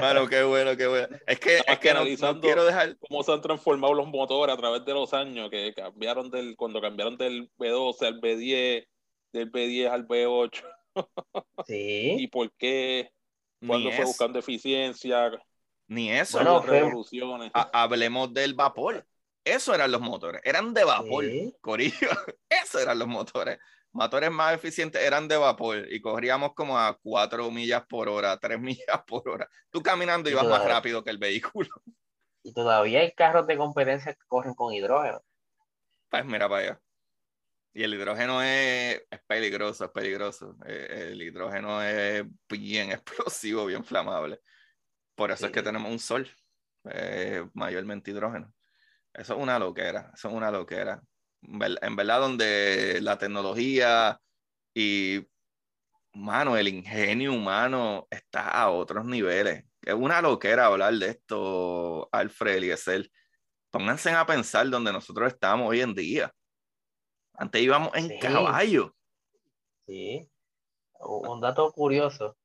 Bueno, 0.00 0.28
qué 0.28 0.42
bueno, 0.44 0.76
qué 0.76 0.86
bueno. 0.86 1.08
Es 1.26 1.40
que, 1.40 1.56
es 1.66 1.78
que 1.78 1.94
no, 1.94 2.40
quiero 2.40 2.64
dejar. 2.64 2.96
Cómo 2.98 3.22
se 3.22 3.32
han 3.32 3.40
transformado 3.40 3.94
los 3.94 4.06
motores 4.06 4.54
a 4.54 4.58
través 4.58 4.84
de 4.84 4.92
los 4.92 5.12
años, 5.14 5.50
que 5.50 5.72
cambiaron 5.74 6.30
del, 6.30 6.54
cuando 6.54 6.80
cambiaron 6.80 7.16
del 7.16 7.50
B12 7.58 8.06
al 8.06 8.20
B10, 8.20 8.86
del 9.32 9.50
B10 9.50 9.90
al 9.90 10.06
B8. 10.06 10.62
Sí. 11.66 12.16
¿Y 12.20 12.26
por 12.28 12.52
qué? 12.52 13.10
Cuando 13.66 13.90
fue 13.90 14.04
buscando 14.04 14.38
eficiencia. 14.38 15.32
Ni 15.88 16.10
eso. 16.10 16.38
Bueno, 16.38 16.60
revoluciones. 16.60 17.50
hablemos 17.54 18.32
del 18.32 18.54
vapor. 18.54 19.06
Eso 19.46 19.72
eran 19.72 19.92
los 19.92 20.00
motores, 20.00 20.40
eran 20.42 20.74
de 20.74 20.82
vapor, 20.82 21.24
corillo. 21.60 22.08
Eso 22.50 22.80
eran 22.80 22.98
los 22.98 23.06
motores. 23.06 23.60
Motores 23.92 24.28
más 24.32 24.54
eficientes 24.54 25.00
eran 25.00 25.28
de 25.28 25.36
vapor 25.36 25.86
y 25.88 26.00
corríamos 26.00 26.52
como 26.52 26.76
a 26.76 26.98
4 27.00 27.48
millas 27.52 27.86
por 27.86 28.08
hora, 28.08 28.36
3 28.38 28.58
millas 28.60 29.04
por 29.06 29.28
hora. 29.28 29.48
Tú 29.70 29.84
caminando 29.84 30.28
ibas 30.28 30.46
más 30.46 30.64
rápido 30.64 31.04
que 31.04 31.10
el 31.10 31.18
vehículo. 31.18 31.68
Y 32.42 32.52
todavía 32.52 33.00
hay 33.00 33.12
carros 33.12 33.48
de 33.48 33.56
competencia 33.56 34.14
que 34.14 34.24
corren 34.28 34.54
con 34.54 34.72
hidrógeno. 34.72 35.20
Pues 36.08 36.24
mira 36.24 36.48
para 36.48 36.62
allá. 36.62 36.80
Y 37.74 37.82
el 37.82 37.92
hidrógeno 37.92 38.40
es, 38.40 39.02
peligroso, 39.26 39.86
es 39.86 39.90
peligroso. 39.90 40.56
Eh, 40.64 41.08
el 41.10 41.20
hidrógeno 41.20 41.82
es 41.82 42.24
bien 42.48 42.92
explosivo, 42.92 43.66
bien 43.66 43.84
flamable. 43.84 44.40
Por 45.16 45.32
eso 45.32 45.46
es 45.46 45.50
que 45.50 45.60
tenemos 45.60 45.90
un 45.90 45.98
sol, 45.98 46.30
eh, 46.84 47.44
mayormente 47.52 48.12
hidrógeno. 48.12 48.54
Eso 49.16 49.34
es 49.34 49.40
una 49.40 49.58
loquera, 49.58 50.12
eso 50.14 50.28
es 50.28 50.34
una 50.34 50.50
loquera. 50.50 51.02
En 51.42 51.96
verdad, 51.96 52.20
donde 52.20 53.00
la 53.00 53.16
tecnología 53.16 54.20
y, 54.74 55.26
mano, 56.12 56.56
el 56.56 56.68
ingenio 56.68 57.32
humano 57.32 58.06
está 58.10 58.50
a 58.50 58.70
otros 58.70 59.06
niveles. 59.06 59.64
es 59.80 59.94
una 59.94 60.20
loquera 60.20 60.66
hablar 60.66 60.94
de 60.94 61.08
esto, 61.08 62.08
Alfred 62.12 62.54
y 62.54 62.56
Eliezer. 62.58 63.10
Pónganse 63.70 64.10
a 64.10 64.26
pensar 64.26 64.68
donde 64.68 64.92
nosotros 64.92 65.32
estamos 65.32 65.68
hoy 65.68 65.80
en 65.80 65.94
día. 65.94 66.30
Antes 67.34 67.62
íbamos 67.62 67.94
en 67.94 68.18
caballo. 68.18 68.94
Sí. 69.86 70.28
Un 71.00 71.40
dato 71.40 71.72
curioso. 71.72 72.36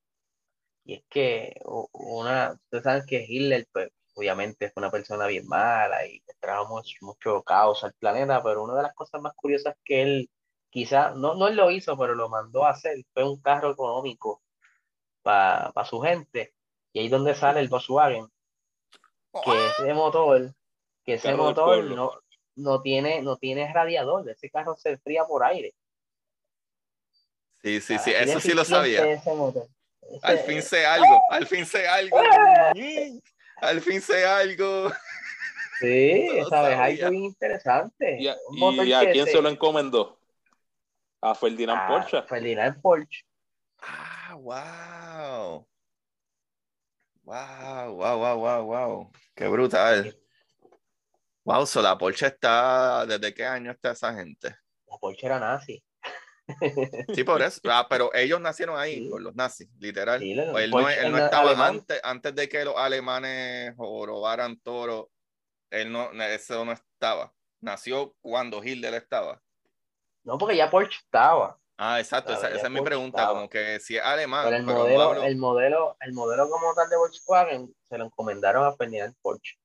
Y 0.85 0.95
es 0.95 1.03
que 1.09 1.59
una, 1.91 2.53
ustedes 2.53 2.83
saben 2.83 3.03
que 3.05 3.25
Hitler, 3.27 3.67
pues, 3.73 3.89
obviamente 4.13 4.69
fue 4.71 4.81
una 4.81 4.91
persona 4.91 5.27
bien 5.27 5.47
mala 5.47 6.05
y 6.05 6.21
trajo 6.39 6.67
mucho, 6.67 6.93
mucho 7.01 7.43
caos 7.43 7.83
al 7.83 7.93
planeta, 7.93 8.41
pero 8.43 8.63
una 8.63 8.75
de 8.75 8.83
las 8.83 8.93
cosas 8.93 9.21
más 9.21 9.33
curiosas 9.35 9.75
que 9.83 10.01
él 10.01 10.29
quizá, 10.69 11.11
no, 11.11 11.35
no 11.35 11.47
él 11.47 11.55
lo 11.55 11.69
hizo, 11.69 11.97
pero 11.97 12.15
lo 12.15 12.29
mandó 12.29 12.65
a 12.65 12.71
hacer, 12.71 13.03
fue 13.13 13.27
un 13.27 13.41
carro 13.41 13.71
económico 13.71 14.41
para 15.21 15.85
su 15.85 15.99
gente. 15.99 16.53
Y 16.93 16.99
ahí 16.99 17.05
es 17.05 17.11
donde 17.11 17.35
sale 17.35 17.59
el 17.59 17.69
Volkswagen, 17.69 18.27
que 19.43 19.67
ese 19.67 19.93
motor, 19.93 20.53
que 21.05 21.13
ese 21.13 21.35
motor 21.35 21.83
no, 21.85 22.11
no, 22.55 22.81
tiene, 22.81 23.21
no 23.21 23.37
tiene 23.37 23.71
radiador, 23.71 24.29
ese 24.29 24.49
carro 24.49 24.75
se 24.75 24.91
enfría 24.91 25.25
por 25.25 25.43
aire. 25.43 25.73
Sí, 27.61 27.79
sí, 27.79 27.97
sí, 27.99 28.11
eso 28.11 28.39
sí 28.39 28.53
lo 28.53 28.65
sabía. 28.65 29.21
al 30.23 30.39
fin 30.39 30.61
sé 30.61 30.85
algo, 30.85 31.21
al 31.29 31.47
fin 31.47 31.65
sé 31.65 31.87
algo. 31.87 32.17
Al 33.61 33.79
fin 33.81 34.01
sé 34.01 34.25
algo. 34.25 34.91
Sí, 35.79 36.27
sabes, 36.49 36.77
algo 36.77 37.09
bien 37.09 37.23
interesante. 37.25 38.17
¿Y 38.19 38.27
a, 38.27 39.11
quién 39.11 39.25
se... 39.25 39.41
lo 39.41 39.49
encomendó? 39.49 40.19
A 41.21 41.33
Ferdinand 41.33 41.87
Porsche. 41.87 42.21
Ferdinand 42.23 42.81
Porsche. 42.81 43.23
Ah, 43.79 44.35
wow. 44.35 45.67
Wow, 47.23 47.95
wow, 47.95 48.17
wow, 48.17 48.37
wow, 48.37 48.65
wow. 48.65 49.11
Qué 49.35 49.47
brutal. 49.47 50.15
Wow, 51.43 51.65
so 51.65 51.81
la 51.81 51.97
Porsche 51.97 52.27
está. 52.27 53.05
¿Desde 53.05 53.33
qué 53.33 53.45
año 53.45 53.71
está 53.71 53.91
esa 53.91 54.13
gente? 54.13 54.55
La 54.87 54.97
Porsche 54.97 55.25
era 55.27 55.39
nazi. 55.39 55.83
Sí, 57.15 57.23
por 57.23 57.41
eso. 57.41 57.61
Ah, 57.65 57.87
pero 57.89 58.13
ellos 58.13 58.39
nacieron 58.39 58.77
ahí, 58.77 59.09
con 59.09 59.23
los 59.23 59.35
nazis, 59.35 59.69
literal. 59.79 60.21
él, 60.21 60.35
no, 60.35 60.57
él 60.57 61.11
no, 61.11 61.17
estaba 61.17 61.67
antes, 61.67 61.99
antes 62.03 62.35
de 62.35 62.49
que 62.49 62.65
los 62.65 62.75
alemanes 62.77 63.75
robaran 63.77 64.59
toro. 64.59 65.09
Él 65.69 65.91
no, 65.91 66.11
eso 66.11 66.65
no 66.65 66.73
estaba. 66.73 67.33
Nació 67.61 68.15
cuando 68.21 68.63
Hitler 68.63 68.93
estaba. 68.95 69.41
No, 70.23 70.37
porque 70.37 70.55
ya 70.55 70.69
Porsche 70.69 70.99
estaba. 70.99 71.57
Ah, 71.77 71.99
exacto, 71.99 72.33
esa, 72.33 72.49
es 72.49 72.69
mi 72.69 72.81
pregunta, 72.81 73.27
como 73.27 73.49
que 73.49 73.79
si 73.79 73.97
es 73.97 74.03
alemán. 74.03 74.45
Pero 74.45 74.57
el, 74.57 74.63
modelo, 74.63 75.23
el, 75.23 75.35
modelo, 75.37 75.97
el 75.99 76.13
modelo 76.13 76.47
como 76.47 76.75
tal 76.75 76.87
de 76.89 76.95
Volkswagen 76.95 77.75
se 77.89 77.97
lo 77.97 78.05
encomendaron 78.05 78.63
a 78.63 78.71
Ferdinand 78.73 79.15
Porsche. 79.19 79.55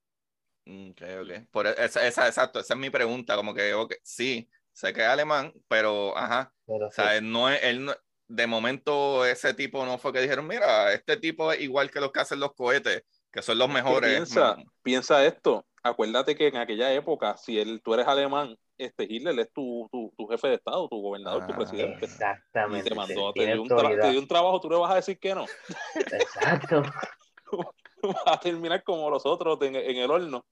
Mm, 0.64 0.90
ok, 0.92 1.02
ok. 1.22 1.48
Por 1.50 1.66
e, 1.66 1.74
esa, 1.76 2.06
esa, 2.06 2.26
exacto, 2.26 2.58
esa 2.60 2.72
es 2.72 2.80
mi 2.80 2.88
pregunta, 2.88 3.36
como 3.36 3.52
que 3.52 4.00
sí, 4.02 4.48
sé 4.76 4.92
que 4.92 5.00
es 5.00 5.06
alemán, 5.06 5.54
pero 5.68 6.16
ajá. 6.16 6.52
o 6.66 6.90
sea, 6.90 7.20
no 7.22 7.48
es, 7.48 7.62
él 7.62 7.90
de 8.28 8.46
momento 8.46 9.24
ese 9.24 9.54
tipo 9.54 9.86
no 9.86 9.98
fue 9.98 10.12
que 10.12 10.20
dijeron, 10.20 10.46
mira, 10.46 10.92
este 10.92 11.16
tipo 11.16 11.50
es 11.50 11.60
igual 11.60 11.90
que 11.90 12.00
los 12.00 12.12
que 12.12 12.20
hacen 12.20 12.40
los 12.40 12.54
cohetes, 12.54 13.04
que 13.32 13.40
son 13.40 13.56
los 13.58 13.70
mejores. 13.70 14.10
Piensa, 14.10 14.56
piensa 14.82 15.24
esto, 15.24 15.66
acuérdate 15.82 16.36
que 16.36 16.48
en 16.48 16.58
aquella 16.58 16.92
época, 16.92 17.36
si 17.38 17.58
él, 17.58 17.80
tú 17.82 17.94
eres 17.94 18.06
alemán 18.06 18.56
este 18.78 19.04
Hitler 19.04 19.38
es 19.40 19.50
tu, 19.54 19.88
tu, 19.90 20.12
tu, 20.18 20.26
jefe 20.26 20.48
de 20.48 20.54
Estado, 20.56 20.86
tu 20.88 21.00
gobernador, 21.00 21.46
tu 21.46 21.54
ah, 21.54 21.56
presidente. 21.56 22.04
Exactamente. 22.04 22.86
Y 22.86 22.90
te 22.90 22.94
mandó, 22.94 23.32
te 23.32 23.46
dio, 23.46 23.62
un 23.62 23.68
te 23.68 24.10
dio, 24.10 24.20
un 24.20 24.28
trabajo, 24.28 24.60
tú 24.60 24.68
le 24.68 24.76
vas 24.76 24.92
a 24.92 24.96
decir 24.96 25.18
que 25.18 25.34
no. 25.34 25.46
Exacto. 25.94 26.82
vas 28.02 28.22
a 28.26 28.38
terminar 28.38 28.82
como 28.84 29.08
los 29.08 29.24
otros 29.24 29.58
en, 29.62 29.76
en 29.76 29.96
el 29.96 30.10
horno. 30.10 30.44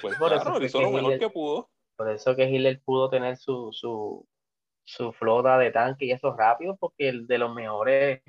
Pues 0.00 0.16
por 0.16 0.28
claro, 0.28 0.58
eso 0.58 0.64
hizo 0.64 0.80
lo 0.80 0.92
mejor 0.92 1.18
que 1.18 1.28
pudo. 1.28 1.68
Por 1.98 2.08
eso 2.12 2.36
que 2.36 2.48
Hitler 2.48 2.80
pudo 2.84 3.10
tener 3.10 3.36
su, 3.36 3.72
su, 3.72 4.24
su 4.84 5.12
flota 5.12 5.58
de 5.58 5.72
tanques 5.72 6.08
y 6.08 6.12
esos 6.12 6.36
rápidos, 6.36 6.76
porque 6.78 7.08
el 7.08 7.26
de 7.26 7.38
los 7.38 7.52
mejores 7.52 8.22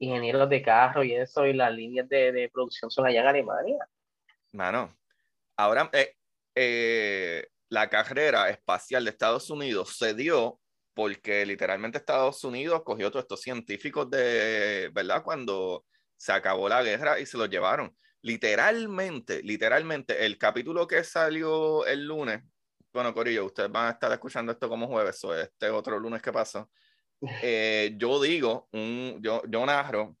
ingenieros 0.00 0.50
de 0.50 0.60
carro 0.60 1.04
y 1.04 1.14
eso, 1.14 1.46
y 1.46 1.52
las 1.52 1.72
líneas 1.72 2.08
de, 2.08 2.32
de 2.32 2.48
producción 2.48 2.90
son 2.90 3.06
allá 3.06 3.20
en 3.20 3.28
Alemania. 3.28 3.88
Mano, 4.50 4.98
ahora, 5.56 5.88
eh, 5.92 6.16
eh, 6.56 7.46
la 7.68 7.88
carrera 7.88 8.50
espacial 8.50 9.04
de 9.04 9.10
Estados 9.10 9.48
Unidos 9.48 9.96
se 9.96 10.12
dio 10.14 10.58
porque 10.92 11.46
literalmente 11.46 11.98
Estados 11.98 12.42
Unidos 12.42 12.82
cogió 12.84 13.12
todos 13.12 13.26
estos 13.26 13.42
científicos 13.42 14.10
de, 14.10 14.90
¿verdad? 14.92 15.22
Cuando 15.22 15.84
se 16.16 16.32
acabó 16.32 16.68
la 16.68 16.82
guerra 16.82 17.20
y 17.20 17.26
se 17.26 17.38
los 17.38 17.48
llevaron. 17.48 17.96
Literalmente, 18.22 19.40
literalmente, 19.44 20.26
el 20.26 20.36
capítulo 20.36 20.88
que 20.88 21.04
salió 21.04 21.86
el 21.86 22.06
lunes, 22.06 22.42
bueno, 22.94 23.12
Corillo, 23.12 23.44
ustedes 23.44 23.70
van 23.70 23.88
a 23.88 23.90
estar 23.90 24.10
escuchando 24.12 24.52
esto 24.52 24.68
como 24.68 24.86
jueves 24.86 25.22
o 25.24 25.34
este 25.34 25.68
otro 25.68 25.98
lunes 25.98 26.22
que 26.22 26.32
pasó. 26.32 26.70
Eh, 27.42 27.94
yo 27.96 28.22
digo, 28.22 28.68
un, 28.72 29.18
yo, 29.20 29.42
yo 29.48 29.66
narro 29.66 30.16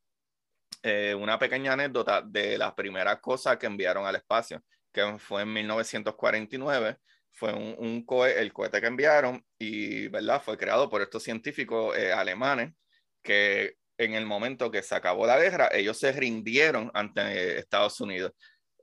eh, 0.82 1.14
una 1.14 1.38
pequeña 1.38 1.74
anécdota 1.74 2.22
de 2.22 2.58
las 2.58 2.74
primeras 2.74 3.20
cosas 3.20 3.56
que 3.58 3.66
enviaron 3.66 4.06
al 4.06 4.16
espacio, 4.16 4.62
que 4.92 5.18
fue 5.18 5.42
en 5.42 5.52
1949 5.52 6.98
fue 7.34 7.52
un, 7.52 7.74
un 7.78 8.06
el 8.26 8.52
cohete 8.52 8.80
que 8.80 8.86
enviaron 8.86 9.44
y, 9.58 10.08
¿verdad? 10.08 10.40
Fue 10.42 10.56
creado 10.56 10.88
por 10.88 11.02
estos 11.02 11.22
científicos 11.22 11.96
eh, 11.96 12.12
alemanes 12.12 12.72
que 13.22 13.76
en 13.98 14.14
el 14.14 14.26
momento 14.26 14.70
que 14.70 14.82
se 14.82 14.94
acabó 14.94 15.26
la 15.26 15.38
guerra, 15.38 15.68
ellos 15.72 15.98
se 15.98 16.12
rindieron 16.12 16.90
ante 16.94 17.58
Estados 17.58 18.00
Unidos. 18.00 18.32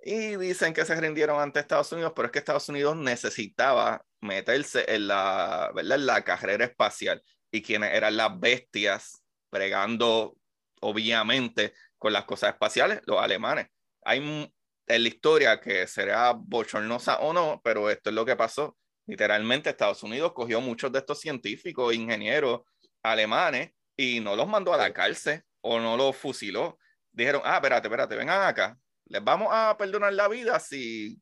Y 0.04 0.36
dicen 0.38 0.74
que 0.74 0.84
se 0.84 0.96
rindieron 0.96 1.40
ante 1.40 1.60
Estados 1.60 1.92
Unidos, 1.92 2.14
pero 2.16 2.26
es 2.26 2.32
que 2.32 2.40
Estados 2.40 2.68
Unidos 2.70 2.96
necesitaba 2.96 4.04
meterse 4.20 4.86
en 4.88 5.08
la, 5.08 5.72
¿verdad? 5.76 5.98
En 5.98 6.06
la 6.08 6.24
carrera 6.24 6.66
espacial. 6.66 7.22
Y 7.52 7.62
quienes 7.62 7.94
eran 7.94 8.18
las 8.18 8.40
bestias 8.40 9.24
pregando, 9.50 10.36
obviamente, 10.82 11.74
con 11.98 12.14
las 12.14 12.26
cosas 12.26 12.54
espaciales, 12.54 13.02
los 13.06 13.20
alemanes. 13.20 13.68
Hay 14.04 14.52
en 14.88 15.04
la 15.04 15.08
historia 15.08 15.60
que 15.62 15.86
será 15.88 16.34
bochornosa 16.34 17.20
o 17.20 17.34
no, 17.34 17.62
pero 17.64 17.90
esto 17.90 18.10
es 18.10 18.16
lo 18.16 18.26
que 18.26 18.36
pasó. 18.36 18.78
Literalmente 19.06 19.70
Estados 19.70 20.02
Unidos 20.04 20.34
cogió 20.34 20.62
muchos 20.62 20.92
de 20.92 21.00
estos 21.00 21.20
científicos, 21.20 21.94
ingenieros 21.94 22.62
alemanes 23.04 23.72
y 23.96 24.20
no 24.20 24.36
los 24.36 24.48
mandó 24.48 24.74
a 24.74 24.78
la 24.78 24.94
cárcel 24.94 25.44
o 25.62 25.80
no 25.80 25.96
los 25.96 26.16
fusiló. 26.16 26.80
Dijeron, 27.12 27.42
ah, 27.46 27.56
espérate, 27.56 27.88
espérate, 27.88 28.16
vengan 28.16 28.48
acá. 28.48 28.78
Les 29.12 29.24
vamos 29.24 29.50
a 29.52 29.76
perdonar 29.78 30.14
la 30.14 30.28
vida 30.28 30.60
si 30.60 31.22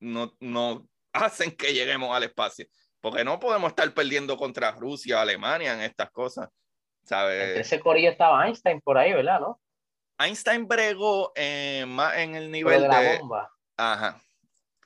no, 0.00 0.32
no 0.40 0.88
hacen 1.12 1.50
que 1.56 1.72
lleguemos 1.74 2.14
al 2.14 2.22
espacio. 2.22 2.66
Porque 3.00 3.24
no 3.24 3.38
podemos 3.38 3.70
estar 3.70 3.92
perdiendo 3.92 4.36
contra 4.36 4.72
Rusia, 4.72 5.20
Alemania 5.20 5.74
en 5.74 5.80
estas 5.80 6.10
cosas. 6.10 6.48
¿sabes? 7.06 7.58
ese 7.58 7.80
corillo 7.80 8.10
estaba 8.10 8.46
Einstein 8.46 8.80
por 8.80 8.98
ahí, 8.98 9.12
¿verdad? 9.12 9.40
¿No? 9.40 9.60
Einstein 10.18 10.66
bregó 10.66 11.32
eh, 11.36 11.84
más 11.86 12.16
en 12.16 12.34
el 12.34 12.50
nivel 12.50 12.82
de, 12.82 12.88
la 12.88 13.18
bomba. 13.18 13.52
Ajá. 13.76 14.20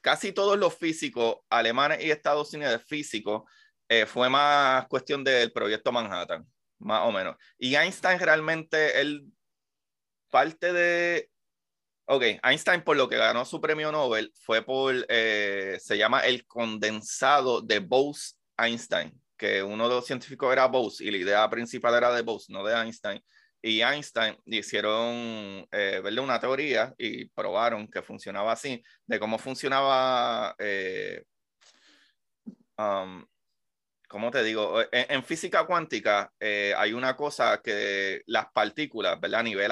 Casi 0.02 0.32
todos 0.32 0.58
los 0.58 0.74
físicos 0.76 1.36
alemanes 1.48 2.02
y 2.02 2.10
Estados 2.10 2.52
Unidos 2.52 2.82
físicos 2.86 3.42
eh, 3.88 4.06
fue 4.06 4.28
más 4.28 4.86
cuestión 4.88 5.24
del 5.24 5.52
proyecto 5.52 5.92
Manhattan, 5.92 6.46
más 6.78 7.06
o 7.06 7.12
menos. 7.12 7.36
Y 7.58 7.74
Einstein 7.74 8.18
realmente, 8.18 9.00
él 9.00 9.24
parte 10.30 10.72
de... 10.72 11.30
Ok, 12.12 12.24
Einstein 12.42 12.82
por 12.82 12.96
lo 12.96 13.08
que 13.08 13.16
ganó 13.16 13.44
su 13.44 13.60
premio 13.60 13.92
Nobel 13.92 14.32
fue 14.34 14.64
por, 14.64 14.92
eh, 15.08 15.78
se 15.80 15.96
llama 15.96 16.18
el 16.22 16.44
condensado 16.44 17.60
de 17.60 17.78
Bose-Einstein, 17.78 19.12
que 19.36 19.62
uno 19.62 19.88
de 19.88 19.94
los 19.94 20.06
científicos 20.06 20.52
era 20.52 20.66
Bose 20.66 21.04
y 21.04 21.12
la 21.12 21.18
idea 21.18 21.48
principal 21.48 21.94
era 21.94 22.12
de 22.12 22.22
Bose, 22.22 22.52
no 22.52 22.64
de 22.64 22.74
Einstein. 22.74 23.22
Y 23.62 23.82
Einstein 23.82 24.36
hicieron 24.44 25.68
eh, 25.70 26.02
una 26.20 26.40
teoría 26.40 26.92
y 26.98 27.26
probaron 27.26 27.86
que 27.86 28.02
funcionaba 28.02 28.50
así, 28.50 28.82
de 29.06 29.20
cómo 29.20 29.38
funcionaba, 29.38 30.56
eh, 30.58 31.22
um, 32.76 33.24
¿cómo 34.10 34.32
te 34.32 34.42
digo? 34.42 34.80
En, 34.90 35.22
física 35.22 35.64
cuántica 35.64 36.32
eh, 36.40 36.74
hay 36.76 36.92
una 36.92 37.16
cosa 37.16 37.60
que 37.62 38.22
las 38.26 38.50
partículas, 38.52 39.20
¿verdad? 39.20 39.40
A 39.40 39.42
nivel 39.44 39.70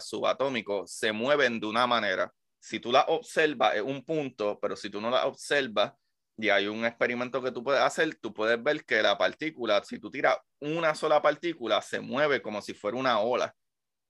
subatómico 0.00 0.88
se 0.88 1.12
mueven 1.12 1.60
de 1.60 1.66
una 1.68 1.86
manera. 1.86 2.32
Si 2.58 2.80
tú 2.80 2.90
las 2.90 3.04
observas 3.06 3.76
es 3.76 3.82
un 3.82 4.04
punto, 4.04 4.58
pero 4.60 4.74
si 4.74 4.90
tú 4.90 5.00
no 5.00 5.08
las 5.08 5.24
observas, 5.24 5.92
y 6.36 6.48
hay 6.48 6.66
un 6.66 6.84
experimento 6.84 7.40
que 7.40 7.52
tú 7.52 7.62
puedes 7.62 7.80
hacer, 7.80 8.16
tú 8.16 8.34
puedes 8.34 8.60
ver 8.60 8.84
que 8.84 9.02
la 9.02 9.16
partícula, 9.16 9.84
si 9.84 10.00
tú 10.00 10.10
tiras 10.10 10.36
una 10.58 10.94
sola 10.96 11.22
partícula, 11.22 11.80
se 11.80 12.00
mueve 12.00 12.42
como 12.42 12.60
si 12.62 12.74
fuera 12.74 12.96
una 12.96 13.20
ola 13.20 13.54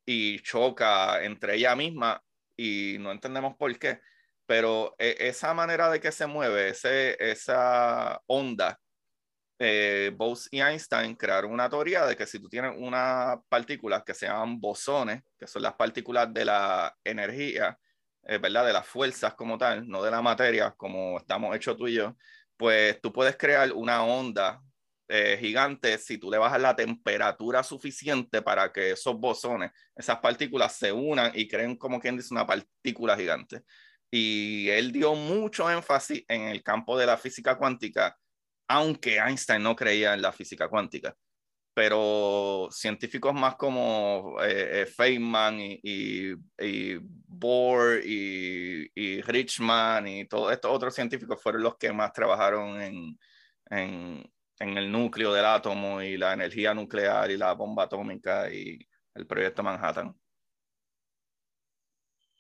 y 0.07 0.41
choca 0.41 1.23
entre 1.23 1.57
ella 1.57 1.77
misma 1.77 2.23
y 2.57 2.97
no 2.99 3.13
entendemos 3.13 3.57
por 3.57 3.79
qué. 3.79 4.01
Pero 4.47 4.95
e, 4.99 5.17
esa 5.19 5.53
manera 5.53 5.91
de 5.91 6.01
que 6.01 6.13
se 6.13 6.27
mueve, 6.27 6.71
ese, 6.71 7.17
esa 7.21 8.23
onda, 8.27 8.81
eh, 9.63 10.11
Bose 10.17 10.49
y 10.51 10.61
Einstein 10.61 11.15
crearon 11.15 11.53
una 11.53 11.69
teoría 11.69 12.07
de 12.07 12.17
que 12.17 12.27
si 12.27 12.39
tú 12.39 12.49
tienes 12.49 12.73
unas 12.79 13.39
partículas 13.47 14.03
que 14.05 14.15
se 14.15 14.27
llaman 14.27 14.59
bosones, 14.59 15.23
que 15.39 15.47
son 15.47 15.61
las 15.63 15.75
partículas 15.75 16.33
de 16.33 16.47
la 16.47 16.97
energía, 17.05 17.79
eh, 18.23 18.39
¿verdad? 18.39 18.65
De 18.65 18.73
las 18.73 18.87
fuerzas 18.87 19.35
como 19.35 19.59
tal, 19.59 19.87
no 19.87 20.03
de 20.03 20.11
la 20.11 20.23
materia, 20.23 20.71
como 20.73 21.19
estamos 21.19 21.55
hechos 21.55 21.77
tú 21.77 21.89
y 21.89 21.95
yo, 21.95 22.17
pues 22.57 23.01
tú 23.03 23.13
puedes 23.13 23.37
crear 23.37 23.71
una 23.73 24.03
onda 24.03 24.63
eh, 25.09 25.37
gigante 25.39 25.99
si 25.99 26.17
tú 26.17 26.31
le 26.31 26.39
bajas 26.39 26.61
la 26.61 26.75
temperatura 26.75 27.63
suficiente 27.63 28.41
para 28.41 28.73
que 28.73 28.93
esos 28.93 29.19
bosones, 29.19 29.73
esas 29.95 30.21
partículas 30.21 30.75
se 30.77 30.91
unan 30.91 31.33
y 31.35 31.47
creen 31.47 31.77
como 31.77 32.01
quien 32.01 32.17
dice 32.17 32.33
una 32.33 32.47
partícula 32.47 33.15
gigante. 33.15 33.63
Y 34.11 34.71
él 34.71 34.91
dio 34.91 35.15
mucho 35.15 35.71
énfasis 35.71 36.25
en 36.29 36.43
el 36.43 36.63
campo 36.63 36.97
de 36.97 37.07
la 37.07 37.19
física 37.19 37.59
cuántica, 37.59 38.17
aunque 38.71 39.19
Einstein 39.19 39.63
no 39.63 39.75
creía 39.75 40.15
en 40.15 40.23
la 40.23 40.33
física 40.33 40.69
cuántica 40.69 41.17
pero 41.75 42.69
científicos 42.71 43.33
más 43.33 43.57
como 43.57 44.37
eh, 44.43 44.83
eh, 44.83 44.87
Feynman 44.87 45.61
y, 45.61 45.81
y, 45.83 46.35
y 46.59 46.99
Bohr 47.01 48.01
y, 48.05 48.91
y, 48.95 49.23
Richman 49.23 50.07
y 50.07 50.27
todos 50.27 50.53
estos 50.53 50.71
otros 50.73 50.95
científicos 50.95 51.41
fueron 51.43 51.63
los 51.63 51.77
que 51.79 51.93
más 51.93 52.13
trabajaron 52.13 52.81
en, 52.83 53.19
en, 53.71 54.33
en, 54.59 54.79
el 54.79 54.91
núcleo 54.91 55.33
del 55.33 55.47
átomo 55.47 56.03
y 56.03 56.17
la 56.17 56.33
energía 56.33 56.75
nuclear 56.75 57.31
y 57.31 57.37
la 57.37 57.53
bomba 57.55 57.85
atómica 57.85 58.53
y 58.53 58.79
el 59.15 59.27
proyecto 59.27 59.63
Manhattan. 59.63 60.15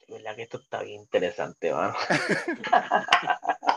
verdad 0.09 0.37
que 0.37 0.43
esto 0.43 0.59
está 0.59 0.83
bien 0.83 1.03
interesante, 1.03 1.73
mano. 1.73 1.95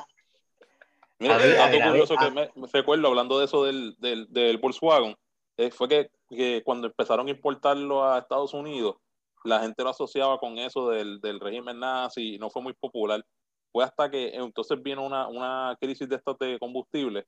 Mira, 1.23 1.37
dato 1.37 1.77
curioso 1.89 2.15
que 2.17 2.31
me, 2.31 2.49
me, 2.55 2.67
recuerdo 2.71 3.07
hablando 3.07 3.39
de 3.39 3.45
eso 3.45 3.63
del, 3.63 3.95
del, 3.99 4.27
del 4.31 4.57
Volkswagen 4.57 5.15
eh, 5.57 5.71
fue 5.71 5.87
que, 5.87 6.09
que, 6.29 6.61
cuando 6.63 6.87
empezaron 6.87 7.27
a 7.27 7.31
importarlo 7.31 8.03
a 8.03 8.19
Estados 8.19 8.53
Unidos, 8.53 8.95
la 9.43 9.59
gente 9.61 9.83
lo 9.83 9.89
asociaba 9.89 10.37
con 10.39 10.57
eso 10.57 10.89
del, 10.89 11.19
del 11.21 11.39
régimen 11.39 11.79
nazi 11.79 12.35
y 12.35 12.37
no 12.39 12.49
fue 12.49 12.61
muy 12.61 12.73
popular. 12.73 13.23
Fue 13.71 13.83
hasta 13.83 14.09
que 14.09 14.35
entonces 14.35 14.81
vino 14.81 15.05
una, 15.05 15.27
una 15.27 15.77
crisis 15.79 16.07
de 16.07 16.15
estos 16.15 16.37
de 16.39 16.59
combustible 16.59 17.25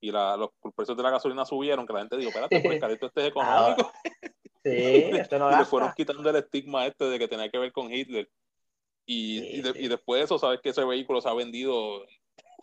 y 0.00 0.10
la, 0.10 0.36
los 0.36 0.50
precios 0.74 0.96
de 0.96 1.02
la 1.02 1.10
gasolina 1.10 1.44
subieron, 1.44 1.86
que 1.86 1.92
la 1.92 2.00
gente 2.00 2.16
dijo, 2.16 2.30
espérate, 2.30 2.60
pues, 2.60 2.80
carito 2.80 3.06
este 3.06 3.20
es 3.22 3.28
económico. 3.28 3.92
sí, 4.64 5.10
esto 5.12 5.38
no 5.38 5.50
y 5.52 5.56
le 5.56 5.64
fueron 5.64 5.92
quitando 5.96 6.28
el 6.30 6.36
estigma 6.36 6.86
este 6.86 7.04
de 7.06 7.18
que 7.18 7.28
tenía 7.28 7.50
que 7.50 7.58
ver 7.58 7.72
con 7.72 7.92
Hitler. 7.92 8.28
Y, 9.06 9.40
sí, 9.40 9.48
y, 9.54 9.60
de, 9.62 9.72
sí. 9.72 9.78
y, 9.84 9.88
después 9.88 10.20
de 10.20 10.24
eso, 10.24 10.38
sabes 10.38 10.60
que 10.60 10.68
ese 10.70 10.84
vehículo 10.84 11.20
se 11.20 11.28
ha 11.28 11.34
vendido 11.34 12.04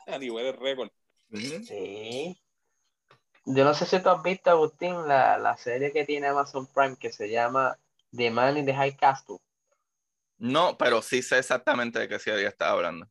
a 0.13 0.17
niveles 0.17 0.55
récord. 0.57 0.89
Sí. 1.31 2.39
Yo 3.45 3.63
no 3.63 3.73
sé 3.73 3.85
si 3.85 4.01
tú 4.01 4.09
has 4.09 4.23
visto, 4.23 4.49
Agustín, 4.49 5.07
la, 5.07 5.37
la 5.37 5.55
serie 5.57 5.91
que 5.91 6.05
tiene 6.05 6.27
Amazon 6.27 6.67
Prime 6.67 6.95
que 6.97 7.11
se 7.11 7.29
llama 7.29 7.77
The 8.15 8.31
Man 8.31 8.57
in 8.57 8.65
the 8.65 8.73
High 8.73 8.95
Castle. 8.95 9.37
No, 10.37 10.77
pero 10.77 11.01
sí 11.01 11.21
sé 11.21 11.39
exactamente 11.39 11.99
de 11.99 12.07
qué 12.07 12.19
serie 12.19 12.47
está 12.47 12.69
hablando. 12.69 13.07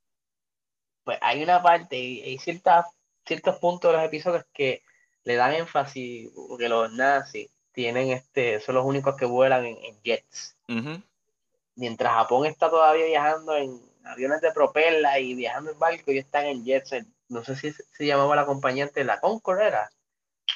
Pues 1.04 1.18
hay 1.20 1.42
una 1.42 1.62
parte 1.62 1.96
y 1.96 2.22
hay 2.22 2.38
ciertas, 2.38 2.86
ciertos 3.24 3.58
puntos 3.58 3.92
de 3.92 3.98
los 3.98 4.06
episodios 4.06 4.44
que 4.52 4.82
le 5.22 5.36
dan 5.36 5.54
énfasis 5.54 6.30
que 6.58 6.68
los 6.68 6.92
nazis 6.92 7.48
tienen 7.72 8.10
este, 8.10 8.60
son 8.60 8.76
los 8.76 8.84
únicos 8.84 9.16
que 9.16 9.24
vuelan 9.24 9.64
en, 9.66 9.76
en 9.84 10.02
jets. 10.02 10.56
Uh 10.68 10.72
-huh. 10.72 11.02
Mientras 11.76 12.12
Japón 12.12 12.46
está 12.46 12.70
todavía 12.70 13.06
viajando 13.06 13.56
en 13.56 13.80
aviones 14.04 14.40
de 14.40 14.52
propela 14.52 15.18
y 15.18 15.34
viajando 15.34 15.72
en 15.72 15.78
barco, 15.78 16.10
ellos 16.10 16.24
están 16.24 16.46
en 16.46 16.64
jets. 16.64 16.94
No 17.28 17.42
sé 17.42 17.56
si 17.56 17.72
se 17.72 18.06
llamaba 18.06 18.36
la 18.36 18.42
acompañante 18.42 19.04
la 19.04 19.20
Concorde 19.20 19.66
era 19.66 19.90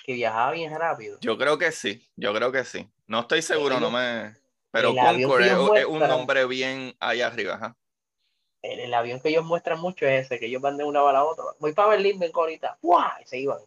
que 0.04 0.12
viajaba 0.12 0.52
bien 0.52 0.74
rápido. 0.74 1.18
Yo 1.20 1.36
creo 1.38 1.58
que 1.58 1.72
sí, 1.72 2.06
yo 2.16 2.34
creo 2.34 2.52
que 2.52 2.64
sí. 2.64 2.88
No 3.06 3.20
estoy 3.20 3.42
seguro, 3.42 3.76
el, 3.76 3.80
no 3.80 3.90
me. 3.90 4.36
Pero 4.70 4.94
Concorde 4.94 5.50
es, 5.50 5.56
muestran, 5.56 5.76
es, 5.76 5.86
un 5.86 6.00
nombre 6.00 6.46
bien 6.46 6.94
allá 7.00 7.26
arriba. 7.26 7.54
Ajá. 7.54 7.76
El, 8.60 8.80
el, 8.80 8.94
avión 8.94 9.20
que 9.20 9.28
ellos 9.28 9.44
muestran 9.44 9.80
mucho 9.80 10.06
es 10.06 10.26
ese, 10.26 10.38
que 10.38 10.46
ellos 10.46 10.60
van 10.60 10.76
de 10.76 10.84
una 10.84 11.00
bala 11.00 11.20
a 11.20 11.24
otra. 11.24 11.44
Voy 11.58 11.72
para 11.72 11.90
Berlín, 11.90 12.18
vengo 12.18 12.40
ahorita. 12.40 12.78
¡Buah! 12.82 13.20
Y 13.22 13.26
se 13.26 13.38
iban. 13.38 13.58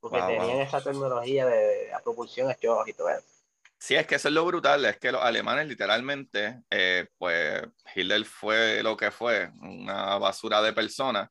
Porque 0.00 0.18
wow, 0.18 0.26
tenían 0.26 0.56
wow. 0.56 0.60
esa 0.60 0.82
tecnología 0.82 1.46
de, 1.46 1.56
de 1.56 1.88
la 1.90 2.00
propulsión 2.00 2.50
a 2.50 2.52
y 2.52 2.92
todo 2.92 3.08
eso. 3.08 3.35
Sí, 3.78 3.94
es 3.94 4.06
que 4.06 4.14
eso 4.14 4.28
es 4.28 4.34
lo 4.34 4.44
brutal, 4.44 4.84
es 4.86 4.98
que 4.98 5.12
los 5.12 5.22
alemanes 5.22 5.68
literalmente, 5.68 6.62
eh, 6.70 7.06
pues 7.18 7.62
Hitler 7.94 8.24
fue 8.24 8.82
lo 8.82 8.96
que 8.96 9.10
fue, 9.10 9.50
una 9.60 10.16
basura 10.18 10.62
de 10.62 10.72
personas, 10.72 11.28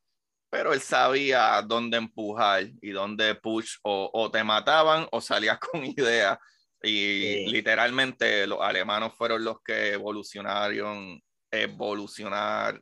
pero 0.48 0.72
él 0.72 0.80
sabía 0.80 1.60
dónde 1.62 1.98
empujar 1.98 2.64
y 2.80 2.90
dónde 2.90 3.34
push, 3.34 3.76
o, 3.82 4.10
o 4.12 4.30
te 4.30 4.44
mataban 4.44 5.08
o 5.10 5.20
salías 5.20 5.58
con 5.60 5.84
ideas. 5.84 6.38
Y 6.82 6.88
sí. 6.88 7.46
literalmente 7.48 8.46
los 8.46 8.60
alemanes 8.60 9.12
fueron 9.14 9.44
los 9.44 9.60
que 9.62 9.92
evolucionaron, 9.94 11.20
evolucionaron 11.50 12.80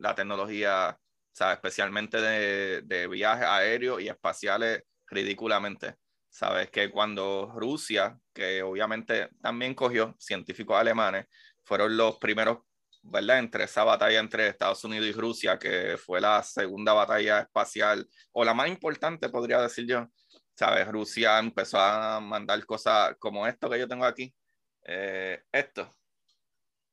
la 0.00 0.14
tecnología, 0.14 0.96
o 0.96 1.36
sea, 1.36 1.52
especialmente 1.54 2.20
de, 2.20 2.82
de 2.82 3.08
viajes 3.08 3.46
aéreos 3.46 4.00
y 4.00 4.08
espaciales 4.08 4.82
ridículamente. 5.08 5.96
Sabes 6.34 6.68
que 6.68 6.90
cuando 6.90 7.52
Rusia, 7.54 8.18
que 8.32 8.60
obviamente 8.60 9.28
también 9.40 9.72
cogió 9.72 10.16
científicos 10.18 10.76
alemanes, 10.76 11.26
fueron 11.62 11.96
los 11.96 12.16
primeros 12.18 12.58
¿verdad? 13.02 13.38
Entre 13.38 13.64
esa 13.64 13.84
batalla 13.84 14.18
entre 14.18 14.48
Estados 14.48 14.82
Unidos 14.82 15.06
y 15.06 15.12
Rusia, 15.12 15.60
que 15.60 15.96
fue 15.96 16.20
la 16.20 16.42
segunda 16.42 16.92
batalla 16.92 17.40
espacial, 17.40 18.08
o 18.32 18.44
la 18.44 18.52
más 18.52 18.66
importante, 18.66 19.28
podría 19.28 19.60
decir 19.60 19.86
yo. 19.86 20.08
¿Sabes? 20.56 20.88
Rusia 20.88 21.38
empezó 21.38 21.78
a 21.78 22.18
mandar 22.18 22.66
cosas 22.66 23.14
como 23.20 23.46
esto 23.46 23.70
que 23.70 23.78
yo 23.78 23.86
tengo 23.86 24.04
aquí. 24.04 24.34
Eh, 24.82 25.40
esto. 25.52 25.94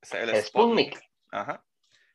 es 0.01 0.13
el 0.13 0.35
Sputnik. 0.43 0.99
Ajá. 1.31 1.63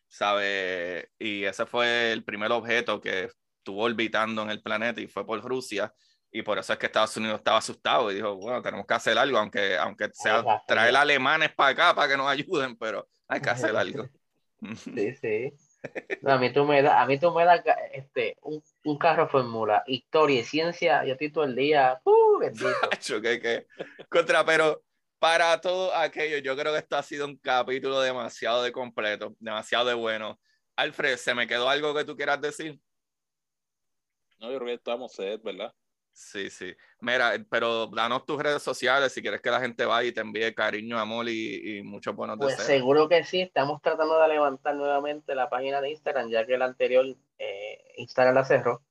¿Sabes? 0.06 1.08
Y 1.18 1.42
ese 1.42 1.66
fue 1.66 2.12
el 2.12 2.22
primer 2.22 2.52
objeto 2.52 3.00
que 3.00 3.30
estuvo 3.58 3.82
orbitando 3.82 4.42
en 4.42 4.50
el 4.50 4.62
planeta 4.62 5.00
y 5.00 5.08
fue 5.08 5.26
por 5.26 5.42
Rusia. 5.42 5.92
Y 6.30 6.42
por 6.42 6.58
eso 6.58 6.72
es 6.72 6.78
que 6.78 6.86
Estados 6.86 7.16
Unidos 7.16 7.38
estaba 7.38 7.58
asustado 7.58 8.10
y 8.10 8.16
dijo, 8.16 8.34
bueno, 8.36 8.60
tenemos 8.60 8.86
que 8.86 8.94
hacer 8.94 9.16
algo, 9.16 9.38
aunque, 9.38 9.76
aunque 9.76 10.10
sea 10.12 10.44
traer 10.66 10.94
alemanes 10.96 11.54
para 11.54 11.70
acá 11.70 11.94
para 11.94 12.08
que 12.08 12.16
nos 12.16 12.28
ayuden, 12.28 12.76
pero 12.76 13.08
hay 13.28 13.40
que 13.40 13.50
hacer 13.50 13.76
algo. 13.76 14.04
Sí, 14.76 15.14
sí. 15.16 15.52
No, 16.22 16.32
a 16.32 16.38
mí 16.38 16.50
tú 16.50 16.64
me 16.64 16.82
das, 16.82 16.94
a 16.94 17.06
mí 17.06 17.18
tú 17.18 17.30
me 17.30 17.44
das 17.44 17.62
este, 17.92 18.36
un, 18.42 18.62
un, 18.84 18.98
carro 18.98 19.28
fórmula, 19.28 19.84
historia 19.86 20.40
y 20.40 20.44
ciencia, 20.44 21.04
yo 21.04 21.12
estoy 21.12 21.30
todo 21.30 21.44
el 21.44 21.54
día, 21.54 22.00
uh, 22.02 22.38
bendito. 22.38 22.66
¿Qué, 23.22 23.38
qué? 23.38 23.66
Contra, 24.08 24.44
pero 24.44 24.82
para 25.18 25.60
todo 25.60 25.94
aquello, 25.94 26.38
yo 26.38 26.56
creo 26.56 26.72
que 26.72 26.78
esto 26.78 26.96
ha 26.96 27.02
sido 27.02 27.26
un 27.26 27.36
capítulo 27.36 28.00
demasiado 28.00 28.62
de 28.62 28.72
completo, 28.72 29.36
demasiado 29.38 29.86
de 29.86 29.94
bueno. 29.94 30.38
Alfred, 30.76 31.16
¿se 31.16 31.34
me 31.34 31.46
quedó 31.46 31.68
algo 31.68 31.94
que 31.94 32.04
tú 32.04 32.16
quieras 32.16 32.40
decir? 32.40 32.78
No, 34.38 34.50
yo 34.50 34.58
creo 34.58 34.66
que 34.66 34.74
estamos 34.74 35.12
set, 35.12 35.42
¿verdad? 35.42 35.72
Sí, 36.16 36.48
sí. 36.48 36.74
Mira, 37.00 37.34
pero 37.50 37.88
danos 37.88 38.24
tus 38.24 38.42
redes 38.42 38.62
sociales 38.62 39.12
si 39.12 39.20
quieres 39.20 39.42
que 39.42 39.50
la 39.50 39.60
gente 39.60 39.84
vaya 39.84 40.08
y 40.08 40.12
te 40.12 40.22
envíe 40.22 40.54
cariño, 40.54 40.98
amor 40.98 41.28
y, 41.28 41.76
y 41.76 41.82
muchos 41.82 42.16
buenos 42.16 42.38
pues 42.38 42.56
deseos. 42.56 42.66
seguro 42.66 43.06
que 43.06 43.22
sí. 43.22 43.42
Estamos 43.42 43.82
tratando 43.82 44.18
de 44.18 44.28
levantar 44.28 44.74
nuevamente 44.76 45.34
la 45.34 45.50
página 45.50 45.82
de 45.82 45.90
Instagram, 45.90 46.30
ya 46.30 46.46
que 46.46 46.54
el 46.54 46.62
anterior 46.62 47.04
eh, 47.36 47.92
Instagram 47.98 48.34
la 48.34 48.44
cerró. 48.46 48.82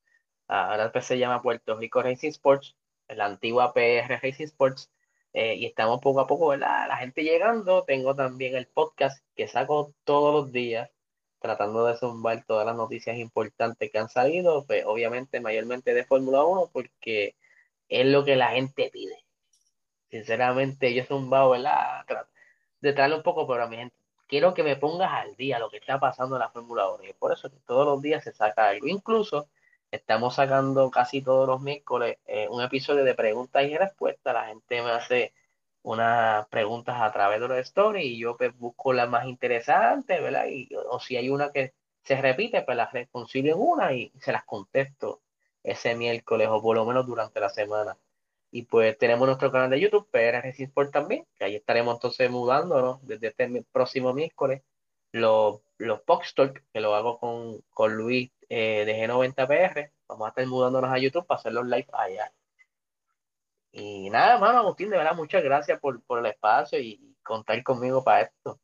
Ahora 0.48 0.92
pues 0.92 1.06
se 1.06 1.18
llama 1.18 1.42
Puerto 1.42 1.76
Rico 1.76 2.04
Racing 2.04 2.30
Sports, 2.30 2.78
la 3.08 3.26
antigua 3.26 3.74
PR 3.74 4.20
Racing 4.22 4.46
Sports. 4.46 4.92
Eh, 5.34 5.56
y 5.56 5.66
estamos 5.66 6.02
poco 6.02 6.20
a 6.20 6.28
poco, 6.28 6.50
¿verdad? 6.50 6.88
La 6.88 6.98
gente 6.98 7.24
llegando. 7.24 7.86
Tengo 7.86 8.16
también 8.16 8.56
el 8.56 8.68
podcast 8.68 9.26
que 9.36 9.48
saco 9.48 9.96
todos 10.04 10.32
los 10.32 10.52
días 10.52 10.92
tratando 11.46 11.86
de 11.86 11.98
zumbar 11.98 12.44
todas 12.46 12.66
las 12.66 12.76
noticias 12.76 13.18
importantes 13.18 13.92
que 13.92 13.98
han 14.00 14.10
salido, 14.10 14.66
pues 14.66 14.84
obviamente 14.86 15.40
mayormente 15.40 15.94
de 15.94 16.04
Fórmula 16.06 16.44
1, 16.44 16.70
porque 16.74 17.36
es 17.90 18.06
lo 18.08 18.26
que 18.26 18.36
la 18.36 18.50
gente 18.50 18.90
pide. 18.92 19.24
Sinceramente, 20.10 20.94
yo 20.94 21.04
zumbado, 21.06 21.52
¿verdad? 21.52 22.06
De 22.82 22.94
traerle 22.94 23.18
un 23.18 23.24
poco, 23.24 23.48
pero 23.48 23.64
a 23.64 23.68
mi 23.68 23.78
gente, 23.78 23.96
quiero 24.28 24.54
que 24.54 24.64
me 24.64 24.76
pongas 24.76 25.12
al 25.12 25.36
día 25.36 25.60
lo 25.60 25.70
que 25.70 25.78
está 25.78 26.00
pasando 26.00 26.36
en 26.36 26.40
la 26.42 26.50
Fórmula 26.50 26.90
1, 26.90 27.04
y 27.06 27.14
por 27.14 27.32
eso 27.32 27.50
que 27.50 27.58
todos 27.68 27.86
los 27.86 28.02
días 28.02 28.24
se 28.24 28.32
saca 28.32 28.70
algo. 28.70 28.88
Incluso 28.88 29.48
estamos 29.92 30.36
sacando 30.36 30.90
casi 30.92 31.22
todos 31.22 31.48
los 31.48 31.62
miércoles 31.62 32.18
eh, 32.26 32.48
un 32.50 32.62
episodio 32.64 33.04
de 33.04 33.14
preguntas 33.16 33.64
y 33.66 33.78
respuestas. 33.78 34.34
La 34.34 34.46
gente 34.48 34.82
me 34.82 34.92
hace 34.92 35.34
unas 35.86 36.48
preguntas 36.48 36.96
a 37.00 37.12
través 37.12 37.40
de 37.40 37.48
los 37.48 37.58
stories 37.60 38.06
y 38.06 38.18
yo 38.18 38.36
pues, 38.38 38.58
busco 38.58 38.92
las 38.92 39.08
más 39.08 39.28
interesantes, 39.28 40.20
¿verdad? 40.20 40.48
Y, 40.48 40.68
o 40.90 41.00
si 41.00 41.16
hay 41.16 41.30
una 41.30 41.52
que 41.52 41.74
se 42.04 42.20
repite, 42.20 42.64
pues 42.64 42.76
las 42.76 42.92
reconcilio 42.92 43.54
en 43.54 43.62
una 43.62 43.94
y 43.94 44.12
se 44.20 44.32
las 44.32 44.46
contesto 44.46 45.22
ese 45.64 45.96
miércoles 45.96 46.48
o 46.50 46.62
por 46.62 46.76
lo 46.76 46.86
menos 46.86 47.06
durante 47.06 47.40
la 47.40 47.50
semana. 47.50 47.98
Y 48.52 48.64
pues 48.64 48.98
tenemos 48.98 49.28
nuestro 49.28 49.52
canal 49.52 49.70
de 49.70 49.80
YouTube, 49.80 50.10
PR 50.10 50.48
Sport 50.48 50.92
también, 50.92 51.28
que 51.38 51.46
ahí 51.46 51.56
estaremos 51.56 51.96
entonces 51.96 52.32
mudándonos 52.32 53.06
desde 53.06 53.28
este 53.28 53.64
próximo 53.72 54.14
miércoles. 54.14 54.64
Los, 55.12 55.62
los 55.78 56.04
Talk, 56.04 56.64
que 56.74 56.82
lo 56.82 56.96
hago 56.96 57.20
con, 57.20 57.62
con 57.70 57.96
Luis 57.96 58.32
eh, 58.50 58.86
de 58.86 59.08
G90PR, 59.08 59.92
vamos 60.08 60.26
a 60.26 60.30
estar 60.30 60.48
mudándonos 60.48 60.92
a 60.92 60.98
YouTube 60.98 61.28
para 61.28 61.40
hacer 61.40 61.54
los 61.54 61.66
live 61.66 61.88
allá. 61.94 62.32
Y 63.78 64.10
nada, 64.10 64.38
mano, 64.38 64.60
Agustín, 64.60 64.90
de 64.90 64.96
verdad, 64.96 65.16
muchas 65.16 65.44
gracias 65.44 65.78
por, 65.82 66.02
por 66.06 66.20
el 66.20 66.28
espacio 66.28 66.80
y 66.80 67.14
contar 67.22 67.62
conmigo 67.62 68.02
para 68.02 68.22
esto. 68.22 68.58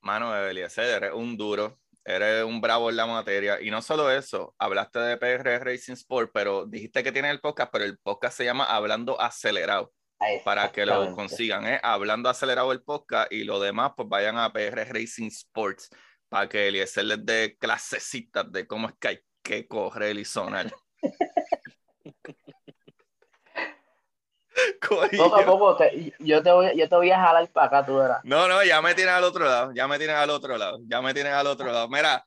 Mano, 0.00 0.34
Eliezer, 0.34 1.02
eres 1.02 1.12
un 1.12 1.36
duro, 1.36 1.78
eres 2.02 2.44
un 2.44 2.58
bravo 2.58 2.88
en 2.88 2.96
la 2.96 3.04
materia. 3.06 3.60
Y 3.60 3.70
no 3.70 3.82
solo 3.82 4.10
eso, 4.10 4.54
hablaste 4.58 5.00
de 5.00 5.18
PR 5.18 5.62
Racing 5.62 5.92
Sport, 5.92 6.30
pero 6.32 6.64
dijiste 6.64 7.02
que 7.02 7.12
tiene 7.12 7.28
el 7.30 7.40
podcast, 7.40 7.70
pero 7.70 7.84
el 7.84 7.98
podcast 7.98 8.38
se 8.38 8.46
llama 8.46 8.64
Hablando 8.64 9.20
Acelerado. 9.20 9.92
Para 10.44 10.72
que 10.72 10.86
lo 10.86 11.14
consigan, 11.14 11.66
¿eh? 11.66 11.78
Hablando 11.82 12.30
Acelerado 12.30 12.72
el 12.72 12.82
podcast 12.82 13.30
y 13.30 13.44
lo 13.44 13.60
demás, 13.60 13.92
pues 13.96 14.08
vayan 14.08 14.38
a 14.38 14.50
PR 14.50 14.94
Racing 14.94 15.28
Sports 15.28 15.90
para 16.30 16.48
que 16.48 16.68
Eliezer 16.68 17.04
les 17.04 17.24
dé 17.24 17.56
clasecitas 17.58 18.50
de 18.50 18.66
cómo 18.66 18.88
es 18.88 18.94
que 18.98 19.08
hay 19.08 19.20
que 19.42 19.68
correr 19.68 20.16
y 20.16 20.24
sonar. 20.24 20.72
Poco 25.16 25.36
a 25.36 25.44
poco, 25.44 25.78
yo, 26.18 26.42
te 26.42 26.52
voy, 26.52 26.76
yo 26.76 26.88
te 26.88 26.96
voy 26.96 27.10
a 27.10 27.20
jalar 27.20 27.48
para 27.50 27.66
acá, 27.66 27.86
tú 27.86 27.96
verás. 27.96 28.20
No, 28.24 28.48
no, 28.48 28.62
ya 28.64 28.80
me 28.80 28.94
tienes 28.94 29.14
al 29.14 29.24
otro 29.24 29.44
lado, 29.44 29.72
ya 29.74 29.86
me 29.86 29.98
tienes 29.98 30.16
al 30.16 30.30
otro 30.30 30.56
lado, 30.56 30.78
ya 30.86 31.00
me 31.02 31.14
tienes 31.14 31.32
al 31.32 31.46
otro 31.46 31.66
lado. 31.66 31.88
Mira, 31.88 32.26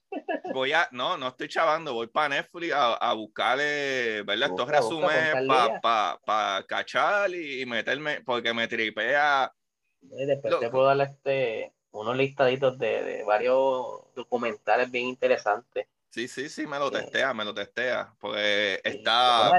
voy 0.54 0.74
a, 0.74 0.88
no, 0.92 1.18
no 1.18 1.30
estoy 1.30 1.48
chavando, 1.48 1.94
voy 1.94 2.08
para 2.08 2.30
Netflix 2.30 2.74
a, 2.74 2.94
a 2.94 3.14
buscarle, 3.14 4.24
¿verdad? 4.24 4.50
Estos 4.50 4.68
resúmenes 4.68 5.48
para 5.82 6.20
pa, 6.20 6.66
cachar 6.68 7.34
y, 7.34 7.66
meterme, 7.66 8.22
porque 8.22 8.54
me 8.54 8.68
tripea. 8.68 9.52
después 10.02 10.60
te 10.60 10.70
puedo 10.70 10.86
dar 10.86 11.02
este, 11.02 11.74
unos 11.92 12.16
listaditos 12.16 12.78
de, 12.78 13.04
de 13.04 13.24
varios 13.24 14.14
documentales 14.16 14.90
bien 14.92 15.08
interesantes. 15.08 15.88
Sí, 16.10 16.28
sí, 16.28 16.50
sí, 16.50 16.68
me 16.68 16.78
lo 16.78 16.92
testea, 16.92 17.34
me 17.34 17.46
lo 17.46 17.54
testea, 17.54 18.14
pues 18.20 18.82
está 18.84 19.50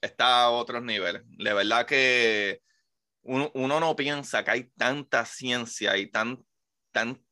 está 0.00 0.44
a 0.44 0.50
otros 0.50 0.82
niveles. 0.82 1.22
De 1.38 1.52
verdad 1.52 1.86
que 1.86 2.60
uno, 3.22 3.80
no 3.80 3.96
piensa 3.96 4.44
que 4.44 4.50
hay 4.50 4.64
tanta 4.76 5.24
ciencia 5.24 5.96
y 5.96 6.10
tan, 6.10 6.44
tan, 6.92 7.22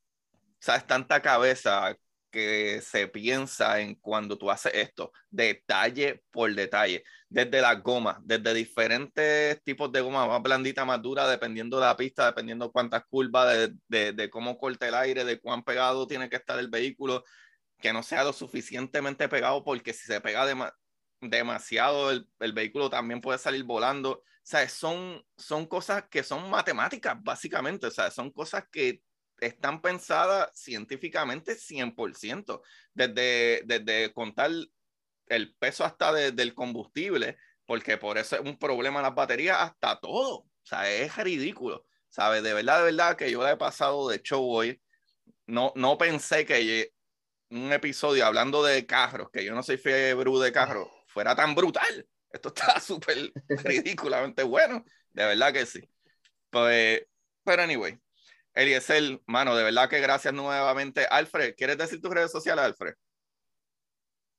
¿sabes? 0.61 0.87
tanta 0.87 1.23
cabeza 1.23 1.97
que 2.31 2.83
se 2.83 3.09
piensa 3.09 3.81
en 3.81 3.95
cuando 3.95 4.37
tú 4.37 4.51
haces 4.51 4.73
esto, 4.75 5.11
detalle 5.31 6.23
por 6.31 6.55
detalle, 6.55 7.03
desde 7.31 7.63
las 7.63 7.83
gomas, 7.83 8.19
desde 8.23 8.53
diferentes 8.53 9.63
tipos 9.63 9.91
de 9.91 10.03
goma, 10.03 10.27
más 10.27 10.43
blandita, 10.43 10.85
más 10.85 11.01
dura, 11.01 11.27
dependiendo 11.29 11.79
de 11.79 11.87
la 11.87 11.97
pista, 11.97 12.27
dependiendo 12.27 12.71
cuántas 12.71 13.05
curvas, 13.07 13.71
de, 13.89 14.13
de, 14.13 14.31
cómo 14.31 14.59
corta 14.59 14.87
el 14.87 14.95
aire, 14.95 15.25
de 15.25 15.41
cuán 15.41 15.65
pegado 15.65 16.07
tiene 16.07 16.29
que 16.29 16.37
estar 16.37 16.59
el 16.59 16.69
vehículo, 16.69 17.25
que 17.79 17.93
no 17.95 18.03
sea 18.03 18.23
lo 18.23 18.35
suficientemente 18.35 19.29
pegado, 19.31 19.65
porque 19.65 19.95
si 19.95 20.07
se 20.07 20.21
pega 20.21 20.45
de, 20.45 20.55
demasiado, 21.21 22.11
el, 22.11 22.29
el, 22.41 22.53
vehículo 22.53 22.91
también 22.91 23.21
puede 23.21 23.39
salir 23.39 23.65
volando. 23.65 24.11
O 24.13 24.23
sea, 24.43 24.69
son, 24.69 25.25
son 25.37 25.67
cosas 25.67 26.05
que 26.09 26.23
son 26.23 26.49
matemáticas, 26.51 27.17
básicamente. 27.23 27.87
O 27.87 27.91
sea, 27.91 28.11
son 28.11 28.31
cosas 28.31 28.65
que 28.71 29.03
están 29.41 29.83
pensadas 29.83 30.51
científicamente 30.55 31.57
100%, 31.57 32.63
desde, 32.95 33.63
desde 33.65 34.13
contar 34.13 34.51
el 35.29 35.55
peso 35.57 35.85
hasta 35.85 36.13
del 36.13 36.55
combustible, 36.55 37.37
porque 37.67 37.99
por 37.99 38.19
eso 38.19 38.37
es 38.37 38.43
un 38.43 38.59
problema 38.59 39.03
las 39.03 39.15
baterías, 39.15 39.59
hasta 39.61 39.99
todo. 39.99 40.39
O 40.39 40.49
sea, 40.63 40.91
es 40.91 41.17
ridículo. 41.17 41.85
¿Sabes? 42.09 42.43
De 42.43 42.55
verdad, 42.55 42.79
de 42.79 42.85
verdad 42.85 43.17
que 43.17 43.31
yo 43.31 43.43
le 43.45 43.53
he 43.53 43.57
pasado 43.57 44.09
de 44.09 44.23
show 44.23 44.43
hoy. 44.43 44.81
No, 45.47 45.73
no 45.77 45.99
pensé 45.99 46.47
que 46.47 46.93
un 47.51 47.73
episodio 47.73 48.27
hablando 48.27 48.63
de 48.63 48.87
carros, 48.87 49.29
que 49.31 49.45
yo 49.45 49.55
no 49.55 49.63
soy 49.63 49.77
fiebre 49.77 50.15
de 50.15 50.53
carros, 50.53 50.89
fuera 51.17 51.35
tan 51.35 51.55
brutal. 51.55 52.07
Esto 52.31 52.49
está 52.49 52.79
súper 52.81 53.33
ridículamente 53.49 54.43
bueno. 54.43 54.85
De 55.15 55.25
verdad 55.25 55.51
que 55.51 55.65
sí. 55.65 55.81
Pues, 56.51 57.07
pero 57.43 57.63
anyway, 57.63 57.99
Eliezer, 58.53 59.19
mano, 59.25 59.57
de 59.57 59.65
verdad 59.65 59.89
que 59.89 59.99
gracias 59.99 60.35
nuevamente. 60.35 61.07
Alfred, 61.11 61.55
¿quieres 61.57 61.79
decir 61.79 62.03
tus 62.03 62.13
redes 62.13 62.31
sociales, 62.31 62.67
Alfred? 62.67 62.93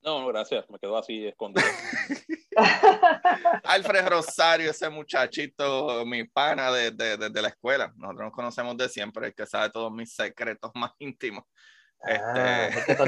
No, 0.04 0.22
no, 0.22 0.28
gracias. 0.28 0.70
Me 0.70 0.78
quedo 0.78 0.96
así 1.00 1.26
escondido. 1.26 1.66
Alfred 3.64 4.08
Rosario, 4.08 4.70
ese 4.70 4.88
muchachito, 4.92 6.06
mi 6.06 6.26
pana 6.26 6.72
desde 6.72 7.18
de, 7.18 7.30
de, 7.32 7.42
la 7.42 7.48
escuela. 7.48 7.92
Nosotros 7.96 8.26
nos 8.26 8.34
conocemos 8.34 8.78
de 8.78 8.88
siempre, 8.88 9.28
el 9.28 9.34
que 9.34 9.48
sabe 9.48 9.72
todos 9.72 9.92
mis 9.92 10.14
secretos 10.14 10.70
más 10.76 10.92
íntimos. 11.00 11.44
Ah, 12.04 12.68
este... 12.68 13.08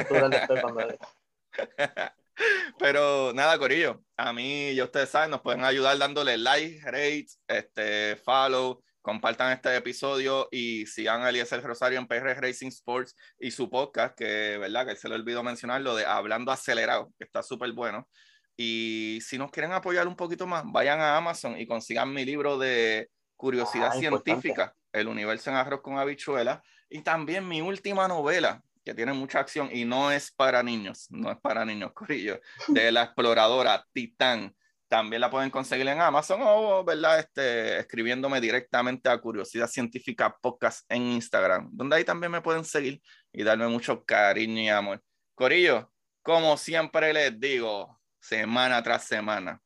Pero 2.79 3.33
nada, 3.33 3.57
Corillo, 3.57 4.03
a 4.17 4.33
mí, 4.33 4.73
ya 4.75 4.85
ustedes 4.85 5.09
saben, 5.09 5.31
nos 5.31 5.41
pueden 5.41 5.63
ayudar 5.63 5.97
dándole 5.97 6.37
like, 6.37 6.79
rate, 6.85 7.27
este, 7.47 8.15
follow, 8.17 8.81
compartan 9.01 9.51
este 9.51 9.75
episodio 9.75 10.47
y 10.51 10.85
sigan 10.85 11.23
a 11.23 11.29
Eliezer 11.29 11.63
Rosario 11.63 11.99
en 11.99 12.07
PR 12.07 12.39
Racing 12.39 12.67
Sports 12.67 13.15
y 13.39 13.51
su 13.51 13.69
podcast, 13.69 14.17
que 14.17 14.57
verdad 14.57 14.85
que 14.85 14.95
se 14.95 15.09
le 15.09 15.15
olvidó 15.15 15.43
mencionar, 15.43 15.81
lo 15.81 15.95
de 15.95 16.05
Hablando 16.05 16.51
Acelerado, 16.51 17.11
que 17.17 17.25
está 17.25 17.43
súper 17.43 17.71
bueno. 17.73 18.07
Y 18.55 19.19
si 19.21 19.37
nos 19.37 19.51
quieren 19.51 19.71
apoyar 19.71 20.07
un 20.07 20.15
poquito 20.15 20.45
más, 20.45 20.63
vayan 20.65 20.99
a 20.99 21.15
Amazon 21.15 21.57
y 21.59 21.65
consigan 21.65 22.13
mi 22.13 22.25
libro 22.25 22.57
de 22.57 23.09
curiosidad 23.37 23.91
ah, 23.93 23.97
científica, 23.97 24.75
El 24.91 25.07
universo 25.07 25.49
en 25.49 25.55
arroz 25.55 25.81
con 25.81 25.97
habichuela, 25.97 26.61
y 26.89 27.01
también 27.01 27.47
mi 27.47 27.61
última 27.61 28.07
novela, 28.07 28.61
que 28.89 28.95
tiene 28.95 29.13
mucha 29.13 29.39
acción 29.39 29.69
y 29.71 29.85
no 29.85 30.11
es 30.11 30.31
para 30.31 30.63
niños, 30.63 31.05
no 31.11 31.31
es 31.31 31.37
para 31.37 31.63
niños, 31.63 31.91
Corillo, 31.93 32.41
de 32.69 32.91
la 32.91 33.03
exploradora 33.03 33.85
Titán. 33.93 34.55
También 34.87 35.21
la 35.21 35.29
pueden 35.29 35.51
conseguir 35.51 35.87
en 35.87 36.01
Amazon 36.01 36.39
o, 36.41 36.83
¿verdad? 36.83 37.19
Este, 37.19 37.77
escribiéndome 37.77 38.41
directamente 38.41 39.07
a 39.07 39.19
Curiosidad 39.19 39.67
Científica 39.67 40.35
Podcast 40.41 40.91
en 40.91 41.03
Instagram, 41.03 41.69
donde 41.71 41.97
ahí 41.97 42.03
también 42.03 42.31
me 42.31 42.41
pueden 42.41 42.65
seguir 42.65 42.99
y 43.31 43.43
darme 43.43 43.67
mucho 43.67 44.03
cariño 44.03 44.59
y 44.59 44.69
amor. 44.69 45.03
Corillo, 45.35 45.91
como 46.23 46.57
siempre 46.57 47.13
les 47.13 47.39
digo, 47.39 48.01
semana 48.19 48.81
tras 48.81 49.03
semana, 49.03 49.61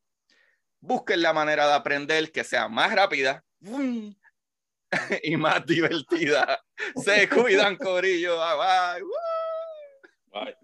busquen 0.82 1.22
la 1.22 1.32
manera 1.32 1.66
de 1.66 1.74
aprender 1.76 2.30
que 2.30 2.44
sea 2.44 2.68
más 2.68 2.94
rápida 2.94 3.41
y 5.24 5.38
más 5.38 5.65
divertida. 5.65 6.60
Se 7.03 7.28
cuidan, 7.30 7.76
Corillo. 7.78 8.38
Bye, 8.38 9.03
bye. 10.32 10.56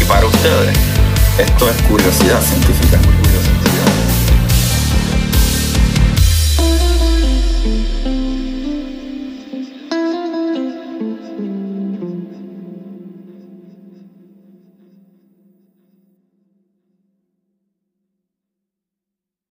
Y 0.00 0.04
para 0.04 0.26
ustedes, 0.26 0.76
esto 1.38 1.70
es 1.70 1.82
curiosidad. 1.82 2.40